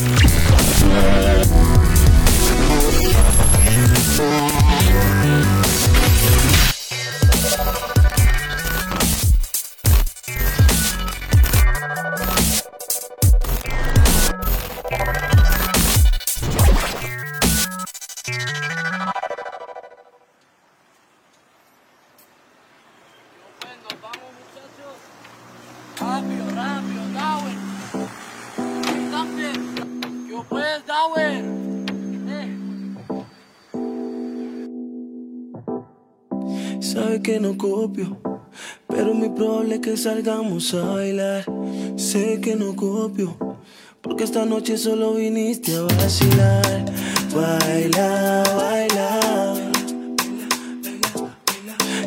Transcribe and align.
Mix. 0.00 0.29
Pero 38.88 39.14
muy 39.14 39.28
probable 39.28 39.80
que 39.80 39.96
salgamos 39.96 40.74
a 40.74 40.84
bailar. 40.84 41.44
Sé 41.96 42.40
que 42.40 42.56
no 42.56 42.74
copio, 42.74 43.36
porque 44.00 44.24
esta 44.24 44.44
noche 44.44 44.76
solo 44.76 45.14
viniste 45.14 45.76
a 45.76 45.82
vacilar. 45.82 46.84
Baila, 47.32 48.42
baila. 48.56 49.54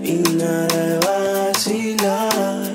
Y 0.03 0.13
nada 0.35 0.67
de 0.67 0.99
vacilar. 1.07 2.73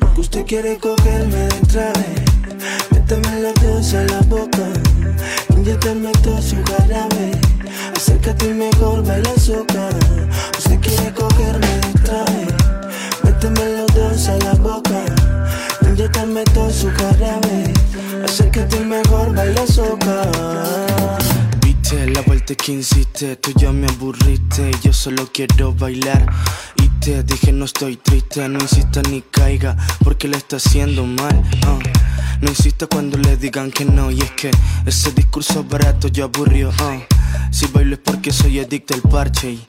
Porque 0.00 0.20
usted 0.20 0.44
quiere 0.44 0.76
cogerme 0.76 1.48
de 1.48 1.60
traje. 1.72 2.14
Méteme 2.90 3.40
la 3.40 3.52
dos 3.52 3.94
a 3.94 4.04
la 4.04 4.20
boca. 4.22 4.68
Inyectarme 5.56 6.12
todo 6.22 6.42
su 6.42 6.56
jarabe. 6.64 7.30
Acércate 7.96 8.50
y 8.50 8.54
mejor 8.54 9.02
baila 9.06 9.34
soca. 9.38 9.88
Cogerme 11.14 11.66
de 11.66 12.00
traje. 12.00 12.46
Méteme 13.24 13.76
los 13.76 13.94
dos 13.94 14.28
a 14.28 14.36
la 14.38 14.54
boca. 14.54 15.04
Inyectame 15.88 16.44
todo 16.44 16.70
su 16.70 16.90
jarabe. 16.90 17.72
Acércate 18.24 18.76
y 18.76 18.84
mejor 18.84 19.34
baila 19.34 19.66
soca. 19.66 20.30
Viste 21.64 22.06
la 22.08 22.22
vuelta 22.22 22.54
que 22.54 22.72
hiciste, 22.72 23.36
tú 23.36 23.52
ya 23.56 23.72
me 23.72 23.86
aburriste. 23.88 24.70
Yo 24.82 24.92
solo 24.92 25.28
quiero 25.32 25.72
bailar. 25.72 26.26
Y 26.76 26.88
te 27.00 27.22
dije 27.22 27.52
no 27.52 27.64
estoy 27.64 27.96
triste, 27.96 28.48
no 28.48 28.60
insista 28.60 29.02
ni 29.10 29.22
caiga, 29.22 29.76
porque 30.04 30.28
le 30.28 30.36
está 30.36 30.56
haciendo 30.56 31.04
mal. 31.04 31.42
Uh. 31.66 31.78
No 32.40 32.48
insista 32.48 32.86
cuando 32.86 33.18
le 33.18 33.36
digan 33.36 33.70
que 33.70 33.84
no, 33.84 34.10
y 34.10 34.20
es 34.20 34.30
que 34.32 34.50
ese 34.86 35.12
discurso 35.12 35.62
barato 35.64 36.08
ya 36.08 36.24
aburrió. 36.24 36.70
Uh. 36.70 37.21
Si 37.50 37.66
bailo 37.66 37.94
es 37.94 38.00
porque 38.00 38.32
soy 38.32 38.60
adicto 38.60 38.94
al 38.94 39.02
parche 39.02 39.52
y 39.52 39.64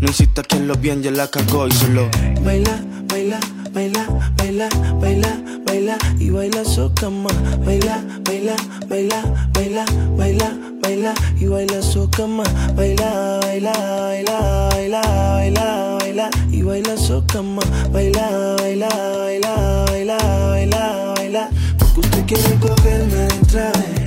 no 0.00 0.08
insista 0.08 0.42
que 0.42 0.58
lo 0.60 0.74
bien 0.74 1.02
ya 1.02 1.10
la 1.10 1.28
cagó 1.28 1.66
y 1.66 1.72
solo 1.72 2.08
baila, 2.44 2.80
baila, 3.08 3.40
baila, 3.72 4.04
baila, 4.36 4.68
baila, 5.00 5.28
baila 5.66 5.98
y 6.18 6.30
baila 6.30 6.64
soca 6.64 7.10
más. 7.10 7.34
Baila, 7.64 8.02
baila, 8.24 8.56
baila, 8.88 9.22
baila, 9.52 9.84
baila, 10.16 10.56
baila 10.82 11.14
y 11.38 11.46
baila 11.46 11.82
soca 11.82 12.26
más. 12.26 12.48
Baila, 12.74 13.40
baila, 13.42 13.72
baila, 14.06 14.68
baila, 14.70 15.00
baila, 15.02 15.98
baila 16.00 16.30
y 16.50 16.62
baila 16.62 16.96
soca 16.96 17.42
más. 17.42 17.66
Baila, 17.92 18.56
baila, 18.58 18.88
baila, 18.88 19.84
baila, 19.90 20.18
baila, 20.18 21.14
baila. 21.16 21.48
Porque 21.78 22.00
usted 22.00 22.26
quiere 22.26 22.54
cogerme 22.60 23.14
de 23.14 23.38
traje. 23.50 24.04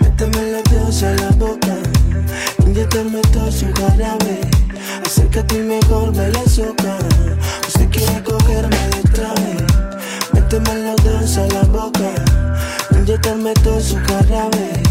Méteme 0.00 0.52
la 0.52 0.62
dedos 0.62 1.02
a 1.02 1.14
la 1.14 1.30
boca. 1.30 1.67
Inyectarme 2.90 3.20
todo 3.32 3.52
su 3.52 3.66
jarabe. 3.74 4.40
Acércate 5.04 5.56
y 5.56 5.62
mejor 5.62 6.10
baila 6.16 6.42
soca. 6.48 6.96
Usted 7.66 7.90
quiere 7.90 8.22
cogerme 8.22 8.76
de 8.88 9.02
traje. 9.12 9.56
Méteme 10.32 10.74
los 10.74 11.04
dedos 11.04 11.36
a 11.36 11.46
la 11.48 11.62
boca. 11.64 12.10
Inyectarme 12.92 13.52
todo 13.62 13.78
su 13.78 13.96
jarabe. 13.96 14.82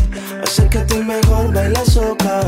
Acércate 0.43 0.99
y 0.99 1.03
mejor 1.03 1.51
baila 1.51 1.83
soca. 1.85 2.41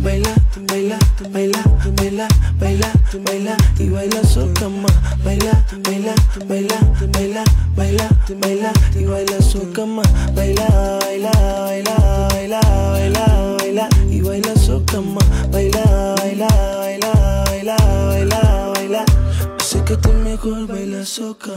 Baila, 0.00 0.34
baila, 0.70 0.98
baila, 1.32 1.62
baila, 1.96 2.28
baila, 2.60 2.92
baila 3.24 3.56
y 3.78 3.88
baila 3.88 4.22
soca 4.22 4.68
más. 4.68 4.92
Baila, 5.24 5.64
baila, 5.82 6.14
baila, 6.46 6.76
baila, 7.10 7.44
baila, 7.74 8.08
baila 8.38 8.72
y 8.94 9.04
baila 9.04 9.40
soca 9.40 9.86
más. 9.86 10.06
Baila, 10.34 10.98
baila, 11.00 11.30
baila, 11.66 12.28
baila, 12.30 12.60
baila, 12.92 13.37
y 14.10 14.20
baila 14.20 14.54
más. 15.02 15.50
Baila, 15.50 16.14
baila, 16.18 16.48
baila, 16.48 17.44
baila, 17.46 17.76
baila, 17.76 18.72
baila. 18.74 19.04
Sé 19.58 19.84
que 19.84 19.96
tú 19.96 20.12
mejor 20.12 20.66
baila 20.66 21.04
soca. 21.04 21.52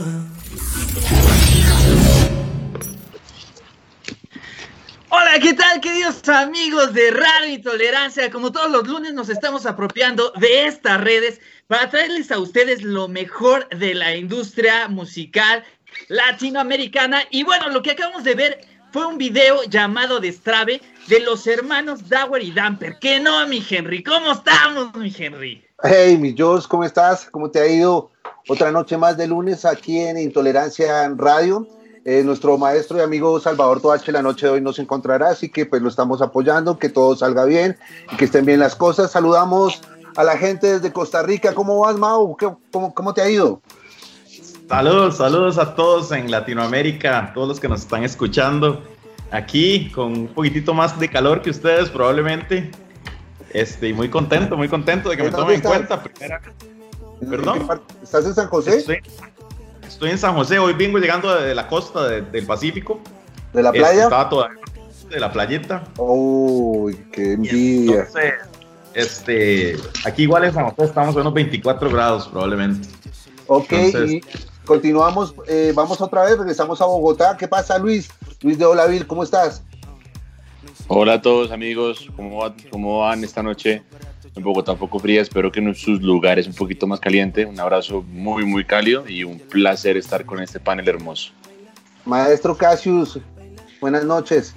Hola, 5.08 5.38
¿qué 5.40 5.52
tal, 5.54 5.80
queridos 5.80 6.26
amigos 6.28 6.94
de 6.94 7.10
Radio 7.10 7.54
Intolerancia? 7.54 8.30
Como 8.30 8.52
todos 8.52 8.70
los 8.70 8.86
lunes 8.86 9.12
nos 9.12 9.28
estamos 9.28 9.66
apropiando 9.66 10.32
de 10.40 10.66
estas 10.66 11.00
redes 11.00 11.40
para 11.66 11.90
traerles 11.90 12.30
a 12.30 12.38
ustedes 12.38 12.82
lo 12.82 13.08
mejor 13.08 13.68
de 13.70 13.94
la 13.94 14.16
industria 14.16 14.88
musical 14.88 15.64
latinoamericana. 16.08 17.24
Y 17.30 17.42
bueno, 17.42 17.68
lo 17.68 17.82
que 17.82 17.90
acabamos 17.90 18.24
de 18.24 18.34
ver 18.34 18.60
fue 18.92 19.06
un 19.06 19.18
video 19.18 19.64
llamado 19.64 20.20
Destrave 20.20 20.80
de 21.08 21.20
los 21.20 21.46
hermanos 21.46 22.08
Dower 22.08 22.42
y 22.42 22.52
Damper. 22.52 22.98
Que 22.98 23.20
no, 23.20 23.46
mi 23.46 23.64
Henry, 23.68 24.02
¿cómo 24.02 24.32
estamos, 24.32 24.94
mi 24.96 25.14
Henry? 25.16 25.64
Hey, 25.82 26.16
mi 26.18 26.34
Jos, 26.36 26.68
¿cómo 26.68 26.84
estás? 26.84 27.28
¿Cómo 27.30 27.50
te 27.50 27.60
ha 27.60 27.66
ido? 27.66 28.10
Otra 28.48 28.70
noche 28.72 28.96
más 28.96 29.16
de 29.16 29.26
lunes 29.26 29.64
aquí 29.64 29.98
en 29.98 30.18
Intolerancia 30.18 31.04
en 31.04 31.18
Radio. 31.18 31.66
Eh, 32.04 32.22
nuestro 32.24 32.58
maestro 32.58 32.98
y 32.98 33.00
amigo 33.00 33.38
Salvador 33.38 33.80
Toache 33.80 34.10
la 34.10 34.22
noche 34.22 34.46
de 34.46 34.52
hoy 34.54 34.60
nos 34.60 34.80
encontrará, 34.80 35.28
así 35.30 35.48
que 35.48 35.66
pues 35.66 35.80
lo 35.82 35.88
estamos 35.88 36.20
apoyando, 36.20 36.76
que 36.76 36.88
todo 36.88 37.14
salga 37.14 37.44
bien 37.44 37.78
y 38.12 38.16
que 38.16 38.24
estén 38.24 38.44
bien 38.44 38.58
las 38.58 38.74
cosas. 38.74 39.12
Saludamos 39.12 39.80
a 40.16 40.24
la 40.24 40.36
gente 40.36 40.66
desde 40.74 40.92
Costa 40.92 41.22
Rica. 41.22 41.54
¿Cómo 41.54 41.78
vas, 41.80 41.94
Mau? 41.96 42.36
¿Qué- 42.36 42.50
cómo, 42.72 42.92
¿Cómo 42.92 43.14
te 43.14 43.22
ha 43.22 43.30
ido? 43.30 43.60
Saludos, 44.68 45.18
saludos 45.18 45.58
a 45.58 45.74
todos 45.76 46.10
en 46.12 46.30
Latinoamérica, 46.30 47.30
todos 47.34 47.46
los 47.48 47.60
que 47.60 47.68
nos 47.68 47.82
están 47.82 48.02
escuchando. 48.04 48.82
Aquí 49.32 49.90
con 49.90 50.12
un 50.12 50.28
poquitito 50.28 50.74
más 50.74 50.98
de 51.00 51.08
calor 51.08 51.42
que 51.42 51.50
ustedes 51.50 51.88
probablemente. 51.88 52.70
Este, 53.52 53.88
y 53.88 53.92
muy 53.92 54.08
contento, 54.08 54.56
muy 54.56 54.68
contento 54.68 55.08
de 55.10 55.16
que 55.16 55.22
me 55.24 55.30
¿Dónde 55.30 55.42
tomen 55.42 55.56
en 55.56 55.62
cuenta. 55.86 56.02
Primera, 56.02 56.40
¿En 57.20 57.28
¿Perdón? 57.30 57.68
qué? 57.68 58.04
¿Estás 58.04 58.24
en 58.26 58.34
San 58.34 58.48
José? 58.48 58.76
estoy, 58.78 58.98
estoy 59.86 60.10
en 60.10 60.18
San 60.18 60.34
José, 60.34 60.58
hoy 60.58 60.72
vengo 60.72 60.98
llegando 60.98 61.34
de 61.40 61.54
la 61.54 61.68
costa 61.68 62.08
de- 62.08 62.22
del 62.22 62.46
Pacífico. 62.46 63.00
¿De 63.52 63.62
la 63.62 63.68
Este, 63.70 63.80
playa? 63.80 64.02
estaba 64.04 64.28
todavía 64.28 64.58
de 65.10 65.20
la 65.20 65.30
playita. 65.32 65.84
Uy, 65.98 66.96
qué 67.12 67.20
Y 67.22 67.32
envidia. 67.34 67.96
entonces, 68.00 68.34
este, 68.94 69.76
aquí 70.06 70.22
igual 70.22 70.44
en 70.44 70.54
San 70.54 70.70
José 70.70 70.84
estamos 70.88 71.14
a 71.16 71.20
unos 71.20 71.34
24 71.34 71.90
grados 71.90 72.28
probablemente. 72.28 72.88
Ok, 73.46 73.66
entonces- 73.72 74.10
y 74.12 74.20
continuamos. 74.64 75.34
eh, 75.46 75.72
vamos 75.74 76.00
otra 76.00 76.24
vez, 76.24 76.38
regresamos 76.38 76.80
a 76.80 76.86
Bogotá. 76.86 77.36
¿Qué 77.36 77.46
pasa, 77.46 77.78
Luis? 77.78 78.08
Luis 78.42 78.58
de 78.58 78.64
Olavil, 78.64 79.06
¿cómo 79.06 79.22
estás? 79.22 79.62
Hola 80.88 81.14
a 81.14 81.22
todos 81.22 81.50
amigos, 81.52 82.08
¿cómo, 82.16 82.38
va- 82.38 82.54
cómo 82.70 83.00
van 83.00 83.22
esta 83.24 83.42
noche? 83.42 83.82
En 84.34 84.42
Bogotá 84.42 84.72
un 84.72 84.78
poco 84.78 84.98
fría, 84.98 85.20
espero 85.20 85.52
que 85.52 85.60
en 85.60 85.74
sus 85.74 86.00
lugares 86.00 86.46
un 86.46 86.54
poquito 86.54 86.86
más 86.86 87.00
caliente. 87.00 87.44
Un 87.44 87.60
abrazo 87.60 88.02
muy 88.08 88.44
muy 88.46 88.64
cálido 88.64 89.06
y 89.06 89.24
un 89.24 89.38
placer 89.38 89.96
estar 89.96 90.24
con 90.24 90.40
este 90.42 90.58
panel 90.58 90.88
hermoso. 90.88 91.32
Maestro 92.06 92.56
Cassius, 92.56 93.18
buenas 93.80 94.04
noches. 94.04 94.54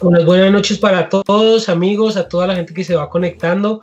Unas 0.00 0.24
buenas 0.24 0.50
noches 0.52 0.78
para 0.78 1.08
todos, 1.08 1.68
amigos, 1.68 2.16
a 2.16 2.28
toda 2.28 2.48
la 2.48 2.56
gente 2.56 2.74
que 2.74 2.84
se 2.84 2.94
va 2.96 3.08
conectando. 3.08 3.82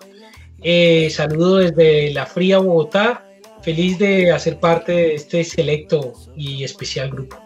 Eh, 0.62 1.10
saludo 1.12 1.57
desde 1.57 2.12
la 2.12 2.25
fría 2.25 2.57
Bogotá. 2.60 3.25
Feliz 3.62 3.98
de 3.98 4.31
hacer 4.31 4.60
parte 4.60 4.92
de 4.92 5.16
este 5.16 5.44
selecto 5.44 6.13
y 6.36 6.63
especial 6.63 7.10
grupo. 7.10 7.38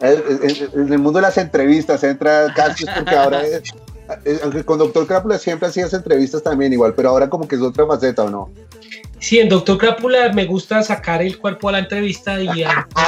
Eh, 0.00 0.22
eh, 0.42 0.68
En 0.74 0.92
el 0.92 0.98
mundo 0.98 1.18
de 1.18 1.22
las 1.22 1.38
entrevistas 1.38 2.04
entra 2.04 2.52
Cassius 2.54 2.88
porque 2.94 3.14
ahora 3.16 3.42
es, 3.46 3.62
eh, 4.24 4.38
aunque 4.42 4.64
con 4.64 4.78
Doctor 4.78 5.06
Crápula 5.06 5.38
siempre 5.38 5.68
hacías 5.68 5.92
entrevistas 5.92 6.42
también 6.42 6.72
igual, 6.72 6.94
pero 6.94 7.08
ahora 7.10 7.28
como 7.28 7.46
que 7.48 7.56
es 7.56 7.62
otra 7.62 7.86
faceta, 7.86 8.24
¿o 8.24 8.30
no? 8.30 8.50
Sí, 9.18 9.40
en 9.40 9.48
Doctor 9.48 9.76
Crápula 9.78 10.32
me 10.32 10.46
gusta 10.46 10.80
sacar 10.82 11.20
el 11.22 11.38
cuerpo 11.38 11.68
a 11.68 11.72
la 11.72 11.78
entrevista 11.80 12.40
y 12.40 12.62
a- 12.62 12.86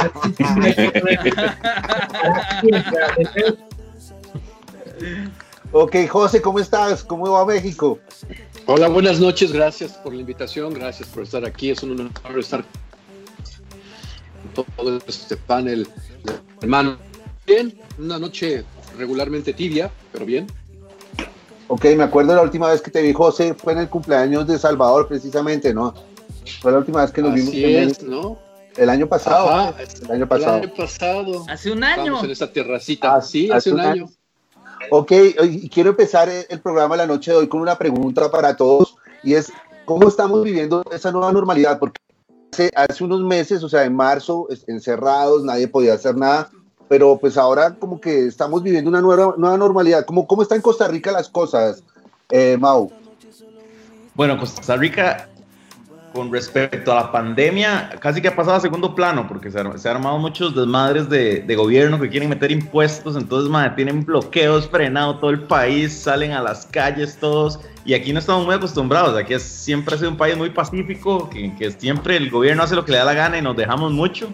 Ok, 5.71 5.95
José, 6.09 6.41
¿cómo 6.41 6.59
estás? 6.59 7.03
¿Cómo 7.03 7.31
va 7.31 7.45
México? 7.45 7.99
Hola, 8.65 8.89
buenas 8.89 9.19
noches, 9.19 9.51
gracias 9.53 9.93
por 9.93 10.13
la 10.13 10.19
invitación, 10.19 10.73
gracias 10.73 11.07
por 11.09 11.23
estar 11.23 11.45
aquí, 11.45 11.69
es 11.71 11.81
un 11.81 11.91
honor 11.91 12.11
estar 12.37 12.63
con 12.63 12.90
todo 14.53 14.99
este 15.07 15.37
panel 15.37 15.87
de 16.23 16.33
hermanos 16.61 16.97
Bien, 17.45 17.73
una 17.97 18.19
noche 18.19 18.63
regularmente 18.97 19.53
tibia, 19.53 19.91
pero 20.11 20.25
bien. 20.25 20.47
Ok, 21.67 21.85
me 21.97 22.03
acuerdo 22.03 22.35
la 22.35 22.41
última 22.41 22.69
vez 22.69 22.81
que 22.81 22.91
te 22.91 23.01
vi, 23.01 23.13
José, 23.13 23.53
fue 23.53 23.73
en 23.73 23.79
el 23.79 23.89
cumpleaños 23.89 24.45
de 24.45 24.59
Salvador, 24.59 25.07
precisamente, 25.07 25.73
¿no? 25.73 25.93
Fue 26.61 26.71
la 26.71 26.79
última 26.79 27.01
vez 27.01 27.11
que 27.11 27.21
nos 27.21 27.33
vimos. 27.33 27.49
Así 27.49 27.75
es, 27.75 28.03
¿no? 28.03 28.37
El 28.77 28.89
año 28.89 29.07
pasado. 29.07 29.49
Ajá, 29.49 29.75
el 30.03 30.11
año 30.11 30.27
pasado. 30.27 30.57
El 30.57 30.63
año 30.63 30.75
pasado. 30.75 31.45
Hace 31.47 31.71
un 31.71 31.83
año. 31.83 32.03
Estamos 32.03 32.23
en 32.25 32.31
esa 32.31 32.51
terracita. 32.51 33.15
Ah, 33.15 33.21
sí, 33.21 33.49
hace, 33.51 33.71
un 33.71 33.79
año. 33.79 34.09
Ok, 34.89 35.11
y 35.43 35.69
quiero 35.69 35.91
empezar 35.91 36.29
el 36.29 36.59
programa 36.59 36.95
la 36.95 37.07
noche 37.07 37.31
de 37.31 37.37
hoy 37.37 37.47
con 37.47 37.61
una 37.61 37.77
pregunta 37.77 38.29
para 38.31 38.55
todos, 38.55 38.95
y 39.23 39.33
es, 39.33 39.51
¿cómo 39.85 40.07
estamos 40.07 40.43
viviendo 40.43 40.83
esa 40.91 41.11
nueva 41.11 41.31
normalidad? 41.31 41.79
Porque 41.79 42.00
hace, 42.51 42.71
hace 42.75 43.03
unos 43.03 43.21
meses, 43.21 43.63
o 43.63 43.69
sea, 43.69 43.83
en 43.85 43.95
marzo, 43.95 44.47
encerrados, 44.67 45.43
nadie 45.43 45.67
podía 45.67 45.93
hacer 45.93 46.15
nada, 46.15 46.49
pero 46.87 47.17
pues 47.17 47.37
ahora 47.37 47.75
como 47.75 48.01
que 48.01 48.27
estamos 48.27 48.63
viviendo 48.63 48.89
una 48.89 49.01
nueva, 49.01 49.35
nueva 49.37 49.57
normalidad. 49.57 50.05
¿Cómo, 50.05 50.27
¿Cómo 50.27 50.41
está 50.41 50.55
en 50.55 50.61
Costa 50.61 50.87
Rica 50.87 51.11
las 51.11 51.29
cosas, 51.29 51.83
eh, 52.29 52.57
Mau? 52.59 52.91
Bueno, 54.13 54.37
Costa 54.37 54.75
Rica, 54.75 55.29
con 56.13 56.31
respecto 56.31 56.91
a 56.91 56.95
la 56.95 57.11
pandemia, 57.11 57.91
casi 57.99 58.21
que 58.21 58.27
ha 58.27 58.35
pasado 58.35 58.57
a 58.57 58.59
segundo 58.59 58.93
plano, 58.95 59.27
porque 59.27 59.49
se, 59.49 59.59
han 59.59 59.75
armado 59.85 60.17
muchos 60.17 60.55
desmadres 60.55 61.09
de, 61.09 61.41
de, 61.41 61.55
gobierno 61.55 61.99
que 61.99 62.09
quieren 62.09 62.29
meter 62.29 62.51
impuestos, 62.51 63.15
entonces 63.15 63.49
madre, 63.49 63.71
tienen 63.75 64.03
bloqueos 64.03 64.69
frenado 64.69 65.17
todo 65.19 65.31
el 65.31 65.41
país, 65.41 65.93
salen 65.93 66.31
a 66.31 66.41
las 66.41 66.65
calles 66.65 67.17
todos, 67.19 67.59
y 67.85 67.93
aquí 67.93 68.13
no 68.13 68.19
estamos 68.19 68.45
muy 68.45 68.55
acostumbrados, 68.55 69.17
aquí 69.17 69.33
es, 69.33 69.43
siempre 69.43 69.95
ha 69.95 69.97
sido 69.97 70.11
un 70.11 70.17
país 70.17 70.37
muy 70.37 70.49
pacífico, 70.49 71.29
que, 71.29 71.55
que 71.55 71.71
siempre 71.71 72.17
el 72.17 72.29
gobierno 72.29 72.63
hace 72.63 72.75
lo 72.75 72.85
que 72.85 72.91
le 72.91 72.97
da 72.97 73.05
la 73.05 73.13
gana 73.13 73.37
y 73.37 73.41
nos 73.41 73.55
dejamos 73.55 73.91
mucho. 73.91 74.29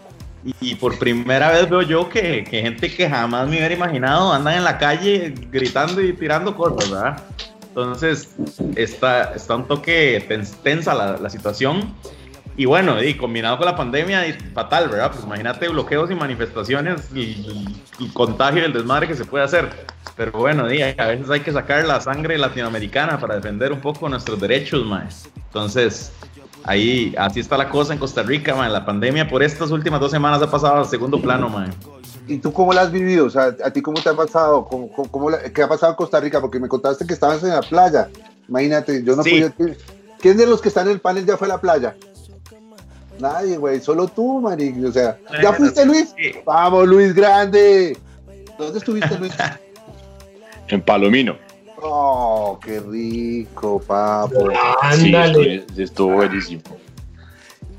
Y 0.62 0.76
por 0.76 0.98
primera 0.98 1.52
vez 1.52 1.70
veo 1.70 1.82
yo 1.82 2.08
que, 2.08 2.46
que, 2.46 2.62
gente 2.62 2.94
que 2.94 3.10
jamás 3.10 3.50
me 3.50 3.58
hubiera 3.58 3.74
imaginado 3.74 4.32
andan 4.32 4.56
en 4.56 4.64
la 4.64 4.78
calle 4.78 5.34
gritando 5.52 6.02
y 6.02 6.14
tirando 6.14 6.56
cosas, 6.56 6.90
¿verdad? 6.90 7.22
Entonces 7.78 8.36
está, 8.76 9.36
está 9.36 9.56
un 9.56 9.68
toque 9.68 10.26
tensa 10.64 10.96
la, 10.96 11.18
la 11.18 11.30
situación. 11.30 11.94
Y 12.56 12.66
bueno, 12.66 13.04
y 13.04 13.14
combinado 13.14 13.58
con 13.58 13.68
la 13.68 13.76
pandemia, 13.76 14.24
fatal, 14.56 14.90
¿verdad? 14.90 15.12
Pues 15.12 15.24
imagínate 15.24 15.70
bloqueos 15.70 16.10
y 16.10 16.16
manifestaciones 16.16 17.08
y, 17.14 17.78
el 18.00 18.12
contagio 18.14 18.64
y 18.64 18.66
el 18.66 18.74
desmadre 18.74 19.08
que 19.08 19.14
se 19.14 19.26
puede 19.26 19.46
hacer. 19.46 19.70
Pero 20.16 20.32
bueno, 20.32 20.74
y 20.74 20.82
a 20.82 21.06
veces 21.06 21.30
hay 21.30 21.42
que 21.42 21.52
sacar 21.52 21.86
la 21.86 22.02
sangre 22.02 22.40
latinoamericana 22.40 23.20
para 23.20 23.36
defender 23.36 23.72
un 23.72 23.80
poco 23.80 24.10
nuestros 24.10 24.42
derechos, 24.42 24.84
más. 24.84 25.30
Entonces, 25.36 26.12
ahí 26.64 27.14
así 27.16 27.42
está 27.42 27.58
la 27.60 27.70
cosa 27.70 27.94
en 27.94 28.00
Costa 28.00 28.24
Rica, 28.24 28.56
man. 28.56 28.74
La 28.74 28.88
pandemia 28.88 29.30
por 29.30 29.44
estas 29.44 29.70
últimas 29.70 30.00
dos 30.00 30.10
semanas 30.10 30.42
ha 30.42 30.50
pasado 30.50 30.80
al 30.80 30.88
segundo 30.88 31.22
plano, 31.22 31.48
man. 31.48 31.72
¿Y 32.28 32.38
tú 32.40 32.52
cómo 32.52 32.74
la 32.74 32.82
has 32.82 32.92
vivido? 32.92 33.26
O 33.26 33.30
sea, 33.30 33.56
¿a 33.64 33.72
ti 33.72 33.82
cómo 33.82 34.02
te 34.02 34.10
ha 34.10 34.14
pasado? 34.14 34.66
¿Cómo, 34.66 34.92
cómo, 34.92 35.30
¿Qué 35.54 35.64
ha 35.64 35.68
pasado 35.68 35.94
en 35.94 35.96
Costa 35.96 36.20
Rica? 36.20 36.42
Porque 36.42 36.60
me 36.60 36.68
contaste 36.68 37.06
que 37.06 37.14
estabas 37.14 37.42
en 37.44 37.50
la 37.50 37.62
playa. 37.62 38.10
Imagínate, 38.48 39.04
yo 39.04 39.16
no 39.16 39.24
sí. 39.24 39.42
pude... 39.58 39.78
¿Quién 40.20 40.38
de 40.38 40.48
los 40.48 40.62
que 40.62 40.70
están 40.70 40.88
en 40.88 40.94
el 40.94 41.00
panel 41.00 41.26
ya 41.26 41.38
fue 41.38 41.48
a 41.48 41.50
la 41.50 41.62
playa? 41.62 41.96
Nadie, 43.20 43.58
güey, 43.58 43.80
solo 43.80 44.08
tú, 44.08 44.42
Mari. 44.42 44.84
O 44.84 44.92
sea, 44.92 45.18
¿ya 45.42 45.54
fuiste, 45.54 45.86
Luis? 45.86 46.14
Sí. 46.18 46.34
Vamos, 46.46 46.88
Luis 46.88 47.14
Grande. 47.14 47.98
¿Dónde 48.58 48.80
estuviste, 48.80 49.18
Luis? 49.18 49.34
en 50.68 50.82
Palomino. 50.82 51.38
Oh, 51.82 52.60
qué 52.64 52.80
rico, 52.80 53.80
papo. 53.86 54.50
Ándale. 54.82 55.66
Sí, 55.76 55.84
estuvo 55.84 56.14
buenísimo. 56.16 56.62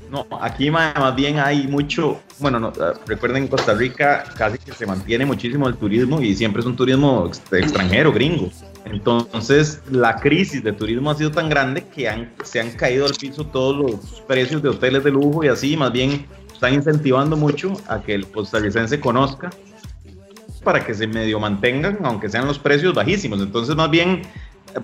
No, 0.09 0.25
aquí 0.41 0.71
más 0.71 1.15
bien 1.15 1.37
hay 1.37 1.67
mucho, 1.67 2.19
bueno, 2.39 2.59
no, 2.59 2.73
recuerden 3.05 3.47
Costa 3.47 3.75
Rica 3.75 4.23
casi 4.35 4.57
que 4.57 4.71
se 4.71 4.87
mantiene 4.87 5.23
muchísimo 5.23 5.67
el 5.67 5.75
turismo 5.75 6.19
y 6.19 6.35
siempre 6.35 6.61
es 6.61 6.65
un 6.65 6.75
turismo 6.75 7.29
extranjero, 7.51 8.11
gringo. 8.11 8.49
Entonces 8.85 9.83
la 9.91 10.15
crisis 10.15 10.63
de 10.63 10.73
turismo 10.73 11.11
ha 11.11 11.15
sido 11.15 11.29
tan 11.29 11.47
grande 11.47 11.83
que 11.83 12.09
han, 12.09 12.33
se 12.43 12.59
han 12.59 12.71
caído 12.71 13.05
al 13.05 13.13
piso 13.13 13.45
todos 13.45 13.77
los 13.77 14.21
precios 14.21 14.63
de 14.63 14.69
hoteles 14.69 15.03
de 15.03 15.11
lujo 15.11 15.43
y 15.43 15.47
así, 15.47 15.77
más 15.77 15.91
bien 15.91 16.25
están 16.51 16.73
incentivando 16.73 17.37
mucho 17.37 17.73
a 17.87 18.01
que 18.01 18.15
el 18.15 18.25
costarricense 18.25 18.99
conozca 18.99 19.51
para 20.63 20.83
que 20.83 20.95
se 20.95 21.05
medio 21.05 21.39
mantengan, 21.39 21.99
aunque 22.03 22.29
sean 22.29 22.47
los 22.47 22.57
precios 22.57 22.95
bajísimos. 22.95 23.41
Entonces 23.41 23.75
más 23.75 23.91
bien, 23.91 24.23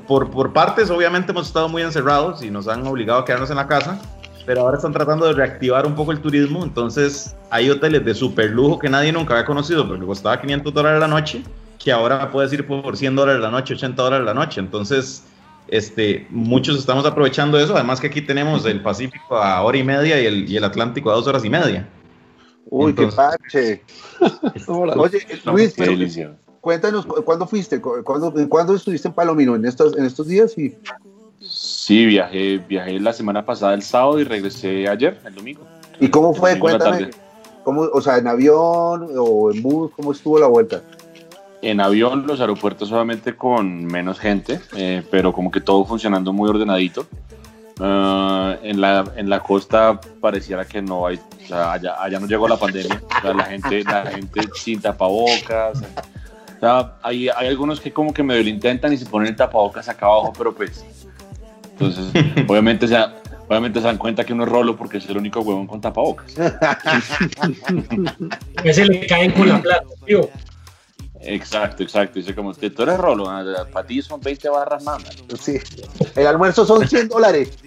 por, 0.07 0.29
por 0.29 0.53
partes, 0.53 0.91
obviamente 0.91 1.31
hemos 1.31 1.47
estado 1.47 1.67
muy 1.67 1.81
encerrados 1.81 2.43
y 2.43 2.51
nos 2.51 2.67
han 2.67 2.85
obligado 2.85 3.21
a 3.21 3.25
quedarnos 3.25 3.49
en 3.49 3.55
la 3.55 3.67
casa 3.67 3.99
pero 4.45 4.61
ahora 4.61 4.77
están 4.77 4.93
tratando 4.93 5.25
de 5.25 5.33
reactivar 5.33 5.85
un 5.85 5.95
poco 5.95 6.11
el 6.11 6.21
turismo, 6.21 6.63
entonces 6.63 7.35
hay 7.49 7.69
hoteles 7.69 8.05
de 8.05 8.13
super 8.13 8.49
lujo 8.49 8.79
que 8.79 8.89
nadie 8.89 9.11
nunca 9.11 9.33
había 9.33 9.45
conocido, 9.45 9.87
porque 9.87 10.05
costaba 10.05 10.39
500 10.39 10.73
dólares 10.73 10.99
la 10.99 11.07
noche, 11.07 11.43
que 11.83 11.91
ahora 11.91 12.31
puedes 12.31 12.53
ir 12.53 12.65
por 12.65 12.95
100 12.95 13.15
dólares 13.15 13.41
la 13.41 13.51
noche, 13.51 13.73
80 13.73 14.01
dólares 14.01 14.25
la 14.25 14.33
noche, 14.33 14.59
entonces 14.59 15.23
este, 15.67 16.27
muchos 16.29 16.77
estamos 16.77 17.05
aprovechando 17.05 17.59
eso, 17.59 17.75
además 17.75 17.99
que 17.99 18.07
aquí 18.07 18.21
tenemos 18.21 18.65
el 18.65 18.81
Pacífico 18.81 19.37
a 19.37 19.61
hora 19.63 19.77
y 19.77 19.83
media 19.83 20.21
y 20.21 20.25
el, 20.25 20.49
y 20.49 20.57
el 20.57 20.63
Atlántico 20.63 21.11
a 21.11 21.15
dos 21.15 21.27
horas 21.27 21.43
y 21.43 21.49
media. 21.49 21.89
Uy, 22.67 22.91
entonces, 22.91 23.19
qué 23.51 23.81
pache. 24.19 24.67
Oye, 24.67 25.27
Luis, 25.45 25.73
pero, 25.75 26.35
cuéntanos, 26.61 27.05
¿cuándo 27.05 27.47
fuiste? 27.47 27.81
¿Cuándo, 27.81 28.33
¿Cuándo, 28.49 28.75
estuviste 28.75 29.07
en 29.07 29.13
Palomino? 29.13 29.55
¿En 29.55 29.65
estos, 29.65 29.97
en 29.97 30.05
estos 30.05 30.27
días? 30.27 30.57
Y... 30.57 30.75
Sí, 31.85 32.03
viajé, 32.07 32.57
viajé 32.57 32.99
la 32.99 33.13
semana 33.13 33.45
pasada 33.45 33.75
el 33.75 33.83
sábado 33.83 34.19
y 34.19 34.23
regresé 34.23 34.89
ayer, 34.89 35.19
el 35.23 35.35
domingo. 35.35 35.67
¿Y 35.99 36.07
cómo 36.07 36.33
fue? 36.33 36.57
Cuéntame. 36.57 37.11
¿Cómo, 37.63 37.81
o 37.81 38.01
sea, 38.01 38.17
en 38.17 38.25
avión 38.25 39.07
o 39.15 39.51
en 39.53 39.61
bus, 39.61 39.91
¿cómo 39.95 40.11
estuvo 40.11 40.39
la 40.39 40.47
vuelta? 40.47 40.81
En 41.61 41.79
avión, 41.79 42.25
los 42.25 42.41
aeropuertos 42.41 42.89
solamente 42.89 43.35
con 43.35 43.85
menos 43.85 44.19
gente, 44.19 44.59
eh, 44.75 45.03
pero 45.11 45.31
como 45.31 45.51
que 45.51 45.61
todo 45.61 45.85
funcionando 45.85 46.33
muy 46.33 46.49
ordenadito. 46.49 47.05
Uh, 47.79 48.57
en, 48.63 48.81
la, 48.81 49.03
en 49.15 49.29
la 49.29 49.41
costa 49.41 49.99
pareciera 50.19 50.65
que 50.65 50.81
no 50.81 51.05
hay, 51.05 51.17
o 51.17 51.47
sea, 51.47 51.73
allá, 51.73 52.01
allá 52.01 52.19
no 52.19 52.25
llegó 52.25 52.47
la 52.47 52.57
pandemia, 52.57 52.99
o 53.05 53.21
sea, 53.21 53.33
la 53.35 53.43
gente, 53.43 53.83
la 53.83 54.07
gente 54.07 54.41
sin 54.55 54.81
tapabocas, 54.81 55.83
o 56.57 56.59
sea, 56.59 56.95
hay, 57.03 57.29
hay 57.29 57.47
algunos 57.47 57.79
que 57.79 57.91
como 57.93 58.11
que 58.11 58.23
medio 58.23 58.41
lo 58.41 58.49
intentan 58.49 58.91
y 58.91 58.97
se 58.97 59.05
ponen 59.05 59.27
el 59.27 59.35
tapabocas 59.35 59.87
acá 59.87 60.05
abajo, 60.07 60.33
pero 60.35 60.55
pues 60.55 60.83
entonces, 61.77 62.13
obviamente, 62.47 62.87
se, 62.87 62.95
obviamente 63.47 63.79
se 63.79 63.85
dan 63.85 63.97
cuenta 63.97 64.23
que 64.23 64.31
uno 64.33 64.43
es 64.43 64.49
rolo 64.49 64.77
porque 64.77 64.99
es 64.99 65.09
el 65.09 65.17
único 65.17 65.41
huevón 65.41 65.67
con 65.67 65.81
tapabocas. 65.81 66.39
A 66.39 66.77
veces 68.63 68.87
le 68.87 69.05
caen 69.05 69.31
con 69.31 69.49
la 69.49 69.61
plata, 69.61 69.83
tío. 70.05 70.29
Exacto, 71.19 71.83
exacto. 71.83 72.19
Dice 72.19 72.33
como, 72.33 72.53
tú 72.53 72.83
eres 72.83 72.97
rolo, 72.97 73.29
ah, 73.29 73.43
para 73.71 73.85
ti 73.85 74.01
son 74.01 74.21
20 74.21 74.47
barras 74.49 74.83
más. 74.83 75.03
Sí. 75.39 75.59
El 76.15 76.27
almuerzo 76.27 76.65
son 76.65 76.87
100 76.87 77.09
dólares. 77.09 77.57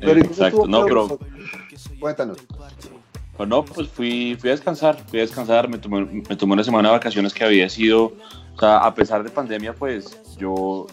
pero 0.00 0.20
exacto, 0.20 0.66
no, 0.66 0.84
pero... 0.84 1.18
Cuéntanos. 1.98 2.36
Pues 3.36 3.48
no, 3.48 3.64
pues 3.64 3.88
fui, 3.88 4.36
fui 4.38 4.50
a 4.50 4.52
descansar, 4.52 4.98
fui 5.08 5.20
a 5.20 5.22
descansar, 5.22 5.66
me 5.66 5.78
tomé, 5.78 6.04
me 6.04 6.36
tomé 6.36 6.52
una 6.52 6.64
semana 6.64 6.90
de 6.90 6.96
vacaciones 6.96 7.32
que 7.32 7.44
había 7.44 7.70
sido 7.70 8.12
sea, 8.58 8.78
a 8.78 8.94
pesar 8.94 9.22
de 9.22 9.30
pandemia, 9.30 9.74
pues 9.74 10.18
yo, 10.38 10.86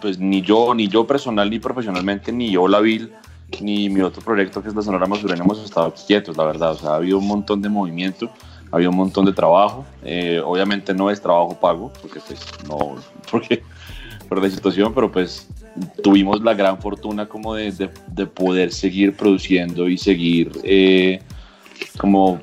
pues 0.00 0.18
ni 0.18 0.42
yo, 0.42 0.74
ni 0.74 0.88
yo 0.88 1.06
personal 1.06 1.50
ni 1.50 1.58
profesionalmente, 1.58 2.32
ni 2.32 2.50
yo 2.50 2.68
la 2.68 2.80
vil, 2.80 3.12
ni 3.60 3.88
mi 3.88 4.02
otro 4.02 4.22
proyecto 4.22 4.62
que 4.62 4.68
es 4.68 4.74
la 4.74 4.82
Sonora 4.82 5.06
Masurena 5.06 5.42
hemos 5.42 5.62
estado 5.64 5.92
quietos, 6.06 6.36
la 6.36 6.44
verdad. 6.44 6.72
O 6.72 6.74
sea, 6.74 6.90
ha 6.90 6.96
habido 6.96 7.18
un 7.18 7.26
montón 7.26 7.62
de 7.62 7.68
movimiento, 7.68 8.30
ha 8.70 8.76
habido 8.76 8.90
un 8.90 8.96
montón 8.96 9.24
de 9.24 9.32
trabajo. 9.32 9.84
Eh, 10.02 10.40
obviamente 10.44 10.92
no 10.94 11.10
es 11.10 11.20
trabajo 11.20 11.58
pago, 11.58 11.92
porque 12.00 12.20
pues 12.20 12.40
no, 12.68 12.96
porque 13.30 13.62
por 14.28 14.42
la 14.42 14.50
situación, 14.50 14.92
pero 14.94 15.10
pues 15.10 15.48
tuvimos 16.02 16.42
la 16.42 16.54
gran 16.54 16.78
fortuna 16.78 17.26
como 17.26 17.54
de 17.54 17.70
poder 18.34 18.72
seguir 18.72 19.14
produciendo 19.16 19.88
y 19.88 19.96
seguir 19.96 20.50
eh, 20.64 21.20
como 21.98 22.40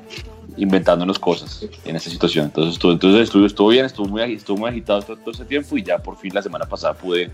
inventándonos 0.56 1.18
cosas 1.18 1.66
en 1.84 1.96
esa 1.96 2.10
situación. 2.10 2.46
Entonces, 2.46 2.74
estuvo, 2.74 2.92
entonces 2.92 3.22
estuvo, 3.22 3.46
estuvo 3.46 3.68
bien, 3.68 3.86
estuvo 3.86 4.06
muy, 4.08 4.22
estuvo 4.22 4.56
muy 4.56 4.70
agitado 4.70 5.02
todo, 5.02 5.16
todo, 5.16 5.32
ese 5.32 5.44
tiempo 5.44 5.76
y 5.76 5.82
ya 5.82 5.98
por 5.98 6.16
fin 6.16 6.32
la 6.34 6.42
semana 6.42 6.66
pasada 6.66 6.94
pude 6.94 7.30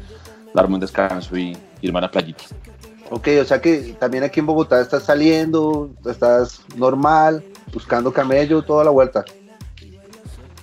darme 0.55 0.75
un 0.75 0.81
descanso 0.81 1.37
y 1.37 1.57
irme 1.81 1.99
a 1.99 2.03
la 2.03 2.11
playita. 2.11 2.45
Ok, 3.11 3.29
o 3.41 3.45
sea 3.45 3.61
que 3.61 3.95
también 3.99 4.25
aquí 4.25 4.41
en 4.41 4.47
Bogotá 4.47 4.81
estás 4.81 5.05
saliendo, 5.05 5.91
estás 6.07 6.63
normal, 6.77 7.45
buscando 7.73 8.13
camello, 8.13 8.63
toda 8.63 8.85
la 8.85 8.91
vuelta. 8.91 9.25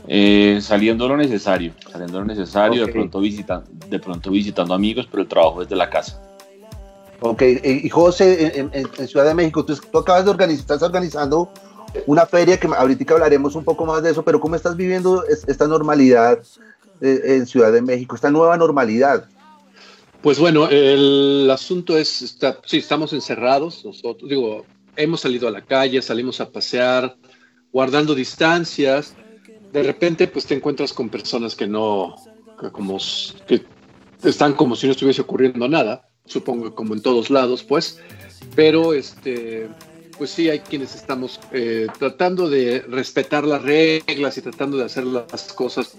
Eh, 0.08 0.60
saliendo 0.62 1.08
lo 1.08 1.16
necesario, 1.16 1.74
saliendo 1.92 2.20
lo 2.20 2.26
necesario, 2.26 2.82
okay. 2.82 2.88
de, 2.88 2.92
pronto 2.92 3.20
visita, 3.20 3.64
de 3.88 4.00
pronto 4.00 4.32
visitando 4.32 4.74
amigos, 4.74 5.08
pero 5.10 5.22
el 5.22 5.30
trabajo 5.30 5.62
desde 5.62 5.76
la 5.76 5.90
casa. 5.90 6.20
Ok, 7.22 7.44
y 7.64 7.90
José, 7.90 8.60
en, 8.60 8.72
en, 8.74 8.90
en 8.98 9.08
Ciudad 9.08 9.26
de 9.26 9.36
México, 9.36 9.64
tú, 9.64 9.76
tú 9.76 9.98
acabas 10.00 10.24
de 10.24 10.32
organizar, 10.32 10.62
estás 10.62 10.82
organizando 10.82 11.52
una 12.06 12.26
feria 12.26 12.60
que 12.60 12.68
ahorita 12.68 13.14
hablaremos 13.14 13.56
un 13.56 13.64
poco 13.64 13.86
más 13.86 14.04
de 14.04 14.12
eso, 14.12 14.24
pero 14.24 14.40
¿cómo 14.40 14.56
estás 14.56 14.76
viviendo 14.76 15.24
esta 15.26 15.68
normalidad 15.68 16.40
eh, 17.02 17.22
en 17.26 17.46
Ciudad 17.46 17.72
de 17.72 17.82
México, 17.82 18.16
esta 18.16 18.32
nueva 18.32 18.58
normalidad? 18.58 19.26
Pues 20.22 20.38
bueno, 20.38 20.68
el 20.70 21.50
asunto 21.50 21.98
es, 21.98 22.22
está, 22.22 22.60
estamos 22.72 23.14
encerrados, 23.14 23.86
nosotros, 23.86 24.30
digo, 24.30 24.66
hemos 24.96 25.22
salido 25.22 25.48
a 25.48 25.52
la 25.52 25.62
calle, 25.62 26.02
salimos 26.02 26.42
a 26.42 26.52
pasear, 26.52 27.16
guardando 27.72 28.14
distancias. 28.14 29.16
De 29.72 29.84
repente, 29.84 30.28
pues 30.28 30.46
te 30.46 30.56
encuentras 30.56 30.94
con 30.94 31.10
personas 31.10 31.56
que 31.56 31.68
no, 31.68 32.16
como 32.74 32.98
que 33.48 33.64
están 34.24 34.54
como 34.54 34.76
si 34.76 34.88
no 34.88 34.92
estuviese 34.92 35.22
ocurriendo 35.22 35.68
nada, 35.68 36.10
supongo 36.26 36.76
como 36.76 36.94
en 36.94 37.02
todos 37.02 37.30
lados, 37.30 37.64
pues. 37.64 38.02
Pero 38.56 38.94
este, 38.94 39.70
pues 40.20 40.32
sí, 40.32 40.50
hay 40.50 40.60
quienes 40.60 40.96
estamos 40.96 41.40
eh, 41.54 41.88
tratando 41.98 42.50
de 42.50 42.82
respetar 42.90 43.46
las 43.46 43.64
reglas 43.64 44.38
y 44.38 44.42
tratando 44.42 44.76
de 44.78 44.84
hacer 44.84 45.06
las 45.06 45.54
cosas. 45.54 45.94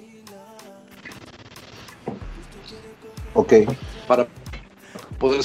Ok. 3.33 3.55
Para 4.07 4.29
poder 5.19 5.41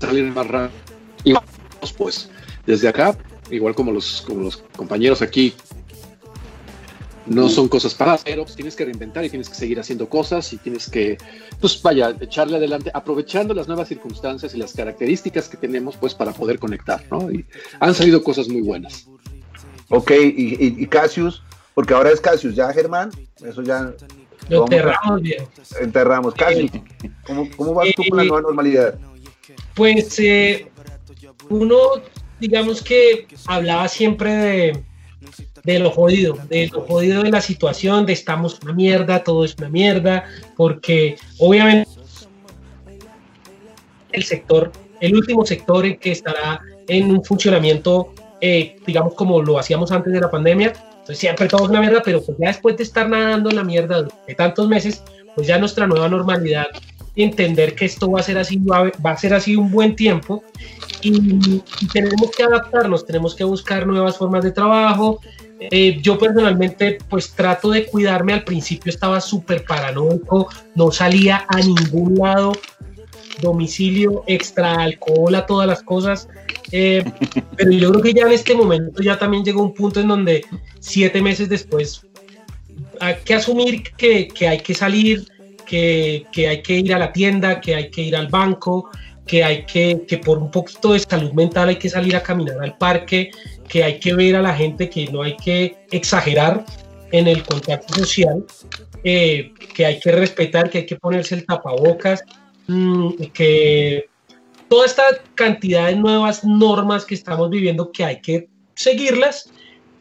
salir 0.00 0.24
más 0.32 0.48
rápido. 0.48 0.80
Y 1.22 1.34
pues 1.96 2.28
desde 2.66 2.88
acá, 2.88 3.16
igual 3.50 3.76
como 3.76 3.92
los, 3.92 4.22
como 4.22 4.40
los 4.40 4.56
compañeros 4.76 5.22
aquí, 5.22 5.54
no 7.26 7.48
son 7.48 7.68
cosas 7.68 7.94
para 7.94 8.16
pero 8.18 8.44
tienes 8.44 8.76
que 8.76 8.84
reinventar 8.84 9.24
y 9.24 9.30
tienes 9.30 9.48
que 9.48 9.54
seguir 9.54 9.80
haciendo 9.80 10.08
cosas 10.08 10.52
y 10.52 10.58
tienes 10.58 10.88
que, 10.88 11.18
pues 11.60 11.80
vaya, 11.82 12.14
echarle 12.20 12.56
adelante, 12.56 12.90
aprovechando 12.94 13.54
las 13.54 13.68
nuevas 13.68 13.88
circunstancias 13.88 14.54
y 14.54 14.58
las 14.58 14.72
características 14.72 15.48
que 15.48 15.56
tenemos, 15.56 15.96
pues 15.96 16.14
para 16.14 16.32
poder 16.32 16.58
conectar, 16.58 17.04
¿no? 17.10 17.30
Y 17.30 17.44
han 17.80 17.94
salido 17.94 18.22
cosas 18.22 18.48
muy 18.48 18.62
buenas. 18.62 19.08
Ok, 19.88 20.10
y, 20.10 20.82
y, 20.82 20.86
Cassius, 20.86 21.42
porque 21.74 21.94
ahora 21.94 22.10
es 22.10 22.20
Cassius, 22.20 22.54
ya 22.54 22.72
Germán, 22.72 23.10
eso 23.44 23.62
ya... 23.62 23.92
Lo 24.48 24.62
enterramos 24.62 25.22
bien. 25.22 25.44
Enterramos. 25.80 26.34
Cassius, 26.34 26.70
¿cómo, 27.26 27.48
cómo 27.56 27.74
vas 27.74 27.88
tú 27.96 28.02
con 28.08 28.18
la 28.18 28.24
nueva 28.24 28.42
normalidad? 28.42 28.98
Pues 29.74 30.18
eh, 30.18 30.70
uno, 31.48 31.76
digamos 32.40 32.82
que 32.82 33.26
hablaba 33.46 33.88
siempre 33.88 34.30
de, 34.32 34.84
de 35.64 35.78
lo 35.78 35.90
jodido, 35.90 36.38
de 36.48 36.68
lo 36.72 36.82
jodido 36.82 37.22
de 37.22 37.30
la 37.30 37.40
situación, 37.40 38.06
de 38.06 38.12
estamos 38.12 38.58
una 38.62 38.72
mierda, 38.72 39.22
todo 39.22 39.44
es 39.44 39.56
una 39.58 39.68
mierda, 39.68 40.24
porque 40.56 41.16
obviamente 41.38 41.90
el 44.12 44.24
sector, 44.24 44.72
el 45.00 45.14
último 45.14 45.44
sector 45.44 45.84
en 45.84 45.98
que 45.98 46.12
estará 46.12 46.60
en 46.88 47.10
un 47.10 47.24
funcionamiento, 47.24 48.12
eh, 48.40 48.76
digamos 48.86 49.14
como 49.14 49.42
lo 49.42 49.58
hacíamos 49.58 49.90
antes 49.92 50.12
de 50.12 50.20
la 50.20 50.30
pandemia, 50.30 50.68
entonces 50.68 51.18
siempre 51.18 51.48
todo 51.48 51.64
es 51.64 51.70
una 51.70 51.80
mierda, 51.80 52.02
pero 52.04 52.22
pues 52.22 52.38
ya 52.38 52.48
después 52.48 52.76
de 52.76 52.82
estar 52.82 53.08
nadando 53.08 53.50
en 53.50 53.56
la 53.56 53.64
mierda 53.64 54.06
de 54.26 54.34
tantos 54.34 54.68
meses, 54.68 55.02
pues 55.34 55.46
ya 55.46 55.58
nuestra 55.58 55.86
nueva 55.86 56.08
normalidad 56.08 56.66
entender 57.16 57.74
que 57.74 57.86
esto 57.86 58.10
va 58.10 58.20
a 58.20 58.22
ser 58.22 58.38
así, 58.38 58.58
va 58.58 58.90
a, 59.04 59.16
ser 59.16 59.34
así 59.34 59.56
un 59.56 59.70
buen 59.70 59.96
tiempo 59.96 60.44
y, 61.02 61.62
tenemos 61.92 62.30
que 62.36 62.42
adaptarnos, 62.42 63.06
tenemos 63.06 63.34
que 63.34 63.44
buscar 63.44 63.86
nuevas 63.86 64.16
formas 64.16 64.44
de 64.44 64.52
trabajo. 64.52 65.20
Eh, 65.58 65.98
yo 66.02 66.18
personalmente 66.18 66.98
pues 67.08 67.30
trato 67.32 67.70
de 67.70 67.86
cuidarme, 67.86 68.34
al 68.34 68.44
principio 68.44 68.90
estaba 68.90 69.20
súper 69.20 69.64
paranoico, 69.64 70.48
no 70.74 70.90
salía 70.90 71.46
a 71.48 71.60
ningún 71.60 72.16
lado, 72.16 72.52
domicilio, 73.40 74.22
extra 74.26 74.74
alcohol, 74.74 75.34
a 75.34 75.46
todas 75.46 75.66
las 75.66 75.82
cosas. 75.82 76.28
Eh, 76.72 77.04
pero 77.56 77.70
yo 77.70 77.90
creo 77.90 78.02
que 78.02 78.14
ya 78.14 78.26
en 78.26 78.32
este 78.32 78.54
momento 78.54 79.02
ya 79.02 79.18
también 79.18 79.44
llegó 79.44 79.62
un 79.62 79.72
punto 79.72 80.00
en 80.00 80.08
donde 80.08 80.44
siete 80.80 81.22
meses 81.22 81.48
después 81.48 82.06
hay 83.00 83.16
que 83.24 83.34
asumir 83.34 83.82
que, 83.96 84.28
que 84.28 84.48
hay 84.48 84.58
que 84.60 84.74
salir, 84.74 85.26
que, 85.66 86.26
hay 86.36 86.62
que 86.62 86.74
ir 86.74 86.94
a 86.94 86.98
la 86.98 87.12
tienda, 87.12 87.60
que 87.60 87.74
hay 87.74 87.90
que 87.90 88.02
ir 88.02 88.16
al 88.16 88.28
banco, 88.28 88.90
que 89.26 89.42
hay 89.42 89.66
que, 89.66 90.04
que 90.06 90.18
por 90.18 90.38
un 90.38 90.50
poquito 90.50 90.92
de 90.92 91.00
salud 91.00 91.32
mental 91.32 91.68
hay 91.68 91.76
que 91.76 91.90
salir 91.90 92.14
a 92.16 92.22
caminar 92.22 92.62
al 92.62 92.76
parque, 92.78 93.30
que 93.68 93.82
hay 93.82 93.98
que 93.98 94.14
ver 94.14 94.36
a 94.36 94.42
la 94.42 94.54
gente, 94.54 94.88
que 94.88 95.06
no 95.08 95.22
hay 95.22 95.36
que 95.36 95.76
exagerar 95.90 96.64
en 97.12 97.26
el 97.26 97.42
contacto 97.42 97.94
social, 97.94 98.44
eh, 99.04 99.52
que 99.74 99.86
hay 99.86 100.00
que 100.00 100.12
respetar, 100.12 100.70
que 100.70 100.78
hay 100.78 100.86
que 100.86 100.96
ponerse 100.96 101.34
el 101.34 101.44
tapabocas, 101.44 102.22
mm, 102.68 103.10
que 103.32 104.08
toda 104.68 104.86
esta 104.86 105.02
cantidad 105.34 105.86
de 105.86 105.96
nuevas 105.96 106.44
normas 106.44 107.04
que 107.04 107.14
estamos 107.14 107.50
viviendo 107.50 107.92
que 107.92 108.04
hay 108.04 108.20
que 108.20 108.48
seguirlas, 108.74 109.50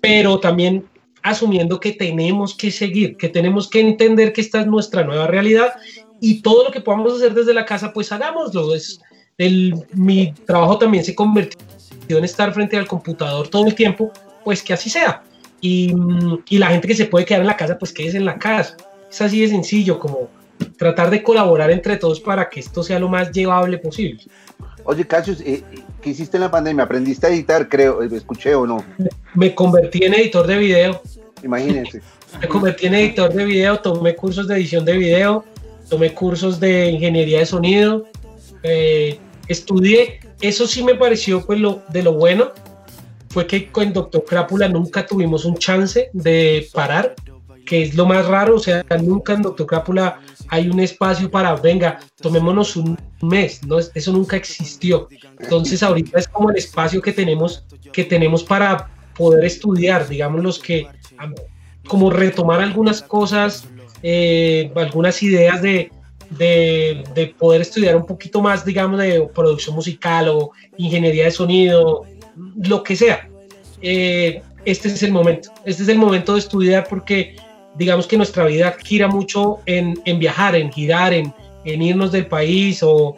pero 0.02 0.40
también 0.40 0.86
asumiendo 1.24 1.80
que 1.80 1.92
tenemos 1.92 2.56
que 2.56 2.70
seguir, 2.70 3.18
que 3.18 3.30
tenemos 3.30 3.68
que 3.68 3.80
entender 3.80 4.32
que 4.34 4.42
esta 4.42 4.62
es 4.62 4.68
nuestra 4.68 5.04
nueva 5.04 5.26
realidad 5.26 5.74
y 6.22 6.42
todo 6.42 6.66
lo 6.66 6.72
que 6.72 6.82
podamos 6.82 7.14
hacer 7.16 7.34
desde 7.34 7.54
la 7.54 7.66
casa, 7.66 7.92
pues 7.92 8.12
hagámoslo. 8.12 8.76
Es 8.76 9.00
el, 9.38 9.86
mi 9.94 10.34
trabajo 10.46 10.78
también 10.78 11.04
se 11.04 11.16
convirtió 11.16 11.58
en 12.10 12.24
estar 12.24 12.54
frente 12.54 12.78
al 12.78 12.88
computador 12.88 13.48
todo 13.48 13.68
el 13.68 13.76
tiempo, 13.76 14.12
pues 14.44 14.62
que 14.64 14.74
así 14.74 14.90
sea. 14.90 15.24
Y, 15.62 15.94
y 16.50 16.58
la 16.58 16.68
gente 16.68 16.88
que 16.88 16.96
se 16.96 17.06
puede 17.06 17.26
quedar 17.26 17.42
en 17.42 17.48
la 17.48 17.58
casa, 17.58 17.78
pues 17.78 17.92
quédese 17.92 18.18
en 18.18 18.26
la 18.26 18.38
casa. 18.38 18.78
Es 19.10 19.22
así 19.22 19.42
de 19.42 19.48
sencillo, 19.48 20.00
como 20.00 20.30
tratar 20.78 21.10
de 21.10 21.24
colaborar 21.24 21.72
entre 21.72 21.98
todos 21.98 22.20
para 22.20 22.50
que 22.50 22.60
esto 22.60 22.84
sea 22.84 23.00
lo 23.00 23.10
más 23.10 23.32
llevable 23.32 23.78
posible. 23.78 24.24
Oye, 24.84 25.06
Cassius, 25.06 25.42
eh, 25.42 25.64
¿qué 26.02 26.12
hiciste 26.12 26.38
en 26.38 26.42
la 26.42 26.52
pandemia? 26.52 26.84
¿Aprendiste 26.84 27.26
a 27.26 27.30
editar, 27.30 27.68
creo? 27.68 28.04
¿Escuché 28.04 28.54
o 28.54 28.68
no? 28.68 28.84
Me 29.34 29.56
convertí 29.56 30.04
en 30.04 30.14
editor 30.14 30.46
de 30.46 30.58
video. 30.58 31.02
Imagínense. 31.44 32.02
Me 32.42 32.48
convertí 32.48 32.88
en 32.88 32.96
editor 32.96 33.34
de 33.34 33.46
video, 33.46 33.80
tomé 33.80 34.16
cursos 34.16 34.48
de 34.48 34.56
edición 34.56 34.84
de 34.84 34.98
video, 34.98 35.46
tomé 35.90 36.14
cursos 36.14 36.60
de 36.60 36.90
ingeniería 36.90 37.40
de 37.40 37.46
sonido, 37.46 38.06
eh, 38.68 39.20
estudié. 39.48 40.20
Eso 40.42 40.68
sí 40.68 40.84
me 40.84 40.96
pareció 40.96 41.46
pues 41.46 41.60
de 41.90 42.04
lo 42.04 42.14
bueno, 42.14 42.52
fue 43.30 43.48
que 43.48 43.72
con 43.72 43.94
Doctor 43.94 44.24
Crápula 44.26 44.68
nunca 44.68 45.06
tuvimos 45.06 45.46
un 45.46 45.58
chance 45.58 46.10
de 46.14 46.68
parar, 46.74 47.16
que 47.66 47.84
es 47.84 47.96
lo 47.96 48.06
más 48.06 48.26
raro, 48.28 48.56
o 48.56 48.60
sea, 48.60 48.84
nunca 49.02 49.34
en 49.34 49.42
Doctor 49.42 49.66
Crápula 49.68 50.20
hay 50.50 50.70
un 50.70 50.80
espacio 50.80 51.30
para, 51.30 51.56
venga, 51.56 52.00
tomémonos 52.22 52.76
un 52.76 52.98
mes, 53.22 53.62
¿no? 53.66 53.80
eso 53.80 54.12
nunca 54.12 54.38
existió. 54.38 55.10
Entonces 55.40 55.82
ahorita 55.84 56.20
es 56.20 56.28
como 56.28 56.52
el 56.52 56.58
espacio 56.58 57.02
que 57.02 57.12
tenemos, 57.12 57.66
que 57.92 58.04
tenemos 58.04 58.44
para 58.44 58.90
poder 59.18 59.46
estudiar, 59.46 60.08
digamos 60.08 60.44
los 60.44 60.60
que, 60.60 60.88
como 61.88 62.10
retomar 62.10 62.62
algunas 62.62 63.02
cosas, 63.02 63.68
eh, 64.04 64.72
algunas 64.76 65.22
ideas 65.24 65.62
de, 65.62 65.92
de, 66.30 67.34
poder 67.38 67.62
estudiar 67.62 67.96
un 67.96 68.06
poquito 68.06 68.42
más, 68.42 68.66
digamos, 68.66 69.00
de 69.00 69.30
producción 69.34 69.76
musical 69.76 70.30
o 70.30 70.52
ingeniería 70.78 71.26
de 71.26 71.32
sonido, 71.32 72.06
lo 72.56 72.84
que 72.84 72.96
sea. 72.96 73.28
Eh, 73.82 74.42
este 74.66 74.88
es 74.88 75.04
el 75.04 75.12
momento, 75.12 75.52
este 75.64 75.84
es 75.84 75.90
el 75.90 75.98
momento 75.98 76.34
de 76.34 76.40
estudiar 76.40 76.88
porque 76.90 77.36
digamos 77.78 78.08
que 78.08 78.18
nuestra 78.18 78.46
vida 78.46 78.76
gira 78.84 79.08
mucho 79.08 79.60
en, 79.66 79.96
viajar, 80.20 80.56
en 80.56 80.72
girar, 80.72 81.14
en, 81.14 81.34
irnos 81.66 82.12
del 82.12 82.28
país 82.28 82.82
o 82.82 83.16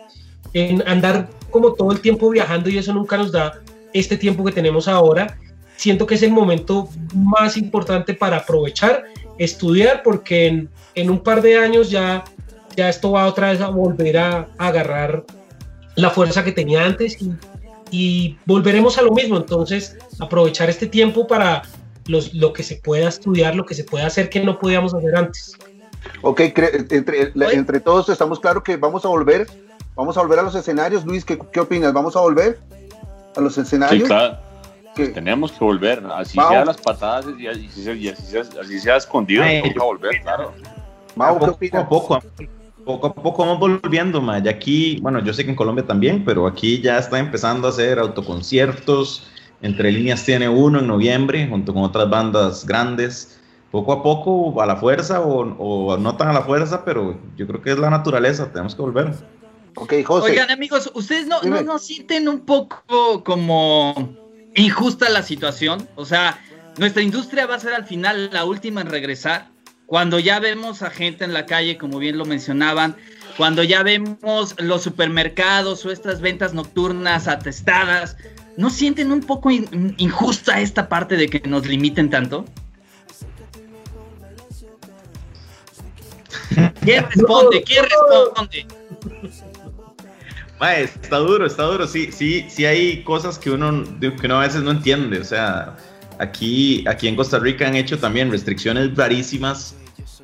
en 0.53 0.83
andar 0.87 1.29
como 1.51 1.73
todo 1.73 1.91
el 1.91 2.01
tiempo 2.01 2.29
viajando 2.29 2.69
y 2.69 2.77
eso 2.77 2.93
nunca 2.93 3.17
nos 3.17 3.31
da 3.31 3.61
este 3.93 4.17
tiempo 4.17 4.43
que 4.43 4.51
tenemos 4.51 4.87
ahora. 4.87 5.37
Siento 5.75 6.05
que 6.05 6.15
es 6.15 6.23
el 6.23 6.31
momento 6.31 6.89
más 7.13 7.55
importante 7.55 8.13
para 8.13 8.37
aprovechar, 8.37 9.03
estudiar, 9.37 10.01
porque 10.03 10.67
en 10.95 11.09
un 11.09 11.19
par 11.19 11.41
de 11.41 11.57
años 11.57 11.89
ya, 11.91 12.23
ya 12.77 12.87
esto 12.87 13.11
va 13.11 13.25
otra 13.25 13.51
vez 13.51 13.59
a 13.59 13.69
volver 13.69 14.17
a, 14.17 14.47
agarrar 14.57 15.25
la 15.95 16.11
fuerza 16.11 16.43
que 16.43 16.51
tenía 16.51 16.85
antes 16.85 17.21
y, 17.21 17.33
y 17.91 18.37
volveremos 18.45 18.97
a 18.97 19.01
lo 19.01 19.11
mismo. 19.11 19.35
Entonces, 19.35 19.97
aprovechar 20.19 20.69
este 20.69 20.87
tiempo 20.87 21.27
para 21.27 21.63
lo 22.07 22.53
que 22.53 22.63
se 22.63 22.77
pueda 22.77 23.09
estudiar, 23.09 23.55
lo 23.55 23.65
que 23.65 23.73
se 23.73 23.83
pueda 23.83 24.07
hacer 24.07 24.29
que 24.29 24.39
no 24.39 24.57
podíamos 24.59 24.93
hacer 24.93 25.15
antes. 25.15 25.57
Ok, 26.21 26.39
entre, 26.39 27.33
entre 27.35 27.79
todos 27.79 28.07
estamos 28.09 28.39
claros 28.39 28.63
que 28.63 28.77
vamos 28.77 29.03
a 29.03 29.09
volver, 29.09 29.47
vamos 29.95 30.17
a 30.17 30.21
volver 30.21 30.39
a 30.39 30.43
los 30.43 30.55
escenarios. 30.55 31.03
Luis, 31.05 31.25
¿qué, 31.25 31.37
qué 31.51 31.59
opinas? 31.59 31.91
¿Vamos 31.91 32.15
a 32.15 32.21
volver 32.21 32.59
a 33.35 33.41
los 33.41 33.57
escenarios? 33.57 34.03
Sí, 34.03 34.07
claro. 34.07 34.37
Tenemos 34.95 35.51
que 35.51 35.63
volver, 35.63 36.03
así 36.11 36.39
sea 36.39 36.65
las 36.65 36.77
patadas 36.77 37.27
y 37.37 37.45
así, 37.45 38.09
así, 38.09 38.79
sea, 38.79 38.97
escondido, 38.97 39.43
tenemos 39.43 39.73
que 39.73 39.79
volver, 39.79 40.21
claro. 40.21 40.53
Mau, 41.15 41.37
¿qué 41.37 41.45
opinas? 41.45 41.83
Poco 41.87 42.15
a 42.15 42.19
poco, 42.19 42.43
poco 42.87 43.07
a 43.07 43.13
poco 43.13 43.45
vamos 43.45 43.59
volviendo, 43.59 44.21
ma. 44.21 44.39
Y 44.39 44.47
aquí, 44.47 44.99
bueno, 45.01 45.23
yo 45.23 45.33
sé 45.33 45.43
que 45.43 45.51
en 45.51 45.55
Colombia 45.55 45.85
también, 45.85 46.25
pero 46.25 46.47
aquí 46.47 46.81
ya 46.81 46.97
está 46.97 47.19
empezando 47.19 47.67
a 47.67 47.69
hacer 47.69 47.99
autoconciertos, 47.99 49.27
entre 49.61 49.91
líneas 49.91 50.23
tiene 50.23 50.49
uno 50.49 50.79
en 50.79 50.87
noviembre, 50.87 51.47
junto 51.47 51.73
con 51.73 51.83
otras 51.83 52.09
bandas 52.09 52.65
grandes. 52.65 53.39
Poco 53.69 53.91
a 53.91 54.01
poco, 54.01 54.61
a 54.61 54.65
la 54.65 54.77
fuerza 54.77 55.21
o, 55.21 55.97
no 55.97 56.15
tan 56.15 56.29
a 56.29 56.33
la 56.33 56.41
fuerza, 56.41 56.85
pero 56.85 57.19
yo 57.35 57.45
creo 57.45 57.61
que 57.61 57.71
es 57.71 57.77
la 57.77 57.89
naturaleza, 57.89 58.51
tenemos 58.51 58.73
que 58.73 58.81
volver. 58.81 59.13
Ok, 59.75 59.93
José. 60.05 60.31
Oigan, 60.31 60.49
amigos, 60.49 60.89
¿ustedes 60.95 61.27
no, 61.27 61.41
no, 61.43 61.61
no 61.61 61.77
sienten 61.77 62.29
un 62.29 62.39
poco 62.39 63.23
como 63.23 63.93
injusta 64.55 65.09
la 65.09 65.21
situación? 65.21 65.87
O 65.95 66.05
sea, 66.05 66.39
nuestra 66.77 67.03
industria 67.03 67.45
va 67.45 67.55
a 67.55 67.59
ser 67.59 67.73
al 67.73 67.85
final 67.85 68.29
la 68.31 68.45
última 68.45 68.81
en 68.81 68.87
regresar. 68.87 69.49
Cuando 69.87 70.19
ya 70.19 70.39
vemos 70.41 70.81
a 70.81 70.89
gente 70.89 71.23
en 71.23 71.33
la 71.33 71.45
calle, 71.45 71.77
como 71.77 71.97
bien 71.97 72.17
lo 72.17 72.25
mencionaban, 72.25 72.97
cuando 73.37 73.63
ya 73.63 73.83
vemos 73.83 74.53
los 74.59 74.83
supermercados 74.83 75.85
o 75.85 75.91
estas 75.91 76.19
ventas 76.19 76.53
nocturnas 76.53 77.29
atestadas, 77.29 78.17
¿no 78.57 78.69
sienten 78.69 79.13
un 79.13 79.21
poco 79.21 79.49
injusta 79.49 80.59
esta 80.59 80.89
parte 80.89 81.15
de 81.15 81.29
que 81.29 81.39
nos 81.47 81.65
limiten 81.65 82.09
tanto? 82.09 82.43
¿Quién 86.81 87.05
responde? 87.09 87.63
¿Quién 87.63 87.85
responde? 87.85 88.67
está 90.79 91.17
duro, 91.17 91.45
está 91.45 91.63
duro. 91.63 91.87
Sí, 91.87 92.11
sí, 92.11 92.45
sí 92.49 92.65
hay 92.65 93.03
cosas 93.03 93.39
que 93.39 93.51
uno, 93.51 93.85
que 94.01 94.25
uno 94.25 94.37
a 94.39 94.41
veces 94.41 94.63
no 94.63 94.71
entiende. 94.71 95.19
O 95.19 95.23
sea, 95.23 95.77
aquí, 96.19 96.83
aquí 96.87 97.07
en 97.07 97.15
Costa 97.15 97.39
Rica 97.39 97.67
han 97.67 97.75
hecho 97.75 97.97
también 97.97 98.31
restricciones 98.31 98.95
rarísimas 98.95 99.75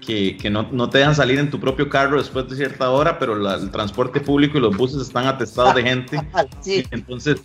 que, 0.05 0.37
que 0.37 0.49
no, 0.49 0.67
no, 0.71 0.89
te 0.89 0.97
dejan 0.99 1.15
salir 1.15 1.39
en 1.39 1.49
tu 1.49 1.59
propio 1.59 1.89
carro 1.89 2.17
después 2.17 2.49
de 2.49 2.55
cierta 2.55 2.89
hora, 2.89 3.17
pero 3.19 3.35
el 3.35 3.71
transporte 3.71 4.19
público 4.19 4.57
y 4.57 4.61
los 4.61 4.75
buses 4.75 5.01
están 5.01 5.27
atestados 5.27 5.75
de 5.75 5.83
gente. 5.83 6.19
Entonces, 6.91 7.41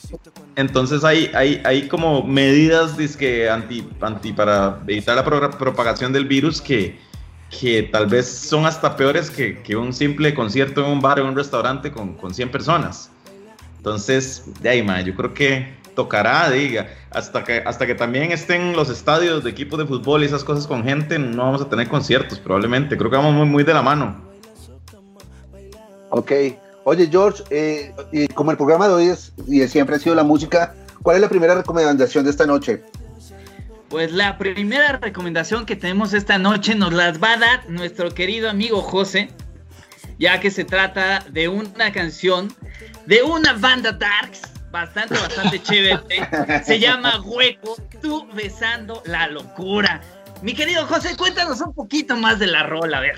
entonces 0.56 1.04
hay, 1.04 1.30
hay, 1.34 1.60
hay 1.64 1.88
como 1.88 2.24
medidas 2.24 2.96
dizque, 2.96 3.48
anti, 3.48 3.86
anti 4.00 4.32
para 4.32 4.80
evitar 4.86 5.16
la 5.16 5.24
propagación 5.24 6.12
del 6.12 6.26
virus 6.26 6.60
que, 6.60 6.98
que 7.60 7.84
tal 7.84 8.06
vez 8.06 8.28
son 8.28 8.66
hasta 8.66 8.96
peores 8.96 9.30
que, 9.30 9.62
que, 9.62 9.76
un 9.76 9.92
simple 9.92 10.34
concierto 10.34 10.84
en 10.84 10.92
un 10.92 11.00
bar 11.00 11.20
o 11.20 11.22
en 11.22 11.28
un 11.28 11.36
restaurante 11.36 11.92
con, 11.92 12.14
con 12.14 12.34
100 12.34 12.50
personas. 12.50 13.10
Entonces, 13.76 14.44
de 14.60 14.68
ahí, 14.68 14.82
man, 14.82 15.04
yo 15.04 15.14
creo 15.14 15.32
que 15.32 15.78
tocará, 15.98 16.48
diga, 16.48 16.86
hasta 17.10 17.42
que, 17.42 17.60
hasta 17.66 17.84
que 17.84 17.96
también 17.96 18.30
estén 18.30 18.76
los 18.76 18.88
estadios 18.88 19.42
de 19.42 19.50
equipos 19.50 19.80
de 19.80 19.84
fútbol 19.84 20.22
y 20.22 20.26
esas 20.26 20.44
cosas 20.44 20.64
con 20.64 20.84
gente, 20.84 21.18
no 21.18 21.42
vamos 21.46 21.60
a 21.60 21.68
tener 21.68 21.88
conciertos 21.88 22.38
probablemente. 22.38 22.96
Creo 22.96 23.10
que 23.10 23.16
vamos 23.16 23.34
muy, 23.34 23.46
muy 23.46 23.64
de 23.64 23.74
la 23.74 23.82
mano. 23.82 24.22
Ok. 26.10 26.30
Oye, 26.84 27.08
George, 27.10 27.42
eh, 27.50 27.92
y 28.12 28.28
como 28.28 28.52
el 28.52 28.56
programa 28.56 28.86
de 28.86 28.94
hoy 28.94 29.06
es 29.08 29.32
y 29.48 29.66
siempre 29.66 29.96
ha 29.96 29.98
sido 29.98 30.14
la 30.14 30.22
música, 30.22 30.72
¿cuál 31.02 31.16
es 31.16 31.22
la 31.22 31.28
primera 31.28 31.56
recomendación 31.56 32.22
de 32.22 32.30
esta 32.30 32.46
noche? 32.46 32.80
Pues 33.88 34.12
la 34.12 34.38
primera 34.38 34.98
recomendación 34.98 35.66
que 35.66 35.74
tenemos 35.74 36.14
esta 36.14 36.38
noche 36.38 36.76
nos 36.76 36.92
las 36.92 37.20
va 37.20 37.32
a 37.32 37.38
dar 37.38 37.68
nuestro 37.68 38.14
querido 38.14 38.48
amigo 38.48 38.82
José, 38.82 39.30
ya 40.16 40.38
que 40.38 40.52
se 40.52 40.64
trata 40.64 41.24
de 41.28 41.48
una 41.48 41.90
canción 41.90 42.54
de 43.06 43.24
una 43.24 43.54
banda 43.54 43.90
Darks 43.90 44.42
bastante, 44.78 45.14
bastante 45.14 45.62
chévere. 45.62 46.00
Se 46.64 46.78
llama 46.80 47.20
Hueco, 47.20 47.76
tú 48.00 48.26
besando 48.34 49.02
la 49.06 49.26
locura. 49.28 50.00
Mi 50.42 50.54
querido 50.54 50.86
José, 50.86 51.16
cuéntanos 51.16 51.60
un 51.60 51.74
poquito 51.74 52.16
más 52.16 52.38
de 52.38 52.46
la 52.46 52.62
rola, 52.62 52.98
a 52.98 53.00
ver. 53.00 53.16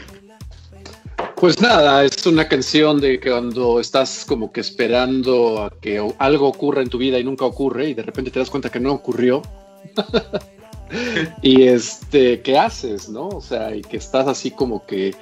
Pues 1.36 1.60
nada, 1.60 2.04
es 2.04 2.26
una 2.26 2.48
canción 2.48 3.00
de 3.00 3.20
cuando 3.20 3.80
estás 3.80 4.24
como 4.26 4.52
que 4.52 4.60
esperando 4.60 5.62
a 5.62 5.70
que 5.80 6.02
algo 6.18 6.48
ocurra 6.48 6.82
en 6.82 6.88
tu 6.88 6.98
vida 6.98 7.18
y 7.18 7.24
nunca 7.24 7.44
ocurre 7.44 7.90
y 7.90 7.94
de 7.94 8.02
repente 8.02 8.30
te 8.30 8.38
das 8.38 8.50
cuenta 8.50 8.70
que 8.70 8.80
no 8.80 8.92
ocurrió. 8.92 9.42
y 11.42 11.62
este, 11.62 12.40
¿qué 12.40 12.58
haces, 12.58 13.08
no? 13.08 13.28
O 13.28 13.40
sea, 13.40 13.74
y 13.74 13.82
que 13.82 13.98
estás 13.98 14.28
así 14.28 14.50
como 14.50 14.86
que 14.86 15.14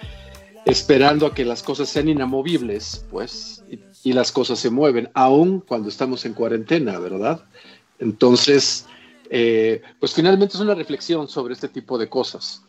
esperando 0.64 1.26
a 1.26 1.34
que 1.34 1.44
las 1.44 1.62
cosas 1.62 1.88
sean 1.88 2.08
inamovibles, 2.08 3.04
pues, 3.10 3.64
y 3.68 3.78
las 4.04 4.32
cosas 4.32 4.58
se 4.58 4.70
mueven, 4.70 5.10
aún 5.14 5.60
cuando 5.60 5.88
estamos 5.88 6.24
en 6.24 6.34
cuarentena, 6.34 6.98
¿verdad? 6.98 7.44
Entonces, 7.98 8.86
eh, 9.30 9.82
pues 9.98 10.14
finalmente 10.14 10.54
es 10.54 10.60
una 10.60 10.74
reflexión 10.74 11.28
sobre 11.28 11.54
este 11.54 11.68
tipo 11.68 11.98
de 11.98 12.08
cosas. 12.08 12.62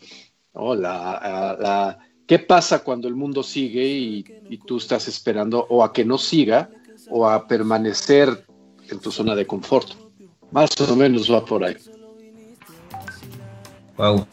¿Qué 2.27 2.39
pasa 2.39 2.83
cuando 2.83 3.07
el 3.07 3.15
mundo 3.15 3.43
sigue 3.43 3.85
y, 3.85 4.57
tú 4.65 4.77
estás 4.77 5.07
esperando 5.07 5.65
o 5.69 5.83
a 5.83 5.93
que 5.93 6.05
no 6.05 6.17
siga 6.17 6.69
o 7.09 7.27
a 7.27 7.47
permanecer 7.47 8.45
en 8.89 8.99
tu 8.99 9.11
zona 9.11 9.35
de 9.35 9.45
confort? 9.45 9.89
Más 10.51 10.69
o 10.81 10.95
menos 10.95 11.31
va 11.31 11.45
por 11.45 11.63
ahí. 11.63 11.77
Wow. 13.97 14.25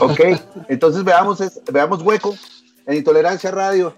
Ok, 0.00 0.20
entonces 0.68 1.02
veamos, 1.04 1.38
veamos 1.72 2.02
Hueco 2.02 2.36
en 2.86 2.98
Intolerancia 2.98 3.50
Radio. 3.50 3.94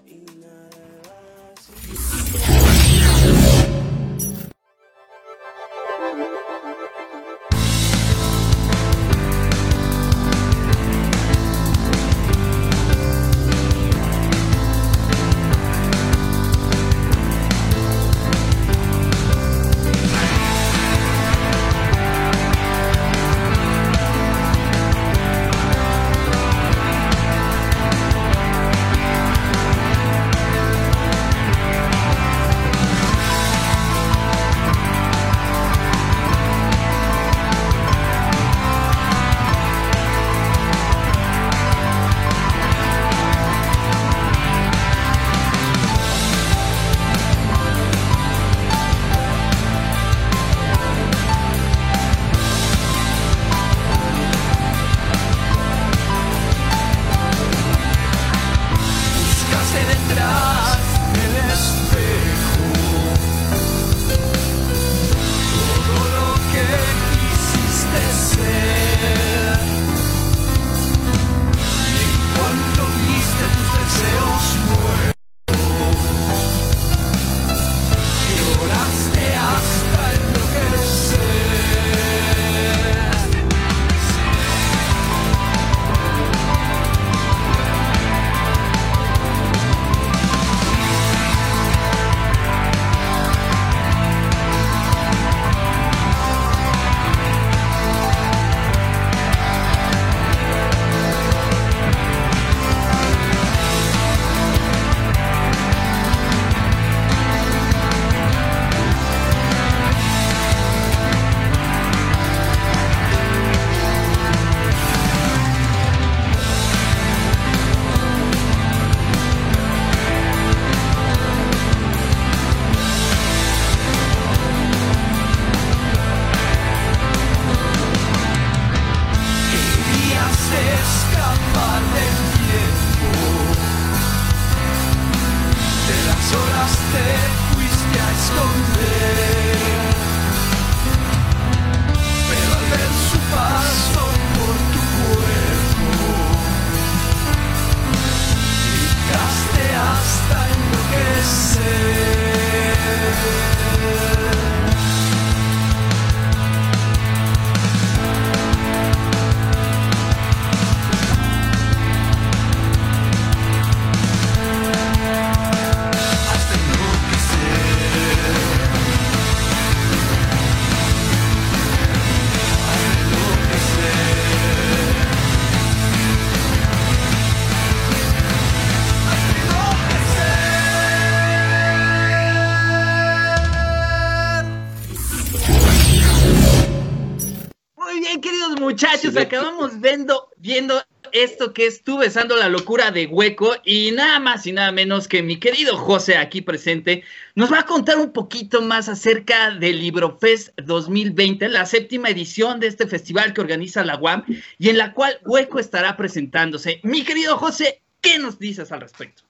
Esto 191.13 191.53
que 191.53 191.67
es 191.67 191.83
Tú 191.83 191.97
besando 191.97 192.35
la 192.35 192.49
locura 192.49 192.91
de 192.91 193.05
Hueco 193.05 193.53
y 193.63 193.91
nada 193.91 194.19
más 194.19 194.45
y 194.45 194.51
nada 194.51 194.71
menos 194.71 195.07
que 195.07 195.23
mi 195.23 195.39
querido 195.39 195.77
José 195.77 196.17
aquí 196.17 196.41
presente 196.41 197.03
nos 197.35 197.51
va 197.51 197.59
a 197.59 197.65
contar 197.65 197.97
un 197.97 198.11
poquito 198.11 198.61
más 198.61 198.89
acerca 198.89 199.51
del 199.51 199.79
LibroFest 199.79 200.49
2020, 200.61 201.47
la 201.49 201.65
séptima 201.65 202.09
edición 202.09 202.59
de 202.59 202.67
este 202.67 202.87
festival 202.87 203.33
que 203.33 203.41
organiza 203.41 203.85
la 203.85 203.97
UAM 203.97 204.25
y 204.57 204.69
en 204.69 204.77
la 204.77 204.93
cual 204.93 205.19
Hueco 205.23 205.59
estará 205.59 205.95
presentándose. 205.95 206.79
Mi 206.83 207.03
querido 207.03 207.37
José, 207.37 207.81
¿qué 208.01 208.19
nos 208.19 208.39
dices 208.39 208.71
al 208.71 208.81
respecto? 208.81 209.23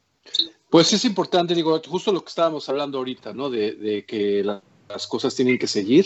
Pues 0.70 0.92
es 0.94 1.06
importante, 1.06 1.54
digo, 1.54 1.80
justo 1.86 2.12
lo 2.12 2.22
que 2.24 2.30
estábamos 2.30 2.68
hablando 2.68 2.98
ahorita, 2.98 3.34
¿no? 3.34 3.50
De, 3.50 4.06
que 4.08 4.44
las 4.44 5.08
cosas 5.08 5.36
tienen 5.36 5.60
que 5.60 5.68
seguir. 5.68 6.06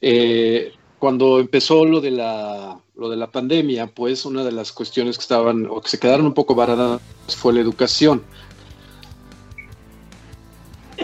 Eh, 0.00 0.72
cuando 0.98 1.40
empezó 1.40 1.84
lo 1.84 2.00
de 2.00 2.10
la 2.10 2.78
lo 2.98 3.08
de 3.08 3.16
la 3.16 3.30
pandemia, 3.30 3.86
pues 3.86 4.24
una 4.26 4.42
de 4.42 4.50
las 4.50 4.72
cuestiones 4.72 5.16
que 5.16 5.22
estaban 5.22 5.66
o 5.70 5.80
que 5.80 5.88
se 5.88 6.00
quedaron 6.00 6.26
un 6.26 6.34
poco 6.34 6.56
varadas 6.56 7.00
fue 7.28 7.52
la 7.52 7.60
educación. 7.60 8.22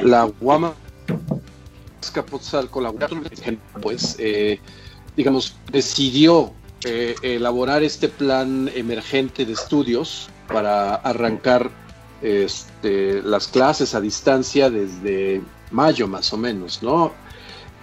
La 0.03 0.25
Guama 0.25 0.75
Escapotzalco, 2.03 2.81
la 2.81 2.93
pues, 3.81 4.17
eh, 4.19 4.59
digamos, 5.17 5.55
decidió 5.71 6.53
eh, 6.85 7.15
elaborar 7.23 7.85
este 7.85 8.09
plan 8.09 8.69
emergente 8.75 9.47
de 9.47 9.53
estudios 9.53 10.29
para 10.49 10.97
arrancar 10.97 11.71
este, 12.21 13.23
las 13.23 13.47
clases 13.47 13.95
a 13.95 14.01
distancia 14.01 14.69
desde 14.69 15.43
mayo 15.71 16.09
más 16.09 16.33
o 16.33 16.37
menos, 16.37 16.83
¿no? 16.83 17.13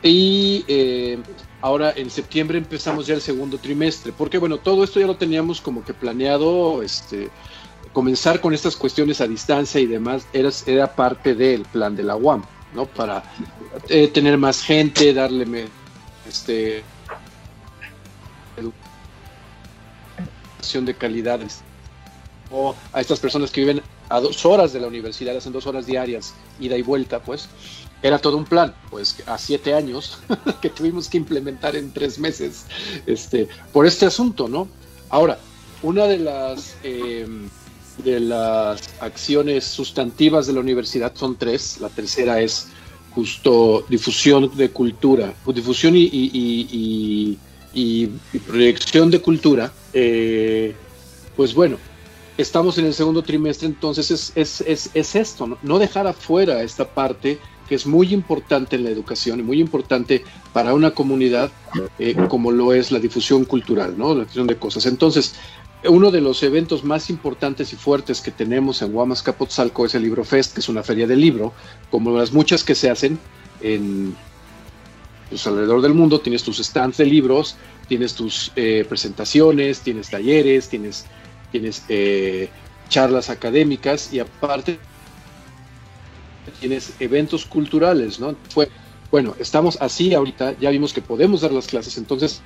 Y 0.04 0.66
eh, 0.68 1.18
Ahora 1.62 1.94
en 1.96 2.10
septiembre 2.10 2.58
empezamos 2.58 3.06
ya 3.08 3.14
el 3.14 3.22
segundo 3.22 3.58
trimestre, 3.58 4.12
porque 4.12 4.40
bueno, 4.40 4.58
todo 4.58 4.84
esto 4.84 5.00
ya 5.00 5.08
lo 5.08 5.16
teníamos 5.16 5.62
como 5.62 5.86
que 5.86 5.94
planeado, 5.94 6.82
este, 6.82 7.30
comenzar 7.94 8.42
con 8.42 8.54
estas 8.54 8.76
cuestiones 8.76 9.22
a 9.22 9.28
distancia 9.28 9.80
y 9.80 9.86
demás, 9.86 10.26
era, 10.34 10.50
era 10.66 10.96
parte 10.96 11.36
del 11.36 11.62
plan 11.66 11.96
de 11.96 12.04
la 12.04 12.16
UAM, 12.16 12.44
¿no? 12.74 12.86
Para 12.86 13.24
eh, 13.90 14.08
tener 14.08 14.38
más 14.38 14.64
gente, 14.64 15.14
darle 15.14 15.68
este, 16.28 16.84
educación 20.58 20.86
de 20.86 20.96
calidad 20.96 21.42
o 22.50 22.76
a 22.92 23.02
estas 23.02 23.20
personas 23.20 23.52
que 23.52 23.62
viven 23.62 23.82
a 24.10 24.20
dos 24.20 24.46
horas 24.46 24.74
de 24.74 24.80
la 24.80 24.88
universidad, 24.88 25.38
hacen 25.38 25.54
dos 25.54 25.68
horas 25.68 25.86
diarias, 25.86 26.34
ida 26.60 26.78
y 26.78 26.82
vuelta, 26.82 27.20
pues, 27.20 27.50
era 28.04 28.20
todo 28.20 28.38
un 28.38 28.46
plan, 28.46 28.74
pues 28.90 29.18
a 29.28 29.38
siete 29.38 29.74
años 29.74 30.20
que 30.62 30.70
tuvimos 30.70 31.08
que 31.08 31.18
implementar 31.18 31.76
en 31.76 31.92
tres 31.92 32.20
meses 32.20 32.66
este, 33.06 33.48
por 33.72 33.86
este 33.86 34.06
asunto, 34.06 34.48
¿no? 34.48 34.68
Ahora, 35.10 35.38
una 35.84 36.06
de 36.06 36.18
las, 36.18 36.76
eh, 36.84 37.28
de 38.04 38.20
las 38.20 38.82
acciones 39.02 39.66
sustantivas 39.66 40.48
de 40.48 40.54
la 40.54 40.60
universidad 40.60 41.14
son 41.16 41.36
tres, 41.36 41.80
la 41.80 41.90
tercera 41.90 42.40
es 42.42 42.68
justo 43.14 43.86
difusión 43.90 44.56
de 44.56 44.70
cultura, 44.70 45.34
difusión 45.54 45.96
y, 45.96 46.10
y, 47.74 48.08
proyección 48.48 49.12
de 49.12 49.22
cultura, 49.22 49.72
eh, 49.94 50.74
pues 51.36 51.54
bueno, 51.54 51.78
estamos 52.38 52.78
en 52.78 52.86
el 52.86 52.94
segundo 52.94 53.22
trimestre, 53.22 53.68
entonces 53.68 54.12
es, 54.12 54.32
es, 54.36 54.62
es, 54.62 54.90
es 54.94 55.16
esto, 55.16 55.58
no 55.62 55.80
dejar 55.80 56.08
afuera 56.08 56.64
esta 56.64 56.86
parte 56.86 57.40
que 57.72 57.76
es 57.76 57.88
muy 57.88 58.14
importante 58.14 58.76
en 58.76 58.84
la 58.84 58.90
educación 58.90 59.40
y 59.40 59.44
muy 59.44 59.62
importante 59.62 60.26
para 60.52 60.74
una 60.74 60.92
comunidad 60.92 61.50
eh, 62.00 62.18
como 62.28 62.52
lo 62.52 62.74
es 62.74 62.92
la 62.92 63.00
difusión 63.00 63.46
cultural. 63.46 63.96
La 63.98 64.14
difusión 64.14 64.46
de 64.46 64.58
cosas. 64.58 64.86
Entonces, 64.88 65.36
uno 65.86 66.12
de 66.12 66.20
los 66.20 66.44
eventos 66.44 66.84
más 66.84 67.10
importantes 67.10 67.72
y 67.72 67.78
fuertes 67.78 68.20
que 68.20 68.32
tenemos 68.32 68.82
en 68.82 68.92
Guamas 68.92 69.24
Capotzalco 69.24 69.86
es 69.86 69.96
el 69.96 70.04
Libro 70.04 70.26
Fest, 70.26 70.54
que 70.54 70.60
es 70.60 70.68
una 70.68 70.84
feria 70.84 71.08
de 71.08 71.16
libro, 71.16 71.54
como 71.90 72.12
las 72.12 72.34
muchas 72.34 72.66
que 72.66 72.76
se 72.76 72.90
hacen 72.90 73.18
en 73.62 74.18
pues, 75.30 75.48
alrededor 75.48 75.82
del 75.82 75.94
mundo. 75.94 76.20
Tienes 76.20 76.44
tus 76.44 76.58
stands 76.58 76.98
de 76.98 77.06
libros, 77.06 77.56
tienes 77.88 78.16
tus 78.16 78.52
eh, 78.58 78.86
presentaciones, 78.90 79.80
tienes 79.80 80.10
talleres, 80.10 80.68
tienes, 80.68 81.06
tienes 81.54 81.86
eh, 81.88 82.50
charlas 82.90 83.30
académicas 83.30 84.12
y 84.12 84.20
aparte 84.20 84.78
tienes 86.60 86.94
eventos 87.00 87.46
culturales, 87.46 88.20
¿no? 88.20 88.36
Fue, 88.50 88.70
bueno, 89.12 89.36
estamos 89.40 89.78
así 89.80 90.14
ahorita, 90.14 90.58
ya 90.60 90.70
vimos 90.72 90.94
que 90.94 91.02
podemos 91.02 91.42
dar 91.42 91.52
las 91.52 91.68
clases, 91.68 91.98
entonces 91.98 92.42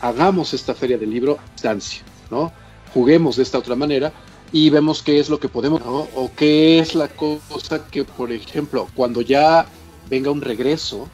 hagamos 0.00 0.52
esta 0.52 0.74
feria 0.74 0.98
del 0.98 1.10
libro 1.10 1.38
a 1.38 1.52
distancia, 1.52 2.02
¿no? 2.30 2.52
Juguemos 2.92 3.36
de 3.36 3.44
esta 3.44 3.58
otra 3.58 3.76
manera 3.76 4.12
y 4.52 4.68
vemos 4.70 5.02
qué 5.02 5.20
es 5.20 5.30
lo 5.30 5.38
que 5.38 5.48
podemos, 5.48 5.84
¿no? 5.84 6.08
O 6.14 6.30
qué 6.36 6.78
es 6.80 6.94
la 6.94 7.08
cosa 7.08 7.86
que, 7.90 8.04
por 8.04 8.32
ejemplo, 8.32 8.88
cuando 8.94 9.22
ya 9.22 9.66
venga 10.10 10.30
un 10.30 10.42
regreso, 10.42 11.08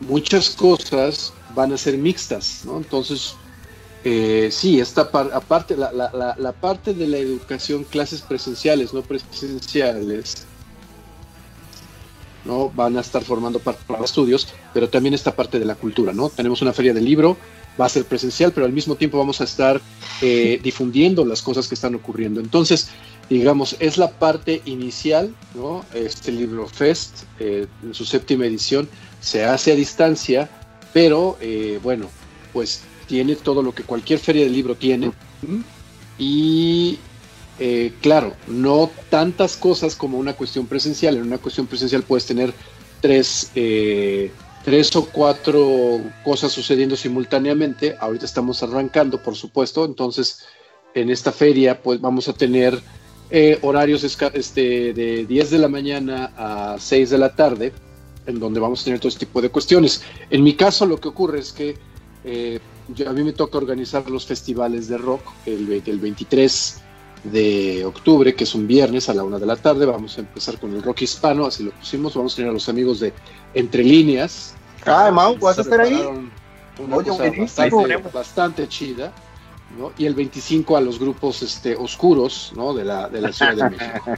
muchas 0.00 0.50
cosas 0.50 1.32
van 1.54 1.72
a 1.72 1.76
ser 1.76 1.98
mixtas, 1.98 2.62
¿no? 2.64 2.78
Entonces, 2.78 3.34
eh, 4.04 4.48
sí, 4.50 4.80
esta 4.80 5.02
aparte, 5.02 5.76
la, 5.76 5.92
la, 5.92 6.34
la, 6.38 6.52
parte 6.52 6.94
de 6.94 7.06
la 7.06 7.18
educación, 7.18 7.84
clases 7.84 8.22
presenciales, 8.22 8.94
no 8.94 9.02
presenciales, 9.02 10.46
¿no? 12.44 12.70
Van 12.70 12.96
a 12.96 13.00
estar 13.00 13.22
formando 13.22 13.58
parte 13.58 13.82
para 13.86 14.04
estudios, 14.04 14.48
pero 14.72 14.88
también 14.88 15.14
esta 15.14 15.34
parte 15.34 15.58
de 15.58 15.64
la 15.64 15.74
cultura, 15.74 16.12
¿no? 16.12 16.28
Tenemos 16.30 16.62
una 16.62 16.72
feria 16.72 16.94
del 16.94 17.04
libro, 17.04 17.36
va 17.80 17.86
a 17.86 17.88
ser 17.88 18.04
presencial, 18.04 18.52
pero 18.52 18.66
al 18.66 18.72
mismo 18.72 18.96
tiempo 18.96 19.18
vamos 19.18 19.40
a 19.40 19.44
estar 19.44 19.80
eh, 20.20 20.60
difundiendo 20.62 21.24
las 21.24 21.42
cosas 21.42 21.68
que 21.68 21.74
están 21.74 21.94
ocurriendo. 21.94 22.40
Entonces, 22.40 22.88
digamos, 23.28 23.76
es 23.78 23.98
la 23.98 24.10
parte 24.10 24.62
inicial, 24.64 25.34
¿no? 25.54 25.84
Este 25.94 26.32
libro 26.32 26.66
Fest, 26.66 27.24
eh, 27.38 27.66
en 27.82 27.94
su 27.94 28.04
séptima 28.04 28.46
edición, 28.46 28.88
se 29.20 29.44
hace 29.44 29.72
a 29.72 29.76
distancia, 29.76 30.48
pero 30.92 31.36
eh, 31.40 31.78
bueno, 31.82 32.08
pues 32.52 32.82
tiene 33.06 33.36
todo 33.36 33.62
lo 33.62 33.74
que 33.74 33.82
cualquier 33.82 34.18
feria 34.18 34.44
del 34.44 34.52
libro 34.52 34.74
tiene. 34.74 35.12
Y 36.18 36.98
eh, 37.58 37.92
claro, 38.00 38.34
no 38.46 38.90
tantas 39.10 39.56
cosas 39.56 39.96
como 39.96 40.18
una 40.18 40.34
cuestión 40.34 40.66
presencial. 40.66 41.16
En 41.16 41.22
una 41.22 41.38
cuestión 41.38 41.66
presencial 41.66 42.02
puedes 42.02 42.26
tener 42.26 42.52
tres, 43.00 43.50
eh, 43.54 44.30
tres 44.64 44.94
o 44.96 45.06
cuatro 45.06 46.00
cosas 46.24 46.52
sucediendo 46.52 46.96
simultáneamente. 46.96 47.96
Ahorita 47.98 48.24
estamos 48.26 48.62
arrancando, 48.62 49.22
por 49.22 49.34
supuesto. 49.34 49.84
Entonces, 49.84 50.44
en 50.94 51.10
esta 51.10 51.32
feria, 51.32 51.82
pues 51.82 52.00
vamos 52.00 52.28
a 52.28 52.32
tener 52.32 52.80
eh, 53.30 53.58
horarios 53.62 54.04
este, 54.04 54.92
de 54.92 55.26
10 55.26 55.50
de 55.50 55.58
la 55.58 55.68
mañana 55.68 56.32
a 56.36 56.76
6 56.78 57.10
de 57.10 57.18
la 57.18 57.34
tarde, 57.34 57.72
en 58.26 58.38
donde 58.38 58.60
vamos 58.60 58.82
a 58.82 58.84
tener 58.84 59.00
todo 59.00 59.08
este 59.08 59.26
tipo 59.26 59.42
de 59.42 59.48
cuestiones. 59.48 60.02
En 60.30 60.44
mi 60.44 60.54
caso, 60.54 60.86
lo 60.86 60.98
que 60.98 61.08
ocurre 61.08 61.40
es 61.40 61.52
que 61.52 61.76
a 63.06 63.12
mí 63.12 63.22
me 63.22 63.32
toca 63.32 63.58
organizar 63.58 64.08
los 64.10 64.26
festivales 64.26 64.88
de 64.88 64.98
rock 64.98 65.22
el, 65.46 65.82
el 65.84 65.98
23 65.98 66.82
de 67.24 67.84
octubre, 67.84 68.34
que 68.34 68.44
es 68.44 68.54
un 68.54 68.66
viernes 68.66 69.08
a 69.08 69.14
la 69.14 69.24
una 69.24 69.38
de 69.38 69.46
la 69.46 69.56
tarde. 69.56 69.86
Vamos 69.86 70.16
a 70.18 70.20
empezar 70.20 70.58
con 70.58 70.74
el 70.74 70.82
rock 70.82 71.02
hispano, 71.02 71.46
así 71.46 71.64
lo 71.64 71.70
pusimos. 71.72 72.14
Vamos 72.14 72.32
a 72.34 72.36
tener 72.36 72.50
a 72.50 72.54
los 72.54 72.68
amigos 72.68 73.00
de 73.00 73.12
Entre 73.54 73.82
Líneas. 73.82 74.54
Ah, 74.86 75.10
Mau, 75.12 75.36
¿vas 75.38 75.58
a 75.58 75.62
estar 75.62 75.80
ahí? 75.80 76.00
Oye, 76.90 77.96
bastante, 78.12 78.68
chida. 78.68 79.12
¿no? 79.76 79.92
Y 79.98 80.06
el 80.06 80.14
25 80.14 80.76
a 80.76 80.80
los 80.80 80.98
grupos 80.98 81.42
este, 81.42 81.76
oscuros 81.76 82.52
¿no? 82.56 82.72
de, 82.72 82.84
la, 82.84 83.08
de 83.08 83.20
la 83.20 83.32
Ciudad 83.32 83.54
de 83.54 83.70
México. 83.76 84.14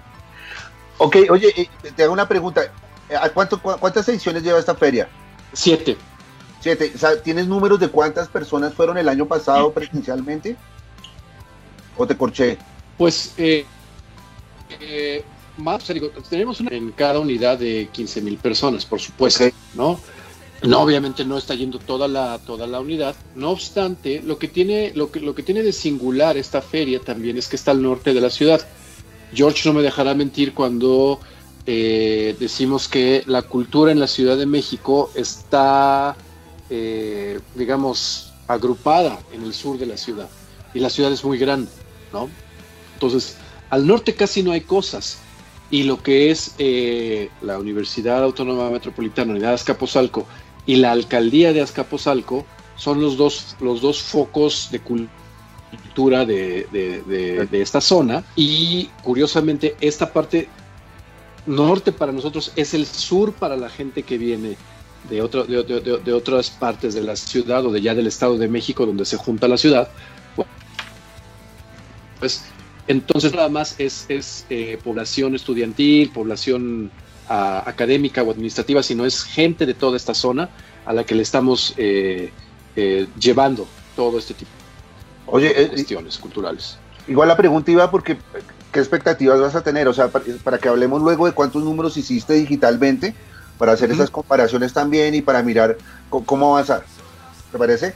ok, 0.98 1.16
oye, 1.30 1.52
eh, 1.56 1.68
te 1.94 2.04
hago 2.04 2.12
una 2.12 2.28
pregunta. 2.28 2.62
¿A 3.20 3.28
cuánto, 3.30 3.60
¿Cuántas 3.60 4.08
ediciones 4.08 4.42
lleva 4.44 4.60
esta 4.60 4.74
feria? 4.74 5.08
Siete. 5.52 5.96
Siete. 6.60 6.92
¿Tienes 7.24 7.48
números 7.48 7.80
de 7.80 7.88
cuántas 7.88 8.28
personas 8.28 8.74
fueron 8.74 8.98
el 8.98 9.08
año 9.08 9.26
pasado 9.26 9.72
presencialmente? 9.72 10.56
¿O 11.96 12.06
te 12.06 12.16
corché? 12.16 12.58
Pues 13.00 13.32
eh, 13.38 13.64
eh, 14.78 15.24
más, 15.56 15.82
tenemos 16.28 16.60
en 16.60 16.90
cada 16.90 17.18
unidad 17.18 17.56
de 17.56 17.88
15 17.90 18.20
mil 18.20 18.36
personas, 18.36 18.84
por 18.84 19.00
supuesto, 19.00 19.44
¿no? 19.72 19.98
No, 20.62 20.82
obviamente 20.82 21.24
no 21.24 21.38
está 21.38 21.54
yendo 21.54 21.78
toda 21.78 22.08
la, 22.08 22.38
toda 22.40 22.66
la 22.66 22.78
unidad. 22.78 23.16
No 23.34 23.52
obstante, 23.52 24.20
lo 24.22 24.38
que, 24.38 24.48
tiene, 24.48 24.92
lo, 24.94 25.10
que, 25.10 25.20
lo 25.20 25.34
que 25.34 25.42
tiene 25.42 25.62
de 25.62 25.72
singular 25.72 26.36
esta 26.36 26.60
feria 26.60 27.00
también 27.00 27.38
es 27.38 27.48
que 27.48 27.56
está 27.56 27.70
al 27.70 27.80
norte 27.80 28.12
de 28.12 28.20
la 28.20 28.28
ciudad. 28.28 28.68
George 29.32 29.66
no 29.66 29.76
me 29.76 29.80
dejará 29.80 30.12
mentir 30.12 30.52
cuando 30.52 31.20
eh, 31.64 32.36
decimos 32.38 32.86
que 32.86 33.22
la 33.24 33.40
cultura 33.40 33.92
en 33.92 33.98
la 33.98 34.08
Ciudad 34.08 34.36
de 34.36 34.44
México 34.44 35.10
está, 35.14 36.14
digamos, 36.68 38.34
agrupada 38.46 39.18
en 39.32 39.42
el 39.44 39.54
sur 39.54 39.78
de 39.78 39.86
la 39.86 39.96
ciudad. 39.96 40.28
Y 40.74 40.80
la 40.80 40.90
ciudad 40.90 41.10
es 41.10 41.24
muy 41.24 41.38
grande, 41.38 41.70
¿no? 42.12 42.28
Entonces, 43.00 43.38
al 43.70 43.86
norte 43.86 44.14
casi 44.14 44.42
no 44.42 44.52
hay 44.52 44.60
cosas. 44.60 45.18
Y 45.70 45.84
lo 45.84 46.02
que 46.02 46.30
es 46.30 46.54
eh, 46.58 47.30
la 47.40 47.58
Universidad 47.58 48.22
Autónoma 48.22 48.68
Metropolitana, 48.68 49.32
Unidad 49.32 49.48
de 49.48 49.54
Azcapotzalco 49.54 50.26
y 50.66 50.76
la 50.76 50.92
Alcaldía 50.92 51.54
de 51.54 51.62
Azcapotzalco 51.62 52.44
son 52.76 53.00
los 53.00 53.16
dos, 53.16 53.56
los 53.60 53.80
dos 53.80 54.02
focos 54.02 54.68
de 54.70 54.80
cultura 54.80 56.26
de, 56.26 56.66
de, 56.72 57.46
de 57.46 57.62
esta 57.62 57.80
zona. 57.80 58.22
Y 58.36 58.90
curiosamente, 59.02 59.76
esta 59.80 60.12
parte 60.12 60.48
norte 61.46 61.92
para 61.92 62.12
nosotros 62.12 62.52
es 62.56 62.74
el 62.74 62.84
sur 62.84 63.32
para 63.32 63.56
la 63.56 63.70
gente 63.70 64.02
que 64.02 64.18
viene 64.18 64.56
de, 65.08 65.22
otro, 65.22 65.44
de, 65.44 65.62
de, 66.04 66.12
otras 66.12 66.50
partes 66.50 66.92
de 66.92 67.02
la 67.02 67.16
ciudad 67.16 67.64
o 67.64 67.72
de 67.72 67.80
ya 67.80 67.94
del 67.94 68.06
Estado 68.06 68.36
de 68.36 68.48
México 68.48 68.84
donde 68.84 69.06
se 69.06 69.16
junta 69.16 69.48
la 69.48 69.56
ciudad. 69.56 69.88
Pues 72.18 72.44
entonces 72.86 73.34
nada 73.34 73.48
más 73.48 73.74
es, 73.78 74.06
es 74.08 74.46
eh, 74.50 74.78
población 74.82 75.34
estudiantil, 75.34 76.10
población 76.10 76.90
uh, 77.28 77.32
académica 77.68 78.22
o 78.22 78.30
administrativa, 78.30 78.82
sino 78.82 79.04
es 79.06 79.22
gente 79.22 79.66
de 79.66 79.74
toda 79.74 79.96
esta 79.96 80.14
zona 80.14 80.50
a 80.84 80.92
la 80.92 81.04
que 81.04 81.14
le 81.14 81.22
estamos 81.22 81.74
eh, 81.76 82.32
eh, 82.76 83.06
llevando 83.18 83.66
todo 83.94 84.18
este 84.18 84.34
tipo 84.34 84.50
Oye, 85.26 85.54
de 85.54 85.68
cuestiones 85.68 86.18
culturales. 86.18 86.78
Igual 87.06 87.28
la 87.28 87.36
pregunta 87.36 87.70
iba 87.70 87.90
porque 87.90 88.18
¿qué 88.72 88.80
expectativas 88.80 89.40
vas 89.40 89.54
a 89.54 89.62
tener? 89.62 89.86
O 89.88 89.94
sea, 89.94 90.08
para, 90.08 90.24
para, 90.42 90.58
que 90.58 90.68
hablemos 90.68 91.00
luego 91.02 91.26
de 91.26 91.32
cuántos 91.32 91.62
números 91.62 91.96
hiciste 91.96 92.34
digitalmente, 92.34 93.14
para 93.58 93.72
hacer 93.72 93.90
uh 93.90 93.92
-huh. 93.92 93.96
esas 93.96 94.10
comparaciones 94.10 94.72
también 94.72 95.14
y 95.14 95.22
para 95.22 95.42
mirar 95.42 95.76
cómo 96.08 96.56
avanzar. 96.56 96.84
¿Te 97.52 97.58
parece? 97.58 97.94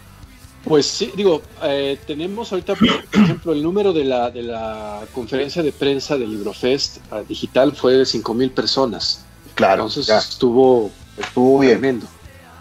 Pues 0.64 0.86
sí, 0.86 1.12
digo, 1.14 1.42
eh, 1.62 1.98
tenemos 2.06 2.50
ahorita, 2.50 2.74
por 2.74 2.88
ejemplo, 3.22 3.52
el 3.52 3.62
número 3.62 3.92
de 3.92 4.04
la, 4.04 4.30
de 4.30 4.42
la 4.42 5.02
conferencia 5.12 5.62
de 5.62 5.72
prensa 5.72 6.16
del 6.16 6.30
Librofest 6.30 6.98
uh, 7.12 7.22
digital 7.28 7.76
fue 7.76 7.94
de 7.94 8.06
5 8.06 8.34
mil 8.34 8.50
personas. 8.50 9.24
Claro. 9.54 9.82
Entonces 9.82 10.06
ya. 10.06 10.18
estuvo, 10.18 10.90
estuvo 11.18 11.58
bien. 11.58 11.72
tremendo. 11.72 12.06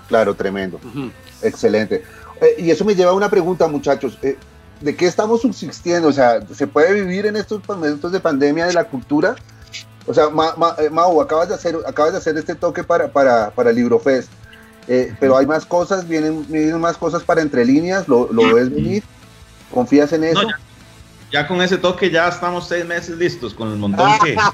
Claro, 0.10 0.36
tremendo. 0.36 0.80
Uh 0.84 1.00
-huh. 1.00 1.12
Excelente. 1.42 2.04
Eh, 2.42 2.64
y 2.64 2.72
eso 2.72 2.84
me 2.84 2.94
lleva 2.94 3.12
a 3.12 3.14
una 3.14 3.30
pregunta, 3.30 3.68
muchachos. 3.68 4.18
Eh, 4.22 4.38
¿De 4.82 4.96
qué 4.96 5.06
estamos 5.06 5.42
subsistiendo? 5.42 6.10
O 6.10 6.14
sea, 6.14 6.46
¿se 6.54 6.68
puede 6.68 6.94
vivir 6.94 7.26
en 7.26 7.38
estos 7.38 7.66
momentos 7.68 8.12
de 8.12 8.20
pandemia 8.20 8.66
de 8.66 8.74
la 8.74 8.84
cultura? 8.84 9.36
O 10.06 10.14
sea, 10.14 10.30
Ma, 10.30 10.54
Ma, 10.58 10.76
eh, 10.78 10.90
Mau, 10.90 11.22
acabas 11.22 11.48
de 11.48 11.56
hacer, 11.56 11.78
acabas 11.88 12.12
de 12.12 12.18
hacer 12.18 12.38
este 12.38 12.56
toque 12.56 12.84
para, 12.84 13.08
para, 13.12 13.52
para 13.52 13.72
Librofest. 13.72 14.30
Eh, 14.88 15.14
pero 15.20 15.38
hay 15.38 15.46
más 15.46 15.66
cosas, 15.66 16.08
vienen, 16.08 16.46
vienen, 16.48 16.80
más 16.80 16.98
cosas 16.98 17.24
para 17.24 17.42
entre 17.42 17.66
líneas, 17.66 18.08
¿lo, 18.08 18.32
lo 18.32 18.54
ves 18.54 18.70
venir? 18.74 19.04
¿Confías 19.74 20.12
en 20.14 20.24
eso? 20.26 20.42
No, 20.44 20.50
ya, 20.50 20.60
ya, 21.32 21.48
con 21.48 21.62
ese 21.62 21.78
toque 21.78 22.10
ya 22.12 22.28
estamos 22.28 22.68
seis 22.68 22.86
meses 22.86 23.18
listos 23.18 23.54
con 23.54 23.72
el 23.72 23.78
montón 23.78 24.12
que... 24.24 24.36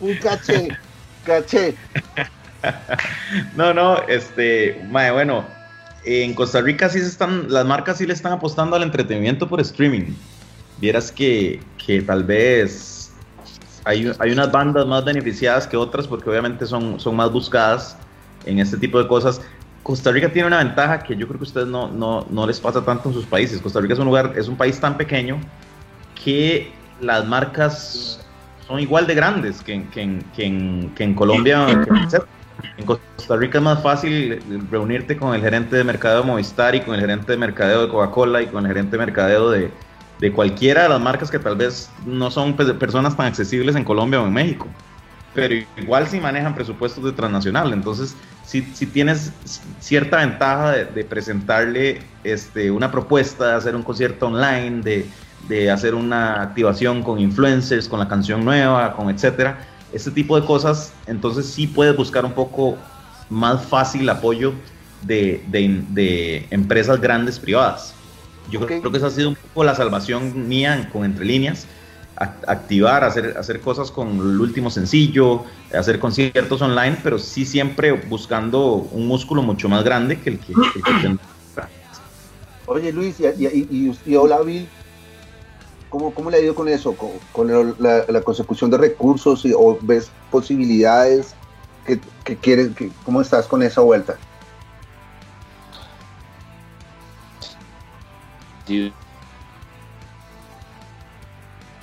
Un 0.00 0.14
caché, 0.16 0.68
caché. 1.24 1.74
no, 3.56 3.74
no, 3.74 3.98
este, 4.06 4.80
bueno, 4.90 5.44
en 6.04 6.34
Costa 6.34 6.60
Rica 6.60 6.88
sí 6.88 7.00
se 7.00 7.06
están, 7.06 7.52
las 7.52 7.66
marcas 7.66 7.98
sí 7.98 8.06
le 8.06 8.14
están 8.14 8.32
apostando 8.32 8.76
al 8.76 8.82
entretenimiento 8.84 9.48
por 9.48 9.60
streaming. 9.60 10.14
Vieras 10.78 11.10
que, 11.10 11.60
que 11.84 12.00
tal 12.02 12.24
vez 12.24 12.97
hay, 13.88 14.12
hay, 14.18 14.32
unas 14.32 14.52
bandas 14.52 14.86
más 14.86 15.02
beneficiadas 15.02 15.66
que 15.66 15.76
otras 15.76 16.06
porque 16.06 16.28
obviamente 16.28 16.66
son, 16.66 17.00
son 17.00 17.16
más 17.16 17.32
buscadas 17.32 17.96
en 18.44 18.58
este 18.58 18.76
tipo 18.76 19.02
de 19.02 19.08
cosas. 19.08 19.40
Costa 19.82 20.12
Rica 20.12 20.30
tiene 20.30 20.46
una 20.46 20.58
ventaja 20.58 20.98
que 20.98 21.16
yo 21.16 21.26
creo 21.26 21.38
que 21.38 21.44
a 21.44 21.48
ustedes 21.48 21.68
no, 21.68 21.88
no, 21.88 22.26
no 22.28 22.46
les 22.46 22.60
pasa 22.60 22.84
tanto 22.84 23.08
en 23.08 23.14
sus 23.14 23.24
países. 23.24 23.62
Costa 23.62 23.80
Rica 23.80 23.94
es 23.94 23.98
un 23.98 24.04
lugar, 24.04 24.34
es 24.36 24.46
un 24.46 24.56
país 24.56 24.78
tan 24.78 24.98
pequeño 24.98 25.40
que 26.22 26.70
las 27.00 27.26
marcas 27.26 28.20
son 28.66 28.78
igual 28.78 29.06
de 29.06 29.14
grandes 29.14 29.62
que, 29.62 29.82
que, 29.88 30.18
que 30.36 30.44
en, 30.44 30.92
que 30.94 31.04
en 31.04 31.14
Colombia. 31.14 31.66
En 32.76 32.84
Costa 32.84 33.36
Rica 33.36 33.56
es 33.56 33.64
más 33.64 33.82
fácil 33.82 34.42
reunirte 34.70 35.16
con 35.16 35.34
el 35.34 35.40
gerente 35.40 35.76
de 35.76 35.84
mercadeo 35.84 36.20
de 36.20 36.26
Movistar 36.26 36.74
y 36.74 36.80
con 36.80 36.94
el 36.94 37.00
gerente 37.00 37.32
de 37.32 37.38
mercadeo 37.38 37.86
de 37.86 37.88
Coca-Cola 37.88 38.42
y 38.42 38.48
con 38.48 38.66
el 38.66 38.68
gerente 38.68 38.98
de 38.98 38.98
mercadeo 38.98 39.50
de, 39.50 39.70
de, 40.20 40.32
cualquiera 40.32 40.84
de 40.84 40.88
las 40.88 41.00
marcas 41.00 41.30
que 41.30 41.38
tal 41.38 41.56
vez 41.56 41.90
no 42.06 42.30
son 42.30 42.54
personas 42.54 43.16
tan 43.16 43.26
accesibles 43.26 43.76
en 43.76 43.84
Colombia 43.84 44.20
o 44.20 44.26
en 44.26 44.32
México. 44.32 44.66
Pero 45.34 45.54
igual 45.76 46.08
sí 46.08 46.18
manejan 46.18 46.54
presupuestos 46.54 47.04
de 47.04 47.12
transnacional. 47.12 47.72
Entonces, 47.72 48.16
si, 48.44 48.62
si 48.62 48.86
tienes 48.86 49.32
cierta 49.78 50.18
ventaja 50.18 50.72
de, 50.72 50.84
de, 50.86 51.04
presentarle 51.04 52.00
este, 52.24 52.70
una 52.70 52.90
propuesta, 52.90 53.48
de 53.48 53.54
hacer 53.54 53.76
un 53.76 53.82
concierto 53.82 54.26
online, 54.26 54.82
de, 54.82 55.06
de 55.48 55.70
hacer 55.70 55.94
una 55.94 56.42
activación 56.42 57.02
con 57.02 57.20
influencers, 57.20 57.88
con 57.88 58.00
la 58.00 58.08
canción 58.08 58.44
nueva, 58.44 58.94
con 58.94 59.10
etcétera 59.10 59.58
este 59.92 60.10
tipo 60.10 60.38
de 60.38 60.46
cosas, 60.46 60.92
entonces 61.06 61.46
sí 61.46 61.66
puedes 61.66 61.96
buscar 61.96 62.24
un 62.24 62.32
poco 62.32 62.76
más 63.30 63.64
fácil 63.64 64.08
apoyo 64.08 64.52
de, 65.02 65.42
de, 65.48 65.82
de 65.90 66.46
empresas 66.50 67.00
grandes 67.00 67.38
privadas. 67.38 67.94
Yo 68.50 68.60
okay. 68.60 68.80
creo 68.80 68.90
que 68.90 68.98
esa 68.98 69.08
ha 69.08 69.10
sido 69.10 69.30
un 69.30 69.34
poco 69.34 69.64
la 69.64 69.74
salvación 69.74 70.48
mía 70.48 70.88
con 70.92 71.04
Entre 71.04 71.24
Líneas, 71.24 71.66
activar, 72.16 73.04
hacer, 73.04 73.36
hacer 73.38 73.60
cosas 73.60 73.90
con 73.90 74.08
el 74.08 74.40
último 74.40 74.70
sencillo, 74.70 75.44
hacer 75.72 76.00
conciertos 76.00 76.60
online, 76.60 76.98
pero 77.02 77.18
sí 77.18 77.44
siempre 77.44 77.92
buscando 77.92 78.74
un 78.74 79.06
músculo 79.06 79.42
mucho 79.42 79.68
más 79.68 79.84
grande 79.84 80.18
que 80.18 80.30
el 80.30 80.38
que, 80.38 80.52
que. 80.54 81.16
Oye 82.66 82.92
Luis, 82.92 83.18
y, 83.20 83.24
y, 83.24 83.46
y, 83.70 83.98
y 84.04 84.16
hola 84.16 84.40
Bill, 84.40 84.68
¿Cómo, 85.88 86.12
¿Cómo, 86.12 86.30
le 86.30 86.36
ha 86.36 86.40
ido 86.40 86.54
con 86.54 86.68
eso? 86.68 86.92
¿Con, 86.94 87.10
con 87.32 87.50
el, 87.50 87.74
la, 87.78 88.04
la, 88.08 88.20
consecución 88.20 88.70
de 88.70 88.76
recursos? 88.76 89.46
Y, 89.46 89.54
¿O 89.54 89.78
ves 89.80 90.10
posibilidades? 90.30 91.34
que, 91.88 91.98
que 92.24 92.36
quieres, 92.36 92.74
que, 92.76 92.90
¿Cómo 93.04 93.20
estás 93.20 93.46
con 93.46 93.62
esa 93.62 93.80
vuelta? 93.80 94.16
Sí. 98.68 98.92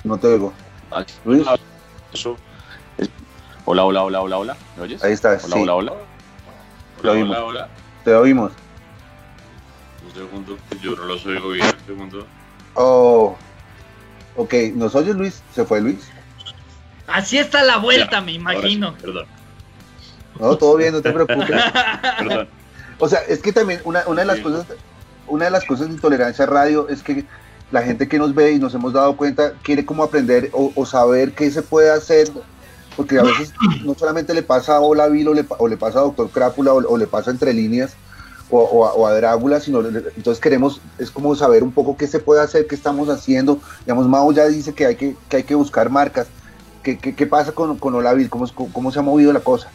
No 0.04 0.16
te 0.16 0.28
oigo. 0.28 0.52
Luis. 1.24 1.44
Eso. 2.12 2.36
Hola, 3.64 3.84
hola, 3.84 4.04
hola, 4.04 4.20
hola, 4.20 4.38
hola. 4.38 4.56
¿Me 4.76 4.84
oyes? 4.84 5.02
Ahí 5.02 5.12
estás. 5.12 5.44
Hola, 5.46 5.54
sí. 5.56 5.60
hola, 5.62 5.74
hola. 5.74 5.92
Te 7.02 7.08
oímos. 7.08 7.36
Hola, 7.36 7.44
hola. 7.44 7.68
Te 8.04 8.14
oímos. 8.14 8.52
Un 10.06 10.14
segundo, 10.14 10.56
yo 10.80 10.94
no 10.94 11.04
los 11.06 11.26
oigo 11.26 11.48
bien. 11.48 11.66
Un 11.66 11.86
segundo. 11.86 12.26
Oh. 12.74 13.36
Ok, 14.36 14.54
¿nos 14.74 14.94
oyes 14.94 15.16
Luis? 15.16 15.42
¿Se 15.52 15.64
fue 15.64 15.80
Luis? 15.80 16.08
Así 17.08 17.38
está 17.38 17.64
la 17.64 17.78
vuelta, 17.78 18.12
ya, 18.12 18.20
me 18.20 18.32
imagino. 18.32 18.92
Sí, 18.92 19.02
perdón. 19.02 19.26
No, 20.38 20.56
todo 20.56 20.76
bien, 20.76 20.92
no 20.92 21.02
te 21.02 21.10
preocupes. 21.10 21.48
perdón. 22.18 22.48
O 23.00 23.08
sea, 23.08 23.20
es 23.22 23.42
que 23.42 23.52
también 23.52 23.80
una, 23.84 24.04
una 24.06 24.20
de 24.20 24.26
las 24.26 24.36
sí. 24.36 24.42
cosas, 24.44 24.66
una 25.28 25.46
de 25.46 25.50
las 25.50 25.64
cosas 25.64 25.88
de 25.88 25.94
intolerancia 25.94 26.46
radio 26.46 26.88
es 26.88 27.02
que 27.02 27.24
la 27.70 27.82
gente 27.82 28.08
que 28.08 28.18
nos 28.18 28.34
ve 28.34 28.52
y 28.52 28.58
nos 28.58 28.74
hemos 28.74 28.92
dado 28.92 29.16
cuenta 29.16 29.52
quiere 29.62 29.84
como 29.84 30.02
aprender 30.02 30.50
o, 30.52 30.86
saber 30.86 31.32
qué 31.32 31.50
se 31.50 31.62
puede 31.62 31.90
hacer, 31.90 32.30
porque 32.96 33.18
a 33.18 33.22
veces 33.22 33.52
no 33.84 33.94
solamente 33.94 34.34
le 34.34 34.42
pasa 34.42 34.76
a 34.76 34.80
Hola 34.80 35.08
Bill 35.08 35.28
o 35.28 35.34
le, 35.68 35.76
pasa 35.76 35.98
a 35.98 36.02
Doctor 36.02 36.30
Crápula 36.30 36.72
o, 36.72 36.96
le 36.96 37.06
pasa 37.06 37.30
entre 37.30 37.52
líneas, 37.52 37.94
o, 38.48 39.06
a, 39.06 39.12
Drácula, 39.14 39.58
sino 39.60 39.80
entonces 39.80 40.40
queremos, 40.40 40.80
es 40.98 41.10
como 41.10 41.34
saber 41.34 41.64
un 41.64 41.72
poco 41.72 41.96
qué 41.96 42.06
se 42.06 42.20
puede 42.20 42.40
hacer, 42.40 42.68
qué 42.68 42.76
estamos 42.76 43.08
haciendo. 43.08 43.60
Digamos, 43.80 44.06
Mao 44.06 44.30
ya 44.32 44.46
dice 44.46 44.72
que 44.72 44.86
hay 44.86 44.96
que, 44.96 45.16
que, 45.28 45.38
hay 45.38 45.42
que 45.42 45.56
buscar 45.56 45.90
marcas. 45.90 46.28
¿Qué, 46.84 46.96
qué, 46.98 47.26
pasa 47.26 47.50
con, 47.50 47.76
con 47.78 47.96
Olavil? 47.96 48.30
¿Cómo, 48.30 48.46
¿Cómo 48.72 48.92
se 48.92 49.00
ha 49.00 49.02
movido 49.02 49.32
la 49.32 49.40
cosa? 49.40 49.68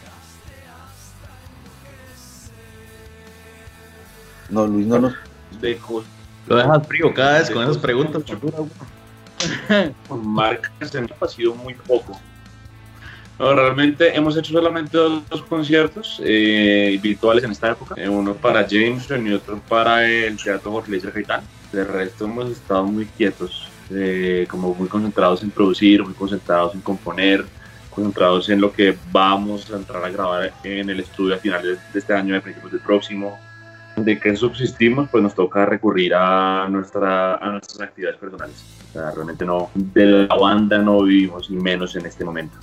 No, 4.48 4.66
Luis, 4.66 4.86
no 4.86 4.98
nos... 4.98 5.12
Dejo. 5.60 6.04
Lo 6.46 6.56
dejas 6.56 6.86
frío 6.86 7.12
cada 7.14 7.38
vez 7.38 7.50
con 7.50 7.62
esas 7.62 7.78
preguntas. 7.78 8.22
Marcas 10.22 10.94
ha 11.20 11.28
sido 11.28 11.54
muy 11.54 11.74
poco. 11.74 12.18
No, 13.38 13.54
realmente 13.54 14.14
hemos 14.16 14.36
hecho 14.36 14.52
solamente 14.52 14.96
dos, 14.96 15.28
dos 15.28 15.42
conciertos 15.42 16.20
eh, 16.24 16.98
virtuales 17.02 17.42
en 17.42 17.50
esta 17.50 17.70
época, 17.70 17.94
eh, 17.96 18.08
uno 18.08 18.34
para 18.34 18.66
Jameson 18.66 19.26
y 19.26 19.32
otro 19.32 19.58
para 19.68 20.06
el 20.08 20.36
Teatro 20.36 20.70
Jorge 20.70 20.90
Luis 20.90 21.04
Gaitán. 21.12 21.42
De 21.72 21.82
resto 21.82 22.26
hemos 22.26 22.50
estado 22.50 22.84
muy 22.84 23.06
quietos, 23.06 23.68
eh, 23.90 24.46
como 24.48 24.74
muy 24.74 24.86
concentrados 24.86 25.42
en 25.42 25.50
producir, 25.50 26.04
muy 26.04 26.12
concentrados 26.12 26.74
en 26.74 26.82
componer, 26.82 27.44
concentrados 27.90 28.48
en 28.48 28.60
lo 28.60 28.70
que 28.72 28.96
vamos 29.10 29.70
a 29.72 29.76
entrar 29.76 30.04
a 30.04 30.10
grabar 30.10 30.52
en 30.62 30.90
el 30.90 31.00
estudio 31.00 31.34
a 31.34 31.38
finales 31.38 31.78
de 31.92 31.98
este 31.98 32.12
año, 32.12 32.36
a 32.36 32.40
principios 32.40 32.72
del 32.72 32.80
próximo. 32.80 33.40
De 33.96 34.18
que 34.18 34.34
subsistimos, 34.36 35.08
pues 35.10 35.22
nos 35.22 35.34
toca 35.34 35.66
recurrir 35.66 36.14
a, 36.14 36.66
nuestra, 36.68 37.36
a 37.36 37.50
nuestras 37.50 37.80
actividades 37.80 38.18
personales. 38.18 38.64
O 38.88 38.92
sea, 38.92 39.10
realmente 39.10 39.44
no, 39.44 39.70
de 39.74 40.26
la 40.26 40.34
banda 40.34 40.78
no 40.78 41.02
vivimos, 41.02 41.50
y 41.50 41.54
menos 41.54 41.94
en 41.96 42.06
este 42.06 42.24
momento. 42.24 42.56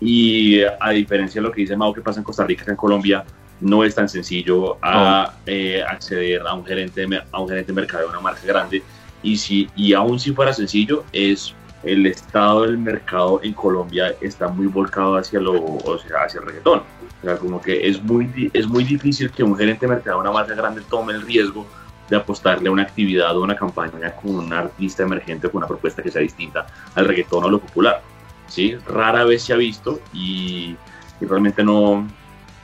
Y 0.00 0.62
a 0.62 0.90
diferencia 0.90 1.40
de 1.40 1.48
lo 1.48 1.52
que 1.52 1.60
dice 1.60 1.76
Mau 1.76 1.92
que 1.92 2.00
pasa 2.00 2.20
en 2.20 2.24
Costa 2.24 2.44
Rica, 2.44 2.64
que 2.64 2.70
en 2.70 2.76
Colombia 2.76 3.24
no 3.60 3.84
es 3.84 3.94
tan 3.94 4.08
sencillo 4.08 4.78
a, 4.82 5.30
oh. 5.30 5.40
eh, 5.46 5.82
acceder 5.86 6.40
a 6.46 6.54
un, 6.54 6.64
gerente 6.64 7.06
de, 7.06 7.22
a 7.30 7.40
un 7.40 7.48
gerente 7.48 7.72
de 7.72 7.76
mercado 7.76 8.04
de 8.04 8.10
una 8.10 8.20
marca 8.20 8.40
grande. 8.46 8.82
Y, 9.22 9.36
si, 9.36 9.68
y 9.76 9.92
aún 9.92 10.18
si 10.18 10.32
fuera 10.32 10.52
sencillo, 10.54 11.04
es 11.12 11.54
el 11.82 12.06
estado 12.06 12.62
del 12.62 12.78
mercado 12.78 13.40
en 13.42 13.54
Colombia 13.54 14.14
está 14.20 14.48
muy 14.48 14.66
volcado 14.66 15.16
hacia, 15.16 15.40
lo, 15.40 15.52
o 15.62 15.98
sea, 15.98 16.24
hacia 16.24 16.40
el 16.40 16.46
reggaetón. 16.46 16.82
O 17.20 17.24
sea, 17.24 17.36
como 17.36 17.60
que 17.60 17.86
es 17.86 18.02
muy, 18.02 18.50
es 18.52 18.66
muy 18.66 18.84
difícil 18.84 19.30
que 19.30 19.42
un 19.42 19.56
gerente 19.56 19.86
de 19.86 19.92
mercado, 19.94 20.20
una 20.20 20.30
marca 20.30 20.54
grande, 20.54 20.82
tome 20.88 21.12
el 21.12 21.22
riesgo 21.22 21.66
de 22.08 22.16
apostarle 22.16 22.68
a 22.68 22.72
una 22.72 22.82
actividad 22.82 23.36
o 23.36 23.42
una 23.42 23.54
campaña 23.54 24.12
con 24.16 24.36
un 24.36 24.52
artista 24.52 25.02
emergente 25.02 25.48
con 25.48 25.58
una 25.58 25.68
propuesta 25.68 26.02
que 26.02 26.10
sea 26.10 26.22
distinta 26.22 26.66
al 26.94 27.06
reggaetón 27.06 27.44
o 27.44 27.50
lo 27.50 27.60
popular. 27.60 28.02
¿sí? 28.48 28.74
Rara 28.86 29.24
vez 29.24 29.42
se 29.42 29.52
ha 29.52 29.56
visto 29.56 30.00
y, 30.12 30.76
y 31.20 31.24
realmente 31.24 31.62
no, 31.62 32.08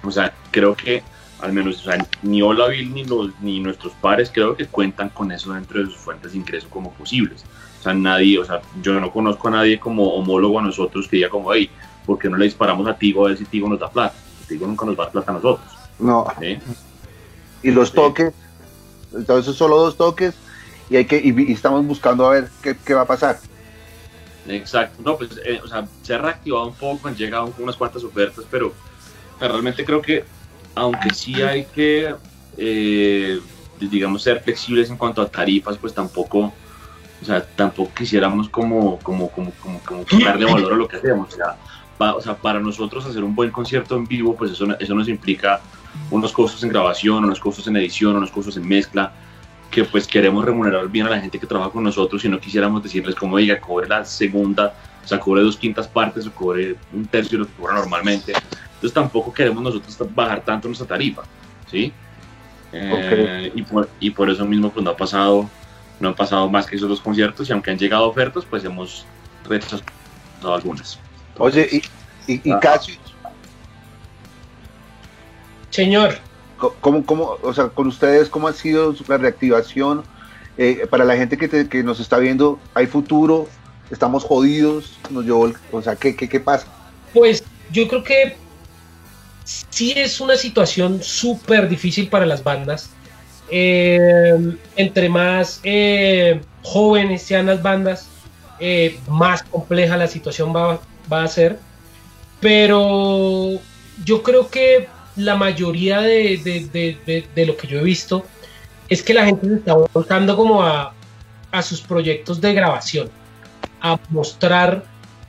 o 0.02 0.10
sea, 0.10 0.32
creo 0.50 0.74
que 0.74 1.02
al 1.40 1.52
menos 1.52 1.80
o 1.80 1.90
sea, 1.90 1.98
ni 2.22 2.42
Hola 2.42 2.68
Bill 2.68 2.92
ni, 2.92 3.04
los, 3.04 3.38
ni 3.40 3.60
nuestros 3.60 3.92
pares 3.94 4.30
creo 4.32 4.56
que 4.56 4.66
cuentan 4.66 5.10
con 5.10 5.30
eso 5.32 5.52
dentro 5.52 5.80
de 5.80 5.86
sus 5.86 5.96
fuentes 5.96 6.32
de 6.32 6.38
ingreso 6.38 6.68
como 6.70 6.92
posibles. 6.92 7.44
O 7.78 7.82
sea, 7.82 7.94
nadie, 7.94 8.38
o 8.38 8.44
sea, 8.44 8.62
yo 8.82 8.98
no 8.98 9.12
conozco 9.12 9.48
a 9.48 9.52
nadie 9.52 9.78
como 9.78 10.14
homólogo 10.14 10.58
a 10.58 10.62
nosotros 10.62 11.06
que 11.08 11.16
diga 11.16 11.28
como, 11.28 11.52
hey, 11.52 11.70
¿por 12.04 12.18
qué 12.18 12.28
no 12.28 12.36
le 12.36 12.46
disparamos 12.46 12.86
a 12.88 12.96
Tigo 12.96 13.26
a 13.26 13.28
ver 13.28 13.38
si 13.38 13.44
Tigo 13.44 13.68
nos 13.68 13.78
da 13.78 13.90
plata? 13.90 14.16
Tigo 14.48 14.66
nunca 14.66 14.86
nos 14.86 14.96
da 14.96 15.10
plata 15.10 15.30
a 15.30 15.34
nosotros. 15.34 15.66
No. 15.98 16.26
Y 17.62 17.70
los 17.70 17.92
toques, 17.92 18.32
entonces 19.14 19.56
solo 19.56 19.78
dos 19.78 19.96
toques 19.96 20.34
y, 20.88 20.96
hay 20.96 21.06
que, 21.06 21.20
y, 21.22 21.52
estamos 21.52 21.84
buscando 21.86 22.26
a 22.26 22.30
ver 22.30 22.48
qué, 22.62 22.76
qué 22.76 22.94
va 22.94 23.02
a 23.02 23.06
pasar. 23.06 23.38
Exacto, 24.48 25.02
no, 25.02 25.16
pues, 25.16 25.30
eh, 25.44 25.60
o 25.62 25.66
sea, 25.66 25.86
se 26.02 26.14
ha 26.14 26.18
reactivado 26.18 26.66
un 26.66 26.74
poco, 26.74 27.08
han 27.08 27.16
llegado 27.16 27.52
unas 27.58 27.76
cuantas 27.76 28.04
ofertas, 28.04 28.44
pero 28.50 28.72
realmente 29.40 29.84
creo 29.84 30.00
que 30.00 30.24
aunque 30.76 31.12
sí 31.12 31.42
hay 31.42 31.64
que, 31.64 32.14
eh, 32.56 33.40
digamos, 33.80 34.22
ser 34.22 34.42
flexibles 34.42 34.90
en 34.90 34.96
cuanto 34.96 35.22
a 35.22 35.28
tarifas, 35.28 35.78
pues 35.78 35.92
tampoco, 35.94 36.52
o 37.20 37.24
sea, 37.24 37.44
tampoco 37.44 37.92
quisiéramos 37.94 38.48
como, 38.48 38.98
como, 39.00 39.30
como, 39.30 39.50
como, 39.52 39.80
como 39.80 40.04
darle 40.24 40.44
valor 40.44 40.72
a 40.74 40.76
lo 40.76 40.86
que 40.86 40.96
hacemos. 40.98 41.32
O 41.32 41.36
sea, 41.36 41.56
o 41.98 42.20
sea, 42.20 42.36
para 42.36 42.60
nosotros 42.60 43.04
hacer 43.06 43.24
un 43.24 43.34
buen 43.34 43.50
concierto 43.50 43.96
en 43.96 44.06
vivo, 44.06 44.36
pues 44.36 44.52
eso, 44.52 44.66
eso 44.78 44.94
nos 44.94 45.08
implica 45.08 45.60
unos 46.10 46.32
costos 46.32 46.62
en 46.62 46.68
grabación, 46.68 47.24
unos 47.24 47.40
costos 47.40 47.66
en 47.66 47.76
edición, 47.76 48.16
unos 48.16 48.30
costos 48.30 48.56
en 48.56 48.66
mezcla, 48.66 49.12
que 49.70 49.84
pues 49.84 50.06
queremos 50.06 50.44
remunerar 50.44 50.88
bien 50.88 51.06
a 51.06 51.10
la 51.10 51.20
gente 51.20 51.38
que 51.38 51.46
trabaja 51.46 51.70
con 51.70 51.84
nosotros 51.84 52.24
y 52.24 52.28
no 52.28 52.38
quisiéramos 52.38 52.82
decirles 52.82 53.14
como, 53.14 53.36
diga, 53.36 53.60
cobre 53.60 53.88
la 53.88 54.04
segunda, 54.04 54.74
o 55.04 55.08
sea, 55.08 55.18
cobre 55.18 55.42
dos 55.42 55.56
quintas 55.56 55.88
partes 55.88 56.26
o 56.26 56.32
cobre 56.32 56.76
un 56.92 57.06
tercio 57.06 57.38
de 57.38 57.44
lo 57.44 57.46
que 57.46 57.54
cobra 57.54 57.74
normalmente. 57.74 58.32
Entonces 58.32 58.92
tampoco 58.92 59.32
queremos 59.32 59.62
nosotros 59.62 60.14
bajar 60.14 60.44
tanto 60.44 60.68
nuestra 60.68 60.86
tarifa, 60.86 61.22
¿sí? 61.70 61.92
Eh, 62.72 63.52
y, 63.54 63.62
por, 63.62 63.88
y, 64.00 64.10
por, 64.10 64.28
eso 64.28 64.44
mismo 64.44 64.70
pues 64.70 64.84
no 64.84 64.90
ha 64.90 64.96
pasado, 64.96 65.48
no 66.00 66.08
han 66.08 66.14
pasado 66.14 66.48
más 66.48 66.66
que 66.66 66.76
esos 66.76 66.88
dos 66.88 67.00
conciertos 67.00 67.48
y 67.48 67.52
aunque 67.52 67.70
han 67.70 67.78
llegado 67.78 68.08
ofertas, 68.08 68.44
pues 68.44 68.64
hemos 68.64 69.06
rechazado 69.48 69.82
algunas. 70.42 70.98
Oye, 71.38 71.82
y, 72.26 72.32
y, 72.32 72.50
ah. 72.50 72.60
casi... 72.60 72.98
Señor. 75.70 76.18
¿Cómo, 76.80 77.04
cómo, 77.04 77.36
o 77.42 77.52
sea, 77.52 77.68
con 77.68 77.88
ustedes, 77.88 78.30
cómo 78.30 78.48
ha 78.48 78.52
sido 78.52 78.94
la 79.08 79.18
reactivación? 79.18 80.04
Eh, 80.56 80.86
para 80.88 81.04
la 81.04 81.16
gente 81.16 81.36
que, 81.36 81.68
que, 81.68 81.82
nos 81.82 82.00
está 82.00 82.16
viendo, 82.18 82.58
¿hay 82.72 82.86
futuro? 82.86 83.46
¿Estamos 83.90 84.24
jodidos? 84.24 84.98
Nos 85.10 85.26
llevó 85.26 85.52
o 85.70 85.82
sea, 85.82 85.96
¿qué, 85.96 86.16
qué, 86.16 86.30
qué 86.30 86.40
pasa? 86.40 86.66
Pues 87.12 87.44
yo 87.70 87.86
creo 87.88 88.02
que 88.02 88.36
sí 89.44 89.92
es 89.96 90.20
una 90.20 90.36
situación 90.36 91.02
súper 91.02 91.68
difícil 91.68 92.08
para 92.08 92.26
las 92.26 92.42
bandas. 92.42 92.90
Eh, 93.48 94.56
entre 94.74 95.08
más 95.08 95.60
eh, 95.62 96.40
jóvenes 96.62 97.22
sean 97.22 97.46
las 97.46 97.62
bandas, 97.62 98.08
eh, 98.58 98.98
más 99.08 99.42
compleja 99.44 99.96
la 99.96 100.08
situación 100.08 100.54
va, 100.54 100.80
a 101.10 101.28
ser. 101.28 101.58
Pero 102.40 103.52
yo 104.04 104.22
creo 104.22 104.50
que 104.50 104.88
la 105.16 105.36
mayoría 105.36 106.00
de, 106.00 107.30
lo 107.36 107.56
que 107.56 107.66
yo 107.66 107.80
he 107.80 107.82
visto 107.82 108.24
es 108.88 109.02
que 109.02 109.14
la 109.14 109.24
gente 109.24 109.46
se 109.48 109.54
está 109.54 109.74
volcando 109.74 110.36
como 110.36 110.62
a, 110.62 110.94
a 111.50 111.62
sus 111.62 111.80
proyectos 111.80 112.40
de 112.40 112.52
grabación, 112.52 113.10
a 113.80 113.98
mostrar, 114.10 114.84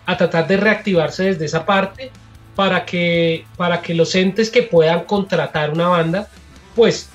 a 0.06 0.18
tratar 0.18 0.48
de 0.48 0.58
reactivarse 0.58 1.24
desde 1.24 1.46
esa 1.46 1.66
parte 1.66 2.12
para 2.56 2.86
que, 2.86 3.46
para 3.56 3.82
que 3.82 3.94
los 3.94 4.14
entes 4.16 4.50
que 4.50 4.64
puedan 4.64 5.06
contratar 5.06 5.72
una 5.72 5.90
banda, 5.90 6.28
pues 6.76 7.10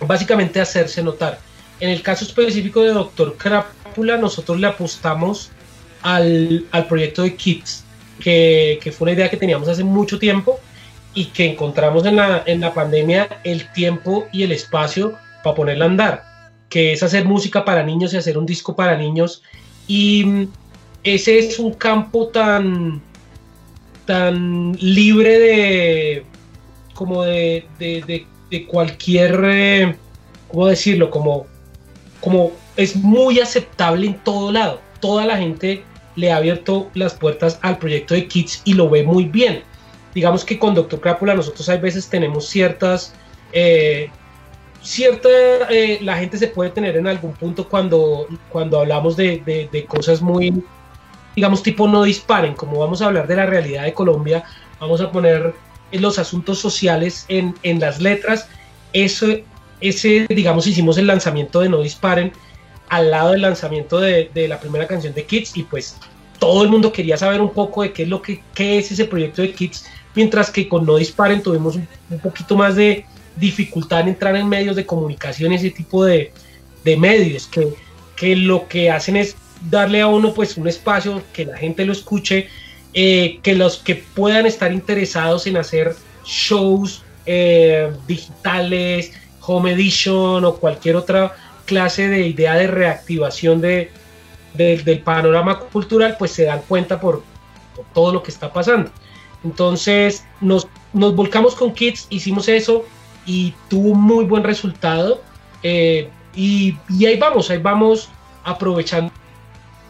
básicamente 0.00 0.60
hacerse 0.60 1.02
notar. 1.02 1.38
En 1.80 1.88
el 1.88 2.02
caso 2.02 2.24
específico 2.24 2.82
de 2.82 2.92
Doctor 2.92 3.36
Crápula, 3.36 4.16
nosotros 4.16 4.58
le 4.58 4.66
apostamos 4.66 5.50
al, 6.02 6.66
proyecto 6.88 7.22
de 7.22 7.36
Kids, 7.36 7.84
que, 8.22 8.92
fue 8.96 9.06
una 9.06 9.12
idea 9.12 9.30
que 9.30 9.36
teníamos 9.36 9.68
hace 9.68 9.84
mucho 9.84 10.18
tiempo 10.18 10.58
y 11.14 11.26
que 11.26 11.50
encontramos 11.50 12.06
en 12.06 12.16
la, 12.16 12.42
en 12.46 12.60
la 12.60 12.72
pandemia 12.72 13.28
el 13.44 13.70
tiempo 13.72 14.26
y 14.32 14.44
el 14.44 14.52
espacio 14.52 15.18
para 15.42 15.56
ponerla 15.56 15.84
a 15.84 15.88
andar, 15.88 16.24
que 16.68 16.92
es 16.92 17.02
hacer 17.02 17.24
música 17.24 17.64
para 17.64 17.82
niños 17.82 18.14
y 18.14 18.16
hacer 18.16 18.38
un 18.38 18.46
disco 18.46 18.74
para 18.74 18.96
niños. 18.96 19.42
Y 19.86 20.48
ese 21.02 21.38
es 21.38 21.58
un 21.58 21.74
campo 21.74 22.28
tan, 22.28 23.02
tan 24.06 24.72
libre 24.80 25.38
de 25.38 26.24
como 26.94 27.24
de, 27.24 27.66
de, 27.78 28.26
cualquier 28.66 29.40
eh, 29.44 29.96
cómo 30.48 30.66
decirlo 30.66 31.10
como 31.10 31.46
como 32.20 32.52
es 32.76 32.94
muy 32.94 33.40
aceptable 33.40 34.06
en 34.06 34.18
todo 34.18 34.52
lado 34.52 34.80
toda 35.00 35.24
la 35.24 35.38
gente 35.38 35.82
le 36.16 36.32
ha 36.32 36.36
abierto 36.36 36.90
las 36.94 37.14
puertas 37.14 37.58
al 37.62 37.78
proyecto 37.78 38.14
de 38.14 38.26
Kids 38.26 38.62
y 38.64 38.74
lo 38.74 38.88
ve 38.88 39.02
muy 39.02 39.24
bien 39.24 39.62
digamos 40.14 40.44
que 40.44 40.58
con 40.58 40.74
Doctor 40.74 41.00
Crápula 41.00 41.34
nosotros 41.34 41.68
hay 41.68 41.78
veces 41.78 42.08
tenemos 42.08 42.46
ciertas 42.46 43.14
eh, 43.52 44.10
cierta 44.82 45.28
eh, 45.70 45.98
la 46.02 46.16
gente 46.16 46.38
se 46.38 46.48
puede 46.48 46.70
tener 46.70 46.96
en 46.96 47.06
algún 47.06 47.32
punto 47.32 47.68
cuando 47.68 48.26
cuando 48.50 48.80
hablamos 48.80 49.16
de, 49.16 49.68
de 49.70 49.84
cosas 49.86 50.20
muy 50.20 50.62
digamos, 51.34 51.62
tipo 51.62 51.88
no 51.88 52.02
disparen, 52.02 52.54
como 52.54 52.78
vamos 52.78 53.02
a 53.02 53.06
hablar 53.06 53.26
de 53.26 53.36
la 53.36 53.46
realidad 53.46 53.84
de 53.84 53.94
Colombia, 53.94 54.44
vamos 54.80 55.00
a 55.00 55.10
poner 55.10 55.54
los 55.92 56.18
asuntos 56.18 56.58
sociales 56.58 57.24
en, 57.28 57.54
en 57.62 57.80
las 57.80 58.00
letras. 58.00 58.48
Eso, 58.92 59.26
ese, 59.80 60.26
digamos, 60.28 60.66
hicimos 60.66 60.98
el 60.98 61.06
lanzamiento 61.06 61.60
de 61.60 61.68
No 61.68 61.80
Disparen 61.80 62.32
al 62.92 63.10
lado 63.10 63.30
del 63.30 63.40
lanzamiento 63.40 64.00
de, 64.00 64.30
de, 64.34 64.46
la 64.46 64.60
primera 64.60 64.86
canción 64.86 65.14
de 65.14 65.24
Kids 65.24 65.56
y 65.56 65.62
pues 65.62 65.96
todo 66.38 66.62
el 66.62 66.68
mundo 66.68 66.92
quería 66.92 67.16
saber 67.16 67.40
un 67.40 67.50
poco 67.50 67.82
de 67.82 67.90
qué 67.90 68.02
es 68.02 68.08
lo 68.10 68.20
que 68.20 68.42
qué 68.54 68.76
es 68.76 68.92
ese 68.92 69.06
proyecto 69.06 69.40
de 69.40 69.54
Kids, 69.54 69.86
mientras 70.14 70.50
que 70.50 70.68
con 70.68 70.84
No 70.84 70.96
Disparen 70.96 71.42
tuvimos 71.42 71.76
un, 71.76 71.88
poquito 72.22 72.54
más 72.54 72.76
de 72.76 73.06
dificultad 73.36 74.00
en 74.00 74.08
entrar 74.08 74.36
en 74.36 74.46
medios 74.46 74.76
de 74.76 74.84
comunicación, 74.84 75.54
ese 75.54 75.70
tipo 75.70 76.04
de, 76.04 76.34
de 76.84 76.96
medios 76.98 77.46
que, 77.46 77.72
que 78.14 78.36
lo 78.36 78.68
que 78.68 78.90
hacen 78.90 79.16
es 79.16 79.36
darle 79.70 80.02
a 80.02 80.06
uno 80.06 80.34
pues 80.34 80.58
un 80.58 80.68
espacio, 80.68 81.22
que 81.32 81.46
la 81.46 81.56
gente 81.56 81.86
lo 81.86 81.94
escuche, 81.94 82.48
eh, 82.92 83.38
que 83.42 83.54
los 83.54 83.78
que 83.78 83.94
puedan 83.94 84.44
estar 84.44 84.70
interesados 84.70 85.46
en 85.46 85.56
hacer 85.56 85.96
shows 86.26 87.02
eh, 87.24 87.90
digitales, 88.06 89.12
home 89.40 89.72
edition 89.72 90.44
o 90.44 90.56
cualquier 90.56 90.96
otra 90.96 91.34
clase 91.64 92.08
de 92.08 92.26
idea 92.26 92.54
de 92.54 92.66
reactivación 92.66 93.60
de, 93.60 93.90
del 94.54 95.00
panorama 95.00 95.58
cultural, 95.58 96.16
pues 96.18 96.32
se 96.32 96.44
dan 96.44 96.62
cuenta 96.68 97.00
por, 97.00 97.22
todo 97.94 98.12
lo 98.12 98.22
que 98.22 98.30
está 98.30 98.52
pasando. 98.52 98.90
Entonces 99.44 100.24
nos, 100.40 100.68
nos, 100.92 101.14
volcamos 101.14 101.54
con 101.54 101.72
Kids, 101.72 102.06
hicimos 102.10 102.48
eso 102.48 102.84
y 103.26 103.54
tuvo 103.68 103.94
muy 103.94 104.24
buen 104.24 104.44
resultado. 104.44 105.22
Eh, 105.62 106.08
y, 106.34 106.76
y 106.88 107.06
ahí 107.06 107.18
vamos, 107.18 107.50
ahí 107.50 107.58
vamos 107.58 108.08
aprovechando 108.44 109.12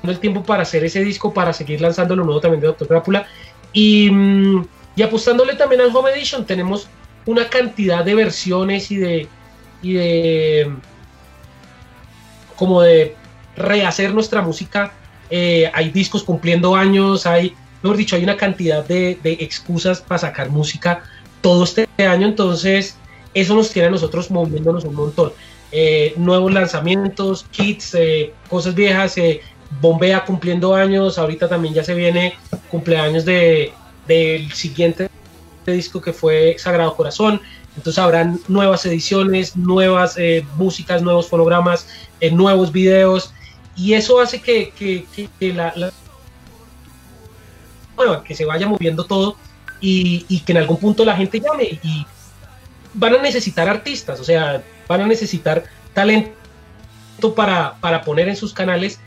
el 0.02 0.18
tiempo 0.18 0.42
para 0.42 0.62
hacer 0.62 0.84
ese 0.84 1.02
disco, 1.04 1.32
para 1.32 1.52
seguir 1.52 1.80
lanzando 1.80 2.16
lo 2.16 2.24
nuevo 2.24 2.40
también 2.40 2.60
de 2.60 2.66
Doctor 2.68 2.88
Crápula. 2.88 3.26
Y, 3.72 4.10
mm, 4.10 4.66
y, 4.96 5.02
apostándole 5.02 5.54
también 5.54 5.80
al 5.80 5.94
Home 5.94 6.10
Edition, 6.10 6.44
tenemos 6.44 6.88
una 7.26 7.48
cantidad 7.48 8.04
de 8.04 8.14
versiones 8.14 8.90
y 8.90 8.96
de, 8.96 9.28
y 9.80 9.92
de 9.94 10.72
como 12.62 12.80
de 12.80 13.16
rehacer 13.56 14.14
nuestra 14.14 14.40
música. 14.40 14.92
Eh, 15.30 15.68
hay 15.74 15.90
discos 15.90 16.22
cumpliendo 16.22 16.76
años, 16.76 17.26
hay, 17.26 17.56
mejor 17.82 17.96
dicho, 17.96 18.14
hay 18.14 18.22
una 18.22 18.36
cantidad 18.36 18.84
de, 18.86 19.18
excusas 19.24 20.00
para 20.00 20.18
sacar 20.18 20.48
música 20.48 21.02
todo 21.40 21.64
este 21.64 21.88
año, 21.98 22.28
entonces 22.28 22.96
eso 23.34 23.56
nos 23.56 23.72
tiene 23.72 23.88
a 23.88 23.90
nosotros 23.90 24.30
moviéndonos 24.30 24.84
un 24.84 24.94
montón. 24.94 25.32
Eh, 25.72 26.14
nuevos 26.16 26.52
lanzamientos, 26.52 27.46
kits, 27.50 27.96
eh, 27.96 28.32
cosas 28.48 28.76
viejas, 28.76 29.16
Bombea 29.80 30.24
cumpliendo 30.24 30.76
años, 30.76 31.18
ahorita 31.18 31.48
también 31.48 31.74
ya 31.74 31.82
se 31.82 31.94
viene 31.94 32.34
cumpleaños 32.70 33.24
de, 33.24 33.72
del 34.06 34.52
siguiente 34.52 35.10
disco 35.66 36.00
que 36.00 36.12
fue 36.12 36.54
Sagrado 36.60 36.94
Corazón, 36.94 37.40
entonces 37.76 37.98
habrán 37.98 38.40
nuevas 38.48 38.84
ediciones, 38.86 39.56
nuevas 39.56 40.16
eh, 40.18 40.44
músicas, 40.56 41.02
nuevos 41.02 41.28
fonogramas, 41.28 41.86
eh, 42.20 42.30
nuevos 42.30 42.72
videos, 42.72 43.32
y 43.76 43.94
eso 43.94 44.20
hace 44.20 44.40
que, 44.40 44.72
que, 44.76 45.52
la, 45.52 45.92
mueva, 47.96 48.22
que 48.22 48.34
se 48.34 48.44
vaya 48.44 48.66
moviendo 48.66 49.04
todo 49.04 49.36
y, 49.80 50.26
y 50.28 50.40
que 50.40 50.52
en 50.52 50.58
algún 50.58 50.76
punto 50.76 51.04
la 51.04 51.16
gente 51.16 51.40
llame. 51.40 51.80
Y 51.82 52.06
van 52.92 53.14
a 53.14 53.22
necesitar 53.22 53.68
artistas, 53.68 54.20
o 54.20 54.24
sea, 54.24 54.62
van 54.86 55.00
a 55.00 55.06
necesitar 55.06 55.64
talento 55.94 56.34
para, 57.34 57.76
para 57.80 58.02
poner 58.02 58.28
en 58.28 58.36
sus 58.36 58.52
canales. 58.52 59.00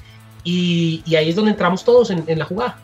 Y, 0.44 1.04
ahí 1.16 1.30
es 1.30 1.36
donde 1.36 1.52
entramos 1.52 1.84
todos 1.84 2.10
en 2.10 2.40
la 2.40 2.46
jugada. 2.46 2.80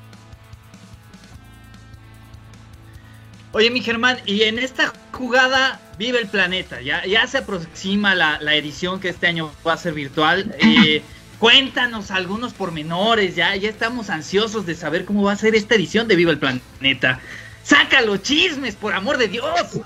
Oye, 3.54 3.70
mi 3.70 3.82
Germán, 3.82 4.18
y 4.26 4.44
en 4.44 4.60
esta 4.60 4.94
jugada 5.12 5.80
vive 5.98 6.20
el 6.20 6.28
planeta. 6.28 6.82
Ya, 6.82 7.06
ya 7.06 7.28
se 7.28 7.40
aproxima 7.40 8.16
la, 8.16 8.40
la 8.40 8.56
edición 8.56 9.02
que 9.02 9.10
este 9.10 9.28
año 9.28 9.52
va 9.68 9.74
a 9.74 9.78
ser 9.78 9.94
virtual. 9.94 10.56
Eh, 10.62 11.02
cuéntanos 11.38 12.12
algunos 12.12 12.54
pormenores. 12.54 13.36
Ya, 13.36 13.56
ya 13.56 13.70
estamos 13.70 14.10
ansiosos 14.10 14.66
de 14.66 14.76
saber 14.76 15.06
cómo 15.06 15.24
va 15.24 15.34
a 15.34 15.36
ser 15.36 15.56
esta 15.56 15.76
edición 15.76 16.08
de 16.08 16.16
Viva 16.16 16.32
el 16.32 16.38
Planeta. 16.38 17.20
Saca 17.64 18.02
los 18.02 18.22
chismes, 18.22 18.76
por 18.76 18.94
amor 18.94 19.18
de 19.18 19.28
Dios. 19.28 19.80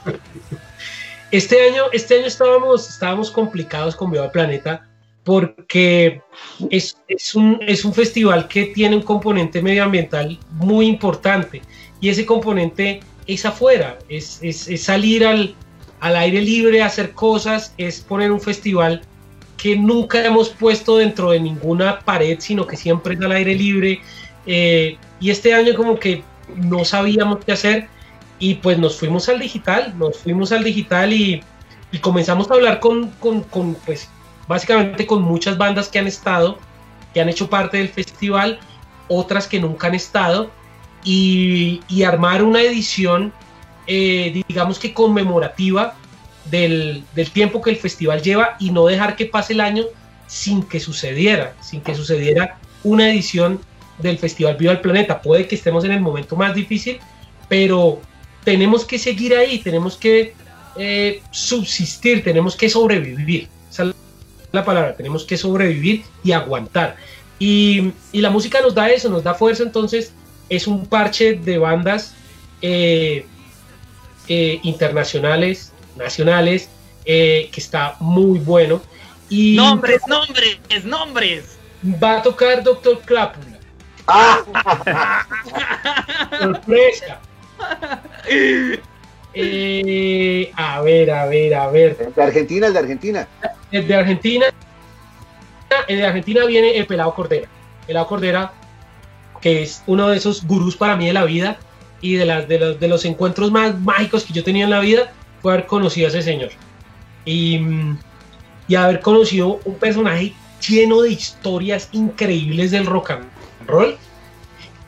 Este 1.31 1.69
año, 1.69 1.83
este 1.91 2.19
año 2.19 2.27
estábamos, 2.27 2.87
estábamos 2.87 3.31
complicados 3.31 3.95
con 3.95 4.11
Viva 4.11 4.25
el 4.25 4.31
Planeta 4.31 4.87
porque 5.23 6.21
es, 6.69 6.97
es, 7.07 7.33
un, 7.33 7.59
es 7.61 7.83
un 7.83 7.93
festival 7.93 8.47
que 8.47 8.67
tiene 8.67 8.95
un 8.95 9.01
componente 9.01 9.61
medioambiental 9.61 10.37
muy 10.51 10.85
importante 10.85 11.63
y 11.99 12.09
ese 12.09 12.25
componente 12.27 13.01
es 13.27 13.45
afuera, 13.45 13.97
es, 14.09 14.39
es, 14.41 14.67
es 14.67 14.83
salir 14.83 15.25
al, 15.25 15.55
al, 15.99 16.15
aire 16.15 16.41
libre 16.41 16.83
hacer 16.83 17.13
cosas, 17.13 17.73
es 17.77 18.01
poner 18.01 18.31
un 18.31 18.41
festival 18.41 19.01
que 19.57 19.75
nunca 19.75 20.23
hemos 20.23 20.49
puesto 20.49 20.97
dentro 20.97 21.31
de 21.31 21.39
ninguna 21.39 21.99
pared, 21.99 22.37
sino 22.39 22.67
que 22.67 22.77
siempre 22.77 23.15
es 23.15 23.21
al 23.21 23.31
aire 23.31 23.55
libre. 23.55 24.01
Eh, 24.45 24.97
y 25.19 25.29
este 25.29 25.53
año 25.53 25.73
como 25.75 25.97
que 25.97 26.23
no 26.55 26.85
sabíamos 26.85 27.43
qué 27.43 27.53
hacer 27.53 27.87
y 28.37 28.55
pues 28.55 28.77
nos 28.77 28.97
fuimos 28.97 29.27
al 29.29 29.39
digital, 29.39 29.97
nos 29.97 30.17
fuimos 30.17 30.51
al 30.51 30.63
digital 30.63 31.11
y, 31.13 31.41
y 31.91 31.99
comenzamos 31.99 32.51
a 32.51 32.53
hablar 32.53 32.79
con, 32.79 33.09
con, 33.11 33.41
con, 33.41 33.75
pues 33.85 34.09
básicamente 34.47 35.07
con 35.07 35.23
muchas 35.23 35.57
bandas 35.57 35.89
que 35.89 35.97
han 35.97 36.07
estado, 36.07 36.59
que 37.13 37.21
han 37.21 37.29
hecho 37.29 37.49
parte 37.49 37.77
del 37.77 37.89
festival, 37.89 38.59
otras 39.07 39.47
que 39.47 39.59
nunca 39.59 39.87
han 39.87 39.95
estado 39.95 40.51
y, 41.05 41.81
y 41.87 42.03
armar 42.03 42.43
una 42.43 42.61
edición, 42.61 43.31
eh, 43.87 44.43
digamos 44.47 44.79
que 44.79 44.93
conmemorativa 44.93 45.95
del, 46.49 47.03
del, 47.13 47.31
tiempo 47.31 47.61
que 47.61 47.69
el 47.69 47.77
festival 47.77 48.21
lleva 48.21 48.57
y 48.59 48.71
no 48.71 48.85
dejar 48.87 49.15
que 49.15 49.27
pase 49.27 49.53
el 49.53 49.61
año 49.61 49.85
sin 50.27 50.63
que 50.63 50.79
sucediera, 50.79 51.55
sin 51.61 51.81
que 51.81 51.95
sucediera 51.95 52.57
una 52.83 53.09
edición 53.09 53.59
del 53.99 54.17
Festival 54.17 54.57
Viva 54.57 54.71
el 54.71 54.81
Planeta. 54.81 55.21
Puede 55.21 55.47
que 55.47 55.55
estemos 55.55 55.85
en 55.85 55.91
el 55.91 56.01
momento 56.01 56.35
más 56.35 56.53
difícil, 56.53 56.99
pero 57.47 58.01
tenemos 58.43 58.83
que 58.83 58.99
seguir 58.99 59.35
ahí, 59.35 59.59
tenemos 59.59 59.95
que 59.95 60.33
eh, 60.77 61.21
subsistir, 61.31 62.23
tenemos 62.23 62.55
que 62.55 62.69
sobrevivir. 62.69 63.47
Esa 63.69 63.83
es 63.83 63.95
la 64.51 64.65
palabra, 64.65 64.95
tenemos 64.95 65.23
que 65.23 65.37
sobrevivir 65.37 66.03
y 66.23 66.31
aguantar. 66.31 66.95
Y, 67.37 67.91
y, 68.11 68.21
la 68.21 68.29
música 68.29 68.61
nos 68.61 68.73
da 68.73 68.89
eso, 68.89 69.09
nos 69.09 69.23
da 69.23 69.33
fuerza, 69.33 69.63
entonces 69.63 70.13
es 70.49 70.67
un 70.67 70.85
parche 70.85 71.33
de 71.33 71.57
bandas 71.57 72.13
eh, 72.61 73.25
eh, 74.27 74.59
internacionales, 74.63 75.71
nacionales, 75.95 76.69
eh, 77.05 77.49
que 77.51 77.61
está 77.61 77.95
muy 77.99 78.39
bueno. 78.39 78.81
Y 79.29 79.55
nombres, 79.55 80.01
nombres, 80.07 80.59
nombres. 80.83 81.57
Va 82.03 82.17
a 82.17 82.21
tocar 82.21 82.63
Doctor 82.63 83.01
Clápula. 83.01 83.57
¡Ah! 84.07 85.25
Sorpresa. 86.39 87.19
Eh, 89.37 90.51
a 90.55 90.81
ver, 90.81 91.11
a 91.11 91.25
ver, 91.25 91.53
a 91.53 91.67
ver. 91.67 91.97
El 91.99 92.13
de 92.13 92.23
Argentina, 92.23 92.67
el 92.67 92.73
de 92.73 92.79
Argentina. 92.79 93.27
El 93.71 93.87
de 93.87 93.95
Argentina. 93.95 94.45
El 95.87 95.97
de 95.97 96.05
Argentina 96.05 96.45
viene 96.45 96.77
el 96.77 96.87
Pelado 96.87 97.13
Cordera. 97.13 97.49
Pelado 97.85 98.07
Cordera 98.07 98.53
que 99.45 99.61
es 99.61 99.83
uno 99.85 100.07
de 100.07 100.17
esos 100.17 100.43
gurús 100.43 100.75
para 100.75 100.95
mí 100.95 101.05
de 101.05 101.13
la 101.13 101.23
vida 101.23 101.59
y 102.01 102.15
de, 102.15 102.25
las, 102.25 102.47
de, 102.47 102.57
los, 102.57 102.79
de 102.79 102.87
los 102.87 103.05
encuentros 103.05 103.51
más 103.51 103.79
mágicos 103.79 104.23
que 104.23 104.33
yo 104.33 104.43
tenía 104.43 104.63
en 104.63 104.71
la 104.71 104.79
vida, 104.79 105.13
fue 105.39 105.53
haber 105.53 105.67
conocido 105.67 106.07
a 106.07 106.09
ese 106.09 106.23
señor. 106.23 106.49
Y, 107.25 107.59
y 108.67 108.73
haber 108.73 109.01
conocido 109.01 109.59
un 109.63 109.75
personaje 109.75 110.33
lleno 110.67 111.03
de 111.03 111.11
historias 111.11 111.89
increíbles 111.91 112.71
del 112.71 112.87
rock 112.87 113.11
and 113.11 113.25
roll, 113.67 113.95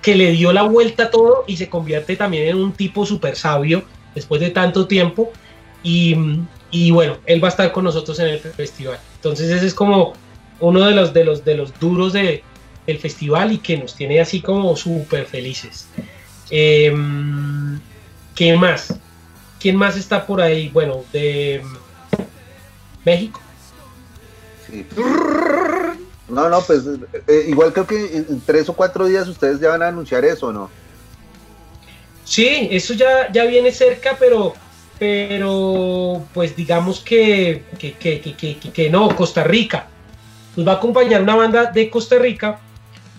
que 0.01 0.15
le 0.15 0.31
dio 0.31 0.51
la 0.51 0.63
vuelta 0.63 1.03
a 1.03 1.11
todo 1.11 1.43
y 1.45 1.55
se 1.57 1.69
convierte 1.69 2.15
también 2.15 2.47
en 2.47 2.57
un 2.57 2.73
tipo 2.73 3.05
súper 3.05 3.35
sabio 3.35 3.83
después 4.15 4.41
de 4.41 4.49
tanto 4.49 4.87
tiempo. 4.87 5.31
Y, 5.83 6.15
y, 6.71 6.89
bueno, 6.89 7.17
él 7.27 7.43
va 7.43 7.49
a 7.49 7.51
estar 7.51 7.71
con 7.71 7.83
nosotros 7.83 8.17
en 8.17 8.29
el 8.29 8.39
festival. 8.39 8.97
Entonces 9.17 9.51
ese 9.51 9.67
es 9.67 9.75
como 9.75 10.13
uno 10.59 10.79
de 10.79 10.95
los, 10.95 11.13
de 11.13 11.25
los, 11.25 11.45
de 11.45 11.57
los 11.57 11.79
duros 11.79 12.13
de, 12.13 12.43
el 12.87 12.97
festival 12.99 13.51
y 13.51 13.57
que 13.59 13.77
nos 13.77 13.95
tiene 13.95 14.19
así 14.19 14.41
como 14.41 14.75
súper 14.75 15.25
felices. 15.25 15.87
Eh, 16.49 16.93
¿Qué 18.33 18.55
más? 18.55 18.95
¿Quién 19.59 19.75
más 19.75 19.97
está 19.97 20.25
por 20.25 20.41
ahí? 20.41 20.69
Bueno, 20.69 21.03
de 21.11 21.61
México. 23.03 23.41
Sí. 24.69 24.85
No, 26.29 26.49
no, 26.49 26.61
pues 26.61 26.83
eh, 27.27 27.45
igual 27.47 27.73
creo 27.73 27.87
que 27.87 28.17
en 28.17 28.41
tres 28.41 28.67
o 28.69 28.73
cuatro 28.73 29.05
días 29.05 29.27
ustedes 29.27 29.59
ya 29.59 29.69
van 29.69 29.81
a 29.81 29.87
anunciar 29.87 30.25
eso, 30.25 30.51
¿no? 30.51 30.69
Sí, 32.23 32.67
eso 32.71 32.93
ya, 32.93 33.31
ya 33.31 33.45
viene 33.45 33.71
cerca, 33.71 34.17
pero, 34.19 34.53
pero 34.99 36.25
pues 36.33 36.55
digamos 36.55 36.99
que, 36.99 37.63
que, 37.79 37.93
que, 37.93 38.19
que, 38.19 38.57
que 38.57 38.89
no, 38.89 39.15
Costa 39.15 39.43
Rica. 39.43 39.87
Nos 40.55 40.67
va 40.67 40.73
a 40.73 40.75
acompañar 40.75 41.21
una 41.21 41.35
banda 41.35 41.71
de 41.71 41.89
Costa 41.89 42.17
Rica 42.17 42.59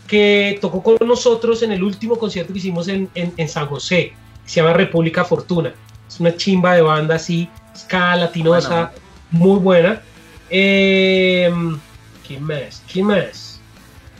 que 0.08 0.58
tocó 0.60 0.82
con 0.82 0.96
nosotros 1.06 1.62
en 1.62 1.70
el 1.70 1.84
último 1.84 2.18
concierto 2.18 2.52
que 2.52 2.58
hicimos 2.58 2.88
en, 2.88 3.08
en, 3.14 3.32
en 3.36 3.48
San 3.48 3.66
José, 3.66 4.14
se 4.44 4.60
llama 4.60 4.72
República 4.72 5.24
Fortuna. 5.24 5.72
Es 6.08 6.18
una 6.18 6.34
chimba 6.34 6.74
de 6.74 6.80
banda 6.82 7.16
así, 7.16 7.48
ska 7.76 8.16
latinosa, 8.16 8.90
bueno. 9.30 9.44
muy 9.46 9.60
buena. 9.60 10.02
Eh, 10.50 11.52
¿Quién 12.26 12.42
más? 12.42 12.82
¿Quién 12.90 13.06
más? 13.06 13.60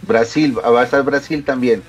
Brasil, 0.03 0.57
va 0.59 0.83
a 0.83 0.85
estar 0.85 1.03
Brasil 1.03 1.43
también. 1.43 1.83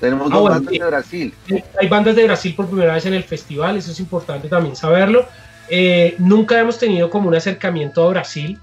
Tenemos 0.00 0.30
dos 0.30 0.38
ah, 0.38 0.40
bueno, 0.40 0.54
bandas 0.56 0.72
de 0.72 0.86
Brasil. 0.86 1.34
Hay 1.80 1.88
bandas 1.88 2.16
de 2.16 2.24
Brasil 2.24 2.54
por 2.54 2.66
primera 2.66 2.94
vez 2.94 3.06
en 3.06 3.14
el 3.14 3.24
festival, 3.24 3.76
eso 3.76 3.92
es 3.92 4.00
importante 4.00 4.48
también 4.48 4.74
saberlo. 4.74 5.26
Eh, 5.68 6.14
nunca 6.18 6.58
hemos 6.58 6.78
tenido 6.78 7.10
como 7.10 7.28
un 7.28 7.34
acercamiento 7.34 8.04
a 8.04 8.08
Brasil. 8.08 8.58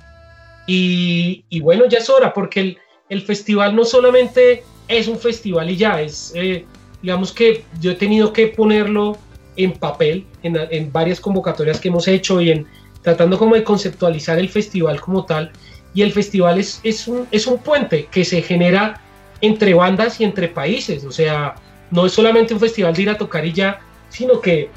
Y, 0.66 1.44
y 1.50 1.60
bueno, 1.60 1.86
ya 1.88 1.98
es 1.98 2.10
hora, 2.10 2.34
porque 2.34 2.60
el, 2.62 2.78
el 3.14 3.22
festival 3.22 3.76
no 3.76 3.86
solamente 3.86 4.64
es 4.88 5.08
un 5.08 5.18
festival 5.18 5.70
y 5.70 5.78
ya, 5.78 6.02
es, 6.02 6.34
eh, 6.36 6.66
digamos 7.02 7.32
que 7.32 7.64
yo 7.80 7.92
he 7.92 7.96
tenido 7.96 8.34
que 8.34 8.48
ponerlo 8.48 9.18
en 9.56 9.72
papel, 9.74 10.26
en, 10.42 10.58
en, 10.72 10.92
varias 10.92 11.20
convocatorias 11.20 11.80
que 11.80 11.90
hemos 11.90 12.08
hecho 12.08 12.42
y 12.42 12.50
en 12.52 12.68
tratando 13.04 13.38
como 13.38 13.54
de 13.56 13.64
conceptualizar 13.64 14.40
el 14.40 14.50
festival 14.50 15.00
como 15.00 15.26
tal. 15.26 15.52
Y 15.94 16.02
el 16.02 16.12
festival 16.12 16.60
es, 16.60 16.80
es, 16.84 17.08
un, 17.08 17.28
es 17.30 17.46
un 17.46 17.60
puente 17.60 18.08
que 18.10 18.26
se 18.26 18.42
genera 18.42 19.00
entre 19.42 19.76
bandas 19.76 20.20
y 20.20 20.24
entre 20.24 20.48
países. 20.48 21.04
O 21.06 21.12
sea, 21.12 21.54
no 21.92 22.08
es 22.08 22.14
solamente 22.14 22.54
un 22.54 22.60
festival 22.60 22.96
de 22.96 23.04
ir 23.04 23.10
a 23.10 23.18
tocar 23.18 23.46
y 23.46 23.54
ya, 23.54 23.80
sino 24.10 24.42
que 24.42 24.70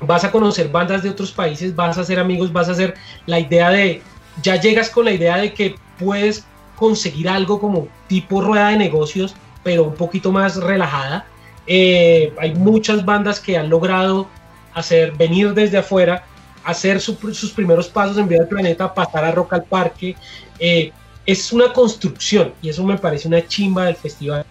vas 0.00 0.22
a 0.22 0.30
conocer 0.30 0.68
bandas 0.68 1.02
de 1.02 1.10
otros 1.10 1.32
países, 1.32 1.74
vas 1.74 1.98
a 1.98 2.02
hacer 2.02 2.20
amigos, 2.20 2.52
vas 2.52 2.68
a 2.68 2.72
hacer 2.72 2.94
la 3.26 3.40
idea 3.40 3.70
de, 3.70 4.02
ya 4.42 4.60
llegas 4.60 4.90
con 4.90 5.06
la 5.06 5.12
idea 5.12 5.38
de 5.38 5.52
que 5.52 5.74
puedes 5.98 6.44
conseguir 6.76 7.28
algo 7.28 7.60
como 7.60 7.88
tipo 8.08 8.40
rueda 8.40 8.68
de 8.68 8.76
negocios, 8.76 9.34
pero 9.62 9.84
un 9.84 9.94
poquito 9.94 10.32
más 10.32 10.56
relajada. 10.56 11.26
Eh, 11.66 12.32
hay 12.38 12.54
muchas 12.54 13.04
bandas 13.04 13.40
que 13.40 13.56
han 13.56 13.70
logrado 13.70 14.28
hacer, 14.74 15.12
venir 15.12 15.54
desde 15.54 15.78
afuera, 15.78 16.24
hacer 16.64 17.00
su, 17.00 17.14
sus 17.32 17.52
primeros 17.52 17.88
pasos 17.88 18.18
en 18.18 18.28
vida 18.28 18.40
del 18.40 18.48
planeta, 18.48 18.92
pasar 18.92 19.24
a 19.24 19.32
Rock 19.32 19.54
al 19.54 19.64
Parque. 19.64 20.16
Eh, 20.58 20.92
es 21.26 21.52
una 21.52 21.72
construcción 21.72 22.52
y 22.60 22.68
eso 22.68 22.84
me 22.84 22.98
parece 22.98 23.28
una 23.28 23.46
chimba 23.46 23.86
del 23.86 23.96
festival. 23.96 24.44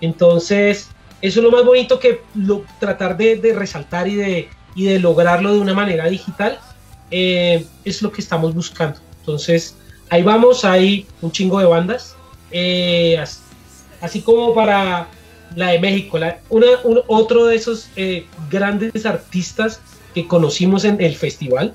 Entonces, 0.00 0.88
eso 1.20 1.40
es 1.40 1.44
lo 1.44 1.50
más 1.50 1.64
bonito 1.64 1.98
que 1.98 2.22
lo, 2.34 2.64
tratar 2.80 3.16
de, 3.16 3.54
resaltar 3.54 4.08
y 4.08 4.16
de, 4.16 4.48
y 4.74 4.84
de 4.84 4.98
lograrlo 4.98 5.52
de 5.52 5.60
una 5.60 5.74
manera 5.74 6.06
digital. 6.06 6.58
Eh, 7.10 7.64
es 7.84 8.02
lo 8.02 8.10
que 8.10 8.20
estamos 8.20 8.54
buscando. 8.54 8.98
Entonces, 9.20 9.76
ahí 10.10 10.22
vamos, 10.22 10.64
hay 10.64 11.06
un 11.22 11.32
chingo 11.32 11.58
de 11.58 11.66
bandas. 11.66 12.16
Eh, 12.50 13.22
así 14.00 14.22
como 14.22 14.54
para 14.54 15.08
la 15.54 15.68
de 15.68 15.78
México, 15.78 16.18
la, 16.18 16.40
una, 16.48 16.66
un, 16.84 17.00
otro 17.06 17.46
de 17.46 17.56
esos 17.56 17.88
eh, 17.96 18.26
grandes 18.50 19.06
artistas 19.06 19.80
que 20.14 20.26
conocimos 20.26 20.84
en 20.84 21.00
el 21.00 21.14
festival, 21.14 21.74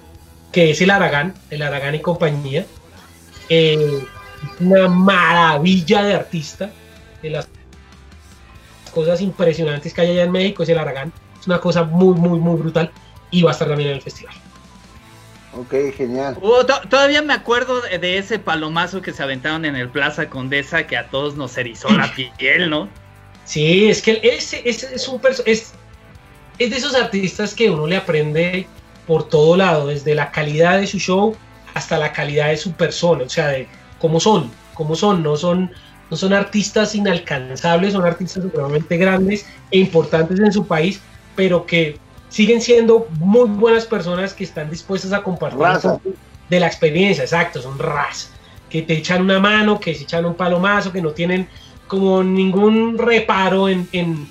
que 0.51 0.71
es 0.71 0.81
el 0.81 0.91
Aragán, 0.91 1.34
el 1.49 1.61
Aragán 1.61 1.95
y 1.95 1.99
compañía. 1.99 2.65
Eh, 3.49 4.05
una 4.59 4.88
maravilla 4.88 6.03
de 6.03 6.13
artista, 6.13 6.71
de 7.21 7.29
las 7.29 7.47
cosas 8.93 9.21
impresionantes 9.21 9.93
que 9.93 10.01
hay 10.01 10.11
allá 10.11 10.23
en 10.23 10.31
México 10.31 10.63
es 10.63 10.69
el 10.69 10.77
Aragán. 10.77 11.11
Es 11.39 11.47
una 11.47 11.59
cosa 11.59 11.84
muy, 11.84 12.15
muy, 12.15 12.39
muy 12.39 12.57
brutal 12.57 12.91
y 13.31 13.41
va 13.41 13.51
a 13.51 13.53
estar 13.53 13.67
también 13.67 13.89
en 13.89 13.95
el 13.95 14.01
festival. 14.01 14.36
Ok, 15.55 15.73
genial. 15.95 16.37
Oh, 16.41 16.65
to- 16.65 16.81
todavía 16.89 17.21
me 17.21 17.33
acuerdo 17.33 17.81
de, 17.81 18.17
ese 18.17 18.39
palomazo 18.39 19.01
que 19.01 19.13
se 19.13 19.21
aventaron 19.21 19.65
en 19.65 19.75
el 19.75 19.89
Plaza 19.89 20.29
Condesa 20.29 20.87
que 20.87 20.97
a 20.97 21.09
todos 21.09 21.35
nos 21.35 21.57
erizó 21.57 21.89
la 21.89 22.11
piel, 22.37 22.69
¿no? 22.69 22.89
Sí, 23.45 23.89
es 23.89 24.01
que 24.01 24.19
ese, 24.23 24.67
ese 24.67 24.95
es 24.95 25.07
un 25.07 25.21
es, 25.45 25.73
es 26.59 26.69
de 26.69 26.75
esos 26.75 26.95
artistas 26.95 27.53
que 27.53 27.69
uno 27.69 27.87
le 27.87 27.97
aprende 27.97 28.67
por 29.05 29.27
todo 29.27 29.57
lado, 29.57 29.87
desde 29.87 30.15
la 30.15 30.31
calidad 30.31 30.79
de 30.79 30.87
su 30.87 30.97
show 30.97 31.35
hasta 31.73 31.97
la 31.97 32.13
calidad 32.13 32.49
de 32.49 32.57
su 32.57 32.71
persona, 32.71 33.23
o 33.25 33.29
sea, 33.29 33.49
de 33.49 33.67
cómo 33.99 34.19
son, 34.19 34.49
cómo 34.73 34.95
son, 34.95 35.21
no 35.23 35.35
son, 35.35 35.71
no 36.09 36.17
son 36.17 36.33
artistas 36.33 36.95
inalcanzables, 36.95 37.93
son 37.93 38.05
artistas 38.05 38.43
supremamente 38.43 38.97
grandes 38.97 39.45
e 39.71 39.79
importantes 39.79 40.39
en 40.39 40.51
su 40.51 40.65
país, 40.65 41.01
pero 41.35 41.65
que 41.65 41.97
siguen 42.34 42.61
siendo 42.61 43.07
muy 43.19 43.47
buenas 43.47 43.86
personas 43.86 44.34
que 44.34 44.43
están 44.43 44.67
dispuestas 44.67 45.13
a 45.13 45.21
compartir 45.21 45.59
Raza. 45.59 45.99
de 46.49 46.59
la 46.59 46.65
experiencia, 46.65 47.23
exacto, 47.23 47.61
son 47.61 47.77
raza, 47.77 48.29
que 48.71 48.81
te 48.81 48.93
echan 48.93 49.21
una 49.21 49.39
mano, 49.39 49.79
que 49.79 49.93
se 49.93 50.01
echan 50.01 50.25
un 50.25 50.34
palomazo, 50.34 50.91
que 50.91 50.99
no 50.99 51.11
tienen 51.11 51.47
como 51.86 52.23
ningún 52.23 52.97
reparo 52.97 53.69
en, 53.69 53.88
en, 53.91 54.27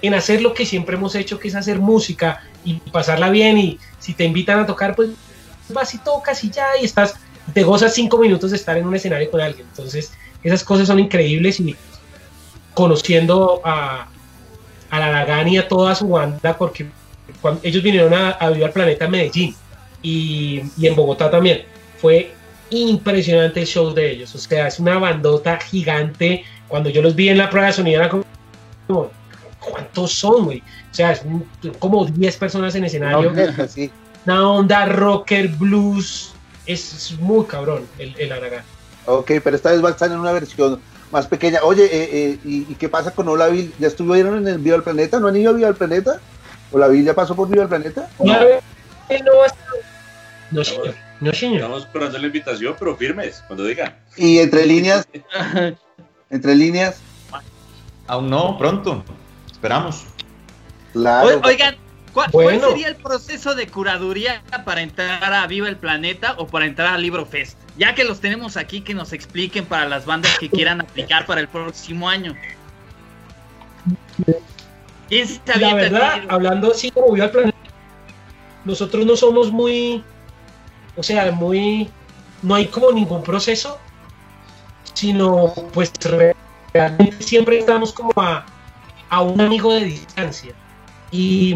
en 0.00 0.14
hacer 0.14 0.40
lo 0.40 0.54
que 0.54 0.64
siempre 0.64 0.96
hemos 0.96 1.14
hecho, 1.14 1.38
que 1.38 1.48
es 1.48 1.54
hacer 1.54 1.78
música 1.78 2.42
y 2.64 2.76
pasarla 2.90 3.28
bien. 3.28 3.58
Y 3.58 3.78
si 3.98 4.14
te 4.14 4.24
invitan 4.24 4.60
a 4.60 4.66
tocar, 4.66 4.96
pues 4.96 5.10
vas 5.68 5.92
y 5.92 5.98
tocas 5.98 6.42
y 6.44 6.50
ya, 6.50 6.68
y 6.80 6.86
estás, 6.86 7.16
te 7.52 7.64
gozas 7.64 7.92
cinco 7.92 8.16
minutos 8.16 8.52
de 8.52 8.56
estar 8.56 8.78
en 8.78 8.86
un 8.86 8.94
escenario 8.94 9.30
con 9.30 9.42
alguien. 9.42 9.66
Entonces, 9.68 10.14
esas 10.42 10.64
cosas 10.64 10.86
son 10.86 10.98
increíbles 10.98 11.60
y 11.60 11.76
conociendo 12.72 13.60
a, 13.62 14.08
a 14.88 15.00
la 15.00 15.12
Lagan 15.12 15.48
y 15.48 15.58
a 15.58 15.68
toda 15.68 15.94
su 15.94 16.08
banda, 16.08 16.56
porque 16.56 16.86
cuando 17.42 17.60
ellos 17.64 17.82
vinieron 17.82 18.14
a, 18.14 18.30
a 18.30 18.48
vivir 18.48 18.64
al 18.64 18.72
planeta 18.72 19.06
Medellín 19.08 19.54
y, 20.00 20.62
y 20.78 20.86
en 20.86 20.96
Bogotá 20.96 21.30
también, 21.30 21.62
fue 22.00 22.32
impresionante 22.70 23.60
el 23.60 23.66
show 23.66 23.92
de 23.92 24.12
ellos. 24.12 24.34
O 24.34 24.38
sea, 24.38 24.68
es 24.68 24.78
una 24.80 24.98
bandota 24.98 25.58
gigante. 25.60 26.44
Cuando 26.68 26.88
yo 26.88 27.02
los 27.02 27.14
vi 27.14 27.28
en 27.28 27.36
la 27.38 27.50
prueba 27.50 27.66
de 27.66 27.72
sonido, 27.74 28.00
era 28.00 28.08
como, 28.08 28.24
¿cuántos 29.60 30.12
son, 30.12 30.44
güey? 30.46 30.58
O 30.60 30.94
sea, 30.94 31.12
es 31.12 31.22
un- 31.24 31.46
como 31.78 32.04
10 32.06 32.36
personas 32.36 32.74
en 32.74 32.84
escenario. 32.84 33.32
Sí. 33.68 33.90
Una 34.24 34.48
onda 34.48 34.86
rocker, 34.86 35.48
blues. 35.48 36.32
Es, 36.66 36.94
es 36.94 37.18
muy 37.20 37.44
cabrón 37.46 37.86
el, 37.98 38.14
el 38.18 38.32
Aragán. 38.32 38.62
Ok, 39.06 39.32
pero 39.42 39.56
esta 39.56 39.72
vez 39.72 39.82
va 39.84 39.88
a 39.88 39.92
estar 39.92 40.10
en 40.10 40.18
una 40.18 40.30
versión 40.32 40.80
más 41.10 41.26
pequeña. 41.26 41.58
Oye, 41.64 41.84
eh, 41.84 42.08
eh, 42.12 42.38
¿y, 42.44 42.58
y 42.70 42.76
qué 42.78 42.88
pasa 42.88 43.10
con 43.10 43.28
Olavil? 43.28 43.72
¿Ya 43.78 43.88
estuvieron 43.88 44.38
en 44.38 44.46
el 44.48 44.58
Viva 44.58 44.76
al 44.76 44.82
Planeta? 44.84 45.18
¿No 45.18 45.28
han 45.28 45.36
ido 45.36 45.50
a 45.50 45.54
Viva 45.54 45.68
al 45.68 45.74
Planeta? 45.74 46.20
¿Olavil 46.72 47.04
ya 47.04 47.14
pasó 47.14 47.36
por 47.36 47.48
Viva 47.48 47.62
al 47.62 47.68
Planeta? 47.68 48.08
¿O 48.18 48.26
no? 48.26 48.32
No 48.32 48.40
No, 50.50 50.64
señor. 50.64 50.94
No, 51.20 51.32
señor. 51.32 51.56
Estamos 51.56 51.82
esperando 51.82 52.18
la 52.18 52.26
invitación, 52.26 52.74
pero 52.78 52.96
firmes, 52.96 53.42
cuando 53.46 53.64
digan. 53.64 53.94
Y 54.16 54.38
entre 54.38 54.66
líneas, 54.66 55.06
entre 56.30 56.54
líneas, 56.54 57.00
Aún 58.08 58.28
no, 58.30 58.58
pronto. 58.58 59.04
Esperamos. 59.50 60.04
claro. 60.92 61.38
O- 61.42 61.46
Oigan, 61.46 61.76
¿cuál, 62.12 62.30
cuál 62.32 62.60
sería 62.60 62.88
el 62.88 62.96
proceso 62.96 63.54
de 63.54 63.68
curaduría 63.68 64.42
para 64.64 64.82
entrar 64.82 65.32
a 65.32 65.46
Viva 65.46 65.68
el 65.68 65.76
Planeta 65.76 66.34
o 66.38 66.48
para 66.48 66.66
entrar 66.66 66.94
a 66.94 66.98
Libro 66.98 67.24
Fest? 67.24 67.56
Ya 67.78 67.94
que 67.94 68.04
los 68.04 68.20
tenemos 68.20 68.56
aquí, 68.56 68.80
que 68.82 68.92
nos 68.92 69.12
expliquen 69.12 69.64
para 69.64 69.88
las 69.88 70.04
bandas 70.04 70.36
que 70.38 70.50
quieran 70.50 70.80
aplicar 70.80 71.24
para 71.26 71.40
el 71.40 71.48
próximo 71.48 72.08
año. 72.08 72.36
¿Quién 75.12 75.28
se 75.28 75.40
La 75.60 75.74
verdad, 75.74 76.20
tiro? 76.20 76.32
hablando 76.32 76.70
así 76.70 76.90
como 76.90 77.12
vivo 77.12 77.24
al 77.24 77.30
planeta, 77.30 77.58
nosotros 78.64 79.04
no 79.04 79.14
somos 79.16 79.52
muy, 79.52 80.04
o 80.94 81.02
sea, 81.02 81.30
muy, 81.32 81.90
no 82.40 82.54
hay 82.54 82.68
como 82.68 82.90
ningún 82.92 83.22
proceso, 83.22 83.78
sino 84.94 85.52
pues 85.72 85.92
re- 86.04 86.32
realmente 86.72 87.22
siempre 87.22 87.58
estamos 87.58 87.92
como 87.92 88.12
a, 88.16 88.46
a 89.10 89.22
un 89.22 89.40
amigo 89.40 89.72
de 89.74 89.84
distancia. 89.84 90.54
Y, 91.10 91.54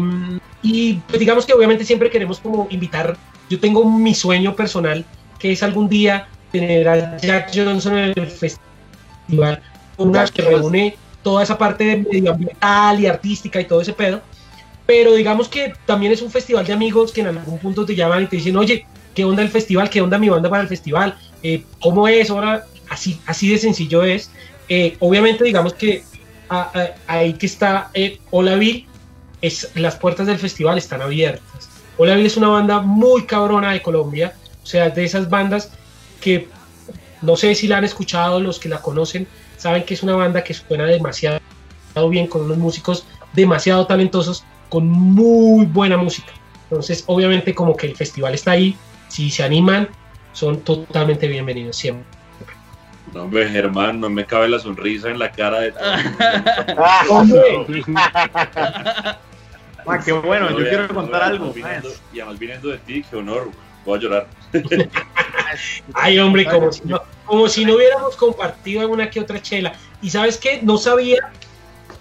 y, 0.61 1.01
pues, 1.01 1.19
digamos 1.19 1.45
que 1.45 1.53
obviamente 1.53 1.83
siempre 1.83 2.11
queremos 2.11 2.39
como 2.39 2.67
invitar, 2.69 3.17
yo 3.49 3.59
tengo 3.59 3.89
mi 3.89 4.13
sueño 4.13 4.55
personal, 4.55 5.09
que 5.39 5.51
es 5.53 5.63
algún 5.63 5.89
día 5.89 6.27
tener 6.51 6.87
a 6.87 7.17
Jack 7.17 7.51
Johnson 7.55 7.97
en 7.97 8.13
el 8.15 8.27
festival, 8.27 9.63
una 9.97 10.25
que 10.27 10.43
Johnson. 10.43 10.61
reúne 10.61 10.99
toda 11.23 11.43
esa 11.43 11.57
parte 11.57 11.97
medioambiental 12.11 12.99
y 12.99 13.07
artística 13.07 13.59
y 13.59 13.65
todo 13.65 13.81
ese 13.81 13.93
pedo. 13.93 14.21
Pero 14.85 15.13
digamos 15.13 15.49
que 15.49 15.73
también 15.85 16.13
es 16.13 16.21
un 16.21 16.31
festival 16.31 16.65
de 16.65 16.73
amigos 16.73 17.11
que 17.11 17.21
en 17.21 17.27
algún 17.27 17.59
punto 17.59 17.85
te 17.85 17.95
llaman 17.95 18.23
y 18.23 18.27
te 18.27 18.37
dicen, 18.37 18.55
oye, 18.55 18.85
¿qué 19.13 19.25
onda 19.25 19.41
el 19.41 19.49
festival? 19.49 19.89
¿Qué 19.89 20.01
onda 20.01 20.17
mi 20.17 20.29
banda 20.29 20.49
para 20.49 20.61
el 20.63 20.69
festival? 20.69 21.17
Eh, 21.43 21.63
¿Cómo 21.81 22.07
es? 22.07 22.29
Ahora, 22.29 22.65
así, 22.89 23.19
así 23.25 23.49
de 23.49 23.57
sencillo 23.57 24.03
es. 24.03 24.31
Eh, 24.69 24.95
obviamente, 24.99 25.43
digamos 25.43 25.73
que 25.73 26.03
a- 26.49 26.71
a- 26.73 27.13
ahí 27.15 27.33
que 27.33 27.45
está 27.45 27.89
eh, 27.93 28.19
Olavil, 28.31 28.85
es, 29.41 29.69
las 29.75 29.95
puertas 29.97 30.27
del 30.27 30.39
festival 30.39 30.77
están 30.77 31.01
abiertas. 31.01 31.69
Olavil 31.97 32.25
es 32.25 32.37
una 32.37 32.47
banda 32.47 32.79
muy 32.81 33.25
cabrona 33.25 33.73
de 33.73 33.81
Colombia, 33.81 34.33
o 34.63 34.65
sea, 34.65 34.89
de 34.89 35.03
esas 35.03 35.29
bandas 35.29 35.71
que 36.21 36.47
no 37.21 37.35
sé 37.35 37.55
si 37.55 37.67
la 37.67 37.77
han 37.77 37.83
escuchado, 37.83 38.39
los 38.39 38.59
que 38.59 38.69
la 38.69 38.81
conocen 38.81 39.27
saben 39.57 39.83
que 39.83 39.93
es 39.93 40.03
una 40.03 40.15
banda 40.15 40.43
que 40.43 40.53
suena 40.53 40.85
demasiado 40.85 41.39
bien, 42.09 42.27
con 42.27 42.43
unos 42.43 42.57
músicos 42.57 43.05
demasiado 43.33 43.85
talentosos, 43.87 44.43
con 44.69 44.87
muy 44.87 45.65
buena 45.65 45.97
música. 45.97 46.31
Entonces, 46.69 47.03
obviamente, 47.07 47.53
como 47.55 47.75
que 47.75 47.87
el 47.87 47.95
festival 47.95 48.33
está 48.33 48.51
ahí, 48.51 48.75
si 49.07 49.29
se 49.29 49.43
animan, 49.43 49.87
son 50.33 50.61
totalmente 50.61 51.27
bienvenidos 51.27 51.75
siempre. 51.77 52.03
No, 53.13 53.23
hombre, 53.23 53.47
Germán, 53.49 53.99
no 54.01 54.09
me 54.09 54.25
cabe 54.25 54.49
la 54.49 54.59
sonrisa 54.59 55.09
en 55.09 55.17
la 55.17 55.31
cara 55.31 55.61
de 55.61 55.73
Ah, 56.77 57.03
¡Hombre! 57.09 57.65
Ma, 59.85 59.99
qué 60.05 60.11
bueno, 60.11 60.49
No, 60.49 60.59
yo 60.59 60.67
quiero 60.67 60.87
contar 60.89 61.23
algo. 61.23 61.53
viniendo- 61.53 61.89
y 62.13 62.19
además 62.19 62.37
viniendo 62.39 62.67
de 62.69 62.77
ti, 62.79 63.03
qué 63.09 63.15
honor, 63.15 63.49
voy 63.87 63.97
a 63.99 64.01
llorar. 64.01 64.27
Ay, 65.93 66.19
hombre, 66.19 66.45
como 66.45 66.71
si, 66.71 66.81
no, 66.85 67.01
como 67.25 67.47
si 67.47 67.65
no 67.65 67.75
hubiéramos 67.75 68.15
compartido 68.15 68.81
alguna 68.81 69.09
que 69.09 69.19
otra 69.19 69.41
chela. 69.41 69.73
Y 70.01 70.09
sabes 70.09 70.37
qué, 70.37 70.59
no 70.61 70.77
sabía 70.77 71.31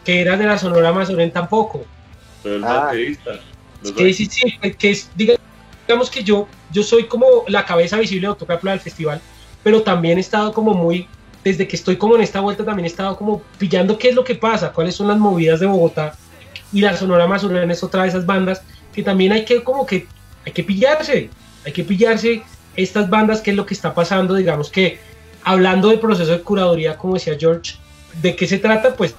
que 0.05 0.21
eras 0.21 0.39
de 0.39 0.47
la 0.47 0.59
Sonora 0.59 0.93
Mazorén 0.93 1.33
tampoco. 1.33 1.85
Soy 2.43 2.53
el 2.57 2.65
Ah. 2.65 2.91
Sí, 3.83 4.15
sí, 4.15 4.27
sí, 4.27 4.59
que 4.79 4.91
es, 4.91 5.11
diga- 5.17 5.39
digamos 5.87 6.11
que 6.11 6.25
yo, 6.25 6.49
yo 6.73 6.83
soy 6.83 7.05
como 7.07 7.27
la 7.47 7.65
cabeza 7.65 7.97
visible 7.99 8.23
de 8.23 8.29
Autocapla 8.29 8.73
del 8.73 8.81
festival, 8.81 9.21
pero 9.63 9.83
también 9.83 10.19
he 10.19 10.21
estado 10.21 10.53
como 10.53 10.75
muy, 10.75 11.07
desde 11.45 11.69
que 11.69 11.77
estoy 11.77 11.97
como 11.97 12.17
en 12.17 12.23
esta 12.23 12.41
vuelta, 12.41 12.65
también 12.65 12.85
he 12.85 12.89
estado 12.89 13.17
como 13.17 13.43
pillando 13.59 13.97
qué 13.97 14.09
es 14.09 14.15
lo 14.15 14.25
que 14.25 14.35
pasa, 14.35 14.73
cuáles 14.73 14.97
son 14.97 15.07
las 15.09 15.19
movidas 15.19 15.61
de 15.61 15.67
Bogotá, 15.67 16.17
y 16.73 16.81
la 16.81 16.97
Sonora 16.97 17.29
Mazorén 17.29 17.71
es 17.71 17.85
otra 17.85 18.03
de 18.03 18.09
esas 18.09 18.27
bandas 18.27 18.63
que 18.93 19.03
también 19.05 19.31
hay 19.33 19.45
que 19.45 19.63
como 19.63 19.87
que, 19.87 20.07
hay 20.45 20.53
que 20.53 20.65
pillarse, 20.65 21.31
hay 21.67 21.73
que 21.73 21.85
pillarse 21.85 22.43
estas 22.77 23.11
bandas, 23.11 23.41
qué 23.41 23.51
es 23.51 23.57
lo 23.57 23.67
que 23.67 23.75
está 23.75 23.93
pasando, 23.93 24.35
digamos 24.35 24.71
que, 24.71 24.99
hablando 25.43 25.89
del 25.89 25.99
proceso 26.01 26.31
de 26.31 26.41
curaduría, 26.43 26.97
como 26.97 27.15
decía 27.15 27.37
George, 27.39 27.75
¿de 28.23 28.37
qué 28.37 28.47
se 28.47 28.59
trata? 28.59 28.95
Pues 28.95 29.15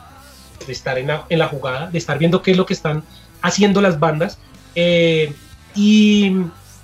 de 0.65 0.73
estar 0.73 0.97
en 0.97 1.07
la, 1.07 1.25
en 1.29 1.39
la 1.39 1.47
jugada, 1.47 1.89
de 1.89 1.97
estar 1.97 2.17
viendo 2.17 2.41
qué 2.41 2.51
es 2.51 2.57
lo 2.57 2.65
que 2.65 2.73
están 2.73 3.03
haciendo 3.41 3.81
las 3.81 3.99
bandas, 3.99 4.37
eh, 4.75 5.33
y, 5.75 6.35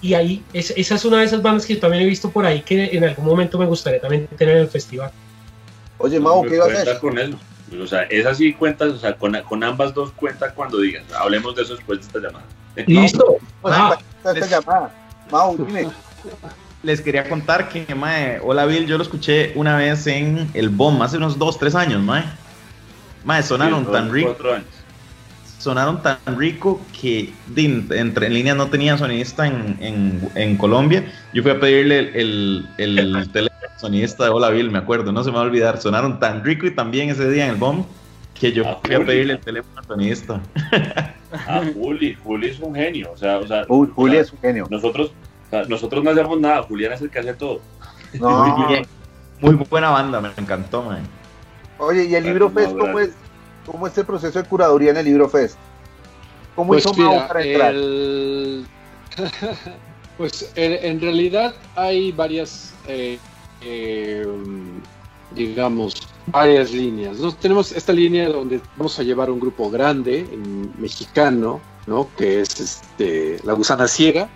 y 0.02 0.14
ahí, 0.14 0.44
es- 0.54 0.74
esa 0.76 0.96
es 0.96 1.06
una 1.06 1.20
de 1.20 1.26
esas 1.26 1.42
bandas 1.42 1.66
que 1.66 1.76
yo 1.76 1.80
también 1.80 2.04
he 2.04 2.08
visto 2.08 2.30
por 2.30 2.46
ahí 2.46 2.62
que 2.62 2.86
en 2.96 3.04
algún 3.04 3.26
momento 3.26 3.58
me 3.58 3.66
gustaría 3.66 4.00
también 4.02 4.28
tener 4.28 4.58
en 4.58 4.62
el 4.64 4.68
festival. 4.70 5.12
Oye, 5.98 6.20
Mau, 6.20 6.44
¿qué 6.44 6.56
ibas 6.56 6.70
a 6.70 6.82
hacer? 6.82 7.00
con 7.00 7.18
eso. 7.18 7.38
O 7.82 7.88
sea, 7.88 8.04
esas 8.04 8.38
sí 8.38 8.54
cuentas, 8.54 8.90
o 8.90 8.98
sea, 9.00 9.16
con, 9.16 9.40
con 9.44 9.64
ambas 9.64 9.94
dos 9.94 10.12
cuentas 10.12 10.52
cuando 10.54 10.80
digas. 10.80 11.04
Hablemos 11.18 11.56
de 11.56 11.64
eso 11.64 11.76
después 11.76 12.00
de 12.00 12.06
esta 12.06 12.20
llamada. 12.20 12.46
¿Listo? 12.88 13.38
Pues, 13.62 13.74
Ah, 13.78 13.98
esta 14.18 14.32
esta 14.40 14.60
llamada. 14.60 14.94
Mau, 15.34 15.58
dime. 15.66 15.88
Les 16.84 17.02
quería 17.02 17.28
contar 17.28 17.70
que, 17.70 17.96
mae, 17.96 18.40
Hola 18.44 18.66
Bill, 18.66 18.86
yo 18.86 18.98
lo 18.98 19.04
escuché 19.04 19.52
una 19.56 19.76
vez 19.78 20.06
en 20.08 20.50
el 20.54 20.70
BOM, 20.70 21.02
hace 21.02 21.18
unos 21.18 21.40
2, 21.40 21.58
3 21.58 21.76
años, 21.76 22.02
mae. 22.02 22.24
Mae, 23.24 23.42
sonaron 23.42 23.86
Sí, 23.86 23.92
tan 23.92 24.06
son 24.06 24.14
rico, 24.14 24.28
Cuatro 24.28 24.54
años. 24.54 24.68
sonaron 25.58 26.02
tan 26.04 26.18
rico 26.38 26.82
que 27.00 27.34
din, 27.48 27.88
entre 27.92 28.28
en 28.28 28.34
línea 28.34 28.54
no 28.54 28.68
tenía 28.70 28.98
sonidista 28.98 29.48
en, 29.48 29.78
en, 29.80 30.30
en 30.36 30.58
Colombia. 30.58 31.06
Yo 31.34 31.42
fui 31.42 31.52
a 31.52 31.60
pedirle 31.60 32.00
el, 32.20 32.70
el, 32.78 33.00
el 33.00 33.32
teléfono 33.32 33.60
sonidista 33.78 34.26
de 34.26 34.30
Hola 34.30 34.50
Bill, 34.50 34.70
me 34.70 34.80
acuerdo, 34.80 35.12
no 35.14 35.24
se 35.24 35.32
me 35.32 35.38
va 35.38 35.44
a 35.44 35.46
olvidar. 35.46 35.80
Sonaron 35.82 36.20
tan 36.20 36.44
rico 36.44 36.66
y 36.68 36.72
tan 36.76 36.92
bien 36.92 37.10
ese 37.10 37.30
día 37.30 37.46
en 37.46 37.52
el 37.52 37.58
BOM 37.58 37.86
que 38.34 38.52
yo 38.52 38.66
fui 38.84 38.96
a 38.96 39.00
Juli. 39.00 39.08
pedirle 39.08 39.34
el 39.34 39.40
teléfono 39.40 39.80
al 39.80 39.86
sonidista. 39.86 40.42
Ah, 41.48 41.64
Juli, 41.74 42.16
Juli 42.24 42.48
es 42.50 42.60
un 42.60 42.76
genio. 42.76 43.12
O 43.14 43.18
sea, 43.18 43.40
o 43.40 43.48
sea, 43.48 43.66
Juli 43.68 44.18
sea, 44.18 44.22
es 44.22 44.32
un 44.34 44.40
genio. 44.40 44.68
nosotros, 44.70 45.12
sea, 45.54 45.64
nosotros 45.66 46.04
no 46.04 46.12
hacemos 46.12 46.40
nada, 46.40 46.64
Julián 46.64 46.94
es 46.94 47.02
el 47.02 47.10
que 47.10 47.20
hace 47.20 47.34
todo. 47.34 47.62
No. 48.20 48.68
Muy 49.42 49.56
buena 49.70 49.90
banda, 49.90 50.22
me 50.22 50.30
encantó, 50.38 50.84
mae. 50.84 51.02
Oye, 51.78 52.06
¿y 52.06 52.16
el 52.16 52.24
libro 52.24 52.50
Fest 52.50 52.78
cómo 52.78 53.00
es? 53.00 53.10
¿Cómo 53.66 53.88
es 53.88 53.98
el 53.98 54.06
proceso 54.06 54.42
de 54.42 54.48
curaduría 54.48 54.92
en 54.92 54.98
el 54.98 55.06
Libro 55.06 55.28
Fest? 55.30 55.58
¿Cómo 56.56 56.70
Pues 56.70 56.86
hizo 56.86 56.94
mira, 56.94 57.28
para 57.28 57.42
entrar? 57.44 57.74
el- 57.74 58.66
pues 60.18 60.52
en, 60.56 60.86
en 60.86 61.02
realidad 61.02 61.54
hay 61.76 62.12
varias, 62.12 62.74
eh, 62.88 63.18
eh, 63.62 64.26
digamos, 65.36 65.96
varias 66.28 66.72
líneas. 66.72 67.20
¿no? 67.20 67.32
Tenemos 67.34 67.72
esta 67.72 67.92
línea 67.94 68.30
donde 68.30 68.60
vamos 68.78 68.98
a 69.00 69.04
llevar 69.04 69.30
un 69.32 69.40
grupo 69.40 69.70
grande, 69.70 70.20
en- 70.20 70.72
mexicano, 70.78 71.60
¿no? 71.88 72.08
Que 72.18 72.42
es 72.42 72.60
este, 72.60 73.40
La 73.44 73.54
Gusana 73.54 73.88
Ciega. 73.88 74.30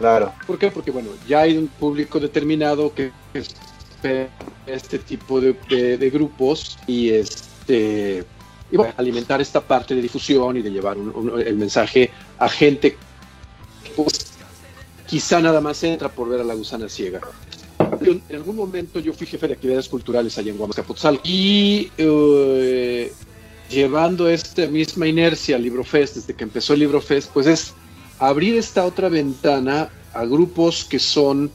Claro. 0.00 0.32
¿Por 0.46 0.58
qué? 0.58 0.70
Porque, 0.70 0.90
bueno, 0.90 1.10
ya 1.28 1.40
hay 1.42 1.58
un 1.58 1.68
público 1.68 2.18
determinado 2.18 2.92
que 2.94 3.12
espera 3.34 4.30
este 4.66 4.98
tipo 4.98 5.42
de, 5.42 5.54
de- 5.68 5.98
de 5.98 6.10
grupos 6.10 6.78
y 6.86 7.10
este 7.10 8.24
y 8.72 8.76
bueno, 8.76 8.94
alimentar 8.96 9.40
esta 9.42 9.60
parte 9.60 9.94
de 9.94 10.00
difusión 10.00 10.56
y 10.56 10.62
de 10.62 10.70
llevar 10.70 10.96
un- 10.96 11.10
un- 11.14 11.40
el 11.40 11.56
mensaje 11.56 12.10
a 12.38 12.48
gente 12.48 12.92
que 12.92 13.90
pues, 13.94 14.26
quizá 15.06 15.40
nada 15.40 15.60
más 15.60 15.82
entra 15.84 16.08
por 16.08 16.30
ver 16.30 16.40
a 16.40 16.44
la 16.44 16.54
gusana 16.54 16.88
ciega. 16.88 17.20
Pero 17.98 18.12
en 18.12 18.36
algún 18.36 18.56
momento 18.56 19.00
yo 19.00 19.12
fui 19.12 19.26
jefe 19.26 19.48
de 19.48 19.52
actividades 19.54 19.88
culturales 19.88 20.38
allá 20.38 20.50
en 20.50 20.56
Guamazcapotzalco 20.56 21.20
y 21.24 21.90
eh, 21.98 23.12
llevando 23.68 24.28
esta 24.30 24.66
misma 24.66 25.06
inercia 25.08 25.56
al 25.56 25.62
Librofest, 25.62 26.14
desde 26.14 26.34
que 26.34 26.44
empezó 26.44 26.72
el 26.72 26.80
Librofest, 26.80 27.30
pues 27.32 27.46
es 27.48 27.74
abrir 28.20 28.56
esta 28.56 28.84
otra 28.84 29.08
ventana 29.08 29.88
a 30.12 30.24
grupos 30.24 30.84
que 30.84 30.98
son, 30.98 31.50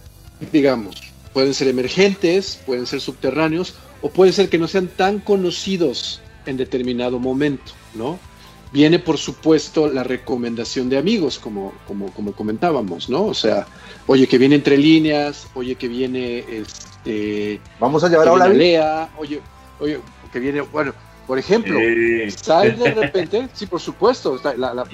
digamos, 0.51 0.95
pueden 1.31 1.53
ser 1.53 1.67
emergentes, 1.67 2.59
pueden 2.65 2.85
ser 2.87 2.99
subterráneos, 2.99 3.75
o 4.01 4.09
puede 4.09 4.33
ser 4.33 4.49
que 4.49 4.57
no 4.57 4.67
sean 4.67 4.87
tan 4.87 5.19
conocidos 5.19 6.21
en 6.45 6.57
determinado 6.57 7.19
momento, 7.19 7.71
¿no? 7.93 8.19
Viene, 8.71 8.99
por 8.99 9.17
supuesto, 9.17 9.87
la 9.87 10.03
recomendación 10.03 10.89
de 10.89 10.97
amigos, 10.97 11.39
como, 11.39 11.73
como, 11.87 12.11
como 12.11 12.33
comentábamos, 12.33 13.09
¿no? 13.09 13.25
O 13.25 13.33
sea, 13.33 13.67
oye, 14.07 14.27
que 14.27 14.37
viene 14.37 14.55
entre 14.55 14.77
líneas, 14.77 15.47
oye, 15.53 15.75
que 15.75 15.87
viene, 15.87 16.39
este, 16.39 17.61
Vamos 17.79 18.03
a 18.03 18.09
llevar 18.09 18.27
a. 18.27 18.47
Lea, 18.49 19.09
oye, 19.17 19.39
oye, 19.79 19.99
que 20.31 20.39
viene, 20.39 20.61
bueno, 20.61 20.93
por 21.27 21.39
ejemplo, 21.39 21.79
Sal 22.31 22.77
de 22.77 22.91
repente, 22.93 23.49
sí, 23.53 23.65
por 23.65 23.79
supuesto, 23.81 24.39
la, 24.43 24.73
la- 24.73 24.85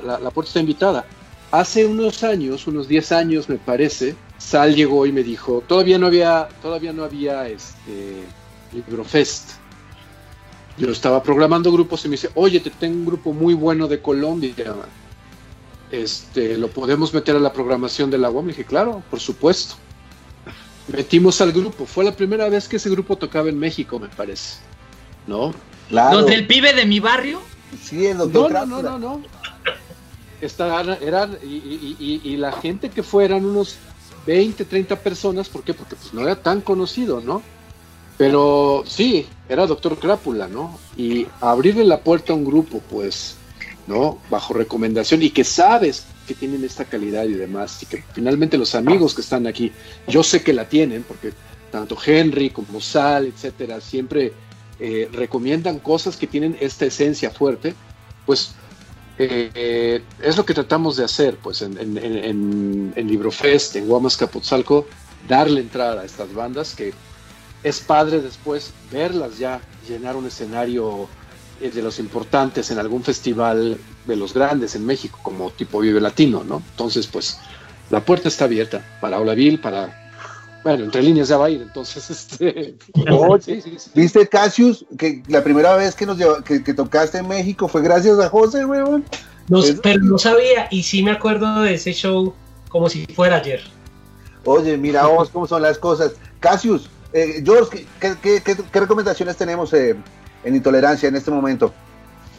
la- 0.00 0.18
la- 0.18 0.30
puerta 0.30 0.48
está 0.48 0.60
invitada. 0.60 1.04
Hace 1.52 1.84
unos 1.86 2.22
años, 2.22 2.66
unos 2.66 2.86
10 2.88 3.12
años 3.12 3.48
me 3.48 3.56
parece, 3.56 4.14
Sal 4.38 4.74
llegó 4.74 5.06
y 5.06 5.12
me 5.12 5.22
dijo, 5.22 5.62
todavía 5.66 5.98
no 5.98 6.06
había, 6.06 6.48
todavía 6.62 6.92
no 6.92 7.04
había 7.04 7.48
este 7.48 8.24
Librofest. 8.72 9.50
Yo 10.78 10.90
estaba 10.90 11.22
programando 11.22 11.70
grupos 11.72 12.04
y 12.04 12.08
me 12.08 12.12
dice, 12.12 12.30
oye, 12.34 12.60
te 12.60 12.70
tengo 12.70 12.96
un 12.98 13.06
grupo 13.06 13.32
muy 13.32 13.54
bueno 13.54 13.86
de 13.88 14.00
Colombia. 14.00 14.54
Este, 15.90 16.56
¿lo 16.56 16.68
podemos 16.68 17.12
meter 17.12 17.34
a 17.36 17.40
la 17.40 17.52
programación 17.52 18.10
de 18.10 18.18
la 18.18 18.30
UAM? 18.30 18.46
Le 18.46 18.52
dije, 18.52 18.64
claro, 18.64 19.02
por 19.10 19.18
supuesto. 19.20 19.74
Metimos 20.88 21.40
al 21.40 21.52
grupo. 21.52 21.84
Fue 21.84 22.04
la 22.04 22.12
primera 22.12 22.48
vez 22.48 22.68
que 22.68 22.76
ese 22.76 22.88
grupo 22.90 23.16
tocaba 23.16 23.48
en 23.48 23.58
México, 23.58 23.98
me 23.98 24.08
parece. 24.08 24.58
¿No? 25.30 25.54
Claro. 25.88 26.18
Donde 26.18 26.34
el 26.34 26.46
pibe 26.48 26.72
de 26.74 26.84
mi 26.86 26.98
barrio. 26.98 27.40
Sí, 27.80 28.04
el 28.06 28.18
No, 28.18 28.26
doctor 28.26 28.66
no, 28.66 28.82
no, 28.82 28.82
no, 28.82 28.98
no. 28.98 29.22
Estaban- 30.40 30.98
eran, 31.00 31.38
y, 31.44 31.54
y- 31.54 31.96
y- 32.00 32.20
y 32.32 32.36
la 32.36 32.50
gente 32.50 32.88
que 32.90 33.02
fue 33.04 33.24
eran 33.26 33.44
unos 33.44 33.76
20, 34.26 34.64
30 34.64 34.96
personas. 34.96 35.48
¿Por 35.48 35.62
qué? 35.62 35.72
Porque 35.72 35.94
pues, 35.94 36.12
no 36.12 36.22
era 36.22 36.34
tan 36.34 36.60
conocido, 36.62 37.20
¿no? 37.20 37.42
Pero 38.18 38.82
sí, 38.86 39.26
era 39.48 39.66
Doctor 39.68 39.98
Crápula, 39.98 40.48
¿no? 40.48 40.78
Y 40.96 41.26
abrirle 41.40 41.84
la 41.84 42.00
puerta 42.00 42.32
a 42.32 42.36
un 42.36 42.44
grupo, 42.44 42.82
pues, 42.90 43.36
¿no? 43.86 44.18
Bajo 44.30 44.52
recomendación 44.52 45.22
y 45.22 45.30
que 45.30 45.44
sabes 45.44 46.06
que 46.26 46.34
tienen 46.34 46.64
esta 46.64 46.84
calidad 46.84 47.24
y 47.24 47.34
demás. 47.34 47.80
Y 47.82 47.86
que 47.86 48.02
finalmente 48.14 48.58
los 48.58 48.74
amigos 48.74 49.14
que 49.14 49.20
están 49.20 49.46
aquí, 49.46 49.70
yo 50.08 50.22
sé 50.24 50.42
que 50.42 50.52
la 50.52 50.68
tienen, 50.68 51.04
porque 51.04 51.32
tanto 51.70 51.96
Henry 52.04 52.50
como 52.50 52.80
Sal, 52.80 53.26
etcétera, 53.26 53.80
siempre 53.80 54.32
eh, 54.80 55.08
recomiendan 55.12 55.78
cosas 55.78 56.16
que 56.16 56.26
tienen 56.26 56.56
esta 56.60 56.86
esencia 56.86 57.30
fuerte, 57.30 57.74
pues 58.26 58.54
eh, 59.18 60.02
es 60.22 60.36
lo 60.36 60.44
que 60.46 60.54
tratamos 60.54 60.96
de 60.96 61.04
hacer, 61.04 61.36
pues 61.36 61.60
en, 61.62 61.76
en, 61.78 61.98
en, 61.98 62.92
en- 62.96 63.08
Librofest, 63.08 63.76
en 63.76 63.86
Guamas 63.86 64.16
Capotzalco, 64.16 64.86
darle 65.28 65.60
entrada 65.60 66.00
a 66.00 66.04
estas 66.04 66.32
bandas 66.32 66.74
que 66.74 66.94
es 67.62 67.80
padre 67.80 68.22
después 68.22 68.72
verlas 68.90 69.38
ya 69.38 69.60
llenar 69.86 70.16
un 70.16 70.26
escenario 70.26 71.08
eh, 71.60 71.70
de 71.70 71.82
los 71.82 71.98
importantes 71.98 72.70
en 72.70 72.78
algún 72.78 73.02
festival 73.04 73.76
de 74.06 74.16
los 74.16 74.32
grandes 74.32 74.74
en 74.74 74.86
México, 74.86 75.18
como 75.22 75.50
tipo 75.50 75.80
Vive 75.80 76.00
Latino, 76.00 76.42
¿no? 76.42 76.62
Entonces, 76.70 77.06
pues 77.06 77.38
la 77.90 78.02
puerta 78.02 78.28
está 78.28 78.46
abierta 78.46 78.82
para 79.02 79.20
Olaville, 79.20 79.58
para... 79.58 79.99
Bueno, 80.62 80.84
entre 80.84 81.02
líneas 81.02 81.28
ya 81.28 81.38
va 81.38 81.46
a 81.46 81.50
ir, 81.50 81.62
entonces, 81.62 82.10
este... 82.10 82.74
Oye, 83.10 83.42
sí, 83.42 83.60
sí, 83.62 83.74
sí. 83.78 83.90
¿Viste, 83.94 84.26
Cassius, 84.28 84.84
que 84.98 85.22
la 85.28 85.42
primera 85.42 85.74
vez 85.76 85.94
que 85.94 86.04
nos 86.06 86.18
lleva- 86.18 86.42
que, 86.44 86.62
que 86.62 86.74
tocaste 86.74 87.18
en 87.18 87.28
México 87.28 87.66
fue 87.68 87.80
gracias 87.82 88.18
a 88.18 88.28
José, 88.28 88.64
weón? 88.66 89.04
No, 89.48 89.60
Es- 89.62 89.80
pero 89.82 90.00
no 90.02 90.18
sabía 90.18 90.68
y 90.70 90.82
sí 90.82 91.02
me 91.02 91.12
acuerdo 91.12 91.62
de 91.62 91.74
ese 91.74 91.92
show 91.92 92.34
como 92.68 92.88
si 92.88 93.06
fuera 93.06 93.36
ayer. 93.36 93.62
Oye, 94.44 94.76
mira 94.76 95.06
vos 95.06 95.30
cómo 95.30 95.46
son 95.46 95.62
las 95.62 95.78
cosas. 95.78 96.12
Cassius, 96.40 96.88
eh, 97.12 97.42
George, 97.44 97.86
¿qué, 97.98 98.14
qué- 98.22 98.40
qué- 98.44 98.56
qué 98.70 98.80
recomendaciones 98.80 99.36
tenemos 99.36 99.72
eh, 99.72 99.96
en 100.44 100.54
Intolerancia 100.56 101.08
en 101.08 101.16
este 101.16 101.30
momento? 101.30 101.72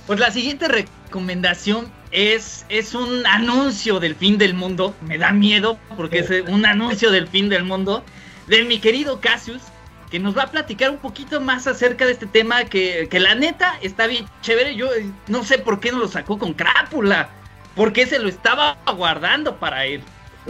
Pues 0.07 0.19
la 0.19 0.31
siguiente 0.31 0.67
recomendación 0.67 1.91
es, 2.11 2.65
es 2.69 2.93
un 2.93 3.25
anuncio 3.25 3.99
del 3.99 4.15
fin 4.15 4.37
del 4.37 4.53
mundo. 4.53 4.95
Me 5.01 5.17
da 5.17 5.31
miedo 5.31 5.77
porque 5.95 6.19
es 6.19 6.29
un 6.47 6.65
anuncio 6.65 7.11
del 7.11 7.27
fin 7.27 7.49
del 7.49 7.63
mundo 7.63 8.03
de 8.47 8.63
mi 8.63 8.79
querido 8.79 9.21
Cassius, 9.21 9.61
que 10.09 10.19
nos 10.19 10.37
va 10.37 10.43
a 10.43 10.51
platicar 10.51 10.89
un 10.89 10.97
poquito 10.97 11.39
más 11.39 11.67
acerca 11.67 12.05
de 12.05 12.11
este 12.11 12.25
tema 12.25 12.65
que, 12.65 13.07
que 13.09 13.19
la 13.19 13.35
neta 13.35 13.77
está 13.81 14.07
bien 14.07 14.25
chévere. 14.41 14.75
Yo 14.75 14.91
eh, 14.93 15.05
no 15.27 15.43
sé 15.45 15.57
por 15.59 15.79
qué 15.79 15.91
no 15.91 15.99
lo 15.99 16.07
sacó 16.07 16.37
con 16.37 16.53
crápula, 16.53 17.29
porque 17.75 18.05
se 18.05 18.19
lo 18.19 18.27
estaba 18.27 18.77
guardando 18.97 19.57
para 19.57 19.85
él. 19.85 20.01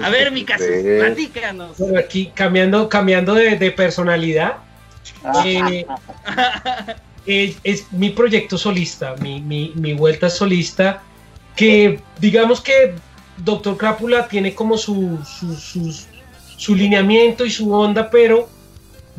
A 0.01 0.09
ver, 0.09 0.31
mi 0.31 0.45
Cassius, 0.45 0.69
Eh, 0.71 0.97
platícanos. 1.05 1.77
Bueno, 1.77 1.99
aquí 1.99 2.31
cambiando, 2.33 2.87
cambiando 2.89 3.33
de, 3.35 3.57
de 3.57 3.71
personalidad. 3.71 4.57
eh, 5.45 5.85
es, 7.25 7.57
es 7.63 7.91
mi 7.91 8.09
proyecto 8.09 8.57
solista, 8.57 9.15
mi, 9.21 9.41
mi, 9.41 9.71
mi 9.75 9.93
vuelta 9.93 10.29
solista, 10.29 11.03
que 11.55 11.99
digamos 12.19 12.61
que 12.61 12.93
Doctor 13.37 13.77
Crápula 13.77 14.27
tiene 14.27 14.53
como 14.53 14.77
su, 14.77 15.19
su, 15.25 15.55
sus- 15.55 16.07
su 16.57 16.75
lineamiento 16.75 17.45
y 17.45 17.49
su 17.51 17.73
onda, 17.73 18.09
pero 18.09 18.47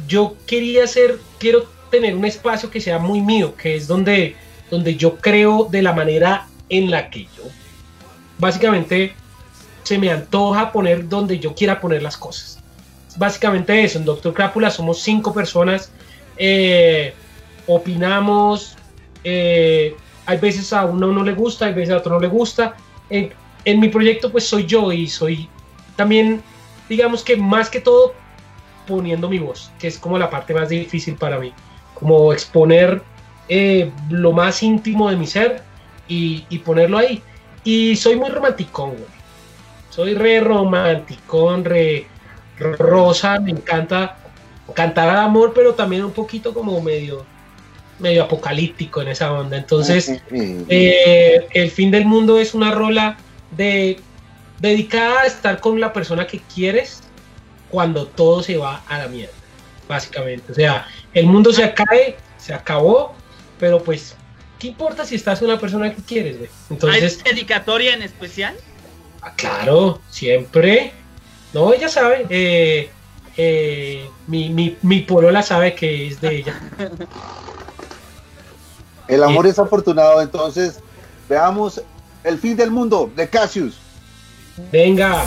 yo 0.06 0.36
quería 0.46 0.84
hacer, 0.84 1.18
quiero 1.38 1.68
tener 1.90 2.16
un 2.16 2.24
espacio 2.24 2.70
que 2.70 2.80
sea 2.80 2.98
muy 2.98 3.20
mío, 3.20 3.54
que 3.56 3.74
es 3.76 3.86
donde, 3.86 4.36
donde 4.70 4.96
yo 4.96 5.16
creo 5.16 5.68
de 5.70 5.82
la 5.82 5.92
manera 5.92 6.46
en 6.68 6.90
la 6.90 7.10
que 7.10 7.24
yo, 7.24 7.42
básicamente, 8.38 9.12
se 9.82 9.98
me 9.98 10.10
antoja 10.10 10.70
poner 10.72 11.08
donde 11.08 11.38
yo 11.38 11.54
quiera 11.54 11.80
poner 11.80 12.02
las 12.02 12.16
cosas. 12.16 12.60
Básicamente 13.16 13.82
eso, 13.84 13.98
en 13.98 14.04
Doctor 14.04 14.32
Crápula 14.32 14.70
somos 14.70 15.00
cinco 15.00 15.34
personas, 15.34 15.90
eh, 16.36 17.12
opinamos, 17.66 18.76
eh, 19.24 19.94
hay 20.26 20.38
veces 20.38 20.72
a 20.72 20.84
uno 20.84 21.08
no 21.08 21.22
le 21.22 21.32
gusta, 21.32 21.66
hay 21.66 21.74
veces 21.74 21.94
a 21.94 21.98
otro 21.98 22.14
no 22.14 22.20
le 22.20 22.28
gusta. 22.28 22.74
En, 23.10 23.32
en 23.64 23.80
mi 23.80 23.88
proyecto 23.88 24.30
pues 24.30 24.46
soy 24.46 24.66
yo 24.66 24.92
y 24.92 25.06
soy 25.08 25.48
también, 25.96 26.42
digamos 26.88 27.22
que 27.22 27.36
más 27.36 27.68
que 27.68 27.80
todo 27.80 28.14
poniendo 28.86 29.28
mi 29.28 29.38
voz, 29.38 29.70
que 29.78 29.88
es 29.88 29.98
como 29.98 30.18
la 30.18 30.30
parte 30.30 30.54
más 30.54 30.68
difícil 30.68 31.14
para 31.14 31.38
mí, 31.38 31.52
como 31.94 32.32
exponer 32.32 33.02
eh, 33.48 33.90
lo 34.10 34.32
más 34.32 34.62
íntimo 34.62 35.10
de 35.10 35.16
mi 35.16 35.26
ser 35.26 35.62
y, 36.08 36.44
y 36.48 36.58
ponerlo 36.58 36.98
ahí. 36.98 37.22
Y 37.64 37.96
soy 37.96 38.16
muy 38.16 38.30
romanticón. 38.30 38.94
Soy 39.90 40.14
re 40.14 40.40
romanticón, 40.40 41.64
re 41.64 42.06
rosa, 42.58 43.38
me 43.40 43.50
encanta 43.50 44.16
cantar 44.74 45.10
al 45.10 45.18
amor, 45.18 45.52
pero 45.54 45.74
también 45.74 46.04
un 46.04 46.12
poquito 46.12 46.54
como 46.54 46.80
medio, 46.80 47.26
medio 48.02 48.24
apocalíptico 48.24 49.00
en 49.00 49.08
esa 49.08 49.32
onda. 49.32 49.56
Entonces, 49.56 50.20
eh, 50.30 51.46
El 51.52 51.70
fin 51.70 51.90
del 51.90 52.04
mundo 52.04 52.38
es 52.38 52.52
una 52.54 52.72
rola 52.72 53.16
de, 53.52 53.98
dedicada 54.58 55.22
a 55.22 55.26
estar 55.26 55.60
con 55.60 55.80
la 55.80 55.92
persona 55.92 56.26
que 56.26 56.40
quieres 56.54 57.02
cuando 57.70 58.06
todo 58.06 58.42
se 58.42 58.56
va 58.58 58.82
a 58.88 58.98
la 58.98 59.08
mierda, 59.08 59.32
básicamente. 59.88 60.52
O 60.52 60.54
sea, 60.54 60.86
el 61.14 61.26
mundo 61.26 61.52
se 61.52 61.64
acabe, 61.64 62.16
se 62.38 62.52
acabó, 62.52 63.14
pero 63.58 63.82
pues, 63.82 64.14
¿qué 64.58 64.66
importa 64.68 65.06
si 65.06 65.14
estás 65.14 65.38
con 65.38 65.48
la 65.48 65.58
persona 65.58 65.94
que 65.94 66.02
quieres, 66.02 66.38
güey? 66.38 66.50
Entonces, 66.68 67.22
¿Hay 67.24 67.32
dedicatoria 67.32 67.94
en 67.94 68.02
especial? 68.02 68.54
Ah, 69.22 69.32
Claro, 69.36 70.00
siempre. 70.10 70.92
No, 71.54 71.72
ella 71.72 71.88
sabe. 71.88 72.26
eh, 72.28 72.90
eh, 73.36 74.06
mi, 74.26 74.50
mi, 74.50 74.76
mi 74.82 75.00
polola 75.00 75.42
sabe 75.42 75.74
que 75.74 76.08
es 76.08 76.20
de 76.20 76.36
ella. 76.36 76.60
El 79.12 79.22
amor 79.22 79.46
es 79.46 79.58
afortunado, 79.58 80.22
entonces 80.22 80.80
veamos 81.28 81.82
el 82.24 82.38
fin 82.38 82.56
del 82.56 82.70
mundo 82.70 83.10
de 83.14 83.28
Cassius. 83.28 83.76
Venga. 84.72 85.24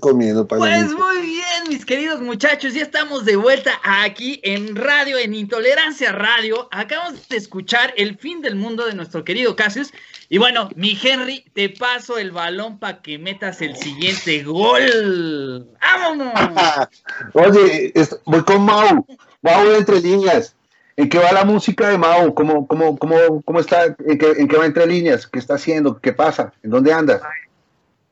Comiendo 0.00 0.44
Pues 0.48 0.92
muy 0.92 1.20
bien, 1.20 1.68
mis 1.68 1.86
queridos 1.86 2.20
muchachos, 2.20 2.74
ya 2.74 2.82
estamos 2.82 3.24
de 3.24 3.36
vuelta 3.36 3.70
aquí 3.84 4.40
en 4.42 4.74
radio, 4.74 5.18
en 5.18 5.34
Intolerancia 5.34 6.10
Radio. 6.10 6.68
Acabamos 6.72 7.28
de 7.28 7.36
escuchar 7.36 7.94
el 7.96 8.18
fin 8.18 8.42
del 8.42 8.56
mundo 8.56 8.86
de 8.86 8.94
nuestro 8.94 9.22
querido 9.22 9.54
Cassius. 9.54 9.92
Y 10.28 10.38
bueno, 10.38 10.68
mi 10.74 10.98
Henry, 11.00 11.44
te 11.54 11.68
paso 11.68 12.18
el 12.18 12.32
balón 12.32 12.80
para 12.80 13.00
que 13.02 13.18
metas 13.18 13.62
el 13.62 13.76
siguiente 13.76 14.42
gol. 14.42 15.68
¡Vámonos! 15.80 16.34
Oye, 17.34 17.92
voy 18.24 18.42
con 18.42 18.62
Mau. 18.62 19.06
Mau 19.42 19.70
entre 19.70 20.00
líneas. 20.00 20.56
¿En 20.96 21.08
qué 21.08 21.18
va 21.18 21.30
la 21.30 21.44
música 21.44 21.88
de 21.88 21.98
Mau? 21.98 22.34
¿Cómo, 22.34 22.66
cómo, 22.66 22.98
cómo, 22.98 23.42
cómo 23.42 23.60
está? 23.60 23.84
¿En 23.84 24.18
qué, 24.18 24.32
¿En 24.38 24.48
qué 24.48 24.56
va 24.56 24.66
entre 24.66 24.88
líneas? 24.88 25.28
¿Qué 25.28 25.38
está 25.38 25.54
haciendo? 25.54 26.00
¿Qué 26.00 26.12
pasa? 26.12 26.52
¿En 26.64 26.70
dónde 26.70 26.92
anda? 26.92 27.20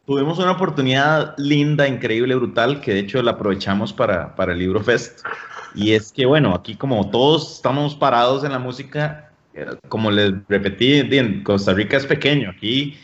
Tuvimos 0.07 0.39
una 0.39 0.53
oportunidad 0.53 1.35
linda, 1.37 1.89
increíble, 1.89 2.37
brutal, 2.37 2.81
que 2.81 2.95
de 2.95 3.01
hecho 3.01 3.21
la 3.23 3.33
aprovechamos 3.33 3.93
para, 3.93 4.37
para 4.37 4.53
el 4.53 4.61
Libro 4.61 4.81
Fest. 4.81 5.27
Y 5.75 5.95
es 5.95 6.13
que, 6.13 6.27
bueno, 6.27 6.55
aquí 6.55 6.77
como 6.77 7.11
todos 7.11 7.57
estamos 7.57 7.97
parados 7.97 8.45
en 8.45 8.53
la 8.53 8.61
música, 8.61 9.33
eh, 9.53 9.67
como 9.89 10.13
les 10.13 10.33
repetí, 10.49 11.43
Costa 11.43 11.75
Rica 11.75 11.97
es 11.97 12.07
pequeño. 12.07 12.51
Aquí 12.51 12.97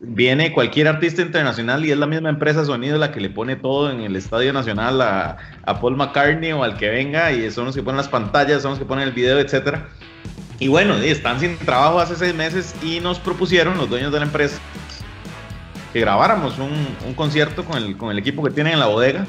viene 0.00 0.52
cualquier 0.52 0.88
artista 0.88 1.22
internacional 1.22 1.84
y 1.84 1.92
es 1.92 1.98
la 1.98 2.06
misma 2.06 2.30
empresa 2.30 2.64
sonido 2.64 2.98
la 2.98 3.12
que 3.12 3.20
le 3.20 3.30
pone 3.30 3.54
todo 3.54 3.88
en 3.92 4.00
el 4.00 4.16
Estadio 4.16 4.52
Nacional 4.52 5.00
a, 5.02 5.36
a 5.64 5.80
Paul 5.80 5.96
McCartney 5.96 6.50
o 6.50 6.64
al 6.64 6.76
que 6.76 6.88
venga 6.88 7.30
y 7.30 7.48
son 7.52 7.66
los 7.66 7.76
que 7.76 7.82
ponen 7.84 7.98
las 7.98 8.08
pantallas, 8.08 8.62
son 8.62 8.72
los 8.72 8.80
que 8.80 8.86
ponen 8.86 9.06
el 9.06 9.14
video, 9.14 9.38
etcétera. 9.38 9.88
Y 10.58 10.66
bueno, 10.66 10.96
están 10.96 11.38
sin 11.38 11.56
trabajo 11.58 12.00
hace 12.00 12.16
seis 12.16 12.34
meses 12.34 12.74
y 12.82 12.98
nos 12.98 13.20
propusieron 13.20 13.78
los 13.78 13.88
dueños 13.88 14.12
de 14.12 14.18
la 14.18 14.26
empresa 14.26 14.60
que 15.92 16.00
grabáramos 16.00 16.58
un, 16.58 17.14
concierto 17.14 17.64
con 17.64 17.76
el, 17.76 17.96
con 17.96 18.10
el, 18.10 18.18
equipo 18.18 18.42
que 18.42 18.50
tienen 18.50 18.74
en 18.74 18.80
la 18.80 18.86
bodega. 18.86 19.26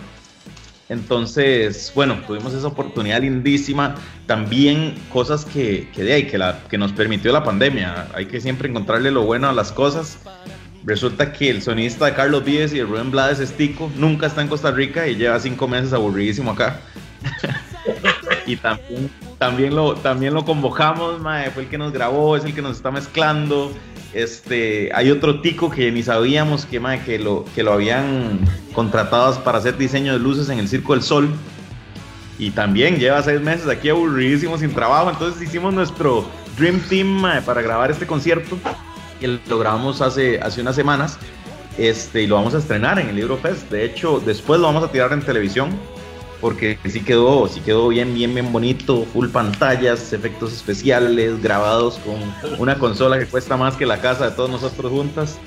Entonces, 0.89 1.91
bueno, 1.95 2.19
tuvimos 2.27 2.53
esa 2.53 2.67
oportunidad 2.67 3.21
lindísima. 3.21 3.95
También 4.25 4.95
cosas 5.11 5.45
que, 5.45 5.89
que, 5.93 6.03
de 6.03 6.13
ahí, 6.13 6.27
que, 6.27 6.37
la, 6.37 6.59
que 6.69 6.77
nos 6.77 6.91
permitió 6.91 7.31
la 7.31 7.43
pandemia. 7.43 8.07
Hay 8.13 8.25
que 8.25 8.41
siempre 8.41 8.67
encontrarle 8.67 9.09
lo 9.09 9.23
bueno 9.23 9.47
a 9.47 9.53
las 9.53 9.71
cosas. 9.71 10.19
Resulta 10.83 11.31
que 11.31 11.49
el 11.49 11.61
sonista 11.61 12.05
de 12.07 12.13
Carlos 12.13 12.43
Vives 12.43 12.73
y 12.73 12.79
de 12.79 12.83
Rubén 12.83 13.11
Blades 13.11 13.39
Estico 13.39 13.91
nunca 13.95 14.27
está 14.27 14.41
en 14.41 14.47
Costa 14.47 14.71
Rica 14.71 15.07
y 15.07 15.15
lleva 15.15 15.39
cinco 15.39 15.67
meses 15.67 15.93
aburridísimo 15.93 16.51
acá. 16.51 16.81
y 18.47 18.55
también, 18.55 19.11
también, 19.37 19.75
lo, 19.75 19.95
también 19.95 20.33
lo 20.33 20.43
convocamos, 20.43 21.21
mae, 21.21 21.51
fue 21.51 21.63
el 21.63 21.69
que 21.69 21.77
nos 21.77 21.93
grabó, 21.93 22.35
es 22.35 22.43
el 22.45 22.55
que 22.55 22.61
nos 22.61 22.77
está 22.77 22.89
mezclando. 22.89 23.71
Este, 24.13 24.89
hay 24.93 25.09
otro 25.09 25.39
tico 25.41 25.69
que 25.69 25.91
ni 25.91 26.03
sabíamos 26.03 26.65
que, 26.65 26.81
que, 27.05 27.19
lo, 27.19 27.45
que 27.55 27.63
lo 27.63 27.73
habían 27.73 28.39
contratado 28.73 29.41
para 29.43 29.59
hacer 29.59 29.77
diseño 29.77 30.13
de 30.13 30.19
luces 30.19 30.49
en 30.49 30.59
el 30.59 30.67
Circo 30.67 30.93
del 30.93 31.01
Sol. 31.01 31.29
Y 32.37 32.51
también 32.51 32.97
lleva 32.97 33.21
seis 33.21 33.39
meses 33.39 33.67
aquí 33.67 33.89
aburridísimo 33.89 34.57
sin 34.57 34.73
trabajo. 34.73 35.09
Entonces 35.09 35.41
hicimos 35.41 35.73
nuestro 35.73 36.25
Dream 36.57 36.79
Team 36.89 37.23
para 37.45 37.61
grabar 37.61 37.91
este 37.91 38.05
concierto. 38.05 38.57
Y 39.21 39.27
lo 39.47 39.59
grabamos 39.59 40.01
hace, 40.01 40.39
hace 40.39 40.61
unas 40.61 40.75
semanas. 40.75 41.17
Este, 41.77 42.23
y 42.23 42.27
lo 42.27 42.35
vamos 42.35 42.53
a 42.53 42.57
estrenar 42.57 42.99
en 42.99 43.09
el 43.09 43.15
Libro 43.15 43.37
Fest. 43.37 43.69
De 43.69 43.85
hecho, 43.85 44.21
después 44.25 44.59
lo 44.59 44.67
vamos 44.67 44.83
a 44.83 44.91
tirar 44.91 45.13
en 45.13 45.21
televisión 45.21 45.69
porque 46.41 46.79
sí 46.89 47.01
quedó, 47.01 47.47
sí 47.47 47.61
quedó 47.61 47.87
bien, 47.89 48.13
bien, 48.13 48.33
bien 48.33 48.51
bonito, 48.51 49.05
full 49.13 49.29
pantallas, 49.29 50.11
efectos 50.11 50.51
especiales, 50.51 51.41
grabados 51.41 51.99
con 51.99 52.59
una 52.59 52.77
consola 52.79 53.19
que 53.19 53.27
cuesta 53.27 53.55
más 53.55 53.75
que 53.75 53.85
la 53.85 54.01
casa 54.01 54.31
de 54.31 54.35
todos 54.35 54.49
nosotros 54.49 54.91
juntas. 54.91 55.39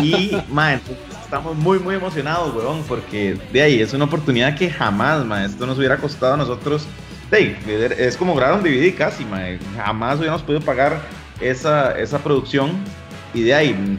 Y, 0.00 0.30
man, 0.48 0.80
estamos 1.22 1.56
muy, 1.56 1.80
muy 1.80 1.96
emocionados, 1.96 2.54
weón, 2.54 2.84
porque 2.84 3.36
de 3.52 3.62
ahí 3.62 3.80
es 3.80 3.92
una 3.92 4.04
oportunidad 4.04 4.56
que 4.56 4.70
jamás, 4.70 5.24
man, 5.24 5.42
esto 5.44 5.66
nos 5.66 5.76
hubiera 5.76 5.96
costado 5.96 6.34
a 6.34 6.36
nosotros. 6.36 6.86
De 7.30 7.56
es 7.98 8.16
como 8.16 8.36
grabar 8.36 8.58
un 8.58 8.62
DVD 8.62 8.94
casi, 8.94 9.24
man, 9.24 9.58
jamás 9.74 10.18
hubiéramos 10.18 10.42
podido 10.42 10.60
pagar 10.60 11.02
esa, 11.40 11.98
esa 11.98 12.20
producción. 12.20 12.76
Y 13.34 13.42
de 13.42 13.54
ahí, 13.54 13.98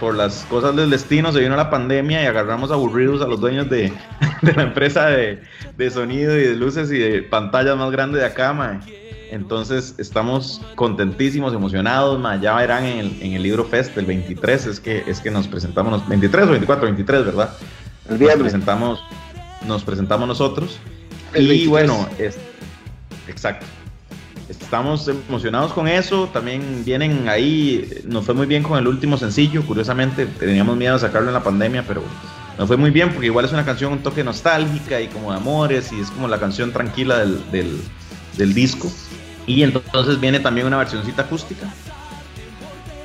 por 0.00 0.14
las 0.14 0.44
cosas 0.44 0.76
del 0.76 0.90
destino 0.90 1.32
se 1.32 1.40
vino 1.40 1.56
la 1.56 1.70
pandemia 1.70 2.22
y 2.22 2.26
agarramos 2.26 2.70
aburridos 2.70 3.22
a 3.22 3.26
los 3.26 3.40
dueños 3.40 3.68
de, 3.68 3.92
la 4.42 4.62
empresa 4.62 5.06
de, 5.06 5.90
sonido 5.90 6.36
y 6.36 6.42
de 6.42 6.54
luces 6.54 6.90
y 6.90 6.98
de 6.98 7.22
pantallas 7.22 7.76
más 7.76 7.90
grandes 7.90 8.20
de 8.20 8.26
acá, 8.26 8.52
mae. 8.52 8.80
Entonces 9.30 9.94
estamos 9.98 10.62
contentísimos, 10.76 11.52
emocionados, 11.52 12.18
mae. 12.20 12.40
ya 12.40 12.54
verán 12.54 12.84
en 12.84 12.98
el, 12.98 13.22
en 13.22 13.32
el 13.32 13.42
libro 13.42 13.64
Fest 13.64 13.96
el 13.96 14.06
23, 14.06 14.66
es 14.66 14.80
que, 14.80 15.04
es 15.06 15.20
que 15.20 15.30
nos 15.30 15.48
presentamos, 15.48 16.06
23 16.08 16.46
o 16.46 16.50
24, 16.50 16.84
23, 16.84 17.24
¿verdad? 17.24 17.50
El 18.08 18.18
nos 18.20 18.34
presentamos, 18.36 19.00
nos 19.66 19.82
presentamos 19.82 20.28
nosotros. 20.28 20.78
y 21.34 21.66
bueno, 21.66 22.08
es, 22.18 22.38
exacto 23.28 23.66
estamos 24.48 25.08
emocionados 25.08 25.72
con 25.72 25.88
eso. 25.88 26.28
También 26.32 26.84
vienen 26.84 27.28
ahí, 27.28 28.02
nos 28.04 28.24
fue 28.24 28.34
muy 28.34 28.46
bien 28.46 28.62
con 28.62 28.78
el 28.78 28.86
último 28.86 29.16
sencillo. 29.16 29.64
Curiosamente, 29.66 30.26
teníamos 30.26 30.76
miedo 30.76 30.94
de 30.94 31.00
sacarlo 31.00 31.28
en 31.28 31.34
la 31.34 31.42
pandemia, 31.42 31.84
pero 31.86 32.02
nos 32.58 32.68
fue 32.68 32.76
muy 32.76 32.90
bien 32.90 33.10
porque 33.10 33.26
igual 33.26 33.44
es 33.44 33.52
una 33.52 33.64
canción 33.64 33.92
un 33.92 33.98
toque 34.02 34.24
nostálgica 34.24 35.00
y 35.00 35.08
como 35.08 35.30
de 35.30 35.38
amores 35.38 35.92
y 35.92 36.00
es 36.00 36.10
como 36.10 36.28
la 36.28 36.38
canción 36.38 36.72
tranquila 36.72 37.18
del, 37.18 37.80
del, 38.36 38.54
disco. 38.54 38.90
Y 39.46 39.62
entonces 39.62 40.20
viene 40.20 40.40
también 40.40 40.66
una 40.66 40.78
versioncita 40.78 41.22
acústica. 41.22 41.66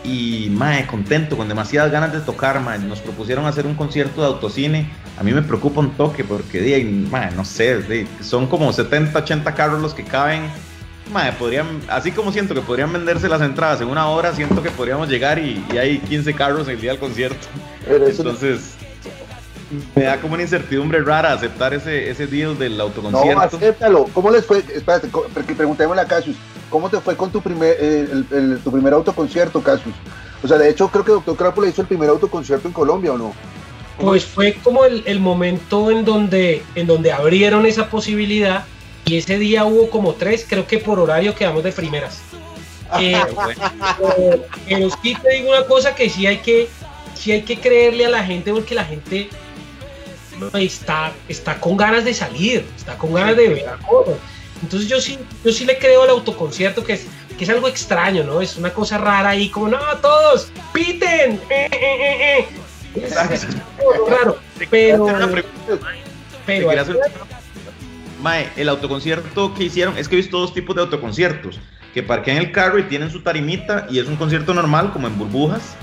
Y 0.03 0.47
mae, 0.49 0.87
contento, 0.87 1.37
con 1.37 1.47
demasiadas 1.47 1.91
ganas 1.91 2.11
de 2.11 2.21
tocar, 2.21 2.59
mae. 2.59 2.79
Nos 2.79 2.99
propusieron 2.99 3.45
hacer 3.45 3.67
un 3.67 3.75
concierto 3.75 4.21
de 4.21 4.27
autocine. 4.27 4.89
A 5.19 5.23
mí 5.23 5.31
me 5.31 5.43
preocupa 5.43 5.81
un 5.81 5.91
toque 5.91 6.23
porque, 6.23 6.83
mae, 7.11 7.31
no 7.35 7.45
sé, 7.45 8.07
son 8.21 8.47
como 8.47 8.73
70, 8.73 9.19
80 9.19 9.53
carros 9.53 9.79
los 9.79 9.93
que 9.93 10.03
caben 10.03 10.49
podrían, 11.37 11.81
así 11.87 12.11
como 12.11 12.31
siento 12.31 12.53
que 12.53 12.61
podrían 12.61 12.91
venderse 12.91 13.27
las 13.27 13.41
entradas 13.41 13.81
en 13.81 13.87
una 13.87 14.07
hora, 14.07 14.33
siento 14.33 14.63
que 14.63 14.71
podríamos 14.71 15.09
llegar 15.09 15.39
y, 15.39 15.63
hay 15.77 15.99
15 15.99 16.33
carros 16.33 16.67
el 16.67 16.79
día 16.79 16.91
del 16.91 16.99
concierto. 16.99 17.47
Entonces, 17.87 18.75
me 19.95 20.03
da 20.03 20.19
como 20.19 20.33
una 20.33 20.43
incertidumbre 20.43 21.01
rara 21.01 21.33
aceptar 21.33 21.73
ese, 21.73 22.09
ese 22.09 22.27
deal 22.27 22.57
del 22.57 22.79
autoconcierto. 22.79 23.35
No, 23.35 23.41
acéptalo. 23.41 24.05
¿Cómo 24.13 24.29
les 24.31 24.45
fue? 24.45 24.59
Espérate, 24.73 25.09
preguntémosle 25.55 26.01
a 26.01 26.05
Cassius, 26.05 26.37
¿cómo 26.69 26.89
te 26.89 26.99
fue 26.99 27.15
con 27.15 27.31
tu 27.31 27.41
primer, 27.41 27.77
el, 27.79 28.59
tu 28.63 28.71
primer 28.71 28.93
autoconcierto, 28.93 29.61
Cassius? 29.61 29.95
O 30.43 30.47
sea, 30.47 30.57
de 30.57 30.69
hecho, 30.69 30.89
creo 30.89 31.05
que 31.05 31.11
Doctor 31.11 31.35
Crápula 31.35 31.67
hizo 31.67 31.81
el 31.81 31.87
primer 31.87 32.09
autoconcierto 32.09 32.67
en 32.67 32.73
Colombia, 32.73 33.13
¿o 33.13 33.17
no? 33.17 33.33
Pues 33.99 34.25
fue 34.25 34.57
como 34.63 34.83
el, 34.85 35.03
el, 35.05 35.19
momento 35.19 35.91
en 35.91 36.03
donde, 36.03 36.63
en 36.73 36.87
donde 36.87 37.11
abrieron 37.11 37.67
esa 37.67 37.87
posibilidad 37.89 38.65
y 39.11 39.17
ese 39.17 39.37
día 39.37 39.65
hubo 39.65 39.89
como 39.89 40.13
tres, 40.13 40.45
creo 40.47 40.65
que 40.65 40.77
por 40.77 40.97
horario 40.97 41.35
quedamos 41.35 41.63
de 41.63 41.71
primeras. 41.71 42.21
Eh, 42.99 43.15
pero, 44.67 44.89
sí 45.01 45.15
te 45.15 45.29
digo 45.29 45.51
una 45.51 45.63
cosa 45.63 45.95
que 45.95 46.09
sí 46.09 46.27
hay 46.27 46.39
que, 46.39 46.67
sí 47.15 47.31
hay 47.31 47.43
que 47.43 47.57
creerle 47.57 48.05
a 48.05 48.09
la 48.09 48.21
gente 48.21 48.51
porque 48.51 48.75
la 48.75 48.83
gente 48.83 49.29
está, 50.55 51.13
está 51.29 51.57
con 51.57 51.77
ganas 51.77 52.03
de 52.03 52.13
salir, 52.13 52.65
está 52.75 52.97
con 52.97 53.13
ganas 53.13 53.37
de 53.37 53.47
ver 53.47 53.65
cosas. 53.89 54.15
Entonces 54.61 54.89
yo 54.89 54.99
sí, 54.99 55.17
yo 55.41 55.53
sí 55.53 55.63
le 55.63 55.77
creo 55.77 56.03
al 56.03 56.09
autoconcierto 56.09 56.83
que 56.83 56.91
es, 56.91 57.05
que 57.37 57.45
es 57.45 57.49
algo 57.49 57.69
extraño, 57.69 58.25
¿no? 58.25 58.41
Es 58.41 58.57
una 58.57 58.73
cosa 58.73 58.97
rara 58.97 59.29
ahí, 59.29 59.47
como, 59.47 59.69
no, 59.69 59.79
todos, 60.01 60.51
piten. 60.73 61.39
Eh, 61.49 61.69
eh, 61.71 62.47
es, 62.95 63.15
raro. 64.09 64.37
Pero, 64.69 65.05
pero 66.45 66.75
Mae, 68.21 68.49
el 68.55 68.69
autoconcierto 68.69 69.53
que 69.53 69.65
hicieron, 69.65 69.97
es 69.97 70.07
que 70.07 70.15
he 70.15 70.17
visto 70.17 70.39
dos 70.39 70.53
tipos 70.53 70.75
de 70.75 70.83
autoconciertos, 70.83 71.59
que 71.93 72.03
parquean 72.03 72.37
el 72.37 72.51
carro 72.51 72.79
y 72.79 72.83
tienen 72.83 73.09
su 73.09 73.21
tarimita 73.21 73.87
y 73.89 73.99
es 73.99 74.07
un 74.07 74.15
concierto 74.15 74.53
normal, 74.53 74.93
como 74.93 75.07
en 75.07 75.17
burbujas, 75.17 75.75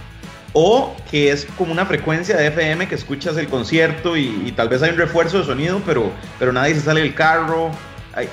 o 0.53 0.97
que 1.11 1.31
es 1.31 1.47
como 1.57 1.73
una 1.73 1.85
frecuencia 1.85 2.37
de 2.37 2.47
FM 2.47 2.89
que 2.89 2.95
escuchas 2.95 3.37
el 3.37 3.49
concierto 3.49 4.17
y, 4.17 4.53
tal 4.57 4.69
vez 4.69 4.83
hay 4.83 4.91
un 4.91 4.97
refuerzo 4.97 5.39
de 5.39 5.45
sonido, 5.45 5.83
pero, 5.85 6.11
pero 6.39 6.53
nadie 6.53 6.75
se 6.75 6.81
sale 6.81 7.03
del 7.03 7.15
carro. 7.15 7.71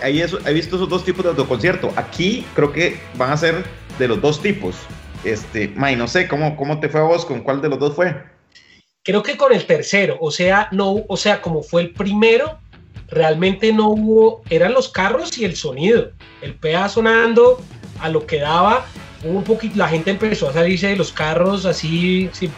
Hay, 0.01 0.21
eso, 0.21 0.39
he 0.47 0.53
visto 0.53 0.77
esos 0.77 0.89
dos 0.89 1.03
tipos 1.03 1.23
de 1.23 1.29
autoconcierto. 1.29 1.91
Aquí 1.95 2.45
creo 2.55 2.71
que 2.71 2.99
van 3.17 3.31
a 3.31 3.37
ser 3.37 3.63
de 3.99 4.07
los 4.07 4.21
dos 4.21 4.41
tipos. 4.41 4.75
Este, 5.23 5.67
May, 5.75 5.95
no 5.95 6.07
sé, 6.07 6.27
¿cómo, 6.27 6.55
¿cómo 6.55 6.79
te 6.79 6.89
fue 6.89 7.01
a 7.01 7.03
vos? 7.03 7.25
¿Con 7.25 7.41
cuál 7.41 7.61
de 7.61 7.69
los 7.69 7.79
dos 7.79 7.95
fue? 7.95 8.15
Creo 9.03 9.21
que 9.21 9.37
con 9.37 9.53
el 9.53 9.67
tercero, 9.67 10.17
o 10.19 10.31
sea, 10.31 10.67
no, 10.71 11.03
o 11.07 11.15
sea, 11.15 11.39
como 11.39 11.61
fue 11.61 11.83
el 11.83 11.93
primero, 11.93 12.57
realmente 13.09 13.71
no 13.71 13.89
hubo, 13.89 14.41
eran 14.49 14.73
los 14.73 14.89
carros 14.89 15.37
y 15.37 15.45
el 15.45 15.55
sonido, 15.55 16.11
el 16.41 16.55
PA 16.55 16.89
sonando 16.89 17.61
a 17.99 18.09
lo 18.09 18.25
que 18.25 18.39
daba, 18.39 18.85
un 19.23 19.43
poquito, 19.43 19.77
la 19.77 19.87
gente 19.87 20.11
empezó 20.11 20.49
a 20.49 20.53
salirse 20.53 20.87
de 20.87 20.95
los 20.95 21.11
carros 21.11 21.65
así, 21.65 22.29
sí, 22.33 22.49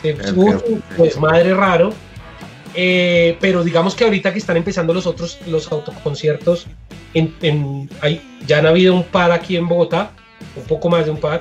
se, 0.00 0.16
pues 0.96 1.18
madre 1.18 1.54
raro, 1.54 1.92
eh, 2.74 3.36
pero 3.40 3.64
digamos 3.64 3.94
que 3.94 4.04
ahorita 4.04 4.32
que 4.32 4.38
están 4.38 4.56
empezando 4.56 4.94
los 4.94 5.06
otros, 5.06 5.38
los 5.46 5.70
autoconciertos, 5.72 6.66
en, 7.14 7.34
en, 7.42 7.90
hay, 8.00 8.20
ya 8.46 8.58
han 8.58 8.66
habido 8.66 8.94
un 8.94 9.04
par 9.04 9.32
aquí 9.32 9.56
en 9.56 9.68
Bogotá, 9.68 10.12
un 10.56 10.64
poco 10.64 10.88
más 10.88 11.04
de 11.04 11.10
un 11.10 11.18
par, 11.18 11.40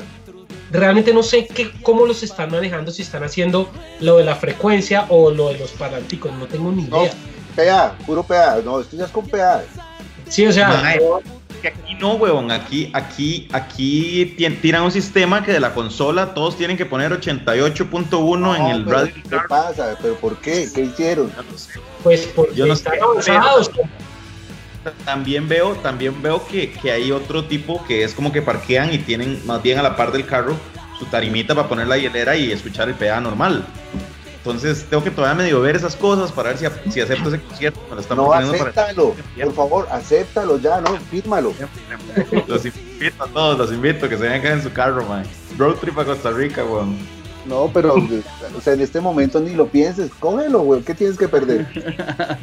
realmente 0.71 1.13
no 1.13 1.23
sé 1.23 1.47
qué, 1.47 1.71
cómo 1.81 2.05
los 2.05 2.23
están 2.23 2.51
manejando, 2.51 2.91
si 2.91 3.01
están 3.01 3.23
haciendo 3.23 3.69
lo 3.99 4.17
de 4.17 4.23
la 4.23 4.35
frecuencia 4.35 5.05
o 5.09 5.31
lo 5.31 5.49
de 5.49 5.59
los 5.59 5.71
paránticos, 5.71 6.31
no 6.33 6.45
tengo 6.47 6.71
ni 6.71 6.83
idea. 6.83 7.11
PA, 7.59 7.95
puro 8.05 8.23
PA. 8.23 8.59
No, 8.63 8.79
esto 8.79 8.95
ya 8.95 9.05
es 9.05 9.11
con 9.11 9.27
PA. 9.27 9.61
Sí, 10.27 10.45
o 10.45 10.51
sea. 10.51 10.79
aquí 10.79 11.95
no, 11.99 12.13
huevón. 12.13 12.51
Aquí, 12.51 12.89
aquí, 12.93 13.47
aquí 13.51 14.35
tiran 14.61 14.83
un 14.83 14.91
sistema 14.91 15.43
que 15.43 15.51
de 15.51 15.59
la 15.59 15.73
consola 15.73 16.33
todos 16.33 16.57
tienen 16.57 16.77
que 16.77 16.85
poner 16.85 17.11
88.1 17.11 18.57
en 18.57 18.65
el 18.67 18.85
radio. 18.85 19.13
¿Qué 19.13 19.37
pasa? 19.47 19.97
¿Pero 20.01 20.15
por 20.15 20.37
qué? 20.37 20.69
¿Qué 20.73 20.81
hicieron? 20.81 21.31
Pues 22.03 22.29
porque 22.35 22.55
Yo 22.55 22.65
no 22.65 22.73
están 22.73 22.93
avanzados. 23.01 23.71
También 25.03 25.47
veo, 25.49 25.73
también 25.75 26.21
veo 26.21 26.45
que, 26.47 26.71
que 26.71 26.91
hay 26.91 27.11
otro 27.11 27.43
tipo 27.43 27.83
que 27.85 28.03
es 28.03 28.13
como 28.13 28.31
que 28.31 28.41
parquean 28.41 28.93
y 28.93 28.99
tienen 28.99 29.45
más 29.45 29.61
bien 29.61 29.77
a 29.77 29.83
la 29.83 29.97
par 29.97 30.13
del 30.13 30.25
carro 30.25 30.55
su 30.97 31.05
tarimita 31.05 31.53
para 31.53 31.67
poner 31.67 31.87
la 31.87 31.97
hielera 31.97 32.35
y 32.35 32.51
escuchar 32.51 32.89
el 32.89 32.95
PA 32.95 33.19
normal. 33.19 33.65
Entonces 34.39 34.85
tengo 34.89 35.03
que 35.03 35.11
todavía 35.11 35.43
medio 35.43 35.61
ver 35.61 35.75
esas 35.75 35.95
cosas 35.95 36.31
para 36.31 36.49
ver 36.49 36.57
si, 36.57 36.91
si 36.91 37.01
acepto 37.01 37.27
ese 37.29 37.41
concierto. 37.41 37.79
no, 38.15 38.33
acéptalo, 38.33 39.13
por 39.43 39.53
favor, 39.53 39.87
acéptalo 39.91 40.57
ya, 40.59 40.79
no, 40.79 40.97
fírmalo. 41.11 41.53
Los 42.47 42.65
invito 42.65 43.23
a 43.23 43.27
todos, 43.27 43.57
los 43.57 43.71
invito 43.71 44.05
a 44.05 44.09
que 44.09 44.17
se 44.17 44.23
vengan 44.23 44.53
en 44.53 44.63
su 44.63 44.71
carro, 44.71 45.05
man. 45.05 45.25
Road 45.57 45.75
trip 45.75 45.97
a 45.99 46.05
Costa 46.05 46.31
Rica, 46.31 46.63
weón. 46.63 46.97
No, 47.45 47.69
pero, 47.73 47.95
o 47.95 48.61
sea, 48.61 48.73
en 48.73 48.81
este 48.81 49.01
momento 49.01 49.39
ni 49.41 49.55
lo 49.55 49.67
pienses, 49.67 50.09
cógelo, 50.19 50.61
weón, 50.61 50.83
¿qué 50.83 50.93
tienes 50.93 51.17
que 51.17 51.27
perder? 51.27 51.67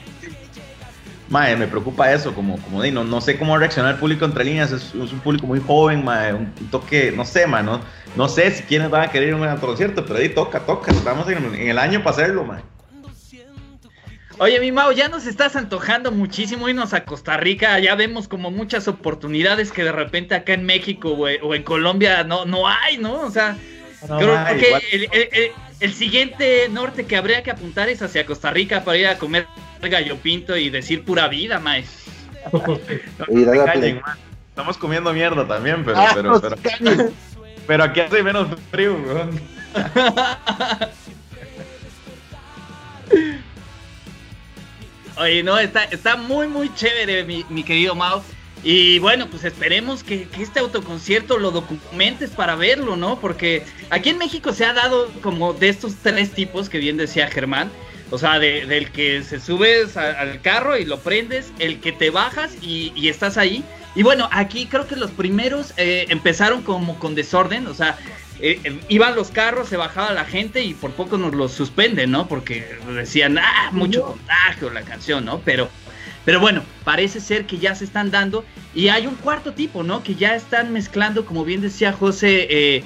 Mae, 1.29 1.57
me 1.57 1.67
preocupa 1.67 2.13
eso, 2.13 2.33
como, 2.35 2.61
como 2.63 2.83
de, 2.83 2.93
no, 2.93 3.03
no 3.03 3.21
sé 3.21 3.37
cómo 3.37 3.59
reaccionar 3.59 3.95
el 3.95 3.99
público 3.99 4.25
entre 4.25 4.45
líneas, 4.45 4.71
es, 4.71 4.95
un 4.95 5.19
público 5.21 5.47
muy 5.47 5.61
joven, 5.61 6.05
mae, 6.05 6.33
un, 6.33 6.53
toque, 6.71 7.11
no 7.11 7.25
sé, 7.25 7.49
mae, 7.49 7.65
no, 7.65 7.81
no 8.15 8.29
sé 8.29 8.51
si 8.53 8.63
quienes 8.63 8.91
van 8.91 9.03
a 9.03 9.11
querer 9.11 9.31
ir 9.31 9.35
a 9.35 9.55
un 9.55 9.59
concierto, 9.59 10.07
pero 10.07 10.21
ahí 10.21 10.29
toca, 10.29 10.61
toca, 10.61 10.93
estamos 10.93 11.29
en, 11.29 11.55
el 11.55 11.79
año 11.79 12.03
para 12.05 12.11
hacerlo, 12.11 12.45
mae. 12.45 12.63
Oye, 14.39 14.61
mi 14.61 14.71
Mau, 14.71 14.93
ya 14.93 15.09
nos 15.09 15.27
estás 15.27 15.57
antojando 15.57 16.13
muchísimo 16.13 16.69
irnos 16.69 16.93
a 16.93 17.07
Costa 17.07 17.39
Rica. 17.39 17.79
Ya 17.79 17.95
vemos 17.95 18.29
como 18.29 18.51
muchas 18.51 18.87
oportunidades 18.87 19.73
que 19.73 19.83
de 19.83 19.93
repente 19.93 20.35
acá 20.35 20.53
en 20.53 20.67
México 20.67 21.09
o 21.09 21.55
en 21.55 21.63
Colombia 21.63 22.23
no, 22.23 22.45
no 22.45 22.69
hay, 22.69 22.99
¿no? 22.99 23.21
O 23.21 23.31
sea, 23.31 23.57
creo 24.07 24.39
que 24.59 25.53
el, 25.81 25.93
siguiente 25.95 26.69
norte 26.71 27.07
que 27.07 27.17
habría 27.17 27.43
que 27.43 27.51
apuntar 27.51 27.89
es 27.89 28.03
hacia 28.03 28.27
Costa 28.27 28.51
Rica 28.51 28.85
para 28.85 28.99
ir 28.99 29.07
a 29.07 29.17
comer 29.17 29.47
gallo 29.89 30.17
pinto 30.17 30.57
y 30.57 30.71
decir 30.71 31.05
pura 31.05 31.29
vida, 31.29 31.59
mae. 31.59 31.85
Estamos 34.49 34.79
comiendo 34.79 35.13
mierda 35.13 35.47
también, 35.47 35.85
pero, 35.85 35.99
ah, 35.99 36.13
pero, 36.15 36.41
pero, 36.41 36.57
pero, 37.67 37.85
aquí 37.85 38.01
hace 38.01 38.23
menos 38.23 38.49
frío, 38.71 38.95
weón. 38.95 39.39
Oye, 45.19 45.43
no, 45.43 45.59
está, 45.59 45.85
está 45.85 46.17
muy, 46.17 46.47
muy 46.47 46.73
chévere, 46.75 47.25
mi, 47.25 47.63
querido 47.63 47.95
Mao. 47.95 48.23
Y 48.63 48.99
bueno, 48.99 49.29
pues 49.29 49.45
esperemos 49.45 50.03
que, 50.03 50.29
este 50.39 50.61
autoconcierto 50.61 51.39
lo 51.39 51.51
documentes 51.51 52.31
para 52.31 52.55
verlo, 52.57 52.97
¿no? 52.97 53.19
Porque 53.21 53.63
aquí 53.91 54.11
en 54.11 54.19
México 54.19 54.53
se 54.53 54.67
ha 54.67 54.73
dado 54.75 55.11
como 55.23 55.55
de 55.55 55.69
estos 55.69 55.97
tres 55.97 56.33
tipos 56.33 56.69
que 56.69 56.79
bien 56.79 56.97
decía 56.97 57.29
Germán. 57.29 57.71
O 58.11 58.19
sea, 58.19 58.39
del 58.39 58.91
que 58.93 59.23
se 59.23 59.41
subes 59.41 59.97
al 59.97 60.41
carro 60.41 60.77
y 60.77 60.85
lo 60.85 61.01
prendes, 61.01 61.53
el 61.59 61.81
que 61.81 61.93
te 61.93 62.11
bajas 62.11 62.57
y, 62.63 63.09
estás 63.09 63.37
ahí. 63.37 63.65
Y 63.95 64.03
bueno, 64.03 64.29
aquí 64.31 64.67
creo 64.67 64.87
que 64.87 64.97
los 64.97 65.11
primeros 65.11 65.73
eh, 65.77 66.07
empezaron 66.11 66.63
como 66.63 66.99
con 66.99 67.15
desorden, 67.15 67.67
o 67.67 67.75
sea, 67.75 67.99
eh, 68.39 68.61
eh, 68.65 68.79
iban 68.89 69.15
los 69.15 69.31
carros, 69.31 69.69
se 69.69 69.79
bajaba 69.79 70.13
la 70.13 70.27
gente 70.27 70.63
y 70.63 70.75
por 70.75 70.93
poco 70.93 71.17
nos 71.17 71.35
los 71.35 71.53
suspenden, 71.53 72.11
¿no? 72.11 72.29
Porque 72.29 72.79
decían, 72.95 73.39
ah, 73.39 73.71
mucho 73.73 74.03
contagio 74.03 74.71
la 74.71 74.83
canción, 74.83 75.25
¿no? 75.25 75.41
Pero, 75.41 75.71
pero 76.27 76.41
bueno, 76.41 76.63
parece 76.85 77.21
ser 77.21 77.47
que 77.47 77.59
ya 77.59 77.75
se 77.75 77.85
están 77.85 78.11
dando 78.11 78.45
y 78.75 78.89
hay 78.89 79.07
un 79.07 79.15
cuarto 79.15 79.55
tipo, 79.55 79.83
¿no? 79.83 80.03
Que 80.03 80.17
ya 80.17 80.35
están 80.35 80.73
mezclando, 80.73 81.25
como 81.25 81.47
bien 81.47 81.63
decía 81.63 81.93
José, 81.95 82.47
eh, 82.51 82.85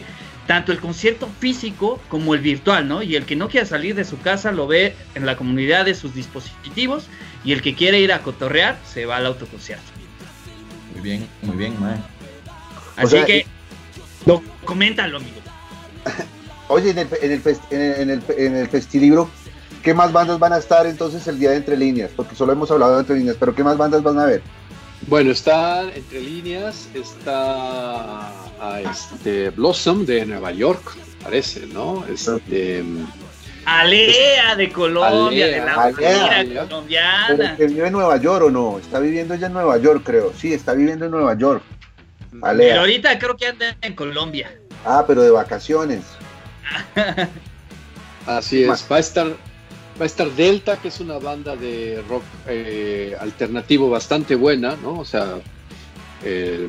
tanto 0.50 0.72
el 0.72 0.80
concierto 0.80 1.28
físico 1.38 2.00
como 2.08 2.34
el 2.34 2.40
virtual, 2.40 2.88
¿no? 2.88 3.04
Y 3.04 3.14
el 3.14 3.24
que 3.24 3.36
no 3.36 3.48
quiera 3.48 3.64
salir 3.64 3.94
de 3.94 4.04
su 4.04 4.18
casa 4.18 4.50
lo 4.50 4.66
ve 4.66 4.96
en 5.14 5.24
la 5.24 5.36
comunidad 5.36 5.84
de 5.84 5.94
sus 5.94 6.12
dispositivos 6.12 7.06
y 7.44 7.52
el 7.52 7.62
que 7.62 7.76
quiere 7.76 8.00
ir 8.00 8.12
a 8.12 8.22
cotorrear 8.22 8.76
se 8.84 9.06
va 9.06 9.18
al 9.18 9.26
autoconcierto. 9.26 9.84
Muy 10.92 11.02
bien, 11.02 11.28
muy 11.42 11.56
bien, 11.56 11.80
man. 11.80 12.04
Así 12.96 13.16
que, 13.26 13.46
no, 14.26 14.42
coméntalo, 14.64 15.18
amigo. 15.18 15.36
Oye, 16.66 16.90
en 16.90 16.98
el, 16.98 17.08
en, 17.22 17.30
el, 17.30 17.42
en, 17.70 18.10
el, 18.10 18.22
en 18.36 18.56
el 18.56 18.66
festilibro, 18.66 19.30
¿qué 19.84 19.94
más 19.94 20.12
bandas 20.12 20.40
van 20.40 20.52
a 20.52 20.58
estar 20.58 20.84
entonces 20.84 21.28
el 21.28 21.38
día 21.38 21.50
de 21.50 21.58
Entre 21.58 21.76
Líneas? 21.76 22.10
Porque 22.16 22.34
solo 22.34 22.54
hemos 22.54 22.68
hablado 22.72 22.94
de 22.94 23.00
Entre 23.02 23.18
Líneas, 23.18 23.36
pero 23.38 23.54
¿qué 23.54 23.62
más 23.62 23.76
bandas 23.78 24.02
van 24.02 24.18
a 24.18 24.24
ver? 24.24 24.42
Bueno, 25.06 25.32
está 25.32 25.82
Entre 25.94 26.20
Líneas, 26.20 26.88
está 26.94 28.28
a 28.60 28.80
este 28.80 29.50
Blossom 29.50 30.04
de 30.04 30.26
Nueva 30.26 30.52
York, 30.52 30.96
parece, 31.22 31.66
¿no? 31.66 32.04
Este, 32.06 32.84
Alea 33.64 34.56
de 34.56 34.70
Colombia, 34.70 35.46
de 35.46 35.58
la 35.58 35.74
Alea, 35.74 36.66
colombiana. 36.66 37.56
que 37.56 37.66
vive 37.66 37.86
en 37.86 37.92
Nueva 37.92 38.16
York 38.18 38.44
o 38.46 38.50
no? 38.50 38.78
Está 38.78 39.00
viviendo 39.00 39.34
ella 39.34 39.46
en 39.46 39.52
Nueva 39.54 39.78
York, 39.78 40.02
creo. 40.04 40.32
Sí, 40.36 40.52
está 40.52 40.74
viviendo 40.74 41.06
en 41.06 41.10
Nueva 41.12 41.36
York. 41.36 41.62
Alea. 42.42 42.68
Pero 42.68 42.80
ahorita 42.80 43.18
creo 43.18 43.36
que 43.36 43.46
anda 43.46 43.76
en 43.80 43.94
Colombia. 43.94 44.52
Ah, 44.84 45.04
pero 45.06 45.22
de 45.22 45.30
vacaciones. 45.30 46.02
Así 48.26 48.64
es, 48.64 48.86
va 48.90 48.96
a 48.96 49.00
estar 49.00 49.26
va 50.00 50.04
a 50.04 50.06
estar 50.06 50.30
Delta, 50.30 50.80
que 50.80 50.88
es 50.88 51.00
una 51.00 51.18
banda 51.18 51.56
de 51.56 52.02
rock 52.08 52.22
eh, 52.46 53.14
alternativo 53.20 53.90
bastante 53.90 54.34
buena, 54.34 54.76
¿no? 54.76 55.00
O 55.00 55.04
sea, 55.04 55.40
eh, 56.24 56.68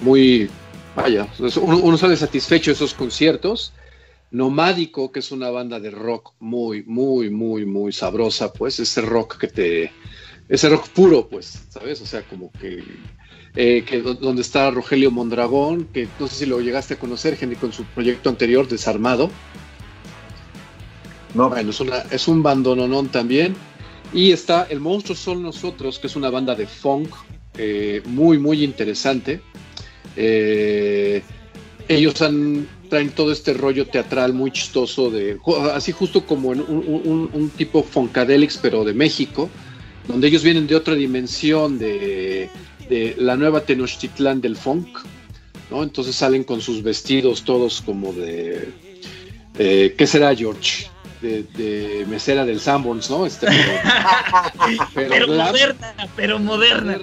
muy, 0.00 0.48
vaya, 0.94 1.26
uno, 1.60 1.98
sale 1.98 2.16
satisfecho 2.16 2.70
de 2.70 2.76
esos 2.76 2.94
conciertos. 2.94 3.72
Nomádico, 4.30 5.10
que 5.10 5.20
es 5.20 5.32
una 5.32 5.50
banda 5.50 5.80
de 5.80 5.90
rock 5.90 6.34
muy, 6.38 6.84
muy, 6.84 7.30
muy, 7.30 7.64
muy 7.64 7.92
sabrosa, 7.92 8.52
pues, 8.52 8.78
ese 8.78 9.00
rock 9.00 9.38
que 9.38 9.48
te, 9.48 9.92
ese 10.48 10.68
rock 10.68 10.88
puro, 10.90 11.28
pues, 11.28 11.64
¿sabes? 11.70 12.00
O 12.02 12.06
sea, 12.06 12.22
como 12.22 12.52
que 12.52 12.84
eh, 13.56 13.82
que 13.84 14.02
donde 14.02 14.42
está 14.42 14.70
Rogelio 14.70 15.10
Mondragón, 15.10 15.86
que 15.86 16.06
no 16.20 16.28
sé 16.28 16.34
si 16.36 16.46
lo 16.46 16.60
llegaste 16.60 16.94
a 16.94 16.98
conocer, 16.98 17.36
Jenny, 17.36 17.56
con 17.56 17.72
su 17.72 17.82
proyecto 17.84 18.28
anterior, 18.28 18.68
Desarmado. 18.68 19.30
No. 21.34 21.48
Bueno, 21.50 21.70
es, 21.70 21.80
una, 21.80 21.98
es 22.10 22.28
un 22.28 22.42
bandononón 22.42 23.08
también. 23.08 23.54
Y 24.12 24.32
está 24.32 24.66
El 24.70 24.80
Monstruo 24.80 25.16
Son 25.16 25.42
Nosotros, 25.42 25.98
que 25.98 26.06
es 26.06 26.16
una 26.16 26.30
banda 26.30 26.54
de 26.54 26.66
funk 26.66 27.14
eh, 27.58 28.02
muy, 28.06 28.38
muy 28.38 28.64
interesante. 28.64 29.40
Eh, 30.16 31.22
ellos 31.88 32.20
han, 32.22 32.66
traen 32.88 33.10
todo 33.10 33.32
este 33.32 33.52
rollo 33.52 33.86
teatral 33.86 34.32
muy 34.32 34.50
chistoso, 34.50 35.10
de, 35.10 35.38
así 35.74 35.92
justo 35.92 36.24
como 36.24 36.52
en 36.52 36.60
un, 36.60 37.50
tipo 37.56 37.82
Funkadelix, 37.82 38.58
pero 38.58 38.84
de 38.84 38.94
México, 38.94 39.48
donde 40.06 40.28
ellos 40.28 40.42
vienen 40.42 40.66
de 40.66 40.76
otra 40.76 40.94
dimensión, 40.94 41.78
de 41.78 42.48
la 43.18 43.36
nueva 43.36 43.62
Tenochtitlán 43.62 44.40
del 44.40 44.56
funk, 44.56 44.98
¿no? 45.70 45.82
Entonces 45.82 46.14
salen 46.14 46.44
con 46.44 46.60
sus 46.60 46.82
vestidos 46.82 47.42
todos 47.42 47.82
como 47.82 48.12
de, 48.12 48.72
¿qué 49.56 50.06
será 50.06 50.34
George? 50.34 50.86
De, 51.20 52.04
mesera 52.08 52.44
del 52.44 52.60
Sanborns, 52.60 53.10
¿no? 53.10 53.26
Este, 53.26 53.48
pero, 54.94 55.26
moderna, 55.28 55.94
pero 56.14 56.38
moderna. 56.38 56.98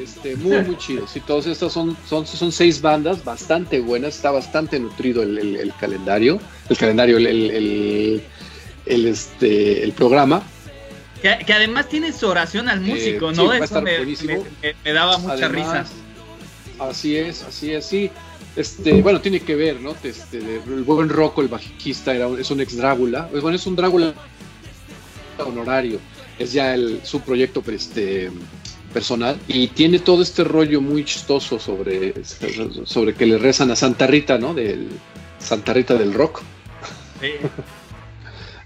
Este, 0.00 0.36
muy, 0.36 0.58
muy 0.62 0.76
chido. 0.76 1.06
Sí, 1.06 1.20
todos 1.20 1.46
estos 1.46 1.72
son, 1.72 1.96
son, 2.08 2.26
son 2.26 2.52
seis 2.52 2.80
bandas 2.80 3.24
bastante 3.24 3.80
buenas, 3.80 4.16
está 4.16 4.30
bastante 4.30 4.78
nutrido 4.78 5.22
el, 5.22 5.72
calendario, 5.80 6.40
el 6.68 6.76
calendario, 6.76 7.16
el, 7.16 8.22
el, 8.86 9.06
este, 9.06 9.82
el 9.82 9.92
programa. 9.92 10.42
Que, 11.22 11.52
además 11.54 11.88
tiene 11.88 12.12
su 12.12 12.26
oración 12.26 12.68
al 12.68 12.84
eh, 12.84 12.92
músico, 12.92 13.32
¿no? 13.32 13.52
Eso 13.52 13.80
me, 13.80 14.92
daba 14.92 15.16
mucha 15.18 15.48
risa. 15.48 15.86
Así 16.78 17.16
es, 17.16 17.42
así 17.42 17.72
es, 17.72 17.86
sí. 17.86 18.10
Este, 18.56 19.02
bueno, 19.02 19.20
tiene 19.20 19.40
que 19.40 19.56
ver, 19.56 19.80
¿no? 19.80 19.96
Este, 20.02 20.38
el 20.38 20.84
buen 20.84 21.08
Rocco, 21.08 21.42
el 21.42 21.48
bajista, 21.48 22.14
era, 22.14 22.28
es 22.38 22.50
un 22.50 22.60
ex 22.60 22.76
Drácula. 22.76 23.28
Pues, 23.28 23.42
bueno, 23.42 23.56
es 23.56 23.66
un 23.66 23.74
Drácula 23.74 24.14
honorario. 25.38 25.98
Es 26.38 26.52
ya 26.52 26.74
el, 26.74 27.00
su 27.02 27.20
proyecto 27.20 27.62
este, 27.66 28.30
personal. 28.92 29.36
Y 29.48 29.68
tiene 29.68 29.98
todo 29.98 30.22
este 30.22 30.44
rollo 30.44 30.80
muy 30.80 31.04
chistoso 31.04 31.58
sobre, 31.58 32.14
sobre 32.84 33.14
que 33.14 33.26
le 33.26 33.38
rezan 33.38 33.70
a 33.70 33.76
Santa 33.76 34.06
Rita, 34.06 34.38
¿no? 34.38 34.54
Del 34.54 34.88
Santa 35.38 35.72
Rita 35.72 35.94
del 35.94 36.14
rock. 36.14 36.42
Sí. 37.20 37.32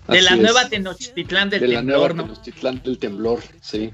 De 0.08 0.22
la 0.22 0.36
nueva 0.36 0.66
Tenochtitlán 0.66 1.50
del 1.50 1.60
de 1.60 1.66
temblor, 1.66 2.10
la 2.10 2.14
nueva 2.14 2.32
Tenochtitlán 2.32 2.82
del 2.82 2.96
temblor, 2.96 3.40
sí. 3.60 3.90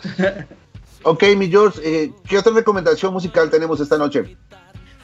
ok, 1.08 1.24
mi 1.36 1.48
George, 1.48 1.80
eh, 1.82 2.12
¿qué 2.28 2.38
otra 2.38 2.52
recomendación 2.52 3.12
musical 3.12 3.50
tenemos 3.50 3.80
esta 3.80 3.96
noche? 3.96 4.36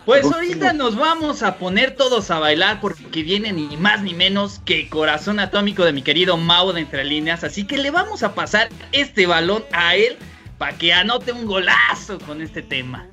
Pues 0.04 0.24
ahorita 0.24 0.74
nos 0.74 0.96
vamos 0.96 1.42
a 1.42 1.56
poner 1.56 1.96
todos 1.96 2.30
a 2.30 2.38
bailar 2.38 2.78
porque 2.82 3.22
viene 3.22 3.52
ni 3.54 3.74
más 3.78 4.02
ni 4.02 4.12
menos 4.12 4.60
que 4.66 4.86
Corazón 4.90 5.40
Atómico 5.40 5.82
de 5.82 5.94
mi 5.94 6.02
querido 6.02 6.36
Mau 6.36 6.72
de 6.72 6.82
Entre 6.82 7.04
Líneas. 7.04 7.42
Así 7.42 7.66
que 7.66 7.78
le 7.78 7.90
vamos 7.90 8.22
a 8.22 8.34
pasar 8.34 8.68
este 8.92 9.26
balón 9.26 9.64
a 9.72 9.96
él 9.96 10.18
para 10.58 10.76
que 10.76 10.92
anote 10.92 11.32
un 11.32 11.46
golazo 11.46 12.18
con 12.26 12.42
este 12.42 12.60
tema. 12.60 13.06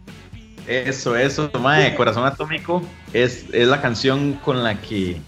Eso, 0.68 1.16
eso, 1.16 1.50
mae, 1.62 1.96
Corazón 1.96 2.26
Atómico 2.26 2.84
es, 3.14 3.46
es 3.54 3.70
la 3.70 3.82
canción 3.82 4.34
con 4.44 4.62
la 4.62 4.80
que 4.80 5.22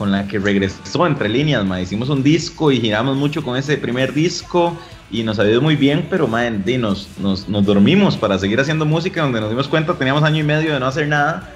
con 0.00 0.10
la 0.10 0.26
que 0.26 0.38
regresó 0.38 1.06
entre 1.06 1.28
líneas, 1.28 1.62
ma. 1.66 1.78
Hicimos 1.78 2.08
un 2.08 2.22
disco 2.22 2.72
y 2.72 2.80
giramos 2.80 3.18
mucho 3.18 3.44
con 3.44 3.58
ese 3.58 3.76
primer 3.76 4.14
disco 4.14 4.74
y 5.10 5.22
nos 5.24 5.38
ha 5.38 5.46
ido 5.46 5.60
muy 5.60 5.76
bien, 5.76 6.06
pero 6.08 6.26
ma, 6.26 6.48
nos, 6.48 7.18
nos, 7.18 7.46
nos, 7.50 7.66
dormimos 7.66 8.16
para 8.16 8.38
seguir 8.38 8.58
haciendo 8.58 8.86
música, 8.86 9.20
donde 9.20 9.42
nos 9.42 9.50
dimos 9.50 9.68
cuenta 9.68 9.92
teníamos 9.92 10.22
año 10.22 10.38
y 10.38 10.42
medio 10.42 10.72
de 10.72 10.80
no 10.80 10.86
hacer 10.86 11.06
nada 11.06 11.52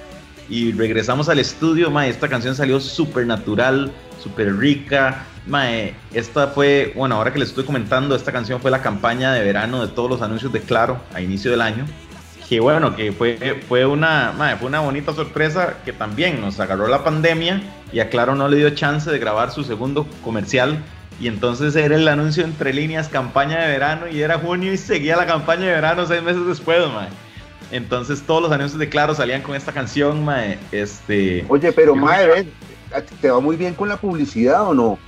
y 0.47 0.73
regresamos 0.73 1.27
al 1.27 1.39
estudio, 1.39 1.89
ma, 1.89 2.05
esta 2.05 2.29
canción 2.29 2.53
salió 2.53 2.79
súper 2.79 3.25
natural, 3.25 3.91
súper 4.21 4.55
rica, 4.55 5.25
ma, 5.47 5.65
esta 6.13 6.49
fue, 6.49 6.93
bueno, 6.95 7.15
ahora 7.15 7.33
que 7.33 7.39
les 7.39 7.49
estoy 7.49 7.63
comentando, 7.63 8.15
esta 8.15 8.31
canción 8.31 8.61
fue 8.61 8.69
la 8.69 8.83
campaña 8.83 9.33
de 9.33 9.43
verano 9.43 9.83
de 9.83 9.91
todos 9.91 10.07
los 10.07 10.21
anuncios 10.21 10.53
de 10.53 10.61
Claro 10.61 10.99
a 11.15 11.19
inicio 11.19 11.49
del 11.49 11.61
año 11.61 11.87
que 12.47 12.59
bueno, 12.59 12.95
que 12.95 13.11
fue, 13.11 13.61
fue, 13.67 13.85
una, 13.85 14.33
fue 14.59 14.67
una 14.67 14.79
bonita 14.79 15.13
sorpresa 15.13 15.77
que 15.83 15.93
también 15.93 16.41
nos 16.41 16.59
agarró 16.59 16.87
la 16.87 17.03
pandemia 17.03 17.61
y 17.91 17.99
a 17.99 18.09
Claro 18.09 18.35
no 18.35 18.47
le 18.47 18.57
dio 18.57 18.69
chance 18.71 19.09
de 19.09 19.17
grabar 19.17 19.51
su 19.51 19.63
segundo 19.63 20.07
comercial 20.23 20.83
y 21.19 21.27
entonces 21.27 21.75
era 21.75 21.95
el 21.95 22.07
anuncio 22.07 22.43
entre 22.43 22.73
líneas 22.73 23.07
campaña 23.07 23.59
de 23.61 23.67
verano 23.67 24.07
y 24.07 24.21
era 24.21 24.37
junio 24.37 24.73
y 24.73 24.77
seguía 24.77 25.15
la 25.15 25.25
campaña 25.25 25.65
de 25.65 25.71
verano 25.71 26.05
seis 26.05 26.21
meses 26.21 26.45
después, 26.45 26.83
Entonces 27.71 28.21
todos 28.21 28.43
los 28.43 28.51
anuncios 28.51 28.79
de 28.79 28.89
Claro 28.89 29.15
salían 29.15 29.41
con 29.41 29.55
esta 29.55 29.71
canción, 29.71 30.23
mae. 30.23 30.59
Este, 30.71 31.45
Oye, 31.47 31.71
pero 31.71 31.95
mae, 31.95 32.47
¿te 33.21 33.31
va 33.31 33.39
muy 33.39 33.55
bien 33.55 33.73
con 33.73 33.89
la 33.89 33.97
publicidad 33.97 34.67
o 34.67 34.73
no? 34.73 34.99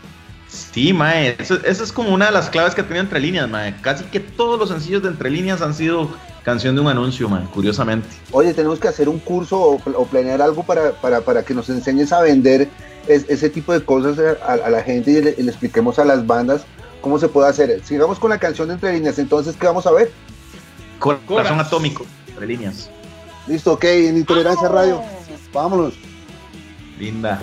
Sí, 0.48 0.94
mae, 0.94 1.36
eso, 1.38 1.60
es 1.66 1.92
como 1.92 2.14
una 2.14 2.28
de 2.28 2.32
las 2.32 2.50
claves 2.50 2.74
que 2.74 2.82
tiene 2.82 3.02
entre 3.02 3.20
líneas, 3.20 3.50
mae. 3.50 3.76
Casi 3.82 4.06
que 4.06 4.22
todos 4.22 4.58
los 4.58 4.70
sencillos 4.70 5.04
de 5.04 5.10
entre 5.10 5.30
líneas 5.30 5.62
han 5.62 5.74
sido 5.74 6.10
canción 6.48 6.76
de 6.76 6.80
un 6.80 6.88
anuncio, 6.88 7.28
mae, 7.28 7.44
curiosamente. 7.54 8.08
Oye, 8.32 8.54
tenemos 8.54 8.80
que 8.80 8.88
hacer 8.88 9.10
un 9.10 9.20
curso 9.20 9.60
o, 9.60 10.06
planear 10.06 10.42
algo 10.42 10.64
para, 10.64 10.94
para, 10.94 11.44
que 11.44 11.54
nos 11.54 11.68
enseñes 11.68 12.14
a 12.14 12.22
vender 12.22 12.70
ese 13.06 13.50
tipo 13.50 13.74
de 13.74 13.84
cosas 13.84 14.18
a, 14.42 14.70
la 14.70 14.82
gente 14.82 15.12
y 15.12 15.22
le, 15.22 15.32
expliquemos 15.32 16.00
a 16.00 16.06
las 16.06 16.26
bandas 16.26 16.62
cómo 17.02 17.20
se 17.20 17.28
puede 17.28 17.50
hacer. 17.50 17.82
Sigamos 17.84 18.18
con 18.18 18.30
la 18.30 18.38
canción 18.40 18.70
de 18.70 18.76
entre 18.76 18.94
líneas, 18.94 19.20
entonces, 19.20 19.58
¿qué 19.58 19.68
vamos 19.68 19.86
a 19.88 19.92
ver? 19.92 20.10
Corazón 21.00 21.60
atómico, 21.60 22.06
entre 22.30 22.48
líneas. 22.48 22.90
Listo, 23.46 23.74
ok, 23.74 23.84
en 23.84 24.16
Intolerancia 24.16 24.70
Radio. 24.70 25.02
Vámonos. 25.52 25.96
Linda. 26.98 27.42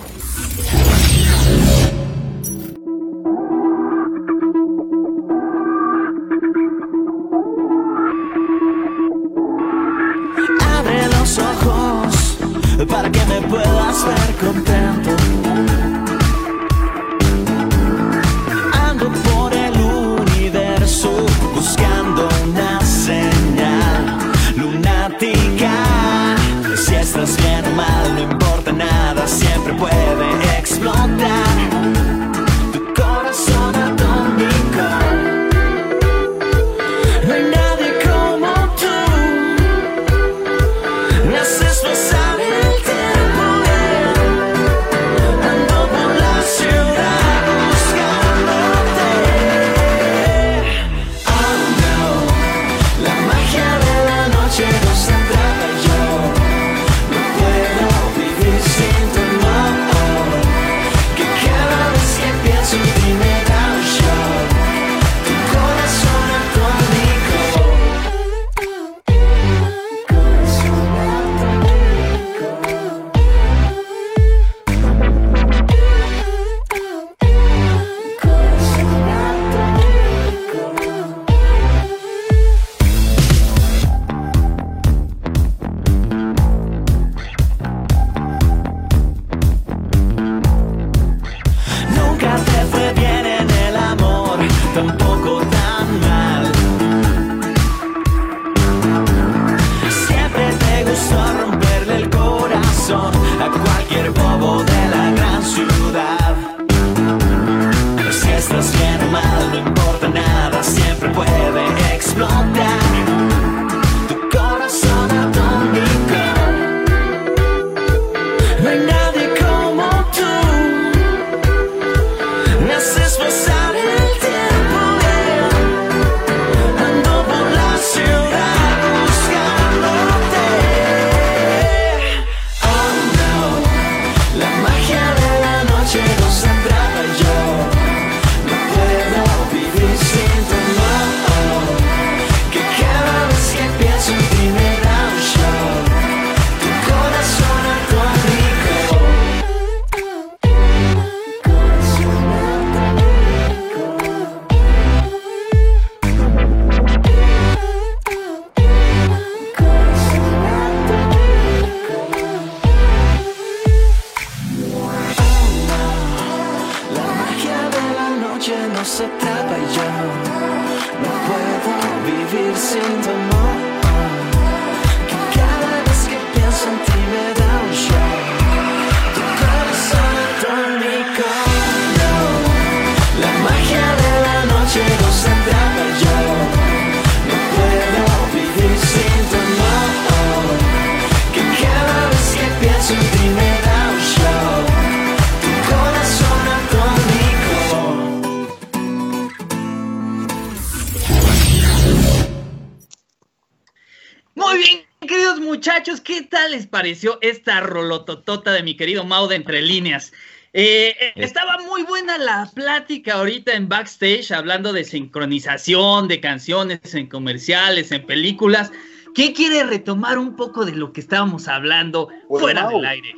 Pareció 206.70 207.18
esta 207.20 207.60
rolototota 207.60 208.52
de 208.52 208.62
mi 208.62 208.76
querido 208.76 209.04
Mau 209.04 209.28
de 209.28 209.36
Entre 209.36 209.62
Líneas? 209.62 210.12
Eh, 210.56 210.94
eh, 211.00 211.12
estaba 211.16 211.58
muy 211.66 211.82
buena 211.82 212.16
la 212.16 212.48
plática 212.54 213.14
ahorita 213.14 213.54
en 213.54 213.68
backstage, 213.68 214.30
hablando 214.30 214.72
de 214.72 214.84
sincronización, 214.84 216.06
de 216.06 216.20
canciones 216.20 216.94
en 216.94 217.08
comerciales, 217.08 217.90
en 217.90 218.06
películas. 218.06 218.70
¿Qué 219.14 219.32
quiere 219.32 219.64
retomar 219.64 220.16
un 220.16 220.36
poco 220.36 220.64
de 220.64 220.72
lo 220.72 220.92
que 220.92 221.00
estábamos 221.00 221.48
hablando 221.48 222.08
fuera 222.28 222.68
del 222.68 222.84
aire? 222.84 223.16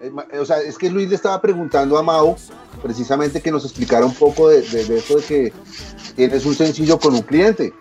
Eh, 0.00 0.38
o 0.38 0.44
sea, 0.46 0.58
es 0.60 0.78
que 0.78 0.90
Luis 0.90 1.10
le 1.10 1.16
estaba 1.16 1.40
preguntando 1.42 1.98
a 1.98 2.02
Mau 2.02 2.36
precisamente 2.82 3.42
que 3.42 3.50
nos 3.50 3.64
explicara 3.64 4.06
un 4.06 4.14
poco 4.14 4.48
de, 4.48 4.60
eso 4.60 5.16
de 5.16 5.24
que 5.24 5.52
tienes 6.16 6.46
un 6.46 6.54
sencillo 6.54 6.98
con 6.98 7.14
un 7.14 7.22
cliente. 7.22 7.74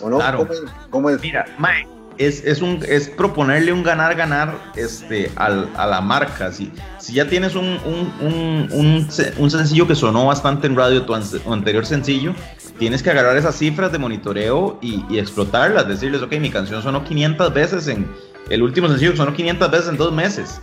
¿O 0.00 0.10
no? 0.10 0.16
Claro. 0.16 0.48
¿Cómo, 0.90 1.10
es? 1.10 1.20
Mira, 1.20 1.46
Mike 1.58 1.99
es, 2.20 2.60
un, 2.60 2.84
es 2.86 3.08
proponerle 3.08 3.72
un 3.72 3.82
ganar-ganar 3.82 4.72
este, 4.76 5.30
a 5.36 5.86
la 5.86 6.00
marca. 6.02 6.52
Si, 6.52 6.70
si 6.98 7.14
ya 7.14 7.26
tienes 7.26 7.54
un, 7.54 7.78
un, 8.20 9.50
sencillo 9.50 9.86
que 9.86 9.94
sonó 9.94 10.26
bastante 10.26 10.66
en 10.66 10.76
radio, 10.76 11.02
tu, 11.02 11.14
anterior 11.14 11.86
sencillo, 11.86 12.34
tienes 12.78 13.02
que 13.02 13.10
agarrar 13.10 13.36
esas 13.38 13.56
cifras 13.56 13.90
de 13.90 13.98
monitoreo 13.98 14.78
y, 14.82 15.18
explotarlas, 15.18 15.88
decirles, 15.88 16.20
ok, 16.20 16.32
mi 16.34 16.50
canción 16.50 16.82
sonó 16.82 17.04
500 17.04 17.54
veces 17.54 17.88
en 17.88 18.06
el 18.50 18.62
último 18.62 18.88
sencillo, 18.88 19.16
sonó 19.16 19.32
500 19.32 19.70
veces 19.70 19.88
en 19.88 19.96
dos 19.96 20.12
meses. 20.12 20.60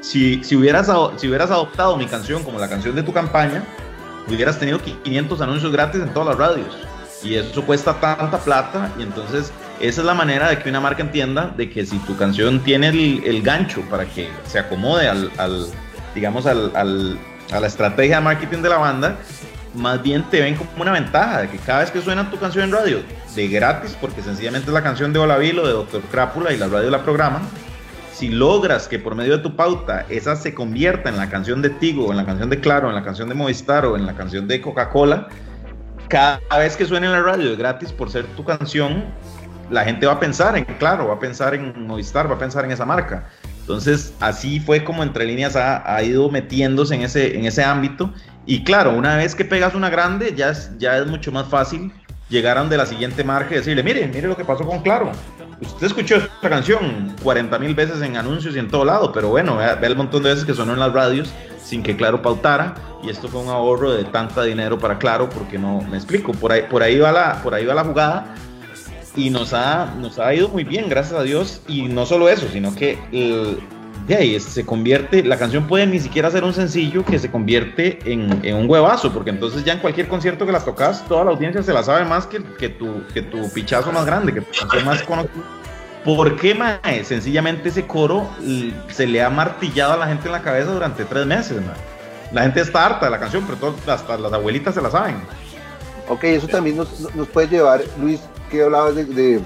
Si, 0.00 0.42
si, 0.42 0.56
hubieras, 0.56 0.90
si 1.18 1.28
hubieras 1.28 1.50
adoptado 1.50 1.96
mi 1.96 2.06
canción 2.06 2.42
como 2.42 2.58
la 2.58 2.68
canción 2.68 2.96
de 2.96 3.02
tu 3.04 3.12
campaña, 3.12 3.62
hubieras 4.28 4.58
tenido 4.58 4.80
500 4.80 5.40
anuncios 5.40 5.70
gratis 5.70 6.00
en 6.00 6.12
todas 6.12 6.30
las 6.30 6.38
radios. 6.38 6.76
Y 7.22 7.34
eso 7.34 7.62
cuesta 7.64 8.00
tanta 8.00 8.38
plata 8.38 8.90
y 8.98 9.02
entonces 9.02 9.52
esa 9.80 10.00
es 10.00 10.06
la 10.06 10.14
manera 10.14 10.50
de 10.50 10.58
que 10.58 10.68
una 10.68 10.80
marca 10.80 11.02
entienda 11.02 11.52
de 11.56 11.70
que 11.70 11.84
si 11.86 11.98
tu 12.00 12.16
canción 12.16 12.60
tiene 12.60 12.88
el, 12.88 13.42
gancho 13.42 13.80
para 13.90 14.04
que 14.04 14.28
se 14.46 14.58
acomode 14.58 15.08
al, 15.08 15.30
digamos, 16.14 16.46
al, 16.46 16.72
a 17.52 17.60
la 17.60 17.66
estrategia 17.66 18.16
de 18.16 18.22
marketing 18.22 18.58
de 18.58 18.68
la 18.68 18.78
banda, 18.78 19.16
más 19.74 20.02
bien 20.02 20.24
te 20.30 20.40
ven 20.40 20.56
como 20.56 20.70
una 20.78 20.92
ventaja 20.92 21.42
de 21.42 21.48
que 21.48 21.58
cada 21.58 21.80
vez 21.80 21.90
que 21.90 22.00
suena 22.00 22.30
tu 22.30 22.38
canción 22.38 22.64
en 22.64 22.72
radio, 22.72 22.98
de 23.34 23.48
gratis, 23.48 23.96
porque 24.00 24.22
sencillamente 24.22 24.68
es 24.68 24.74
la 24.74 24.82
canción 24.82 25.12
de 25.12 25.18
Olavilo, 25.18 25.66
de 25.66 25.72
Doctor 25.72 26.02
Crápula 26.10 26.52
y 26.52 26.58
la 26.58 26.66
radio 26.66 26.90
la 26.90 27.02
programan, 27.02 27.42
si 28.12 28.28
logras 28.28 28.88
que 28.88 28.98
por 28.98 29.14
medio 29.14 29.36
de 29.38 29.42
tu 29.42 29.56
pauta 29.56 30.04
esa 30.08 30.36
se 30.36 30.52
convierta 30.52 31.08
en 31.08 31.16
la 31.16 31.30
canción 31.30 31.62
de 31.62 31.70
Tigo, 31.70 32.10
en 32.10 32.16
la 32.16 32.26
canción 32.26 32.50
de 32.50 32.60
Claro, 32.60 32.88
en 32.88 32.94
la 32.94 33.02
canción 33.02 33.28
de 33.28 33.34
Movistar 33.34 33.86
o 33.86 33.96
en 33.96 34.04
la 34.04 34.14
canción 34.14 34.46
de 34.46 34.60
Coca-Cola, 34.60 35.28
cada 36.08 36.40
vez 36.58 36.76
que 36.76 36.84
suene 36.84 37.06
en 37.06 37.12
la 37.12 37.22
radio 37.22 37.52
es 37.52 37.56
gratis 37.56 37.92
por 37.92 38.10
ser 38.10 38.26
tu 38.36 38.44
canción, 38.44 39.04
la 39.70 39.84
gente 39.84 40.06
va 40.06 40.14
a 40.14 40.20
pensar 40.20 40.56
en 40.56 40.64
Claro, 40.64 41.08
va 41.08 41.14
a 41.14 41.18
pensar 41.18 41.54
en 41.54 41.86
Movistar, 41.86 42.30
va 42.30 42.34
a 42.34 42.38
pensar 42.38 42.64
en 42.64 42.72
esa 42.72 42.84
marca. 42.84 43.28
Entonces, 43.60 44.12
así 44.20 44.60
fue 44.60 44.82
como 44.82 45.02
entre 45.02 45.24
líneas 45.24 45.54
ha, 45.56 46.02
ido 46.02 46.28
metiéndose 46.28 46.94
en 46.94 47.02
ese, 47.02 47.38
en 47.38 47.44
ese 47.44 47.62
ámbito. 47.62 48.12
Y 48.46 48.64
claro, 48.64 48.90
una 48.92 49.16
vez 49.16 49.34
que 49.34 49.44
pegas 49.44 49.74
una 49.74 49.90
grande, 49.90 50.34
ya 50.36 50.50
es, 50.50 50.76
ya 50.78 50.96
es 50.96 51.06
mucho 51.06 51.30
más 51.30 51.46
fácil 51.48 51.92
llegar 52.28 52.56
a 52.56 52.60
donde 52.60 52.76
la 52.76 52.86
siguiente 52.86 53.22
marca 53.22 53.52
y 53.52 53.58
decirle, 53.58 53.82
mire, 53.82 54.06
mire 54.06 54.26
lo 54.26 54.36
que 54.36 54.44
pasó 54.44 54.64
con 54.64 54.80
Claro. 54.80 55.12
Usted 55.60 55.88
escuchó 55.88 56.16
esta 56.16 56.48
canción 56.48 57.14
40 57.22 57.58
mil 57.58 57.74
veces 57.74 58.00
en 58.02 58.16
anuncios 58.16 58.56
y 58.56 58.58
en 58.58 58.68
todo 58.68 58.84
lado, 58.84 59.12
pero 59.12 59.28
bueno, 59.28 59.56
ve, 59.56 59.66
ve 59.80 59.86
el 59.88 59.96
montón 59.96 60.22
de 60.22 60.30
veces 60.30 60.44
que 60.44 60.54
sonó 60.54 60.72
en 60.72 60.80
las 60.80 60.92
radios 60.92 61.30
sin 61.62 61.82
que 61.82 61.94
Claro 61.96 62.22
pautara 62.22 62.74
y 63.02 63.10
esto 63.10 63.28
fue 63.28 63.40
un 63.42 63.48
ahorro 63.48 63.92
de 63.92 64.04
tanta 64.04 64.42
dinero 64.42 64.78
para 64.78 64.98
Claro 64.98 65.28
porque 65.28 65.58
no 65.58 65.80
me 65.82 65.96
explico 65.96 66.32
por 66.32 66.52
ahí 66.52 66.62
por 66.62 66.82
ahí 66.82 66.98
va 66.98 67.12
la 67.12 67.42
por 67.42 67.54
ahí 67.54 67.64
va 67.64 67.74
la 67.74 67.84
jugada 67.84 68.34
y 69.16 69.30
nos 69.30 69.52
ha 69.52 69.94
nos 69.98 70.18
ha 70.18 70.32
ido 70.34 70.48
muy 70.48 70.64
bien 70.64 70.88
gracias 70.88 71.18
a 71.18 71.22
Dios 71.22 71.62
y 71.66 71.82
no 71.82 72.06
solo 72.06 72.28
eso 72.28 72.46
sino 72.52 72.74
que 72.74 72.98
de 74.06 74.16
ahí 74.16 74.38
se 74.40 74.64
convierte 74.64 75.22
la 75.24 75.36
canción 75.36 75.66
puede 75.66 75.86
ni 75.86 76.00
siquiera 76.00 76.30
ser 76.30 76.44
un 76.44 76.54
sencillo 76.54 77.04
que 77.04 77.18
se 77.18 77.30
convierte 77.30 77.98
en, 78.04 78.44
en, 78.44 78.56
un 78.56 78.70
huevazo 78.70 79.12
porque 79.12 79.30
entonces 79.30 79.64
ya 79.64 79.72
en 79.72 79.80
cualquier 79.80 80.08
concierto 80.08 80.46
que 80.46 80.52
las 80.52 80.64
tocas 80.64 81.04
toda 81.08 81.24
la 81.24 81.30
audiencia 81.30 81.62
se 81.62 81.72
la 81.72 81.82
sabe 81.82 82.04
más 82.04 82.26
que, 82.26 82.42
que 82.58 82.68
tu 82.68 83.04
que 83.12 83.22
tu 83.22 83.50
pichazo 83.52 83.92
más 83.92 84.06
grande 84.06 84.32
que 84.32 84.40
tu 84.42 84.58
canción 84.58 84.84
más 84.84 85.02
conocida 85.02 85.60
¿Por 86.04 86.36
qué, 86.36 86.54
mae? 86.54 87.04
Sencillamente 87.04 87.68
ese 87.68 87.86
coro 87.86 88.26
se 88.88 89.06
le 89.06 89.22
ha 89.22 89.28
martillado 89.28 89.92
a 89.92 89.96
la 89.98 90.06
gente 90.06 90.26
en 90.26 90.32
la 90.32 90.40
cabeza 90.40 90.72
durante 90.72 91.04
tres 91.04 91.26
meses, 91.26 91.60
mae. 91.60 91.76
La 92.32 92.42
gente 92.42 92.60
está 92.60 92.86
harta 92.86 93.06
de 93.06 93.10
la 93.10 93.18
canción, 93.18 93.44
pero 93.46 93.74
hasta 93.92 94.16
las 94.16 94.32
abuelitas 94.32 94.74
se 94.74 94.80
la 94.80 94.90
saben. 94.90 95.16
Ok, 96.08 96.24
eso 96.24 96.48
también 96.48 96.76
nos, 96.76 97.14
nos 97.14 97.28
puede 97.28 97.48
llevar, 97.48 97.82
Luis, 98.00 98.20
que 98.50 98.62
hablabas 98.62 98.94
de, 98.94 99.40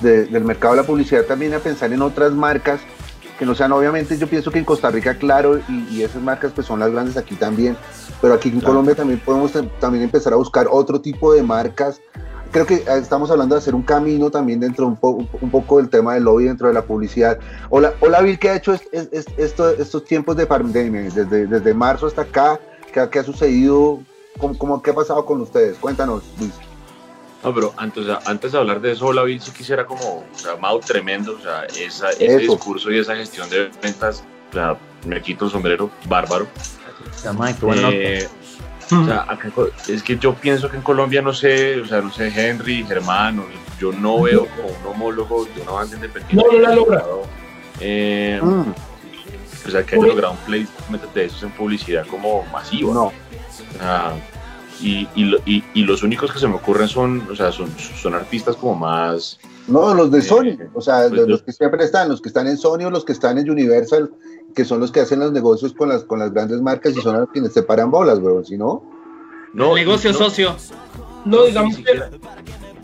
del 0.00 0.44
mercado 0.44 0.74
de 0.74 0.80
la 0.82 0.86
publicidad, 0.86 1.24
también 1.24 1.54
a 1.54 1.58
pensar 1.58 1.92
en 1.92 2.02
otras 2.02 2.32
marcas 2.32 2.80
que 3.38 3.44
no 3.44 3.54
sean, 3.54 3.70
obviamente, 3.72 4.16
yo 4.16 4.26
pienso 4.26 4.50
que 4.50 4.58
en 4.58 4.64
Costa 4.64 4.90
Rica, 4.90 5.14
claro, 5.18 5.60
y, 5.68 6.02
esas 6.02 6.22
marcas 6.22 6.52
pues 6.54 6.66
son 6.66 6.80
las 6.80 6.90
grandes 6.90 7.18
aquí 7.18 7.34
también, 7.34 7.76
pero 8.22 8.32
aquí 8.32 8.48
en 8.48 8.60
Colombia 8.60 8.94
también 8.94 9.20
podemos 9.20 9.52
también 9.78 10.04
empezar 10.04 10.32
a 10.32 10.36
buscar 10.36 10.66
otro 10.70 11.00
tipo 11.00 11.34
de 11.34 11.42
marcas 11.42 12.00
creo 12.50 12.66
que 12.66 12.74
eh, 12.76 12.98
estamos 13.00 13.30
hablando 13.30 13.54
de 13.54 13.58
hacer 13.58 13.74
un 13.74 13.82
camino 13.82 14.30
también 14.30 14.60
dentro 14.60 14.86
un, 14.86 15.28
un 15.40 15.50
poco 15.50 15.76
del 15.76 15.90
tema 15.90 16.14
del 16.14 16.24
lobby 16.24 16.44
dentro 16.44 16.68
de 16.68 16.74
la 16.74 16.82
publicidad. 16.82 17.38
Hola, 17.68 17.92
hola 18.00 18.22
Bill, 18.22 18.38
¿qué 18.38 18.50
ha 18.50 18.56
hecho 18.56 18.72
estos 18.72 20.04
tiempos 20.04 20.36
de 20.36 20.46
pandemia, 20.46 21.02
desde, 21.02 21.46
desde 21.46 21.74
marzo 21.74 22.06
hasta 22.06 22.22
acá? 22.22 22.58
¿Qué, 22.92 23.06
qué 23.10 23.18
ha 23.18 23.24
sucedido? 23.24 24.00
¿Cómo, 24.38 24.56
cómo, 24.56 24.82
qué 24.82 24.90
ha 24.90 24.94
pasado 24.94 25.24
con 25.26 25.40
ustedes? 25.42 25.76
Cuéntanos, 25.78 26.22
Luis. 26.38 26.54
No, 27.42 27.54
pero 27.54 27.74
antes, 27.76 28.06
antes 28.24 28.52
de 28.52 28.58
hablar 28.58 28.80
de 28.80 28.92
eso, 28.92 29.06
hola 29.06 29.22
Bill, 29.22 29.40
sí 29.40 29.50
quisiera 29.52 29.84
como, 29.86 30.24
o 30.32 30.38
sea, 30.38 30.56
Mau, 30.56 30.80
tremendo, 30.80 31.36
o 31.38 31.40
sea, 31.40 31.64
esa, 31.64 32.10
ese 32.10 32.38
discurso 32.38 32.90
y 32.90 32.98
esa 32.98 33.14
gestión 33.14 33.48
de 33.50 33.70
ventas, 33.82 34.24
o 34.50 34.52
sea, 34.52 34.76
me 35.06 35.20
quito 35.22 35.44
el 35.44 35.50
sombrero, 35.50 35.90
bárbaro. 36.06 36.48
Eh, 37.92 38.28
o 38.90 39.04
sea, 39.04 39.26
es 39.88 40.02
que 40.02 40.16
yo 40.18 40.34
pienso 40.34 40.70
que 40.70 40.76
en 40.76 40.82
Colombia 40.82 41.22
no 41.22 41.32
sé, 41.32 41.80
o 41.80 41.86
sea, 41.86 42.00
no 42.00 42.12
sé, 42.12 42.28
Henry, 42.34 42.84
Germán, 42.84 43.42
yo 43.78 43.92
no 43.92 44.22
veo 44.22 44.46
como 44.46 44.68
un 44.68 44.86
homólogo 44.94 45.44
de 45.44 45.60
una 45.62 45.72
banda 45.72 45.96
independiente. 45.96 46.36
No, 46.36 46.52
no 46.52 46.58
la 46.58 46.74
logra. 46.74 47.04
Eh, 47.80 48.40
mm. 48.42 48.72
O 49.66 49.70
sea, 49.70 49.84
que 49.84 49.96
haya 49.96 50.06
logrado 50.06 50.32
un 50.34 50.38
placement 50.38 51.02
de 51.12 51.24
esos 51.24 51.42
en 51.42 51.50
publicidad 51.50 52.06
como 52.06 52.44
masiva. 52.44 52.94
No. 52.94 53.04
O 53.04 53.78
sea, 53.78 54.12
y, 54.80 55.08
y, 55.14 55.64
y, 55.74 55.82
los 55.84 56.02
únicos 56.02 56.32
que 56.32 56.38
se 56.38 56.48
me 56.48 56.54
ocurren 56.54 56.88
son, 56.88 57.26
o 57.30 57.36
sea, 57.36 57.52
son, 57.52 57.68
son 57.78 58.14
artistas 58.14 58.56
como 58.56 58.74
más... 58.74 59.38
No, 59.68 59.94
los 59.94 60.10
de 60.10 60.22
Sony, 60.22 60.50
eh, 60.50 60.68
o 60.74 60.80
sea, 60.80 61.08
pues, 61.08 61.26
los, 61.26 61.42
que 61.42 61.52
siempre 61.52 61.84
están, 61.84 62.08
los 62.08 62.20
que 62.20 62.28
están 62.28 62.46
en 62.46 62.56
Sony 62.56 62.84
o 62.84 62.90
los 62.90 63.04
que 63.04 63.12
están 63.12 63.38
en 63.38 63.50
Universal, 63.50 64.12
que 64.54 64.64
son 64.64 64.80
los 64.80 64.92
que 64.92 65.00
hacen 65.00 65.18
los 65.18 65.32
negocios 65.32 65.72
con 65.72 65.88
las, 65.88 66.04
con 66.04 66.18
las 66.18 66.32
grandes 66.32 66.60
marcas 66.60 66.96
y 66.96 67.00
son 67.00 67.18
los 67.18 67.28
quienes 67.30 67.52
se 67.52 67.62
paran 67.62 67.90
bolas, 67.90 68.18
weón, 68.20 68.44
si 68.44 68.56
no. 68.56 68.82
No, 69.52 69.74
negocio 69.74 70.12
socio. 70.12 70.54
No, 71.24 71.44
digamos 71.44 71.76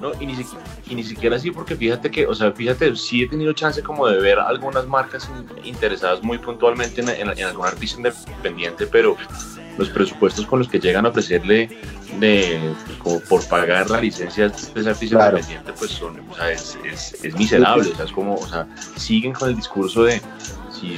no, 0.02 0.10
y 0.18 0.26
ni, 0.26 0.34
siquiera, 0.34 0.64
y 0.88 0.94
ni 0.96 1.04
siquiera 1.04 1.36
así, 1.36 1.52
porque 1.52 1.76
fíjate 1.76 2.10
que, 2.10 2.26
o 2.26 2.34
sea, 2.34 2.50
fíjate, 2.50 2.96
sí 2.96 3.22
he 3.22 3.28
tenido 3.28 3.52
chance 3.52 3.80
como 3.84 4.08
de 4.08 4.18
ver 4.18 4.36
algunas 4.36 4.84
marcas 4.88 5.30
interesadas 5.62 6.24
muy 6.24 6.38
puntualmente 6.38 7.02
en, 7.02 7.08
en, 7.08 7.44
algún 7.44 7.64
artista 7.64 7.98
independiente, 7.98 8.88
pero 8.88 9.16
los 9.78 9.88
presupuestos 9.90 10.46
con 10.46 10.58
los 10.58 10.68
que 10.68 10.78
llegan 10.78 11.06
a 11.06 11.10
ofrecerle 11.10 11.68
de, 12.18 12.74
como 12.98 13.20
por 13.20 13.46
pagar 13.48 13.90
la 13.90 14.00
licencia 14.00 14.48
de 14.48 14.80
ese 14.80 14.90
artista 14.90 15.28
independiente, 15.28 15.72
pues 15.78 15.90
son, 15.90 16.20
o 16.28 16.34
sea, 16.34 16.50
es, 16.50 16.78
es, 16.84 17.24
es 17.24 17.34
miserable, 17.36 17.90
o 17.90 17.94
sea, 17.94 18.04
es 18.04 18.12
como, 18.12 18.34
o 18.34 18.46
sea, 18.46 18.66
siguen 18.96 19.32
con 19.32 19.48
el 19.48 19.56
discurso 19.56 20.04
de 20.04 20.20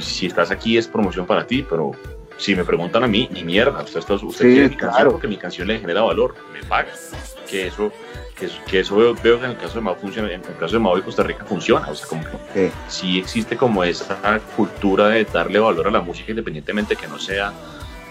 si, 0.01 0.25
estás 0.25 0.51
aquí 0.51 0.77
es 0.77 0.87
promoción 0.87 1.25
para 1.25 1.45
ti, 1.45 1.65
pero 1.67 1.91
si 2.37 2.55
me 2.55 2.65
preguntan 2.65 3.03
a 3.03 3.07
mí, 3.07 3.29
ni 3.31 3.43
mierda, 3.43 3.81
usted, 3.81 3.99
está, 3.99 4.15
usted 4.15 4.45
quiere 4.45 4.69
mi 4.69 4.75
canción 4.75 5.11
porque 5.11 5.27
mi 5.27 5.37
canción 5.37 5.67
le 5.67 5.79
genera 5.79 6.01
valor, 6.01 6.35
me 6.51 6.63
paga. 6.63 6.89
Que 7.49 7.67
eso, 7.67 7.91
que, 8.67 8.79
eso 8.79 8.95
veo, 8.97 9.15
que 9.15 9.29
en 9.29 9.51
el 9.51 9.57
caso 9.57 9.75
de 9.75 9.81
Mao 9.81 9.95
funciona, 9.95 10.29
en 10.31 10.41
el 10.41 10.57
caso 10.57 10.73
de 10.73 10.79
Mao 10.79 10.97
y 10.97 11.01
Costa 11.01 11.23
Rica 11.23 11.45
funciona, 11.45 11.87
o 11.87 11.95
sea, 11.95 12.07
como 12.07 12.23
que 12.53 12.71
sí. 12.87 13.19
existe 13.19 13.55
como 13.55 13.83
esa 13.83 14.39
cultura 14.55 15.09
de 15.09 15.25
darle 15.25 15.59
valor 15.59 15.87
a 15.87 15.91
la 15.91 16.01
música 16.01 16.31
independientemente 16.31 16.95
que 16.95 17.07
no 17.07 17.19
sea 17.19 17.53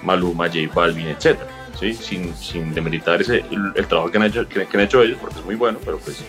Maluma, 0.05 0.47
J 0.47 0.73
Balvin, 0.75 1.09
etcétera, 1.09 1.49
¿sí? 1.79 1.95
sin, 1.95 2.35
sin 2.37 2.75
demeritar 2.75 3.21
ese, 3.21 3.45
el, 3.51 3.87
trabajo 3.87 4.11
que 4.11 4.19
han, 4.19 4.25
hecho, 4.25 4.49
que, 4.49 4.67
han 4.73 4.81
hecho 4.81 5.03
ellos, 5.03 5.19
porque 5.21 5.39
es 5.39 5.45
muy 5.45 5.55
bueno, 5.55 5.79
pero 5.85 5.99
pues 5.99 6.23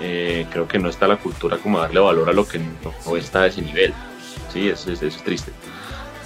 eh, 0.00 0.46
creo 0.50 0.66
que 0.68 0.78
no 0.78 0.88
está 0.88 1.06
la 1.06 1.16
cultura 1.16 1.58
como 1.58 1.78
darle 1.78 2.00
valor 2.00 2.28
a 2.28 2.32
lo 2.32 2.46
que 2.46 2.58
no 2.58 3.16
está 3.16 3.42
a 3.42 3.46
ese 3.46 3.62
nivel. 3.62 3.92
Sí, 4.52 4.68
eso, 4.68 4.90
es 4.90 5.16
triste. 5.22 5.52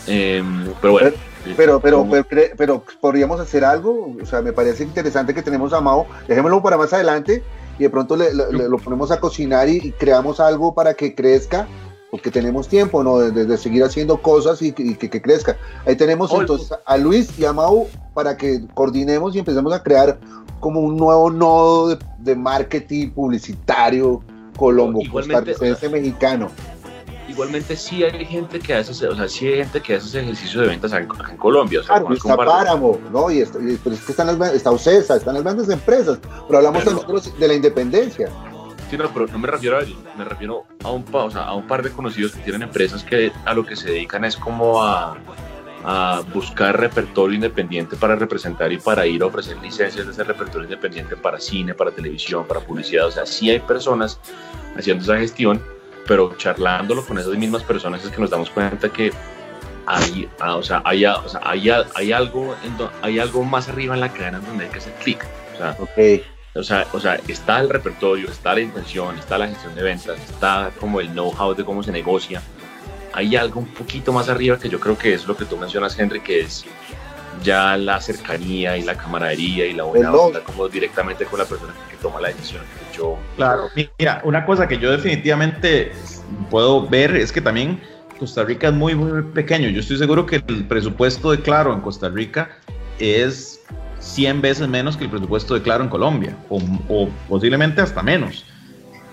Em, 0.07 0.73
pero 0.81 0.93
bueno. 0.93 1.11
Pero, 1.57 1.79
pero, 1.79 2.09
pero, 2.57 2.85
podríamos 3.01 3.39
hacer 3.39 3.67
algo, 3.67 4.17
o 4.21 4.25
sea, 4.25 4.41
me 4.41 4.55
parece 4.55 4.83
interesante 4.83 5.35
que 5.35 5.43
tenemos 5.43 5.75
a 5.75 5.81
Mao, 5.83 6.07
dejémoslo 6.27 6.63
para 6.63 6.79
más 6.79 6.93
adelante 6.95 7.43
y 7.79 7.83
de 7.83 7.91
pronto 7.91 8.17
le, 8.17 8.33
lo 8.33 8.79
ponemos 8.79 9.11
a 9.11 9.21
cocinar 9.21 9.69
y, 9.69 9.93
creamos 9.93 10.41
algo 10.41 10.75
para 10.75 10.95
que 10.95 11.15
crezca, 11.15 11.69
porque 12.15 12.31
tenemos 12.31 12.69
tiempo, 12.69 13.03
¿no? 13.03 13.19
De, 13.19 13.59
seguir 13.59 13.83
haciendo 13.83 14.23
cosas 14.23 14.63
y, 14.63 14.71
que, 14.71 15.21
crezca. 15.21 15.57
Ahí 15.85 15.97
tenemos 15.97 16.33
entonces 16.33 16.73
a 16.87 16.97
Luis 16.97 17.37
y 17.37 17.45
a 17.45 17.53
Mau 17.53 17.89
para 18.15 18.37
que 18.37 18.65
coordinemos 18.73 19.35
y 19.35 19.41
empecemos 19.41 19.73
a 19.73 19.83
crear 19.83 20.21
como 20.61 20.79
un 20.79 20.97
nuevo 20.97 21.29
nodo 21.29 21.89
de, 21.89 21.99
de 22.19 22.37
marketing 22.37 23.11
publicitario 23.11 24.23
colombo, 24.57 25.01
costarricense 25.11 25.89
mexicano 25.89 26.53
igualmente 27.27 27.75
sí 27.75 28.05
hay 28.05 28.25
gente 28.25 28.61
que 28.61 28.75
hace, 28.75 29.09
o 29.09 29.17
sea, 29.17 29.29
sí 29.29 29.49
hay 29.49 29.57
gente 29.57 29.81
que 29.81 29.97
hace 29.97 30.07
ese 30.07 30.21
ejercicio 30.21 30.61
de 30.61 30.69
ventas 30.69 30.93
en, 30.93 31.09
Colombia. 31.39 31.81
O 31.81 31.83
sea, 31.83 31.97
claro, 31.97 32.15
está 32.15 32.37
Páramo, 32.37 33.01
¿no? 33.11 33.29
Y, 33.29 33.41
esto, 33.41 33.61
y 33.61 33.75
pues 33.77 33.99
es 33.99 34.05
que 34.05 34.13
están 34.13 34.39
las, 34.39 34.55
está 34.55 34.71
Ocesa, 34.71 35.17
están 35.17 35.35
las 35.35 35.43
grandes 35.43 35.69
empresas, 35.69 36.19
pero 36.47 36.59
hablamos 36.59 36.85
de 37.39 37.49
la 37.49 37.55
independencia. 37.55 38.29
Sí, 38.91 38.97
no, 38.97 39.09
pero 39.13 39.27
no 39.27 39.39
me 39.39 39.49
refiero 39.49 39.79
a 39.79 39.83
ellos, 39.83 39.97
me 40.17 40.25
refiero 40.25 40.65
a 40.83 40.91
un, 40.91 41.05
o 41.11 41.31
sea, 41.31 41.45
a 41.45 41.55
un 41.55 41.67
par 41.67 41.83
de 41.83 41.91
conocidos 41.91 42.33
que 42.33 42.43
tienen 42.43 42.63
empresas 42.63 43.03
que 43.03 43.33
a 43.45 43.55
lo 43.55 43.65
que 43.65 43.77
se 43.77 43.91
dedican 43.91 44.25
es 44.25 44.37
como 44.37 44.83
a, 44.83 45.17
a 45.85 46.23
buscar 46.33 46.79
repertorio 46.79 47.35
independiente 47.35 47.97
para 47.97 48.15
representar 48.15 48.73
y 48.73 48.79
para 48.79 49.07
ir 49.07 49.23
a 49.23 49.27
ofrecer 49.27 49.57
licencias 49.63 50.07
de 50.07 50.13
ese 50.13 50.23
repertorio 50.25 50.65
independiente 50.65 51.17
para 51.17 51.41
cine, 51.41 51.75
para 51.75 51.91
televisión, 51.91 52.47
para 52.47 52.61
publicidad. 52.61 53.07
O 53.07 53.11
sea, 53.11 53.27
sí 53.27 53.51
hay 53.51 53.61
personas 53.61 54.21
haciendo 54.77 55.03
esa 55.03 55.17
gestión 55.17 55.61
pero 56.07 56.35
charlándolo 56.37 57.05
con 57.05 57.19
esas 57.19 57.37
mismas 57.37 57.63
personas 57.63 58.05
es 58.05 58.11
que 58.11 58.21
nos 58.21 58.31
damos 58.31 58.51
cuenta 58.51 58.89
que 58.89 59.13
hay, 59.87 60.29
o 60.41 60.63
sea, 60.63 60.83
hay, 60.85 61.05
o 61.05 61.29
sea, 61.29 61.41
hay, 61.45 61.69
hay, 61.95 62.13
algo 62.13 62.57
hay 63.03 63.19
algo 63.19 63.45
más 63.45 63.69
arriba 63.69 63.95
en 63.95 64.01
la 64.01 64.13
cadena 64.13 64.41
donde 64.41 64.65
hay 64.65 64.71
que 64.71 64.79
hacer 64.79 64.93
clic. 64.95 65.25
O 65.55 65.57
sea, 65.59 65.77
o, 66.55 66.63
sea, 66.63 66.87
o 66.93 67.01
sea, 67.01 67.21
está 67.29 67.61
el 67.61 67.69
repertorio, 67.69 68.29
está 68.29 68.55
la 68.55 68.61
intención, 68.61 69.19
está 69.19 69.39
la 69.39 69.49
gestión 69.49 69.75
de 69.75 69.83
ventas, 69.83 70.19
está 70.31 70.71
como 70.79 71.01
el 71.01 71.09
know-how 71.11 71.55
de 71.55 71.65
cómo 71.65 71.83
se 71.83 71.93
negocia. 71.93 72.43
Hay 73.13 73.37
algo 73.37 73.61
un 73.61 73.67
poquito 73.67 74.13
más 74.13 74.29
arriba 74.29 74.59
que 74.59 74.69
yo 74.69 74.81
creo 74.81 74.99
que 74.99 75.15
es 75.15 75.27
lo 75.27 75.37
que 75.37 75.45
tú 75.45 75.57
mencionas, 75.57 75.99
Henry, 75.99 76.21
que 76.21 76.41
es 76.41 76.65
ya 77.43 77.77
la 77.77 78.01
cercanía 78.01 78.77
y 78.77 78.83
la 78.83 78.97
camaradería 78.97 79.67
y 79.67 79.73
la 79.73 79.85
buena 79.85 80.13
onda 80.13 80.41
como 80.41 80.69
directamente 80.69 81.25
con 81.25 81.39
la 81.39 81.45
persona 81.45 81.73
que 81.91 81.97
toma 81.97 82.21
la 82.21 82.29
decisión. 82.29 82.63
Yo, 82.97 83.19
claro, 83.37 83.69
mira, 83.99 84.21
una 84.25 84.47
cosa 84.47 84.69
que 84.69 84.79
yo 84.79 84.91
definitivamente 84.93 85.93
puedo 86.51 86.87
ver 86.89 87.17
es 87.17 87.33
que 87.33 87.41
también 87.41 87.81
Costa 88.19 88.45
Rica 88.45 88.69
es 88.69 88.75
muy, 88.75 88.95
muy 88.95 89.23
pequeño. 89.23 89.69
Yo 89.69 89.81
estoy 89.81 89.99
seguro 89.99 90.27
que 90.27 90.37
el 90.37 90.67
presupuesto 90.67 91.33
de 91.33 91.41
Claro 91.41 91.73
en 91.73 91.81
Costa 91.81 92.09
Rica 92.09 92.51
es 92.99 93.61
100 94.05 94.41
veces 94.41 94.69
menos 94.69 94.97
que 94.97 95.05
el 95.05 95.11
presupuesto 95.11 95.55
de 95.55 95.63
Claro 95.63 95.85
en 95.85 95.91
Colombia, 95.91 96.37
o, 96.49 96.61
o 96.89 97.09
posiblemente 97.29 97.81
hasta 97.81 98.03
menos 98.03 98.45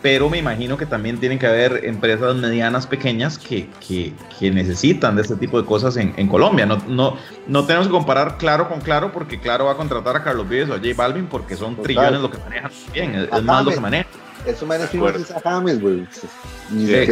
pero 0.02 0.30
me 0.30 0.40
imagino 0.40 0.78
que 0.78 0.86
también 0.86 1.20
tienen 1.20 1.38
que 1.38 1.46
haber 1.46 1.86
empresas 1.86 2.36
medianas, 2.36 2.88
pequeñas, 2.88 3.38
que, 3.38 3.68
que, 3.88 4.14
que 4.40 4.50
necesitan 4.50 5.16
de 5.16 5.22
este 5.22 5.36
tipo 5.36 5.62
de 5.62 5.68
cosas 5.68 5.96
en, 5.98 6.14
en, 6.18 6.28
Colombia. 6.28 6.66
No, 6.66 6.78
no, 6.88 7.18
no 7.48 7.66
tenemos 7.66 7.88
que 7.88 7.94
comparar 7.94 8.38
Claro 8.38 8.68
con 8.68 8.82
Claro, 8.82 9.12
porque 9.12 9.40
Claro 9.40 9.66
va 9.66 9.74
a 9.74 9.78
contratar 9.78 10.16
a 10.16 10.24
Carlos 10.24 10.50
Vives 10.50 10.70
o 10.70 10.74
a 10.74 10.78
J 10.78 10.90
Balvin, 10.96 11.28
porque 11.28 11.56
son 11.56 11.76
Total. 11.76 11.84
trillones 11.84 12.22
lo 12.22 12.32
que 12.32 12.40
manejan 12.40 12.72
bien, 12.92 13.16
es, 13.16 13.30
es 13.32 13.44
más 13.44 13.64
lo 13.64 13.72
que 13.72 13.80
manejan. 13.80 14.08
Eso 14.46 14.66
me 14.66 14.76
es 14.76 15.32
a 15.32 15.40
James, 15.40 15.80
güey. 15.80 16.08
Sí, 16.70 17.08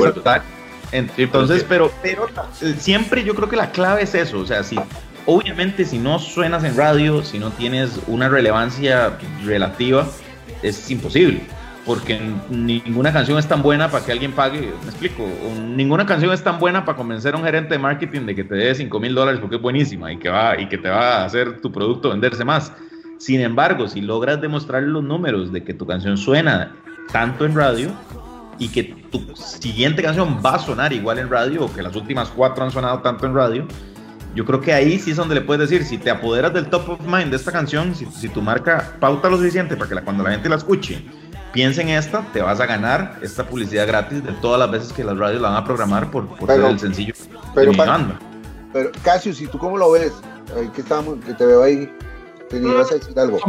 Entonces, 0.92 1.64
pero, 1.70 1.92
pero 2.02 2.28
siempre 2.80 3.24
yo 3.24 3.36
creo 3.36 3.48
que 3.48 3.56
la 3.56 3.70
clave 3.70 4.02
es 4.02 4.16
eso, 4.16 4.40
o 4.40 4.48
sea, 4.48 4.64
si 4.64 4.80
obviamente 5.26 5.86
si 5.86 5.98
no 5.98 6.20
suenas 6.20 6.64
en 6.64 6.76
radio, 6.76 7.24
si 7.24 7.40
no 7.40 7.52
tienes 7.52 8.00
una 8.08 8.30
relevancia 8.30 9.18
relativa, 9.46 10.08
es 10.64 10.90
imposible 10.90 11.42
porque 11.90 12.20
ninguna 12.52 13.12
canción 13.12 13.40
es 13.40 13.48
tan 13.48 13.64
buena 13.64 13.90
para 13.90 14.06
que 14.06 14.12
alguien 14.12 14.32
pague, 14.32 14.72
me 14.84 14.90
explico, 14.90 15.26
ninguna 15.60 16.06
canción 16.06 16.32
es 16.32 16.44
tan 16.44 16.60
buena 16.60 16.86
para 16.86 16.96
convencer 16.96 17.34
a 17.34 17.38
un 17.38 17.44
gerente 17.44 17.74
de 17.74 17.80
marketing 17.80 18.28
de 18.28 18.36
que 18.36 18.44
te 18.44 18.54
dé 18.54 18.76
5 18.76 19.00
mil 19.00 19.16
dólares 19.16 19.40
porque 19.40 19.56
es 19.56 19.62
buenísima 19.62 20.12
y 20.12 20.18
que, 20.18 20.30
va, 20.30 20.60
y 20.62 20.68
que 20.68 20.78
te 20.78 20.88
va 20.88 21.22
a 21.22 21.26
hacer 21.26 21.62
tu 21.62 21.72
producto 21.72 22.10
venderse 22.10 22.46
más. 22.46 22.72
Sin 23.18 23.42
embargo, 23.42 23.88
si 23.88 24.02
logras 24.02 24.40
demostrar 24.40 24.84
los 24.84 25.04
números 25.04 25.52
de 25.52 25.64
que 25.64 25.74
tu 25.74 25.88
canción 25.88 26.16
suena 26.16 26.76
tanto 27.12 27.46
en 27.46 27.56
radio 27.56 27.90
y 28.60 28.68
que 28.68 28.84
tu 28.84 29.36
siguiente 29.36 30.04
canción 30.04 30.42
va 30.46 30.56
a 30.56 30.60
sonar 30.60 30.94
igual 30.94 31.18
en 31.18 31.28
radio 31.28 31.66
o 31.66 31.74
que 31.74 31.82
las 31.82 31.96
últimas 31.96 32.30
cuatro 32.30 32.66
han 32.66 32.72
sonado 32.72 33.00
tanto 33.00 33.26
en 33.26 33.34
radio, 33.34 33.68
yo 34.36 34.46
creo 34.46 34.62
que 34.62 34.74
ahí 34.74 35.00
sí 35.00 35.12
es 35.12 35.18
donde 35.18 35.36
le 35.36 35.42
puedes 35.42 35.70
decir, 35.70 35.86
si 35.86 35.98
te 35.98 36.10
apoderas 36.10 36.54
del 36.54 36.68
top 36.68 36.90
of 36.90 37.00
mind 37.02 37.32
de 37.32 37.38
esta 37.38 37.52
canción, 37.52 37.96
si, 37.96 38.06
si 38.06 38.30
tu 38.30 38.42
marca 38.42 38.96
pauta 39.00 39.30
lo 39.30 39.38
suficiente 39.38 39.76
para 39.76 39.90
que 39.90 39.96
la, 39.96 40.02
cuando 40.02 40.24
la 40.24 40.32
gente 40.32 40.50
la 40.50 40.56
escuche, 40.56 41.04
piensa 41.52 41.82
en 41.82 41.90
esta, 41.90 42.22
te 42.32 42.42
vas 42.42 42.60
a 42.60 42.66
ganar 42.66 43.18
esta 43.22 43.46
publicidad 43.48 43.88
gratis 43.88 44.24
de 44.24 44.32
todas 44.34 44.60
las 44.60 44.70
veces 44.70 44.94
que 44.94 45.04
las 45.04 45.18
radios 45.18 45.42
la 45.42 45.50
van 45.50 45.64
a 45.64 45.66
programar 45.66 46.12
por, 46.12 46.28
por 46.28 46.48
pero, 46.48 46.64
ser 46.64 46.72
el 46.72 46.80
sencillo 46.80 47.14
pero, 47.56 47.72
de 47.72 47.78
mi 47.78 47.86
banda. 47.86 48.20
Pero, 48.72 48.92
Casio, 49.04 49.34
si 49.34 49.48
tú 49.48 49.58
cómo 49.58 49.78
lo 49.78 49.92
ves, 49.92 50.14
ahí 50.56 50.68
que, 50.70 50.82
estamos, 50.82 51.18
que 51.26 51.34
te 51.34 51.46
veo 51.46 51.64
ahí, 51.64 51.92
te 52.50 52.58
ibas 52.58 52.92
a 52.92 52.96
decir 52.96 53.18
algo. 53.20 53.40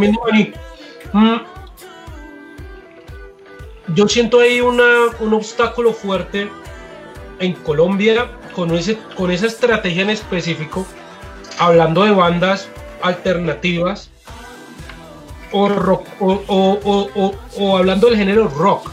Mm, 1.12 1.36
yo 3.94 4.08
siento 4.08 4.40
ahí 4.40 4.60
una, 4.60 4.84
un 5.20 5.34
obstáculo 5.34 5.92
fuerte 5.92 6.48
en 7.38 7.52
Colombia 7.54 8.39
con, 8.54 8.74
ese, 8.74 8.98
con 9.16 9.30
esa 9.30 9.46
estrategia 9.46 10.02
en 10.02 10.10
específico, 10.10 10.86
hablando 11.58 12.04
de 12.04 12.12
bandas 12.12 12.68
alternativas 13.02 14.10
o, 15.52 15.68
rock, 15.68 16.06
o, 16.20 16.42
o, 16.46 17.10
o, 17.14 17.34
o, 17.58 17.76
hablando 17.76 18.08
del 18.08 18.16
género 18.16 18.48
rock. 18.48 18.90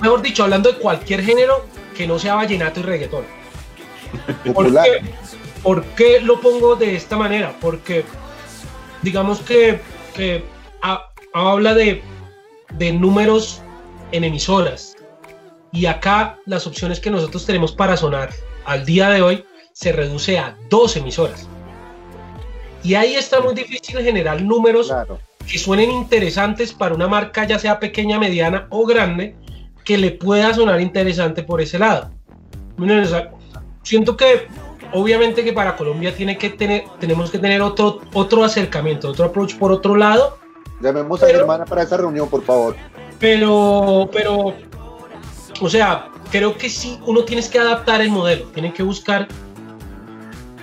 Mejor 0.00 0.22
dicho, 0.22 0.44
hablando 0.44 0.72
de 0.72 0.78
cualquier 0.78 1.22
género 1.22 1.64
que 1.96 2.06
no 2.06 2.18
sea 2.18 2.34
vallenato 2.34 2.80
y 2.80 2.82
reggaetón. 2.82 3.24
¿Por 4.54 4.72
qué? 4.72 5.02
¿Por 5.62 5.84
qué 5.84 6.20
lo 6.20 6.40
pongo 6.40 6.74
de 6.74 6.96
esta 6.96 7.16
manera? 7.16 7.54
Porque 7.60 8.04
digamos 9.02 9.40
que, 9.40 9.80
que 10.14 10.42
a, 10.80 11.10
habla 11.34 11.74
de, 11.74 12.02
de 12.72 12.92
números 12.92 13.60
en 14.12 14.24
emisoras. 14.24 14.96
Y 15.72 15.86
acá 15.86 16.38
las 16.46 16.66
opciones 16.66 17.00
que 17.00 17.10
nosotros 17.10 17.46
tenemos 17.46 17.72
para 17.72 17.96
sonar 17.96 18.30
al 18.64 18.84
día 18.84 19.08
de 19.10 19.22
hoy 19.22 19.44
se 19.72 19.92
reduce 19.92 20.38
a 20.38 20.56
dos 20.68 20.96
emisoras. 20.96 21.48
Y 22.82 22.94
ahí 22.94 23.14
está 23.14 23.40
muy 23.40 23.54
difícil 23.54 23.98
generar 24.00 24.42
números 24.42 24.88
Claro. 24.88 25.18
que 25.46 25.58
suenen 25.58 25.90
interesantes 25.90 26.72
para 26.72 26.94
una 26.94 27.08
marca, 27.08 27.44
ya 27.44 27.58
sea 27.58 27.78
pequeña, 27.78 28.18
mediana 28.18 28.66
o 28.70 28.86
grande, 28.86 29.36
que 29.84 29.96
le 29.98 30.10
pueda 30.12 30.52
sonar 30.54 30.80
interesante 30.80 31.42
por 31.42 31.60
ese 31.60 31.78
lado. 31.78 32.10
O 32.78 33.04
sea, 33.06 33.30
siento 33.82 34.16
que 34.16 34.46
obviamente 34.92 35.44
que 35.44 35.52
para 35.52 35.76
Colombia 35.76 36.14
tiene 36.14 36.36
que 36.38 36.50
tener, 36.50 36.84
tenemos 36.98 37.30
que 37.30 37.38
tener 37.38 37.62
otro, 37.62 38.00
otro 38.14 38.42
acercamiento, 38.44 39.08
otro 39.10 39.26
approach 39.26 39.56
por 39.56 39.72
otro 39.72 39.94
lado, 39.96 40.38
Llamemos 40.82 41.22
a 41.22 41.26
mi 41.26 41.32
Pero- 41.32 41.42
hermana 41.42 41.66
para 41.66 41.82
esa 41.82 41.98
reunión, 41.98 42.26
por 42.30 42.42
favor. 42.42 42.74
pero, 43.18 44.08
pero, 44.10 44.54
o 45.60 45.68
sea, 45.68 46.08
creo 46.30 46.56
que 46.56 46.68
sí, 46.68 46.98
uno 47.06 47.24
tiene 47.24 47.48
que 47.48 47.58
adaptar 47.58 48.00
el 48.00 48.10
modelo, 48.10 48.46
tiene 48.46 48.72
que 48.72 48.82
buscar 48.82 49.28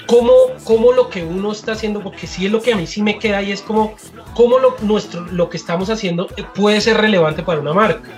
cómo, 0.08 0.34
cómo 0.64 0.92
lo 0.92 1.10
que 1.10 1.24
uno 1.24 1.52
está 1.52 1.74
haciendo, 1.74 2.02
porque 2.02 2.26
sí 2.26 2.46
es 2.46 2.52
lo 2.52 2.62
que 2.62 2.74
a 2.74 2.76
mí 2.76 2.88
sí 2.88 3.02
me 3.04 3.20
queda 3.20 3.42
y 3.42 3.52
es 3.52 3.62
como 3.62 3.96
cómo 4.34 4.58
lo, 4.58 4.76
nuestro, 4.82 5.22
lo 5.32 5.50
que 5.50 5.58
estamos 5.58 5.90
haciendo 5.90 6.28
puede 6.56 6.82
ser 6.82 6.98
relevante 6.98 7.44
para 7.44 7.60
una 7.60 7.74
marca. 7.74 8.10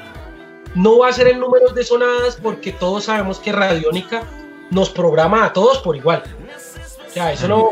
No 0.75 0.99
va 0.99 1.09
a 1.09 1.13
ser 1.13 1.27
en 1.27 1.39
números 1.39 1.73
de 1.73 1.83
sonadas 1.83 2.37
porque 2.41 2.71
todos 2.71 3.05
sabemos 3.05 3.39
que 3.39 3.51
Radiónica 3.51 4.23
nos 4.69 4.89
programa 4.89 5.45
a 5.45 5.53
todos 5.53 5.79
por 5.79 5.95
igual. 5.95 6.23
O 7.07 7.11
sea, 7.11 7.33
eso 7.33 7.47
no, 7.47 7.71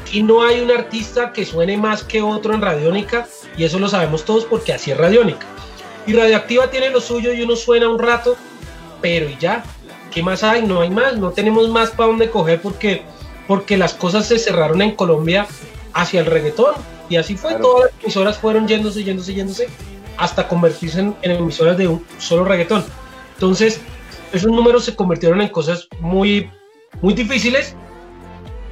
aquí 0.00 0.22
no 0.22 0.42
hay 0.42 0.60
un 0.60 0.70
artista 0.70 1.32
que 1.32 1.44
suene 1.44 1.76
más 1.76 2.04
que 2.04 2.22
otro 2.22 2.54
en 2.54 2.62
Radiónica 2.62 3.26
y 3.56 3.64
eso 3.64 3.80
lo 3.80 3.88
sabemos 3.88 4.24
todos 4.24 4.44
porque 4.44 4.72
así 4.72 4.92
es 4.92 4.96
Radiónica. 4.96 5.46
Y 6.08 6.14
Radioactiva 6.14 6.70
tiene 6.70 6.88
lo 6.88 7.02
suyo 7.02 7.34
y 7.34 7.42
uno 7.42 7.54
suena 7.54 7.86
un 7.86 7.98
rato, 7.98 8.34
pero 9.02 9.28
y 9.28 9.36
ya, 9.38 9.62
¿qué 10.10 10.22
más 10.22 10.42
hay? 10.42 10.62
No 10.62 10.80
hay 10.80 10.88
más, 10.88 11.18
no 11.18 11.32
tenemos 11.32 11.68
más 11.68 11.90
para 11.90 12.06
dónde 12.08 12.30
coger 12.30 12.62
porque, 12.62 13.02
porque 13.46 13.76
las 13.76 13.92
cosas 13.92 14.26
se 14.26 14.38
cerraron 14.38 14.80
en 14.80 14.96
Colombia 14.96 15.46
hacia 15.92 16.20
el 16.20 16.26
reggaetón. 16.26 16.74
Y 17.10 17.16
así 17.16 17.36
fue, 17.36 17.50
Claro. 17.50 17.64
todas 17.64 17.90
las 17.92 18.02
emisoras 18.04 18.38
fueron 18.38 18.66
yéndose, 18.66 19.04
yéndose, 19.04 19.34
yéndose, 19.34 19.68
hasta 20.16 20.48
convertirse 20.48 21.00
en, 21.00 21.14
en 21.20 21.32
emisoras 21.32 21.76
de 21.76 21.88
un 21.88 22.02
solo 22.16 22.46
reggaetón. 22.46 22.86
Entonces, 23.34 23.78
esos 24.32 24.50
números 24.50 24.86
se 24.86 24.96
convirtieron 24.96 25.42
en 25.42 25.48
cosas 25.48 25.88
muy, 26.00 26.50
muy 27.02 27.12
difíciles. 27.12 27.76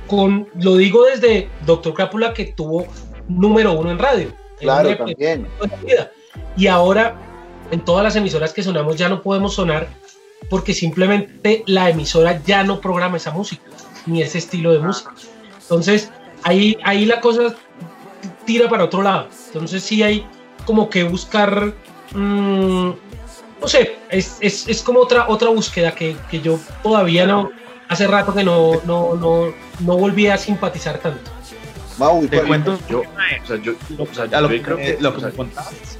Con, 0.07 0.49
lo 0.55 0.77
digo 0.77 1.05
desde 1.05 1.51
Doctor 1.67 1.93
Crápula 1.93 2.33
que 2.33 2.47
tuvo 2.47 2.87
número 3.29 3.73
uno 3.75 3.91
en 3.91 3.99
radio. 3.99 4.33
Claro, 4.59 4.97
también. 4.97 5.47
Y 6.57 6.67
ahora 6.67 7.15
en 7.71 7.81
todas 7.85 8.05
las 8.05 8.17
emisoras 8.17 8.53
que 8.53 8.63
sonamos 8.63 8.97
ya 8.97 9.09
no 9.09 9.23
podemos 9.23 9.55
sonar 9.55 9.89
porque 10.49 10.75
simplemente 10.75 11.63
la 11.67 11.91
emisora 11.91 12.41
ya 12.45 12.63
no 12.63 12.81
programa 12.81 13.17
esa 13.17 13.31
música, 13.31 13.63
ni 14.07 14.23
ese 14.23 14.39
estilo 14.39 14.73
de 14.73 14.79
música. 14.79 15.13
Entonces, 15.63 16.11
ahí, 16.43 16.77
ahí 16.85 17.05
la 17.05 17.21
cosa 17.21 17.55
tira 18.45 18.69
para 18.69 18.85
otro 18.85 19.03
lado. 19.03 19.29
Entonces 19.49 19.83
sí 19.83 20.03
hay 20.03 20.27
como 20.65 20.89
que 20.89 21.05
buscar, 21.05 21.75
mm, 22.15 22.91
no 23.61 23.69
sé, 23.69 23.97
es, 24.11 24.39
es, 24.41 24.69
es 24.69 24.83
como 24.83 25.01
otra, 25.01 25.29
otra 25.29 25.49
búsqueda 25.49 25.93
que, 25.93 26.17
que 26.31 26.41
yo 26.41 26.59
todavía 26.83 27.27
no, 27.27 27.51
hace 27.89 28.07
rato 28.07 28.35
que 28.35 28.45
no, 28.45 28.81
no, 28.85 29.15
no, 29.15 29.53
no 29.81 29.97
volví 29.97 30.29
a 30.29 30.37
simpatizar 30.37 30.99
tanto. 30.99 31.31
Mau, 31.99 32.23
¿y 32.23 32.29
Te 32.29 32.43
cuento 32.43 32.79
Yo, 32.91 33.01
o 33.01 33.47
sea, 33.47 33.57
yo, 33.57 33.73
o 33.99 34.15
sea, 34.15 34.25
a 34.25 34.41
lo 34.41 34.49
yo 34.49 34.55
que, 34.57 34.63
creo 34.63 34.77
que, 34.77 34.99
lo 35.01 35.09
o 35.09 35.15
que 35.15 35.21
sea, 35.21 35.31
me 35.31 35.35
contabas. 35.35 35.99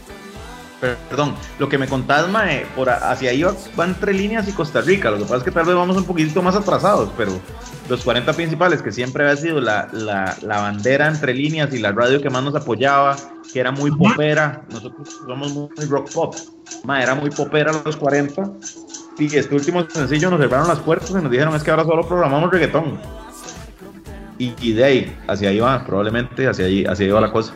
Perdón, 0.81 1.35
lo 1.59 1.71
que 1.71 1.79
me 1.79 1.89
contabas, 1.89 2.29
Mae, 2.29 2.67
por 2.77 2.91
hacia 2.91 3.31
ahí 3.31 3.43
va, 3.43 3.55
va 3.79 3.87
entre 3.87 4.13
líneas 4.13 4.47
y 4.47 4.53
Costa 4.53 4.83
Rica. 4.83 5.11
Lo 5.11 5.17
que 5.17 5.23
pasa 5.23 5.37
es 5.37 5.43
que 5.43 5.51
tal 5.51 5.65
vez 5.65 5.75
vamos 5.75 5.97
un 5.97 6.05
poquitito 6.05 6.43
más 6.43 6.55
atrasados, 6.55 7.11
pero 7.17 7.33
los 7.89 8.03
40 8.05 8.31
principales, 8.35 8.83
que 8.83 8.93
siempre 8.93 9.25
había 9.25 9.41
sido 9.41 9.61
la, 9.61 9.89
la, 9.93 10.37
la 10.43 10.61
bandera 10.61 11.09
entre 11.09 11.33
líneas 11.33 11.73
y 11.73 11.79
la 11.79 11.93
radio 11.93 12.21
que 12.21 12.29
más 12.29 12.43
nos 12.43 12.55
apoyaba, 12.55 13.17
que 13.51 13.59
era 13.59 13.73
muy 13.73 13.91
popera. 13.91 14.65
Nosotros 14.71 15.21
somos 15.27 15.53
muy 15.55 15.87
rock 15.89 16.13
pop. 16.13 16.35
Mae, 16.85 17.03
era 17.03 17.15
muy 17.15 17.31
popera 17.31 17.73
los 17.85 17.97
40. 17.97 18.43
Y 19.19 19.35
este 19.35 19.55
último 19.55 19.89
sencillo 19.89 20.29
nos 20.31 20.41
cerraron 20.41 20.69
las 20.69 20.81
puertas 20.81 21.09
y 21.11 21.15
nos 21.15 21.31
dijeron 21.31 21.55
es 21.55 21.63
que 21.63 21.71
ahora 21.71 21.85
solo 21.85 22.07
programamos 22.07 22.51
reggaetón. 22.51 23.01
Y, 24.39 24.53
y 24.61 24.73
de 24.75 24.85
ahí, 24.85 25.17
hacia 25.27 25.49
ahí 25.49 25.59
va, 25.59 25.83
probablemente 25.87 26.47
hacia 26.47 26.67
ahí, 26.67 26.85
hacia 26.85 27.07
ahí 27.07 27.13
va 27.13 27.23
la 27.23 27.33
cosa. 27.33 27.55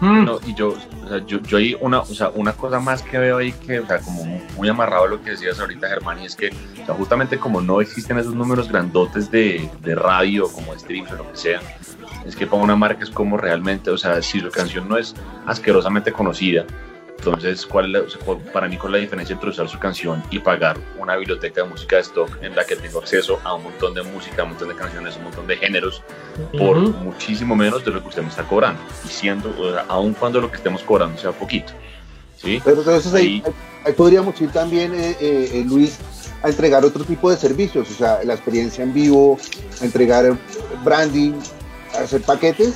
Mm, 0.00 0.24
No, 0.24 0.38
y 0.46 0.54
yo, 0.54 0.74
o 1.04 1.08
sea, 1.08 1.18
yo, 1.26 1.40
yo 1.42 1.58
hay 1.58 1.76
una, 1.80 2.02
una 2.34 2.52
cosa 2.52 2.80
más 2.80 3.02
que 3.02 3.18
veo 3.18 3.38
ahí 3.38 3.52
que, 3.52 3.80
o 3.80 3.86
sea, 3.86 3.98
como 4.00 4.24
muy 4.56 4.68
amarrado 4.68 5.04
a 5.04 5.08
lo 5.08 5.22
que 5.22 5.30
decías 5.30 5.58
ahorita, 5.60 5.88
Germán, 5.88 6.20
y 6.20 6.26
es 6.26 6.36
que, 6.36 6.50
o 6.82 6.86
sea, 6.86 6.94
justamente 6.94 7.38
como 7.38 7.60
no 7.60 7.80
existen 7.80 8.18
esos 8.18 8.34
números 8.34 8.68
grandotes 8.68 9.30
de, 9.30 9.68
de 9.82 9.94
radio, 9.94 10.48
como 10.50 10.76
streams 10.78 11.12
o 11.12 11.16
lo 11.16 11.30
que 11.30 11.36
sea, 11.36 11.60
es 12.26 12.34
que 12.36 12.46
para 12.46 12.62
una 12.62 12.76
marca 12.76 13.04
es 13.04 13.10
como 13.10 13.36
realmente, 13.36 13.90
o 13.90 13.98
sea, 13.98 14.20
si 14.22 14.40
su 14.40 14.50
canción 14.50 14.88
no 14.88 14.96
es 14.96 15.14
asquerosamente 15.46 16.12
conocida, 16.12 16.64
entonces, 17.24 17.64
¿cuál 17.66 17.86
es 17.96 18.16
la- 18.16 18.52
para 18.52 18.68
mí, 18.68 18.76
cuál 18.76 18.94
es 18.94 19.00
la 19.00 19.04
diferencia 19.04 19.32
entre 19.34 19.50
usar 19.50 19.68
su 19.68 19.78
canción 19.78 20.22
y 20.30 20.38
pagar 20.38 20.76
una 20.98 21.16
biblioteca 21.16 21.62
de 21.62 21.68
música 21.68 21.96
de 21.96 22.02
stock 22.02 22.30
en 22.42 22.54
la 22.54 22.64
que 22.64 22.76
tengo 22.76 22.98
acceso 22.98 23.40
a 23.44 23.54
un 23.54 23.64
montón 23.64 23.94
de 23.94 24.02
música, 24.02 24.42
un 24.42 24.50
montón 24.50 24.68
de 24.68 24.74
canciones, 24.74 25.16
un 25.16 25.24
montón 25.24 25.46
de 25.46 25.56
géneros, 25.56 26.02
por 26.58 26.76
ujú. 26.78 26.90
muchísimo 26.98 27.56
menos 27.56 27.84
de 27.84 27.90
lo 27.92 28.02
que 28.02 28.08
usted 28.08 28.22
me 28.22 28.28
está 28.28 28.42
cobrando. 28.44 28.80
Y 29.04 29.08
siendo, 29.08 29.50
o 29.58 29.72
sea, 29.72 29.84
aun 29.88 30.12
cuando 30.14 30.40
lo 30.40 30.50
que 30.50 30.56
estemos 30.56 30.82
cobrando 30.82 31.18
sea 31.18 31.32
poquito. 31.32 31.72
¿Sí? 32.36 32.60
Pero 32.62 32.78
entonces 32.78 33.14
ahí, 33.14 33.42
Ahí- 33.46 33.52
ahí- 33.86 33.92
podríamos 33.94 34.38
ir 34.40 34.50
también, 34.50 34.92
eh, 34.94 35.16
eh, 35.20 35.50
eh, 35.54 35.64
Luis, 35.66 35.96
a 36.42 36.48
entregar 36.50 36.84
otro 36.84 37.04
tipo 37.04 37.30
de 37.30 37.38
servicios, 37.38 37.90
o 37.90 37.94
sea, 37.94 38.22
la 38.22 38.34
experiencia 38.34 38.84
en 38.84 38.92
vivo, 38.92 39.38
a 39.80 39.84
entregar 39.84 40.36
branding, 40.84 41.32
a 41.94 42.00
hacer 42.00 42.20
paquetes. 42.20 42.74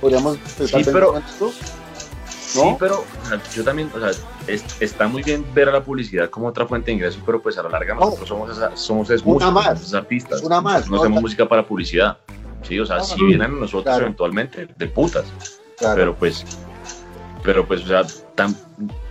Podríamos 0.00 0.38
sí, 0.64 0.82
pero, 0.84 1.20
Sí, 2.48 2.76
pero 2.78 3.04
yo 3.54 3.62
también, 3.62 3.90
o 3.94 4.00
sea, 4.00 4.10
está 4.80 5.06
muy 5.06 5.22
bien 5.22 5.44
ver 5.54 5.68
a 5.68 5.72
la 5.72 5.84
publicidad 5.84 6.30
como 6.30 6.48
otra 6.48 6.66
fuente 6.66 6.86
de 6.86 6.92
ingresos, 6.94 7.22
pero 7.24 7.42
pues 7.42 7.58
a 7.58 7.62
la 7.62 7.68
larga 7.68 7.94
nosotros 7.94 8.26
somos, 8.26 8.58
somos 8.74 9.10
es 9.10 9.22
una 9.22 9.50
más, 9.50 9.92
artistas. 9.92 10.42
Una 10.42 10.60
más. 10.60 10.88
No, 10.88 10.98
hacemos 10.98 11.20
música 11.20 11.46
para 11.46 11.66
publicidad. 11.66 12.16
Sí, 12.62 12.80
o 12.80 12.86
sea, 12.86 13.00
si 13.00 13.22
vienen 13.22 13.42
a 13.52 13.60
nosotros 13.60 13.98
eventualmente, 13.98 14.66
de 14.76 14.86
putas. 14.86 15.26
Pero 15.78 16.14
pues, 16.14 16.44
pero 17.42 17.66
pues, 17.66 17.82
o 17.84 17.86
sea, 17.86 18.02
tan, 18.34 18.56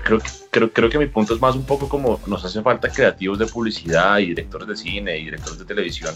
creo, 0.04 0.20
que, 0.20 0.30
creo, 0.50 0.74
creo 0.74 0.90
que 0.90 0.98
mi 0.98 1.06
punto 1.06 1.36
es 1.36 1.40
más 1.40 1.56
un 1.56 1.64
poco 1.64 1.88
como 1.88 2.20
nos 2.26 2.44
hace 2.44 2.62
falta 2.64 2.90
creativos 2.90 3.38
de 3.38 3.46
publicidad 3.46 4.18
y 4.18 4.28
directores 4.28 4.68
de 4.68 4.76
cine 4.76 5.18
y 5.18 5.26
directores 5.26 5.60
de 5.60 5.66
televisión 5.66 6.14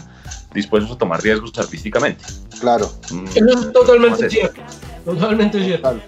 dispuestos 0.52 0.96
a 0.96 0.98
tomar 0.98 1.22
riesgos 1.22 1.52
artísticamente. 1.56 2.24
Claro. 2.60 2.90
Mm, 3.12 3.24
Eso 3.26 3.60
es 3.60 3.72
totalmente 3.72 4.28
cierto. 4.28 4.60
Totalmente 5.04 5.64
cierto. 5.64 6.00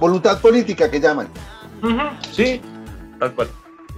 Voluntad 0.00 0.40
política 0.40 0.90
que 0.90 0.98
llaman. 0.98 1.28
Sí, 2.32 2.60
tal 3.18 3.34
cual. 3.34 3.48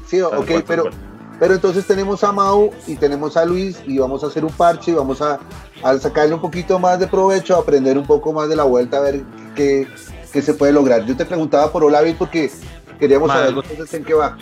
Sí, 0.07 0.21
ok, 0.21 0.65
pero, 0.67 0.91
pero 1.39 1.55
entonces 1.55 1.87
tenemos 1.87 2.23
a 2.25 2.33
Mau 2.33 2.71
y 2.87 2.97
tenemos 2.97 3.37
a 3.37 3.45
Luis 3.45 3.81
y 3.87 3.99
vamos 3.99 4.23
a 4.25 4.27
hacer 4.27 4.45
un 4.45 4.53
parche 4.53 4.91
y 4.91 4.95
vamos 4.95 5.23
a, 5.23 5.39
a 5.83 5.99
sacarle 5.99 6.35
un 6.35 6.41
poquito 6.41 6.79
más 6.79 6.99
de 6.99 7.07
provecho, 7.07 7.57
a 7.57 7.61
aprender 7.61 7.97
un 7.97 8.07
poco 8.07 8.33
más 8.33 8.49
de 8.49 8.57
la 8.57 8.65
vuelta, 8.65 8.99
a 8.99 9.01
ver 9.01 9.23
qué, 9.55 9.87
qué 10.33 10.43
se 10.43 10.55
puede 10.55 10.73
lograr. 10.73 11.05
Yo 11.07 11.17
te 11.17 11.25
preguntaba 11.25 11.71
por 11.71 11.85
Olavi 11.85 12.13
porque 12.15 12.51
queríamos 12.99 13.31
saber 13.31 13.51
entonces 13.51 13.95
en 13.95 14.05
qué 14.05 14.15
va. 14.15 14.37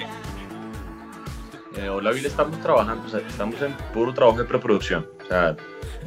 Eh, 1.76 1.88
Olavil 1.88 2.26
estamos 2.26 2.60
trabajando, 2.60 3.06
o 3.06 3.08
sea, 3.08 3.20
estamos 3.20 3.62
en 3.62 3.72
puro 3.94 4.12
trabajo 4.12 4.38
de 4.38 4.44
preproducción. 4.44 5.06
O 5.24 5.28
sea, 5.28 5.56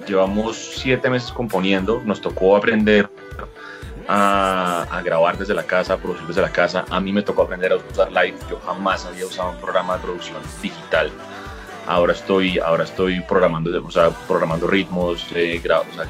llevamos 0.06 0.58
siete 0.58 1.10
meses 1.10 1.32
componiendo, 1.32 2.02
nos 2.06 2.20
tocó 2.20 2.58
aprender 2.58 3.10
a, 4.08 5.02
grabar 5.04 5.38
desde 5.38 5.54
la 5.54 5.64
casa, 5.64 5.94
a 5.94 5.98
producir 5.98 6.28
desde 6.28 6.42
la 6.42 6.52
casa. 6.52 6.86
A 6.90 7.00
mí 7.00 7.12
me 7.12 7.22
tocó 7.22 7.44
aprender 7.44 7.72
a 7.72 7.78
usar 7.78 8.12
Live. 8.12 8.36
Yo 8.50 8.60
jamás 8.66 9.06
había 9.06 9.26
usado 9.26 9.52
un 9.52 9.58
programa 9.58 9.96
de 9.98 10.04
producción 10.04 10.38
digital. 10.62 11.12
Ahora 11.86 12.14
estoy, 12.14 12.60
ahora 12.60 12.86
estoy 12.86 13.20
programando, 13.22 13.86
o 13.86 13.92
sea, 13.92 14.10
programando 14.28 14.68
ritmos, 14.68 15.28
eh, 15.36 15.62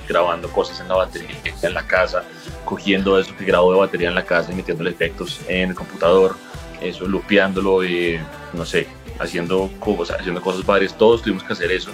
grabando 0.08 0.48
cosas 0.50 0.80
en 0.80 0.88
la 0.88 0.96
batería 0.96 1.36
en 1.64 1.74
la 1.74 1.88
casa, 1.88 2.24
cogiendo 2.64 3.18
eso 3.18 3.36
que 3.36 3.44
grabo 3.44 3.74
de 3.74 3.80
batería 3.80 4.10
en 4.10 4.16
la 4.16 4.24
casa 4.24 4.52
y 4.52 4.56
metiéndole 4.56 4.92
efectos 4.92 5.42
en 5.48 5.70
el 5.70 5.76
computador, 5.76 6.36
eso, 6.80 7.08
lupeándolo, 7.08 7.84
eh, 7.84 8.20
no 8.54 8.66
sé, 8.66 8.88
haciendo, 9.20 9.70
cosas, 9.80 10.20
haciendo 10.20 10.42
cosas 10.42 10.64
varias. 10.64 10.96
Todos 10.96 11.24
tuvimos 11.24 11.44
que 11.44 11.54
hacer 11.54 11.72
eso. 11.72 11.90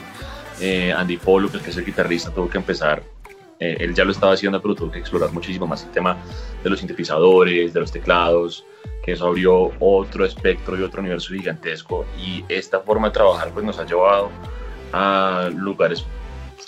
Eh, 0.59 0.91
Andy 0.91 1.15
Polo, 1.15 1.49
que 1.49 1.69
es 1.69 1.77
el 1.77 1.85
guitarrista, 1.85 2.31
tuvo 2.31 2.49
que 2.49 2.57
empezar 2.57 3.01
eh, 3.59 3.75
él 3.79 3.93
ya 3.93 4.05
lo 4.05 4.11
estaba 4.11 4.33
haciendo, 4.33 4.61
pero 4.61 4.73
tuvo 4.73 4.91
que 4.91 4.99
explorar 4.99 5.31
muchísimo 5.33 5.67
más 5.67 5.83
el 5.83 5.91
tema 5.91 6.17
de 6.63 6.69
los 6.69 6.79
sintetizadores, 6.79 7.73
de 7.73 7.79
los 7.79 7.91
teclados, 7.91 8.65
que 9.03 9.11
eso 9.11 9.27
abrió 9.27 9.71
otro 9.79 10.25
espectro 10.25 10.79
y 10.79 10.83
otro 10.83 11.01
universo 11.01 11.33
gigantesco. 11.33 12.05
Y 12.17 12.45
esta 12.47 12.79
forma 12.79 13.07
de 13.07 13.13
trabajar 13.13 13.51
pues, 13.51 13.65
nos 13.65 13.77
ha 13.77 13.85
llevado 13.85 14.29
a 14.93 15.49
lugares 15.53 16.05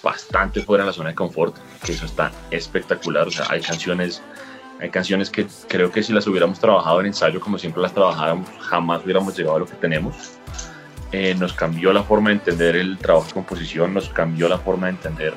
bastante 0.03 0.61
fuera 0.61 0.84
de 0.84 0.89
la 0.89 0.93
zona 0.93 1.09
de 1.09 1.15
confort, 1.15 1.55
que 1.85 1.93
eso 1.93 2.05
está 2.05 2.31
espectacular. 2.51 3.27
O 3.27 3.31
sea, 3.31 3.45
hay 3.49 3.61
canciones, 3.61 4.22
hay 4.81 4.89
canciones 4.89 5.30
que 5.30 5.47
creo 5.69 5.91
que 5.91 6.03
si 6.03 6.11
las 6.11 6.27
hubiéramos 6.27 6.59
trabajado 6.59 6.99
en 6.99 7.07
ensayo 7.07 7.39
como 7.39 7.57
siempre 7.57 7.81
las 7.81 7.93
trabajáramos, 7.93 8.49
jamás 8.59 9.03
hubiéramos 9.05 9.38
llegado 9.38 9.55
a 9.55 9.59
lo 9.59 9.65
que 9.65 9.76
tenemos. 9.76 10.34
Eh, 11.13 11.35
nos 11.35 11.53
cambió 11.53 11.93
la 11.93 12.03
forma 12.03 12.30
de 12.30 12.38
entender 12.38 12.76
el 12.76 12.97
trabajo 12.97 13.27
de 13.27 13.34
composición, 13.34 13.93
nos 13.93 14.09
cambió 14.09 14.47
la 14.47 14.57
forma 14.57 14.88
de 14.88 14.93
entender 14.93 15.34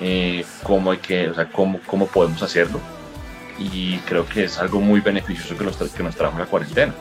eh, 0.00 0.44
cómo, 0.62 0.90
hay 0.90 0.98
que, 0.98 1.28
o 1.28 1.34
sea, 1.34 1.50
cómo, 1.50 1.80
cómo 1.86 2.06
podemos 2.06 2.42
hacerlo. 2.42 2.80
Y 3.58 3.98
creo 3.98 4.26
que 4.26 4.44
es 4.44 4.58
algo 4.58 4.80
muy 4.80 5.00
beneficioso 5.00 5.56
que 5.56 5.64
nos, 5.64 5.76
que 5.76 6.02
nos 6.02 6.14
trajo 6.14 6.38
la 6.38 6.46
cuarentena. 6.46 6.94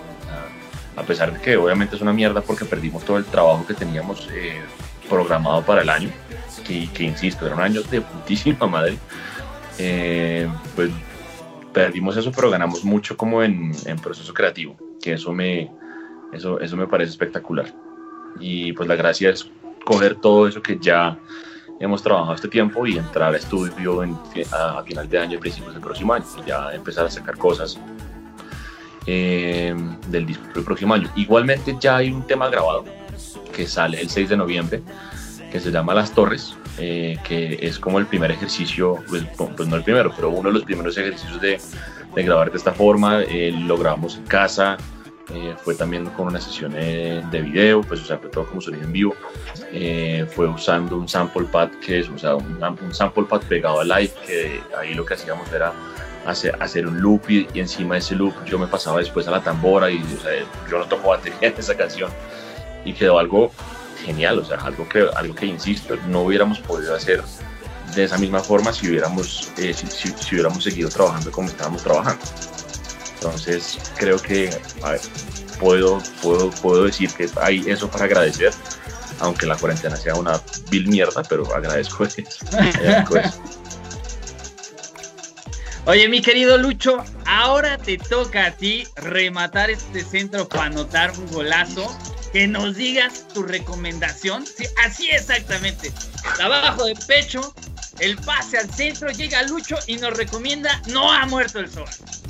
A 0.96 1.04
pesar 1.04 1.34
de 1.34 1.42
que 1.42 1.58
obviamente 1.58 1.98
es 1.98 2.02
una 2.02 2.14
mierda 2.14 2.40
porque 2.40 2.64
perdimos 2.64 3.04
todo 3.04 3.18
el 3.18 3.26
trabajo 3.26 3.66
que 3.68 3.74
teníamos 3.74 4.30
eh, 4.32 4.62
programado 5.10 5.62
para 5.62 5.82
el 5.82 5.90
año, 5.90 6.10
que, 6.66 6.90
que, 6.94 7.04
insisto, 7.04 7.46
era 7.46 7.56
un 7.56 7.62
año 7.62 7.82
de 7.84 8.00
putísima 8.00 8.66
madre, 8.66 8.98
eh, 9.78 10.48
pues 10.74 10.92
perdimos 11.74 12.16
eso, 12.16 12.32
pero 12.32 12.50
ganamos 12.50 12.86
mucho 12.86 13.18
como 13.18 13.44
en, 13.44 13.74
en, 13.86 13.98
proceso 14.00 14.34
creativo, 14.34 14.78
que 15.02 15.14
eso 15.14 15.34
me, 15.34 15.70
eso, 16.32 16.62
eso 16.62 16.78
me 16.78 16.88
parece 16.88 17.12
espectacular. 17.12 17.74
Y 18.40 18.72
pues 18.72 18.88
la 18.88 18.96
gracia 18.96 19.32
es 19.32 19.50
coger 19.84 20.16
todo 20.16 20.48
eso 20.48 20.62
que 20.62 20.78
ya 20.80 21.20
hemos 21.80 22.02
trabajado 22.02 22.36
este 22.36 22.48
tiempo 22.48 22.86
y 22.86 22.98
entrar 22.98 23.34
a 23.34 23.38
estudio 23.38 24.02
a, 24.52 24.84
final 24.84 25.10
de 25.10 25.20
año, 25.20 25.40
principios 25.40 25.74
del 25.74 25.82
próximo 25.82 26.14
año, 26.14 26.26
y 26.44 26.48
ya 26.48 26.72
empezar 26.74 27.06
a 27.06 27.10
sacar 27.10 27.38
cosas 27.38 27.80
eh, 29.06 29.76
del 30.08 30.26
disco 30.26 30.44
del 30.54 30.64
próximo 30.64 30.94
año. 30.94 31.10
Igualmente 31.16 31.76
ya 31.80 31.98
hay 31.98 32.12
un 32.12 32.26
tema 32.26 32.50
grabado 32.50 32.86
que 33.54 33.68
sale 33.68 34.02
el 34.02 34.10
6 34.10 34.30
de 34.30 34.38
noviembre, 34.38 34.82
que 35.52 35.60
se 35.60 35.72
llama 35.72 35.94
Las 35.94 36.12
Torres, 36.12 36.56
eh, 36.78 37.18
que 37.24 37.60
es 37.62 37.80
como 37.80 38.00
el 38.00 38.06
primer 38.06 38.32
ejercicio, 38.32 38.98
pues, 39.08 39.24
pues, 39.56 39.68
no 39.70 39.76
el 39.76 39.84
primero, 39.84 40.12
pero 40.16 40.30
uno 40.30 40.50
de 40.50 40.56
los 40.56 40.64
primeros 40.64 40.98
ejercicios 40.98 41.40
de, 41.40 41.60
de 42.14 42.24
grabar 42.24 42.52
de 42.52 42.58
esta 42.58 42.74
forma. 42.74 43.22
Eh, 43.24 43.52
lo 43.52 43.78
grabamos 43.78 44.18
en 44.18 44.26
casa, 44.26 44.78
eh, 45.34 45.56
fue 45.64 45.74
también 45.74 46.06
con 46.12 46.28
una 46.28 46.40
sesión 46.40 46.74
de 46.74 47.42
video, 47.42 47.82
pues 47.82 48.02
o 48.02 48.06
sea, 48.06 48.18
fue 48.18 48.30
todo 48.30 48.46
como 48.46 48.62
sonido 48.62 48.84
en 48.84 48.92
vivo, 48.92 49.16
eh, 49.72 50.28
fue 50.36 50.48
usando 50.48 50.98
un 50.98 51.08
sample 51.08 51.46
pad 51.46 51.70
que 51.84 52.00
es, 52.00 52.10
o 52.10 52.18
sea, 52.18 52.36
un, 52.36 52.94
sample 52.94 53.24
pad 53.24 53.42
pegado 53.42 53.80
a 53.80 53.84
live, 53.84 54.12
que 54.26 54.62
ahí 54.78 54.94
lo 54.94 55.06
que 55.06 55.16
hacíamos 55.16 55.52
era 55.52 55.74
hacer, 56.28 56.56
hacer 56.60 56.86
un 56.86 57.02
loop 57.02 57.30
y, 57.30 57.48
encima 57.56 57.96
de 57.96 58.00
ese 58.00 58.16
loop 58.16 58.34
yo 58.46 58.60
me 58.60 58.68
pasaba 58.68 59.00
después 59.00 59.28
a 59.28 59.32
la 59.32 59.42
tambora 59.42 59.90
y 59.90 59.98
o 59.98 60.22
sea, 60.22 60.32
yo 60.70 60.80
no 60.80 60.86
toco 60.86 61.10
batería 61.10 61.50
en 61.50 61.56
esa 61.58 61.76
canción 61.76 62.12
y 62.84 62.94
quedó 62.94 63.18
algo 63.18 63.52
genial, 64.06 64.38
o 64.40 64.46
sea, 64.46 64.58
algo 64.58 64.88
que, 64.88 65.08
algo 65.16 65.34
que 65.34 65.48
insisto, 65.48 65.96
no 66.08 66.22
hubiéramos 66.22 66.60
podido 66.60 66.94
hacer 66.94 67.24
de 67.96 68.04
esa 68.04 68.18
misma 68.18 68.42
forma 68.42 68.72
si 68.74 68.90
hubiéramos, 68.90 69.52
eh, 69.58 69.74
si 69.74 70.36
hubiéramos 70.36 70.64
seguido 70.64 70.90
trabajando 70.90 71.32
como 71.32 71.48
estábamos 71.48 71.82
trabajando. 71.82 72.24
Entonces, 73.16 73.80
creo 73.98 74.22
que, 74.22 74.50
puedo, 75.60 76.02
puedo, 76.22 76.50
puedo 76.52 76.84
decir 76.86 77.10
que 77.12 77.30
hay 77.42 77.64
eso 77.68 77.90
para 77.90 78.06
agradecer, 78.06 78.54
aunque 79.20 79.46
la 79.46 79.56
cuarentena 79.56 79.96
sea 79.96 80.16
una 80.16 80.42
vil 80.70 80.88
mierda, 80.88 81.24
pero 81.24 81.46
agradezco 81.56 82.06
eso. 82.06 82.22
Oye, 85.88 86.10
mi 86.10 86.22
querido 86.22 86.58
Lucho, 86.58 87.04
ahora 87.28 87.78
te 87.78 87.98
toca 87.98 88.48
a 88.48 88.52
ti 88.52 88.88
rematar 88.96 89.70
este 89.70 90.04
centro 90.04 90.50
para 90.50 90.66
anotar 90.66 91.12
un 91.12 91.28
golazo. 91.32 91.96
Que 92.34 92.48
nos 92.48 92.76
digas 92.76 93.30
tu 93.34 93.44
recomendación. 93.44 94.46
Sí, 94.46 94.66
así 94.84 95.10
exactamente. 95.10 95.94
Trabajo 96.36 96.84
de 96.84 96.94
pecho, 97.08 97.56
el 98.00 98.18
pase 98.18 98.58
al 98.58 98.70
centro, 98.70 99.10
llega 99.10 99.44
Lucho 99.44 99.78
y 99.88 99.96
nos 99.98 100.18
recomienda 100.18 100.82
No 100.88 101.14
ha 101.14 101.26
muerto 101.28 101.60
el 101.60 101.72
sol. 101.72 101.88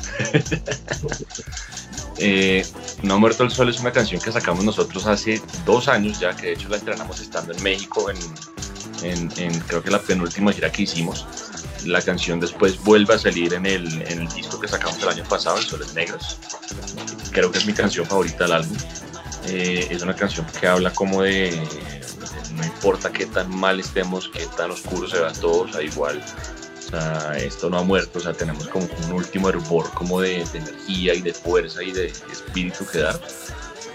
Eh, 2.17 2.65
no 3.03 3.19
muerto 3.19 3.43
el 3.43 3.51
sol 3.51 3.67
es 3.67 3.81
una 3.81 3.91
canción 3.91 4.21
que 4.21 4.31
sacamos 4.31 4.63
nosotros 4.63 5.05
hace 5.05 5.41
dos 5.65 5.89
años 5.89 6.17
ya, 6.17 6.33
que 6.33 6.47
de 6.47 6.53
hecho 6.53 6.69
la 6.69 6.77
estrenamos 6.77 7.19
estando 7.19 7.53
en 7.53 7.61
México 7.61 8.09
en, 8.09 9.59
creo 9.67 9.83
que 9.83 9.91
la 9.91 9.99
penúltima 9.99 10.53
gira 10.53 10.71
que 10.71 10.83
hicimos. 10.83 11.27
La 11.83 12.01
canción 12.01 12.39
después 12.39 12.81
vuelve 12.83 13.13
a 13.13 13.19
salir 13.19 13.53
en 13.53 13.65
el, 13.65 14.27
disco 14.33 14.59
que 14.61 14.67
sacamos 14.67 14.97
el 15.03 15.09
año 15.09 15.23
pasado, 15.25 15.57
en 15.57 15.63
Soles 15.63 15.93
Negros. 15.93 16.37
Creo 17.31 17.51
que 17.51 17.57
es 17.57 17.65
mi 17.65 17.73
canción 17.73 18.05
favorita 18.05 18.45
del 18.45 18.53
álbum. 18.53 18.77
Eh, 19.47 19.87
es 19.91 20.01
una 20.01 20.15
canción 20.15 20.47
que 20.59 20.67
habla 20.67 20.91
como 20.91 21.21
de 21.21 21.51
no 22.55 22.63
importa 22.63 23.11
qué 23.11 23.25
tan 23.25 23.53
mal 23.55 23.79
estemos, 23.79 24.29
qué 24.29 24.47
tan 24.57 24.71
oscuro 24.71 25.07
se 25.07 25.19
vea 25.19 25.33
todo, 25.33 25.63
o 25.63 25.67
sea, 25.67 25.81
igual, 25.81 26.23
o 26.85 26.89
sea, 26.89 27.37
esto 27.37 27.69
no 27.69 27.79
ha 27.79 27.83
muerto, 27.83 28.19
o 28.19 28.21
sea, 28.21 28.33
tenemos 28.33 28.67
como 28.67 28.87
un 29.05 29.13
último 29.13 29.49
hervor 29.49 29.89
como 29.93 30.21
de, 30.21 30.41
energía 30.53 31.15
y 31.15 31.21
de 31.21 31.33
fuerza 31.33 31.81
y 31.81 31.91
de 31.91 32.07
espíritu 32.31 32.85
que 32.85 32.99
dar. 32.99 33.19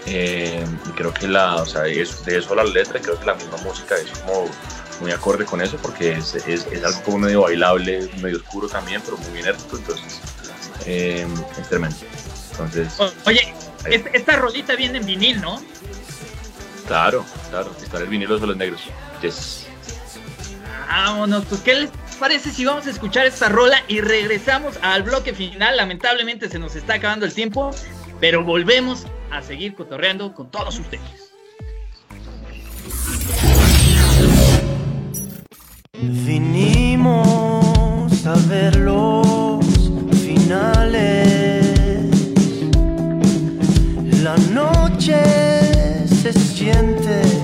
Eh, 0.07 0.65
y 0.85 0.89
creo 0.89 1.13
que 1.13 1.27
la, 1.27 1.57
o 1.57 1.65
sea, 1.65 1.85
es, 1.85 2.25
de 2.25 2.37
eso 2.37 2.55
la 2.55 2.63
letra, 2.63 2.99
creo 2.99 3.19
que 3.19 3.25
la 3.25 3.35
misma 3.35 3.57
música 3.57 3.95
es 3.95 4.09
como 4.19 4.49
muy 4.99 5.11
acorde 5.11 5.45
con 5.45 5.61
eso, 5.61 5.77
porque 5.77 6.13
es, 6.13 6.35
es, 6.35 6.67
es 6.67 6.83
algo 6.83 7.01
como 7.03 7.19
medio 7.19 7.41
bailable, 7.41 8.09
medio 8.21 8.37
oscuro 8.37 8.67
también, 8.67 9.01
pero 9.05 9.17
muy 9.17 9.39
enérgico, 9.39 9.77
entonces 9.77 10.19
eh, 10.85 11.25
es 11.59 11.69
tremendo. 11.69 11.97
Entonces, 12.51 12.93
Oye, 13.25 13.53
esta 13.85 14.35
rolita 14.35 14.75
viene 14.75 14.97
en 14.97 15.05
vinil, 15.05 15.41
¿no? 15.41 15.61
Claro, 16.87 17.25
claro, 17.49 17.73
están 17.81 18.01
el 18.01 18.07
vinilo 18.09 18.37
de 18.37 18.47
los 18.47 18.57
negros. 18.57 18.81
Yes. 19.21 19.65
Vámonos, 20.87 21.45
pues 21.45 21.61
¿qué 21.61 21.73
les 21.75 21.89
parece 22.21 22.51
si 22.51 22.63
vamos 22.65 22.85
a 22.85 22.91
escuchar 22.91 23.25
esta 23.25 23.49
rola 23.49 23.83
y 23.87 23.99
regresamos 23.99 24.77
al 24.83 25.01
bloque 25.01 25.33
final? 25.33 25.75
Lamentablemente 25.75 26.49
se 26.49 26.59
nos 26.59 26.75
está 26.75 26.93
acabando 26.93 27.25
el 27.25 27.33
tiempo, 27.33 27.71
pero 28.19 28.43
volvemos 28.43 29.07
a 29.31 29.41
seguir 29.41 29.73
cotorreando 29.73 30.31
con 30.35 30.51
todos 30.51 30.77
ustedes. 30.77 31.33
Vinimos 35.97 37.17
a 38.27 38.35
ver 38.47 38.75
los 38.75 39.65
finales. 40.23 41.65
La 44.21 44.37
noche 44.53 45.23
se 46.07 46.31
siente 46.33 47.40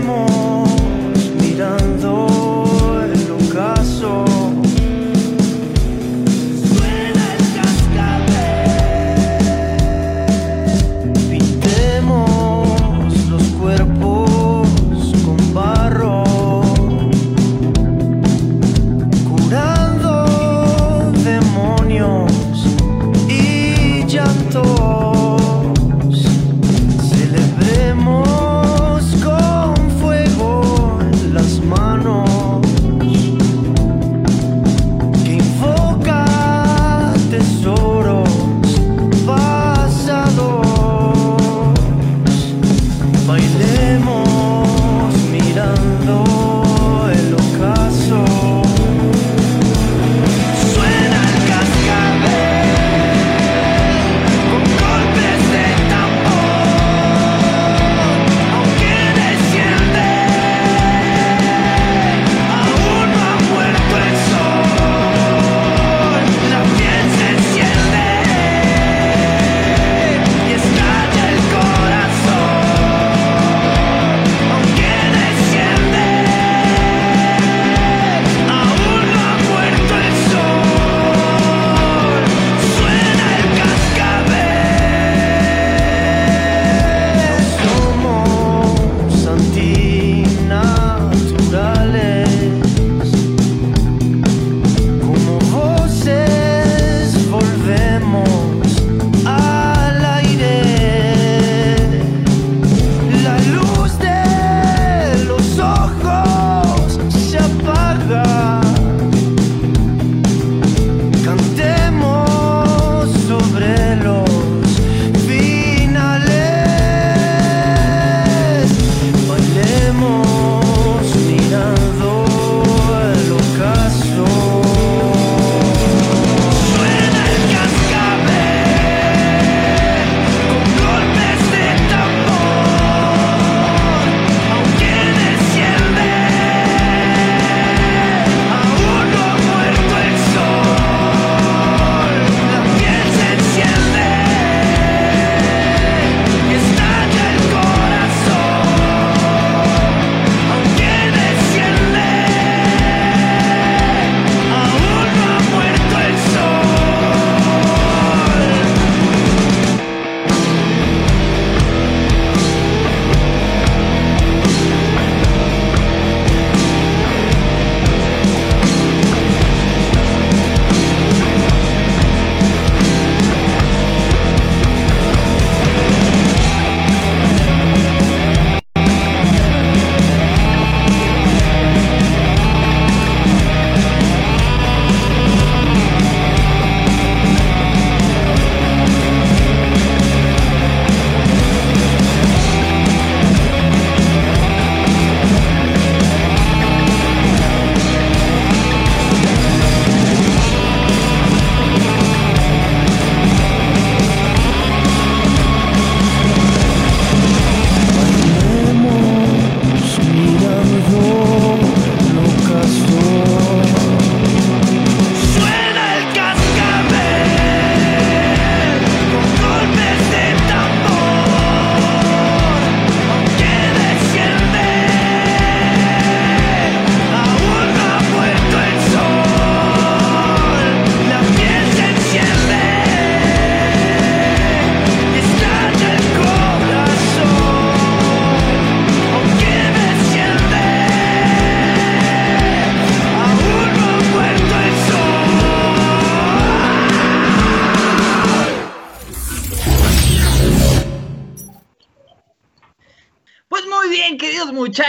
mon 0.00 0.33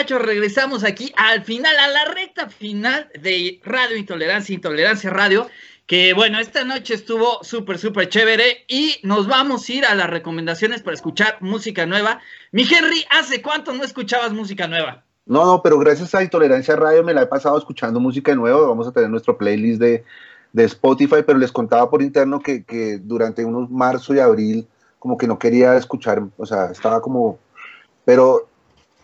regresamos 0.10 0.84
aquí 0.84 1.11
al 1.18 1.44
final, 1.44 1.76
a 1.77 1.88
la 1.88 2.06
recta 2.06 2.49
final 2.49 3.10
de 3.19 3.60
Radio 3.64 3.98
Intolerancia, 3.98 4.53
Intolerancia 4.53 5.10
Radio. 5.10 5.48
que 5.88 6.14
bueno, 6.14 6.40
esta 6.40 6.64
noche 6.64 6.95
estuvo 6.95 7.44
súper, 7.44 7.77
súper 7.77 8.10
chévere 8.10 8.65
y 8.68 8.95
nos 9.03 9.27
vamos 9.27 9.68
a 9.68 9.73
ir 9.73 9.86
a 9.86 9.94
las 9.94 10.10
recomendaciones 10.10 10.82
para 10.82 10.95
escuchar 10.95 11.38
música 11.41 11.86
nueva. 11.86 12.22
Mi 12.52 12.64
Henry, 12.64 13.06
¿hace 13.10 13.41
cuánto 13.41 13.73
no 13.73 13.84
escuchabas 13.84 14.34
música 14.34 14.68
nueva? 14.68 15.03
No, 15.26 15.45
no, 15.45 15.61
pero 15.61 15.77
gracias 15.80 16.14
a 16.15 16.23
Intolerancia 16.23 16.76
Radio 16.76 17.03
me 17.03 17.14
la 17.14 17.23
he 17.23 17.27
pasado 17.27 17.57
escuchando 17.57 17.99
música 17.99 18.34
nueva. 18.36 18.68
Vamos 18.68 18.88
a 18.88 18.91
tener 18.91 19.10
nuestro 19.10 19.38
playlist 19.38 19.80
de, 19.80 20.03
de 20.53 20.64
Spotify, 20.64 21.23
pero 21.26 21.38
les 21.38 21.52
contaba 21.52 21.90
por 21.90 22.02
interno 22.02 22.40
que, 22.40 22.64
que, 22.64 22.98
durante 22.99 23.44
unos 23.44 23.69
marzo 23.69 24.14
y 24.15 24.19
abril 24.19 24.68
como 24.99 25.18
que 25.18 25.27
no 25.27 25.38
quería 25.38 25.76
escuchar, 25.76 26.23
o 26.38 26.45
sea, 26.45 26.72
estaba 26.72 27.02
como... 27.02 27.38
Pero 28.06 28.48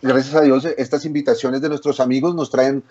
gracias 0.02 0.34
a 0.34 0.42
Dios 0.42 0.66
estas 0.76 1.04
invitaciones 1.04 1.60
de 1.62 1.68
nuestros 1.68 2.00
amigos 2.00 2.34
nos 2.34 2.50
traen 2.50 2.82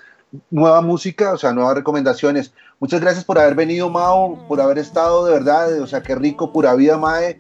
nueva 0.49 0.81
música, 0.81 1.33
o 1.33 1.38
sea, 1.38 1.53
nuevas 1.53 1.75
recomendaciones. 1.75 2.53
Muchas 2.79 3.01
gracias 3.01 3.25
por 3.25 3.38
haber 3.38 3.55
venido, 3.55 3.89
Mao, 3.89 4.47
por 4.47 4.61
haber 4.61 4.77
estado 4.77 5.25
de 5.25 5.33
verdad, 5.33 5.79
o 5.81 5.88
sea, 5.88 6.01
qué 6.01 6.15
rico, 6.15 6.51
pura 6.51 6.73
vida, 6.73 6.97
Mae. 6.97 7.39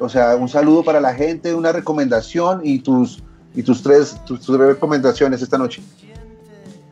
O 0.00 0.08
sea, 0.08 0.34
un 0.36 0.48
saludo 0.48 0.82
para 0.82 1.00
la 1.00 1.14
gente, 1.14 1.54
una 1.54 1.70
recomendación 1.70 2.60
y 2.64 2.80
tus 2.80 3.22
y 3.54 3.62
tus 3.62 3.82
tres, 3.82 4.16
tus, 4.24 4.46
recomendaciones 4.48 5.42
esta 5.42 5.58
noche. 5.58 5.82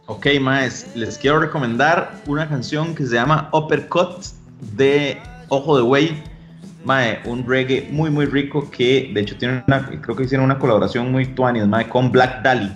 Ok, 0.06 0.26
Maes, 0.40 0.86
les 0.94 1.18
quiero 1.18 1.40
recomendar 1.40 2.20
una 2.26 2.48
canción 2.48 2.94
que 2.94 3.06
se 3.06 3.14
llama 3.14 3.48
Uppercut 3.52 4.24
de 4.76 5.18
Ojo 5.48 5.76
de 5.76 5.82
Wey. 5.82 6.24
Mae, 6.84 7.20
un 7.24 7.46
reggae 7.46 7.88
muy 7.90 8.10
muy 8.10 8.24
rico 8.26 8.70
que 8.70 9.10
de 9.12 9.20
hecho 9.20 9.36
tiene 9.36 9.62
una, 9.66 9.86
creo 10.00 10.16
que 10.16 10.24
hicieron 10.24 10.46
una 10.46 10.58
colaboración 10.58 11.12
muy 11.12 11.26
tuanis, 11.26 11.66
mae, 11.66 11.88
con 11.88 12.10
Black 12.10 12.42
Dali. 12.42 12.70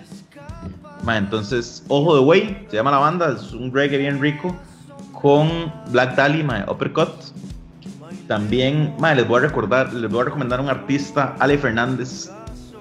Mae, 1.02 1.18
entonces, 1.18 1.85
Ojo 1.89 2.16
de 2.16 2.20
Wey, 2.22 2.66
se 2.70 2.76
llama 2.76 2.90
la 2.90 2.98
banda, 2.98 3.35
es 3.36 3.52
un 3.52 3.72
reggae 3.72 3.98
bien 3.98 4.20
rico 4.20 4.55
con 5.12 5.72
Black 5.90 6.16
Dali, 6.16 6.43
mae, 6.43 6.64
Uppercut. 6.68 7.10
También, 8.28 8.94
mae, 8.98 9.14
les 9.14 9.26
voy 9.26 9.39
a 9.39 9.47
recordar, 9.47 9.93
les 9.93 10.10
voy 10.10 10.22
a 10.22 10.24
recomendar 10.24 10.60
un 10.60 10.68
artista, 10.68 11.35
Ale 11.40 11.59
Fernández, 11.59 12.31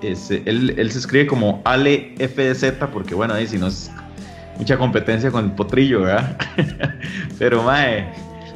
él, 0.07 0.91
se 0.91 0.99
escribe 0.99 1.27
como 1.27 1.61
Ale 1.65 2.15
FZ 2.17 2.73
porque 2.91 3.15
bueno, 3.15 3.33
ahí 3.33 3.47
si 3.47 3.57
no 3.57 3.67
es 3.67 3.91
mucha 4.57 4.77
competencia 4.77 5.31
con 5.31 5.45
el 5.45 5.51
potrillo, 5.51 6.01
¿verdad? 6.01 6.37
Pero 7.39 7.63
mae, 7.63 8.07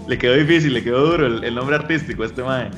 le 0.07 0.17
quedó 0.17 0.35
difícil, 0.35 0.73
le 0.73 0.83
quedó 0.83 1.11
duro 1.11 1.27
el, 1.27 1.55
nombre 1.55 1.75
artístico 1.75 2.23
este 2.23 2.43
mae. 2.43 2.69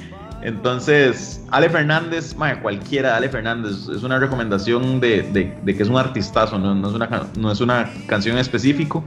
Entonces, 0.42 1.42
Ale 1.52 1.70
Fernández, 1.70 2.36
mae, 2.36 2.62
cualquiera 2.62 3.18
Ale 3.18 3.28
Fernández, 3.28 3.90
es 3.94 4.04
una 4.04 4.20
recomendación 4.20 5.02
de, 5.02 5.24
de, 5.64 5.76
que 5.76 5.84
es 5.84 5.90
un 5.90 5.98
artistazo, 5.98 6.58
no, 6.58 6.74
no, 6.74 6.90
es 6.90 6.96
una, 6.96 7.28
no 7.38 7.52
es 7.52 7.60
una 7.60 7.90
canción 8.08 8.38
específico. 8.38 9.04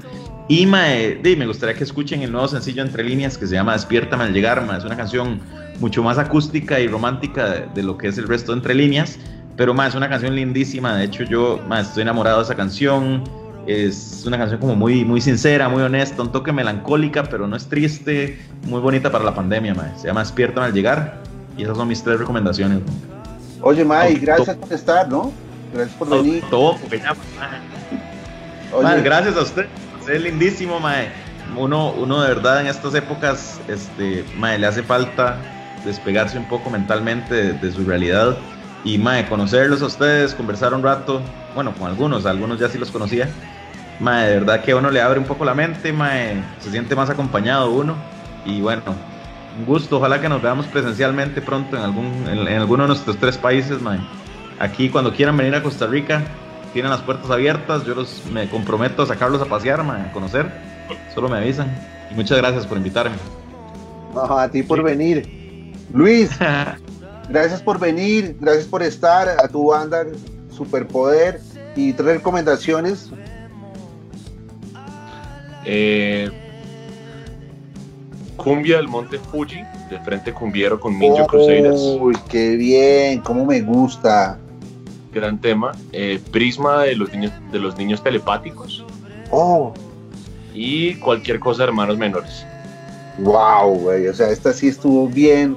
Y 0.48 0.66
mae, 0.66 1.20
me 1.22 1.46
gustaría 1.46 1.74
que 1.74 1.84
escuchen 1.84 2.22
el 2.22 2.32
nuevo 2.32 2.48
sencillo 2.48 2.82
Entre 2.82 3.02
Líneas 3.02 3.38
que 3.38 3.46
se 3.46 3.54
llama 3.54 3.72
Despiértame 3.72 4.24
al 4.24 4.32
llegar, 4.34 4.64
mae. 4.66 4.78
es 4.78 4.84
una 4.84 4.96
canción 4.96 5.40
mucho 5.80 6.02
más 6.02 6.18
acústica 6.18 6.78
y 6.80 6.88
romántica 6.88 7.48
de, 7.48 7.66
de 7.74 7.82
lo 7.82 7.96
que 7.96 8.08
es 8.08 8.18
el 8.18 8.28
resto 8.28 8.52
de 8.52 8.58
Entre 8.58 8.74
Líneas 8.74 9.18
pero 9.56 9.74
más, 9.74 9.90
es 9.90 9.94
una 9.94 10.08
canción 10.08 10.34
lindísima. 10.34 10.96
De 10.96 11.04
hecho, 11.04 11.24
yo 11.24 11.60
más 11.68 11.88
estoy 11.88 12.02
enamorado 12.02 12.38
de 12.38 12.44
esa 12.44 12.54
canción. 12.54 13.24
Es 13.66 14.24
una 14.26 14.38
canción 14.38 14.60
como 14.60 14.74
muy, 14.74 15.04
muy 15.04 15.20
sincera, 15.20 15.68
muy 15.68 15.82
honesta, 15.82 16.22
un 16.22 16.32
toque 16.32 16.52
melancólica, 16.52 17.22
pero 17.24 17.46
no 17.46 17.56
es 17.56 17.68
triste. 17.68 18.40
Muy 18.66 18.80
bonita 18.80 19.10
para 19.10 19.24
la 19.24 19.34
pandemia, 19.34 19.74
mae. 19.74 19.96
Se 19.98 20.08
llama 20.08 20.20
Despierta 20.20 20.64
al 20.64 20.72
llegar. 20.72 21.20
Y 21.56 21.62
esas 21.62 21.76
son 21.76 21.88
mis 21.88 22.02
tres 22.02 22.18
recomendaciones. 22.18 22.80
Oye, 23.60 23.84
Mae, 23.84 24.14
gracias 24.14 24.56
por 24.56 24.72
estar, 24.72 25.08
¿no? 25.08 25.32
Gracias 25.72 25.96
por 25.96 26.08
venir. 26.10 26.42
Todo, 26.50 26.76
gracias 29.02 29.36
a 29.36 29.42
usted. 29.42 29.66
Es 30.08 30.22
lindísimo, 30.22 30.80
Mae. 30.80 31.10
Uno, 31.56 31.92
uno 31.92 32.22
de 32.22 32.28
verdad 32.28 32.62
en 32.62 32.66
estas 32.66 32.94
épocas, 32.94 33.60
este, 33.68 34.24
Mae, 34.38 34.58
le 34.58 34.66
hace 34.66 34.82
falta 34.82 35.36
despegarse 35.84 36.38
un 36.38 36.48
poco 36.48 36.70
mentalmente 36.70 37.34
de, 37.34 37.52
de 37.52 37.72
su 37.72 37.84
realidad 37.84 38.36
y 38.84 38.98
mae, 38.98 39.28
conocerlos 39.28 39.80
a 39.82 39.86
ustedes, 39.86 40.34
conversar 40.34 40.74
un 40.74 40.82
rato, 40.82 41.20
bueno, 41.54 41.72
con 41.74 41.88
algunos, 41.88 42.26
algunos 42.26 42.58
ya 42.58 42.68
sí 42.68 42.78
los 42.78 42.90
conocía. 42.90 43.28
Mae, 44.02 44.28
de 44.28 44.40
verdad 44.40 44.62
que 44.62 44.72
a 44.72 44.76
uno 44.76 44.90
le 44.90 45.00
abre 45.00 45.20
un 45.20 45.26
poco 45.26 45.44
la 45.44 45.54
mente, 45.54 45.92
mae, 45.92 46.42
se 46.58 46.70
siente 46.70 46.96
más 46.96 47.08
acompañado 47.08 47.70
uno. 47.70 47.94
Y 48.44 48.60
bueno, 48.60 48.82
un 49.56 49.64
gusto, 49.64 49.98
ojalá 49.98 50.20
que 50.20 50.28
nos 50.28 50.42
veamos 50.42 50.66
presencialmente 50.66 51.40
pronto 51.40 51.76
en, 51.76 51.82
algún, 51.84 52.26
en, 52.28 52.48
alguno 52.58 52.82
de 52.82 52.88
nuestros 52.88 53.16
tres 53.18 53.38
países, 53.38 53.80
mae. 53.80 54.00
Aquí 54.58 54.90
cuando 54.90 55.12
quieran 55.12 55.36
venir 55.36 55.54
a 55.54 55.62
Costa 55.62 55.86
Rica, 55.86 56.22
tienen 56.72 56.90
las 56.90 57.00
puertas 57.00 57.30
abiertas, 57.30 57.84
yo 57.84 57.94
los 57.94 58.24
me 58.32 58.48
comprometo 58.48 59.02
a 59.02 59.06
sacarlos 59.06 59.40
a 59.40 59.44
pasear, 59.44 59.84
mae, 59.84 60.02
a 60.02 60.12
conocer. 60.12 60.50
Solo 61.14 61.28
me 61.28 61.38
avisan. 61.38 61.72
Y 62.10 62.14
muchas 62.14 62.38
gracias 62.38 62.66
por 62.66 62.76
invitarme. 62.76 63.14
a 64.14 64.48
ti 64.48 64.64
por 64.64 64.82
venir. 64.82 65.72
Luis, 65.94 66.30
Gracias 67.28 67.62
por 67.62 67.78
venir, 67.78 68.36
gracias 68.40 68.66
por 68.66 68.82
estar, 68.82 69.28
a 69.28 69.48
tu 69.48 69.68
banda 69.68 70.04
Superpoder 70.50 71.40
y 71.74 71.92
tres 71.92 72.16
recomendaciones. 72.16 73.10
Eh, 75.64 76.30
Cumbia 78.36 78.78
del 78.78 78.88
Monte 78.88 79.18
Fuji, 79.18 79.62
de 79.90 80.00
frente 80.00 80.32
cumbiero 80.32 80.80
con 80.80 80.98
Minjo 80.98 81.26
Crusaders. 81.26 81.80
Uy, 82.00 82.16
qué 82.28 82.56
bien, 82.56 83.20
cómo 83.20 83.44
me 83.44 83.60
gusta. 83.60 84.38
Gran 85.12 85.40
tema. 85.40 85.72
Eh, 85.92 86.20
Prisma 86.30 86.84
de 86.84 86.96
los 86.96 87.12
niños, 87.12 87.32
de 87.52 87.58
los 87.58 87.76
niños 87.76 88.02
telepáticos. 88.02 88.84
Oh. 89.30 89.72
Y 90.54 90.94
cualquier 90.96 91.38
cosa 91.38 91.62
de 91.62 91.68
hermanos 91.68 91.98
menores. 91.98 92.46
Wow, 93.18 93.78
güey. 93.78 94.08
O 94.08 94.14
sea, 94.14 94.30
esta 94.30 94.52
sí 94.52 94.68
estuvo 94.68 95.06
bien 95.06 95.56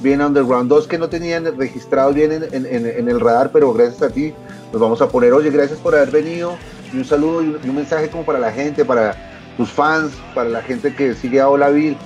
bien 0.00 0.22
underground, 0.22 0.68
dos 0.68 0.86
que 0.86 0.98
no 0.98 1.08
tenían 1.08 1.44
registrados 1.56 2.14
bien 2.14 2.32
en, 2.32 3.08
el 3.08 3.20
radar, 3.20 3.50
pero 3.52 3.72
gracias 3.72 4.02
a 4.02 4.10
ti 4.10 4.32
nos 4.72 4.80
vamos 4.80 5.00
a 5.00 5.08
poner, 5.08 5.32
oye, 5.32 5.50
gracias 5.50 5.78
por 5.78 5.94
haber 5.94 6.10
venido 6.10 6.56
y 6.92 6.98
un 6.98 7.04
saludo 7.04 7.42
y 7.42 7.48
un, 7.48 7.74
mensaje 7.74 8.08
como 8.08 8.24
para 8.24 8.38
la 8.38 8.52
gente, 8.52 8.84
para 8.84 9.37
tus 9.58 9.70
fans, 9.70 10.12
para 10.34 10.48
la 10.48 10.62
gente 10.62 10.94
que 10.94 11.14
sigue 11.14 11.40
a 11.40 11.48
Olaville. 11.48 11.98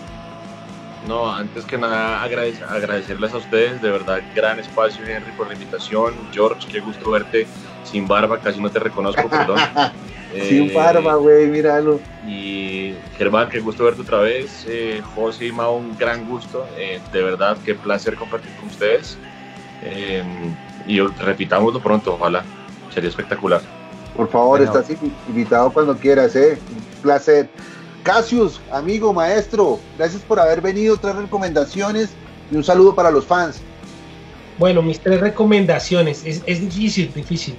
No, 1.06 1.30
antes 1.30 1.64
que 1.64 1.76
nada 1.76 2.22
agradecerles 2.22 3.34
a 3.34 3.36
ustedes, 3.36 3.82
de 3.82 3.90
verdad, 3.90 4.20
gran 4.34 4.58
espacio 4.58 5.04
Henry 5.04 5.30
por 5.32 5.46
la 5.48 5.54
invitación, 5.54 6.14
George, 6.32 6.66
qué 6.70 6.80
gusto 6.80 7.10
verte 7.10 7.46
sin 7.84 8.08
barba, 8.08 8.38
casi 8.38 8.60
no 8.60 8.70
te 8.70 8.78
reconozco, 8.78 9.28
perdón. 9.28 9.58
sin 10.48 10.72
barba, 10.72 11.16
güey, 11.16 11.46
míralo. 11.48 12.00
Y 12.26 12.94
Germán, 13.18 13.50
qué 13.50 13.60
gusto 13.60 13.84
verte 13.84 14.00
otra 14.00 14.20
vez. 14.20 14.64
Eh, 14.66 15.02
José 15.14 15.46
y 15.46 15.52
Mao, 15.52 15.76
un 15.76 15.96
gran 15.98 16.26
gusto. 16.26 16.66
Eh, 16.78 17.00
de 17.12 17.22
verdad, 17.22 17.58
qué 17.64 17.74
placer 17.74 18.14
compartir 18.14 18.52
con 18.56 18.68
ustedes. 18.68 19.18
Eh, 19.82 20.22
y 20.86 21.00
repitámoslo 21.00 21.80
pronto, 21.80 22.14
ojalá. 22.14 22.44
Sería 22.94 23.10
espectacular. 23.10 23.60
Por 24.16 24.30
favor, 24.30 24.62
estás 24.62 24.86
invitado 25.28 25.70
cuando 25.72 25.96
quieras, 25.96 26.36
¿eh? 26.36 26.58
Placer. 27.02 27.48
Casius, 28.02 28.60
amigo, 28.72 29.12
maestro, 29.12 29.78
gracias 29.96 30.22
por 30.22 30.40
haber 30.40 30.60
venido. 30.60 30.96
Tres 30.96 31.14
recomendaciones 31.14 32.10
y 32.50 32.56
un 32.56 32.64
saludo 32.64 32.94
para 32.94 33.10
los 33.10 33.26
fans. 33.26 33.60
Bueno, 34.58 34.82
mis 34.82 35.00
tres 35.00 35.20
recomendaciones. 35.20 36.22
Es, 36.24 36.42
es 36.46 36.60
difícil, 36.60 37.12
difícil. 37.14 37.56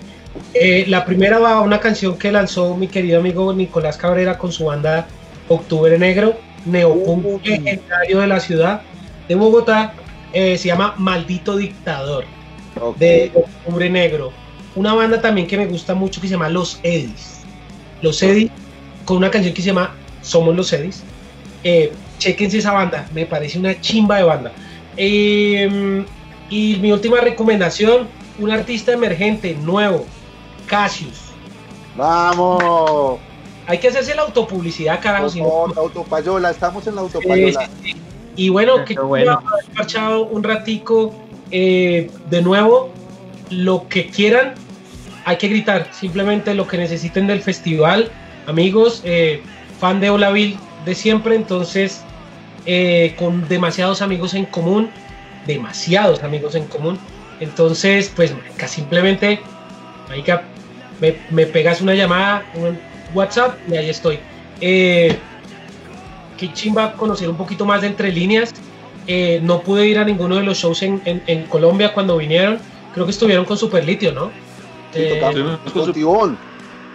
Eh, 0.54 0.86
la 0.88 1.06
primera 1.06 1.40
va 1.40 1.54
a 1.54 1.62
una 1.62 1.80
canción 1.80 2.18
que 2.18 2.32
lanzó 2.32 2.76
mi 2.76 2.88
querido 2.88 3.20
amigo 3.20 3.54
Nicolás 3.54 3.98
Cabrera 3.98 4.38
con 4.38 4.52
su 4.52 4.66
banda 4.66 5.08
Octubre 5.48 5.98
Negro, 5.98 6.36
neopunk 6.66 7.46
legendario 7.46 8.20
de 8.20 8.28
la 8.28 8.40
ciudad 8.40 8.82
de 9.28 9.36
Bogotá. 9.36 9.94
Eh, 10.34 10.58
se 10.58 10.70
llama 10.70 10.96
Maldito 10.98 11.56
Dictador 11.56 12.26
de 12.98 13.32
Octubre 13.36 13.90
Negro. 13.90 14.32
Una 14.76 14.94
banda 14.94 15.22
también 15.22 15.46
que 15.48 15.58
me 15.58 15.68
gusta 15.68 15.94
mucho 15.94 16.20
que 16.20 16.28
se 16.28 16.34
llama 16.34 16.50
Los 16.50 16.80
Edis. 16.82 17.42
Los 18.02 18.24
Edis, 18.24 18.52
con 19.06 19.18
una 19.18 19.32
canción 19.32 19.54
que 19.54 19.62
se 19.62 19.68
llama 19.68 19.96
Somos 20.22 20.56
los 20.56 20.72
Edis. 20.74 21.04
Eh, 21.64 21.92
chequense 22.20 22.58
esa 22.58 22.72
banda, 22.72 23.08
me 23.14 23.26
parece 23.26 23.60
una 23.60 23.80
chimba 23.80 24.18
de 24.18 24.24
banda. 24.24 24.52
y 24.98 26.78
mi 26.82 26.92
última 26.92 27.20
recomendación, 27.20 28.08
un 28.40 28.52
artista 28.52 28.92
emergente, 28.92 29.56
nuevo, 29.56 30.06
Cassius. 30.68 31.34
¡Vamos! 31.96 33.20
Hay 33.68 33.78
que 33.78 33.88
hacerse 33.88 34.16
la 34.16 34.24
autopublicidad, 34.24 35.00
carajo. 35.02 35.72
la 35.74 35.82
autopayola, 35.82 36.52
estamos 36.52 36.86
en 36.88 36.96
la 36.96 37.02
autopayola. 37.02 37.70
Y 38.36 38.50
bueno, 38.50 38.84
que 38.84 38.96
bueno. 38.96 39.42
marchado 39.76 40.26
un 40.26 40.44
ratico 40.44 41.14
eh, 41.52 42.10
de 42.30 42.42
nuevo. 42.42 42.92
Lo 43.50 43.88
que 43.88 44.08
quieran, 44.08 44.56
hay 45.26 45.38
que 45.38 45.48
gritar. 45.48 45.88
Simplemente 45.92 46.54
lo 46.56 46.68
que 46.68 46.78
necesiten 46.78 47.28
del 47.28 47.42
festival. 47.42 48.12
Amigos, 48.48 49.02
eh, 49.06 49.42
fan 49.80 50.00
de 50.00 50.10
Olaville 50.10 50.58
de 50.86 50.96
siempre, 50.96 51.36
entonces 51.36 52.04
eh, 52.66 53.16
con 53.18 53.48
demasiados 53.48 54.02
amigos 54.02 54.34
en 54.34 54.46
común, 54.46 54.90
demasiados 55.46 56.24
amigos 56.24 56.56
en 56.56 56.66
común. 56.66 56.98
Entonces, 57.40 58.12
pues, 58.16 58.34
simplemente, 58.68 59.42
hay 60.10 60.24
que 60.24 60.38
me, 61.30 61.46
pegas 61.46 61.82
una 61.82 61.94
llamada, 61.94 62.46
un 62.56 62.78
WhatsApp 63.14 63.58
y 63.70 63.76
ahí 63.76 63.90
estoy. 63.90 64.20
Eh, 64.62 65.18
qué 66.38 66.54
chimba 66.54 66.94
conocer 66.94 67.30
un 67.30 67.36
poquito 67.36 67.66
más 67.66 67.82
de 67.82 67.88
entre 67.88 68.12
líneas. 68.12 68.54
Eh, 69.08 69.42
no 69.44 69.62
pude 69.62 69.88
ir 69.88 70.00
a 70.00 70.06
ninguno 70.06 70.38
de 70.38 70.44
los 70.44 70.58
shows 70.58 70.82
en, 70.84 71.02
en, 71.06 71.44
Colombia 71.48 71.94
cuando 71.94 72.18
vinieron. 72.18 72.60
Creo 72.94 73.06
que 73.06 73.12
estuvieron 73.12 73.44
con 73.44 73.58
Super 73.58 73.84
Litio, 73.84 74.14
¿no? 74.14 74.28
Sí, 74.94 75.02
eh, 75.02 75.58
Fontibón. 75.74 76.38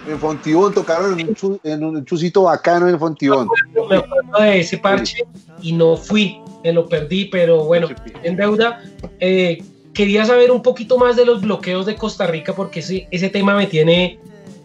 En 0.06 0.18
Fontibón 0.18 0.72
tocaron 0.72 1.18
en 1.18 1.36
un, 1.42 1.60
en 1.64 1.84
un 1.84 2.04
chusito 2.04 2.44
bacano 2.44 2.88
en 2.88 2.98
Fontibón. 2.98 3.48
Me 3.90 3.96
acuerdo 3.96 4.40
de 4.40 4.60
ese 4.60 4.78
parche 4.78 5.24
y 5.60 5.72
no 5.72 5.96
fui, 5.96 6.40
me 6.64 6.72
lo 6.72 6.88
perdí, 6.88 7.26
pero 7.26 7.64
bueno, 7.64 7.88
en 8.22 8.36
deuda. 8.36 8.82
Eh, 9.20 9.62
quería 9.92 10.24
saber 10.24 10.50
un 10.50 10.62
poquito 10.62 10.98
más 10.98 11.16
de 11.16 11.24
los 11.24 11.40
bloqueos 11.40 11.86
de 11.86 11.96
Costa 11.96 12.26
Rica 12.26 12.54
porque 12.54 12.80
ese, 12.80 13.08
ese 13.10 13.28
tema 13.28 13.54
me 13.54 13.66
tiene 13.66 14.18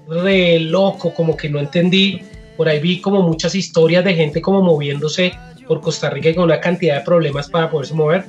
re 0.07 0.59
loco, 0.59 1.13
como 1.13 1.35
que 1.35 1.49
no 1.49 1.59
entendí. 1.59 2.21
Por 2.55 2.69
ahí 2.69 2.79
vi 2.79 3.01
como 3.01 3.21
muchas 3.21 3.55
historias 3.55 4.05
de 4.05 4.13
gente 4.13 4.41
como 4.41 4.61
moviéndose 4.61 5.33
por 5.67 5.81
Costa 5.81 6.09
Rica 6.09 6.29
y 6.29 6.35
con 6.35 6.45
una 6.45 6.59
cantidad 6.59 6.99
de 6.99 7.01
problemas 7.01 7.49
para 7.49 7.69
poderse 7.69 7.93
mover. 7.93 8.25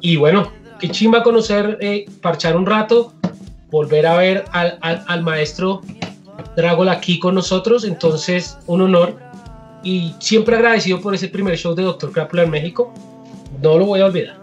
Y 0.00 0.16
bueno, 0.16 0.52
qué 0.78 0.88
chimba 0.88 1.22
conocer, 1.22 1.78
eh, 1.80 2.04
parchar 2.22 2.56
un 2.56 2.66
rato, 2.66 3.12
volver 3.70 4.06
a 4.06 4.16
ver 4.16 4.44
al, 4.52 4.78
al, 4.82 5.22
maestro 5.22 5.82
Dragol 6.56 6.88
aquí 6.88 7.18
con 7.18 7.34
nosotros. 7.34 7.84
Entonces, 7.84 8.58
un 8.66 8.82
honor. 8.82 9.16
Y 9.82 10.14
siempre 10.18 10.56
agradecido 10.56 11.00
por 11.00 11.14
ese 11.14 11.28
primer 11.28 11.56
show 11.56 11.74
de 11.74 11.82
Doctor 11.82 12.12
Crápula 12.12 12.42
en 12.42 12.50
México. 12.50 12.92
No 13.62 13.78
lo 13.78 13.86
voy 13.86 14.00
a 14.00 14.06
olvidar. 14.06 14.36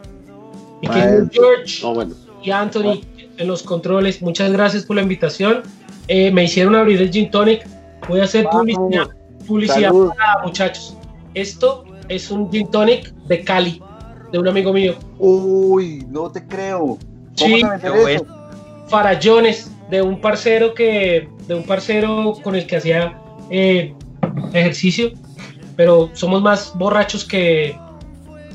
Y 0.82 0.88
que 0.88 1.28
George 1.32 1.82
y 2.44 2.52
Anthony 2.52 3.02
en 3.38 3.48
los 3.48 3.64
controles, 3.64 4.22
muchas 4.22 4.52
gracias 4.52 4.84
por 4.84 4.96
la 4.96 5.02
invitación. 5.02 5.64
Eh, 6.08 6.32
me 6.32 6.44
hicieron 6.44 6.76
abrir 6.76 7.02
el 7.02 7.12
Gin 7.12 7.32
Tonic. 7.32 7.66
Voy 8.08 8.20
a 8.20 8.26
hacer 8.26 8.46
publicidad, 8.50 9.08
publicidad 9.48 9.92
para 9.92 10.44
muchachos. 10.44 10.98
Esto 11.34 11.86
es 12.10 12.30
un 12.30 12.52
Gin 12.52 12.70
Tonic 12.70 13.14
de 13.28 13.44
Cali, 13.44 13.82
de 14.32 14.40
un 14.40 14.48
amigo 14.48 14.74
mío. 14.74 14.96
Uy, 15.18 16.06
no 16.10 16.30
te 16.32 16.46
creo. 16.46 16.98
Sí, 17.36 17.64
farallones 18.88 19.72
de 19.90 20.02
un 20.02 20.20
parcero 20.20 20.74
que, 20.74 21.30
de 21.48 21.56
un 21.56 21.64
parcero 21.64 22.34
con 22.44 22.56
el 22.56 22.66
que 22.66 22.78
hacía 22.78 23.18
eh, 23.50 23.94
ejercicio, 24.54 25.12
pero 25.76 26.10
somos 26.14 26.42
más 26.42 26.74
borrachos 26.76 27.26
que, 27.26 27.78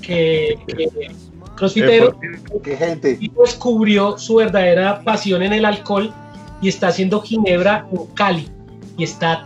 que, 0.01 0.59
que 0.67 1.11
crossfitero. 1.57 2.19
¿Qué 2.63 2.77
gente? 2.77 3.19
Y 3.21 3.31
descubrió 3.31 4.17
su 4.19 4.37
verdadera 4.37 5.03
pasión 5.03 5.43
en 5.43 5.53
el 5.53 5.65
alcohol 5.65 6.13
y 6.61 6.69
está 6.69 6.89
haciendo 6.89 7.21
Ginebra 7.21 7.87
en 7.93 8.07
Cali 8.15 8.49
y 8.97 9.05
está 9.05 9.45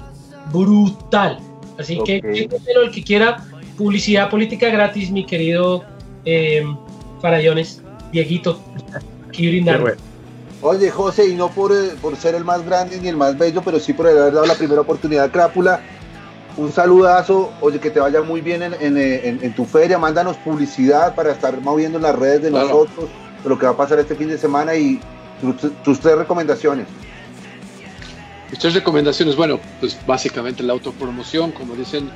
brutal. 0.52 1.38
Así 1.78 1.98
que 2.04 2.16
el 2.16 2.90
que 2.90 3.02
quiera 3.02 3.44
publicidad 3.76 4.30
política 4.30 4.68
gratis, 4.68 5.10
mi 5.10 5.24
querido 5.24 5.84
eh, 6.24 6.64
Farallones, 7.20 7.82
Dieguito, 8.12 8.60
aquí 9.28 9.48
brindando. 9.48 9.92
Oye, 10.62 10.92
José, 10.92 11.28
y 11.28 11.34
no 11.34 11.50
por, 11.50 11.72
eh, 11.72 11.90
por 12.00 12.16
ser 12.16 12.36
el 12.36 12.44
más 12.44 12.64
grande 12.64 13.00
ni 13.00 13.08
el 13.08 13.16
más 13.16 13.36
bello, 13.36 13.62
pero 13.64 13.80
sí 13.80 13.92
por 13.92 14.06
haber 14.06 14.32
dado 14.32 14.46
la 14.46 14.54
primera 14.54 14.80
oportunidad 14.80 15.24
a 15.24 15.32
Crápula. 15.32 15.80
Un 16.56 16.70
saludazo, 16.70 17.52
oye, 17.60 17.80
que 17.80 17.90
te 17.90 17.98
vaya 17.98 18.22
muy 18.22 18.42
bien 18.42 18.62
en, 18.62 18.74
en, 18.96 19.54
tu 19.54 19.64
feria. 19.64 19.98
Mándanos 19.98 20.36
publicidad 20.36 21.14
para 21.14 21.32
estar 21.32 21.60
moviendo 21.60 21.98
las 21.98 22.14
redes 22.14 22.42
de 22.42 22.50
nosotros, 22.50 23.08
de 23.42 23.48
lo 23.48 23.58
que 23.58 23.66
va 23.66 23.72
a 23.72 23.76
pasar 23.76 23.98
este 23.98 24.14
fin 24.14 24.28
de 24.28 24.38
semana 24.38 24.74
y 24.74 25.00
tus 25.82 25.98
tres 25.98 26.16
recomendaciones. 26.16 26.86
Mis 28.50 28.58
tres 28.58 28.74
recomendaciones, 28.74 29.34
bueno, 29.34 29.58
pues 29.80 29.98
básicamente 30.06 30.62
la 30.62 30.74
autopromoción, 30.74 31.52
como 31.52 31.74
dicen, 31.74 32.10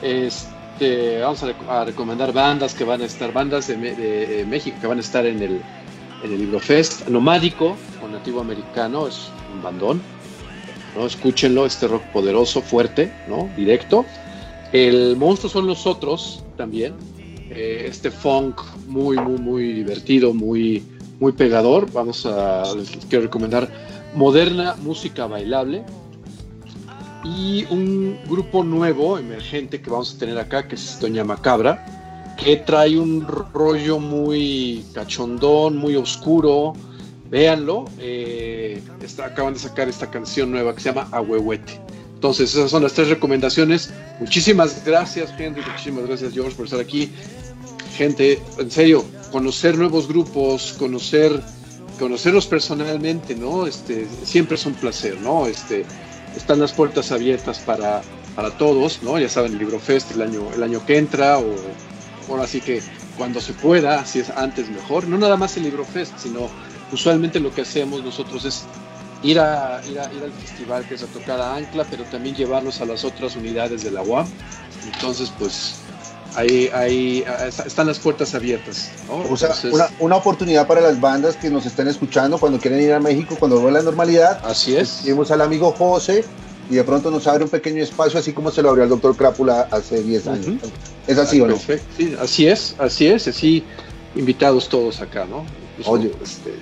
este, 0.00 1.18
vamos 1.20 1.44
a, 1.68 1.84
recomendar 1.84 2.32
bandas 2.32 2.74
que 2.74 2.84
van 2.84 3.02
a 3.02 3.06
estar, 3.06 3.32
bandas 3.32 3.66
de, 3.66 4.46
México 4.48 4.78
que 4.80 4.86
van 4.86 4.98
a 4.98 5.00
estar 5.00 5.26
en 5.26 5.42
el, 5.42 5.62
en 6.22 6.32
el 6.32 6.38
Libro 6.38 6.60
Fest. 6.60 7.08
Nomádico, 7.08 7.76
o 8.04 8.08
nativo 8.08 8.40
americano, 8.40 9.06
es 9.06 9.28
un 9.54 9.62
bandón, 9.62 10.00
¿no? 10.96 11.06
Escúchenlo, 11.06 11.66
este 11.66 11.88
rock 11.88 12.02
poderoso, 12.12 12.60
fuerte, 12.60 13.12
¿no? 13.28 13.48
Directo. 13.56 14.04
El 14.72 15.16
monstruo 15.16 15.50
son 15.50 15.66
los 15.66 15.86
otros 15.86 16.44
también. 16.56 16.94
Eh, 17.50 17.86
este 17.88 18.10
funk 18.10 18.60
muy, 18.86 19.16
muy, 19.16 19.38
muy 19.38 19.72
divertido, 19.72 20.32
muy, 20.32 20.84
muy 21.18 21.32
pegador. 21.32 21.90
Vamos 21.92 22.26
a, 22.26 22.62
les 22.76 22.90
quiero 23.08 23.24
recomendar 23.24 23.68
Moderna 24.14 24.76
Música 24.82 25.26
Bailable 25.26 25.84
y 27.24 27.66
un 27.70 28.18
grupo 28.26 28.64
nuevo, 28.64 29.18
emergente, 29.18 29.82
que 29.82 29.90
vamos 29.90 30.14
a 30.14 30.18
tener 30.18 30.38
acá, 30.38 30.66
que 30.66 30.76
es 30.76 30.98
Doña 31.00 31.24
Macabra, 31.24 31.99
que 32.42 32.56
trae 32.56 32.98
un 32.98 33.26
rollo 33.52 33.98
muy 33.98 34.84
cachondón, 34.94 35.76
muy 35.76 35.96
oscuro. 35.96 36.74
Véanlo, 37.30 37.84
eh, 37.98 38.82
acaban 39.22 39.54
de 39.54 39.60
sacar 39.60 39.88
esta 39.88 40.10
canción 40.10 40.50
nueva 40.50 40.74
que 40.74 40.80
se 40.80 40.92
llama 40.92 41.08
Ahuehuete. 41.12 41.80
Entonces, 42.14 42.54
esas 42.54 42.70
son 42.70 42.82
las 42.82 42.92
tres 42.92 43.08
recomendaciones. 43.08 43.92
Muchísimas 44.18 44.84
gracias, 44.84 45.32
Henry. 45.38 45.62
Muchísimas 45.62 46.06
gracias, 46.06 46.32
George, 46.34 46.56
por 46.56 46.64
estar 46.66 46.80
aquí. 46.80 47.10
Gente, 47.96 48.42
en 48.58 48.70
serio, 48.70 49.04
conocer 49.30 49.78
nuevos 49.78 50.08
grupos, 50.08 50.74
conocer 50.78 51.40
conocerlos 52.00 52.46
personalmente, 52.46 53.34
¿no? 53.36 53.66
Este, 53.66 54.06
siempre 54.24 54.56
es 54.56 54.64
un 54.64 54.72
placer, 54.72 55.20
¿no? 55.20 55.46
Este, 55.46 55.84
están 56.34 56.58
las 56.58 56.72
puertas 56.72 57.12
abiertas 57.12 57.58
para, 57.58 58.00
para 58.34 58.50
todos, 58.56 59.02
¿no? 59.02 59.18
Ya 59.18 59.28
saben, 59.28 59.52
el 59.52 59.58
Libro 59.58 59.78
Fest 59.78 60.12
el 60.12 60.22
año, 60.22 60.48
el 60.54 60.62
año 60.62 60.84
que 60.84 60.96
entra, 60.96 61.38
o 61.38 61.44
ahora 62.34 62.46
sí 62.46 62.60
que 62.60 62.82
cuando 63.16 63.40
se 63.40 63.52
pueda, 63.52 64.04
si 64.04 64.20
es 64.20 64.30
antes 64.30 64.68
mejor, 64.70 65.06
no 65.06 65.18
nada 65.18 65.36
más 65.36 65.56
el 65.56 65.64
Libro 65.64 65.84
Fest, 65.84 66.12
sino 66.18 66.48
usualmente 66.92 67.40
lo 67.40 67.52
que 67.52 67.62
hacemos 67.62 68.02
nosotros 68.02 68.44
es 68.44 68.64
ir, 69.22 69.38
a, 69.38 69.80
ir, 69.86 69.98
a, 69.98 70.12
ir 70.12 70.22
al 70.22 70.32
festival 70.32 70.86
que 70.86 70.94
es 70.94 71.02
a 71.02 71.06
tocar 71.06 71.40
a 71.40 71.56
Ancla, 71.56 71.84
pero 71.90 72.04
también 72.04 72.34
llevarlos 72.34 72.80
a 72.80 72.86
las 72.86 73.04
otras 73.04 73.36
unidades 73.36 73.82
de 73.82 73.90
la 73.90 74.02
UAM. 74.02 74.26
Entonces, 74.94 75.32
pues 75.38 75.74
ahí, 76.34 76.70
ahí 76.72 77.24
están 77.66 77.86
las 77.86 77.98
puertas 77.98 78.34
abiertas. 78.34 78.90
O 79.08 79.36
sea, 79.36 79.54
una, 79.98 80.16
oportunidad 80.16 80.66
para 80.66 80.80
las 80.80 81.00
bandas 81.00 81.36
que 81.36 81.50
nos 81.50 81.66
estén 81.66 81.88
escuchando 81.88 82.38
cuando 82.38 82.58
quieren 82.58 82.80
ir 82.80 82.92
a 82.92 83.00
México, 83.00 83.36
cuando 83.38 83.60
vuelva 83.60 83.78
la 83.78 83.84
normalidad. 83.84 84.40
Así 84.44 84.76
es. 84.76 85.02
Vimos 85.04 85.30
al 85.30 85.42
amigo 85.42 85.72
José 85.72 86.24
y 86.70 86.76
de 86.76 86.84
pronto 86.84 87.10
nos 87.10 87.26
abre 87.26 87.44
un 87.44 87.50
pequeño 87.50 87.82
espacio, 87.82 88.20
así 88.20 88.32
como 88.32 88.50
se 88.52 88.62
lo 88.62 88.70
abrió 88.70 88.84
al 88.84 88.90
doctor 88.90 89.16
Crápula 89.16 89.68
hace 89.72 90.02
10 90.02 90.26
años. 90.28 90.46
¿Es 91.08 91.18
así 91.18 91.40
o 91.40 91.46
no? 91.46 91.54
Perfecto. 91.54 91.86
Sí, 91.96 92.16
así 92.20 92.46
es, 92.46 92.76
así 92.78 93.06
es, 93.08 93.26
así 93.26 93.64
invitados 94.14 94.68
todos 94.68 95.00
acá, 95.00 95.26
¿no? 95.28 95.44
Oye, 95.84 96.12
este... 96.22 96.54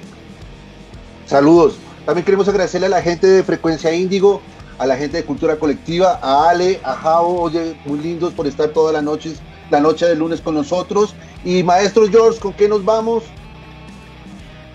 saludos. 1.27 1.77
También 2.07 2.25
queremos 2.25 2.49
agradecerle 2.49 2.87
a 2.87 2.91
la 2.91 3.03
gente 3.03 3.27
de 3.27 3.43
Frecuencia 3.43 3.93
Índigo, 3.93 4.41
a 4.79 4.87
la 4.87 4.97
gente 4.97 5.19
de 5.19 5.25
Cultura 5.25 5.57
Colectiva, 5.57 6.19
a 6.23 6.49
Ale, 6.49 6.81
a 6.83 6.95
Jao, 6.95 7.41
oye, 7.43 7.77
muy 7.85 7.99
lindos 7.99 8.33
por 8.33 8.47
estar 8.47 8.69
todas 8.71 8.95
las 8.95 9.03
noches 9.03 9.35
la 9.71 9.81
noche 9.81 10.07
de 10.07 10.17
lunes 10.17 10.41
con 10.41 10.55
nosotros. 10.55 11.15
Y 11.45 11.63
maestro 11.63 12.09
George, 12.09 12.41
¿con 12.41 12.55
qué 12.55 12.67
nos 12.67 12.83
vamos? 12.83 13.25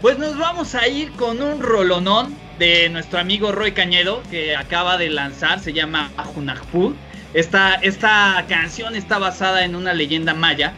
Pues 0.02 0.20
nos 0.20 0.38
vamos 0.38 0.76
a 0.76 0.88
ir 0.88 1.12
con 1.14 1.42
un 1.42 1.60
rolonón 1.60 2.43
de 2.60 2.90
nuestro 2.90 3.20
amigo 3.20 3.52
Roy 3.52 3.72
Cañedo, 3.72 4.22
que 4.30 4.56
acaba 4.56 4.98
de 4.98 5.10
lanzar, 5.10 5.60
se 5.60 5.74
llama 5.74 6.12
Ajunajpul. 6.18 6.96
Esta, 7.34 7.76
esta 7.76 8.46
canción 8.48 8.96
está 8.96 9.18
basada 9.18 9.66
en 9.66 9.76
una 9.76 9.94
leyenda 9.94 10.34
maya. 10.34 10.74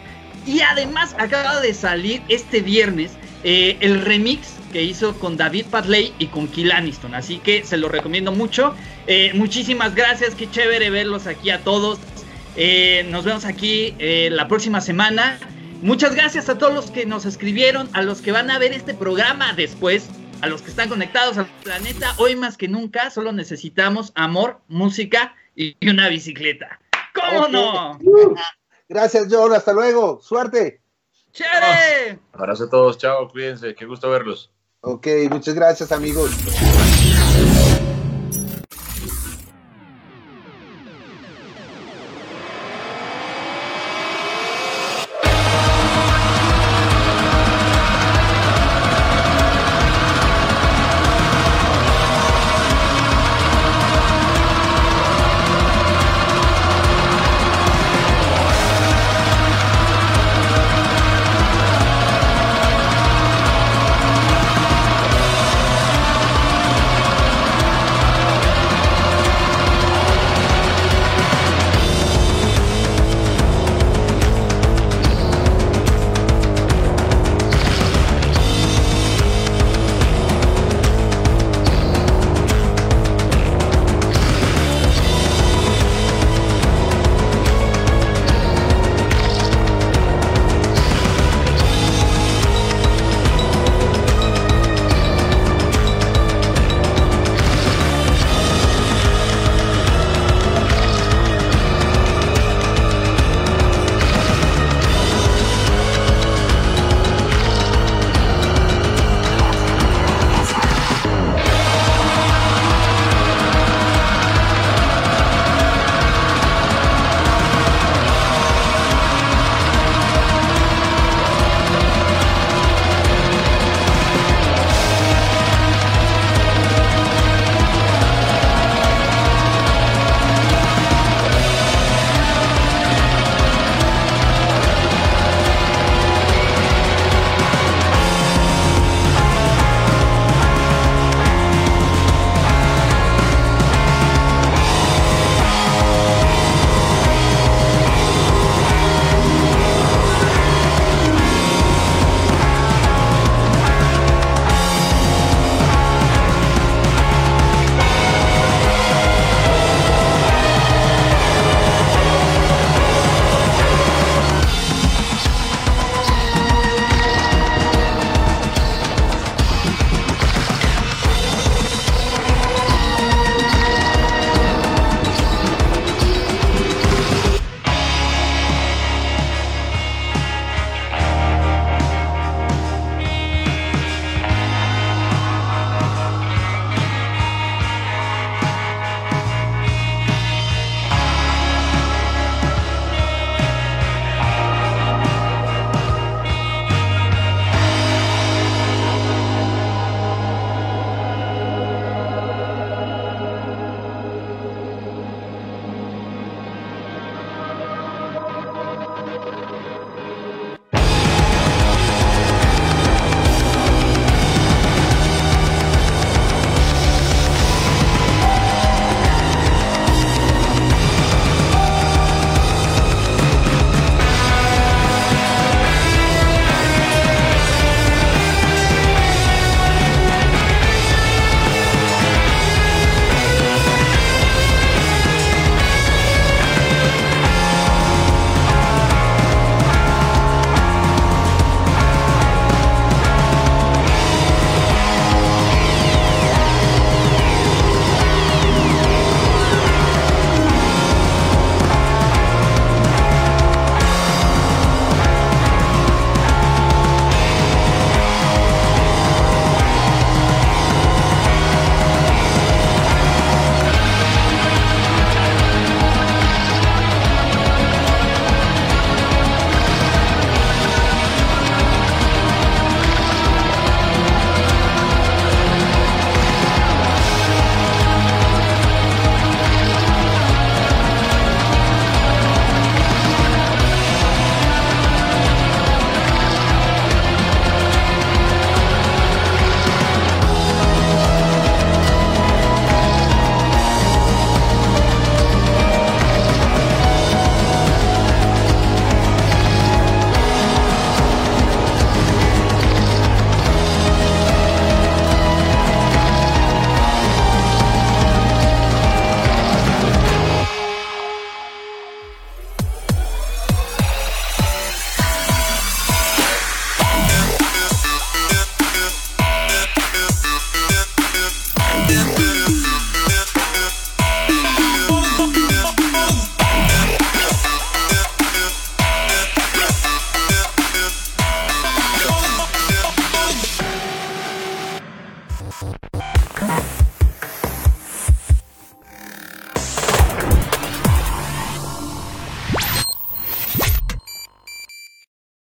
Y 0.45 0.61
además 0.61 1.15
acaba 1.17 1.59
de 1.59 1.73
salir 1.73 2.21
este 2.29 2.61
viernes 2.61 3.11
eh, 3.43 3.77
el 3.81 4.01
remix 4.01 4.55
que 4.73 4.81
hizo 4.81 5.19
con 5.19 5.37
David 5.37 5.65
Padley 5.69 6.13
y 6.17 6.27
con 6.27 6.47
Kill 6.47 6.71
Aniston. 6.71 7.13
Así 7.13 7.37
que 7.37 7.63
se 7.63 7.77
lo 7.77 7.89
recomiendo 7.89 8.31
mucho. 8.31 8.73
Eh, 9.07 9.31
muchísimas 9.35 9.95
gracias, 9.95 10.33
qué 10.35 10.49
chévere 10.49 10.89
verlos 10.89 11.27
aquí 11.27 11.49
a 11.49 11.59
todos. 11.59 11.99
Eh, 12.55 13.05
nos 13.09 13.23
vemos 13.23 13.45
aquí 13.45 13.95
la 13.99 14.47
próxima 14.47 14.81
semana. 14.81 15.37
Muchas 15.81 16.15
gracias 16.15 16.49
a 16.49 16.57
todos 16.57 16.73
los 16.73 16.89
que 16.89 17.05
nos 17.05 17.25
escribieron, 17.25 17.87
a 17.93 18.01
los 18.01 18.21
que 18.21 18.31
van 18.31 18.49
a 18.49 18.57
ver 18.57 18.73
este 18.73 18.93
programa 18.95 19.53
después, 19.53 20.09
a 20.45 20.47
los 20.47 20.61
que 20.61 20.69
están 20.69 20.89
conectados 20.89 21.39
al 21.39 21.47
planeta. 21.63 22.13
Hoy 22.17 22.35
más 22.35 22.55
que 22.55 22.67
nunca 22.67 23.09
solo 23.09 23.31
necesitamos 23.31 24.11
amor, 24.13 24.61
música 24.67 25.35
y 25.55 25.75
una 25.89 26.07
bicicleta. 26.07 26.79
¿Cómo 27.15 27.47
no? 27.47 27.99
Gracias, 28.87 29.27
John. 29.31 29.53
Hasta 29.53 29.73
luego. 29.73 30.21
Suerte. 30.21 30.81
¡Chévere! 31.31 32.19
Abrazo 32.33 32.65
a 32.65 32.69
todos. 32.69 32.99
Chao. 32.99 33.27
Cuídense. 33.27 33.73
Qué 33.73 33.85
gusto 33.85 34.07
verlos. 34.11 34.51
Ok, 34.81 35.07
muchas 35.31 35.55
gracias, 35.55 35.91
amigos. 35.91 36.29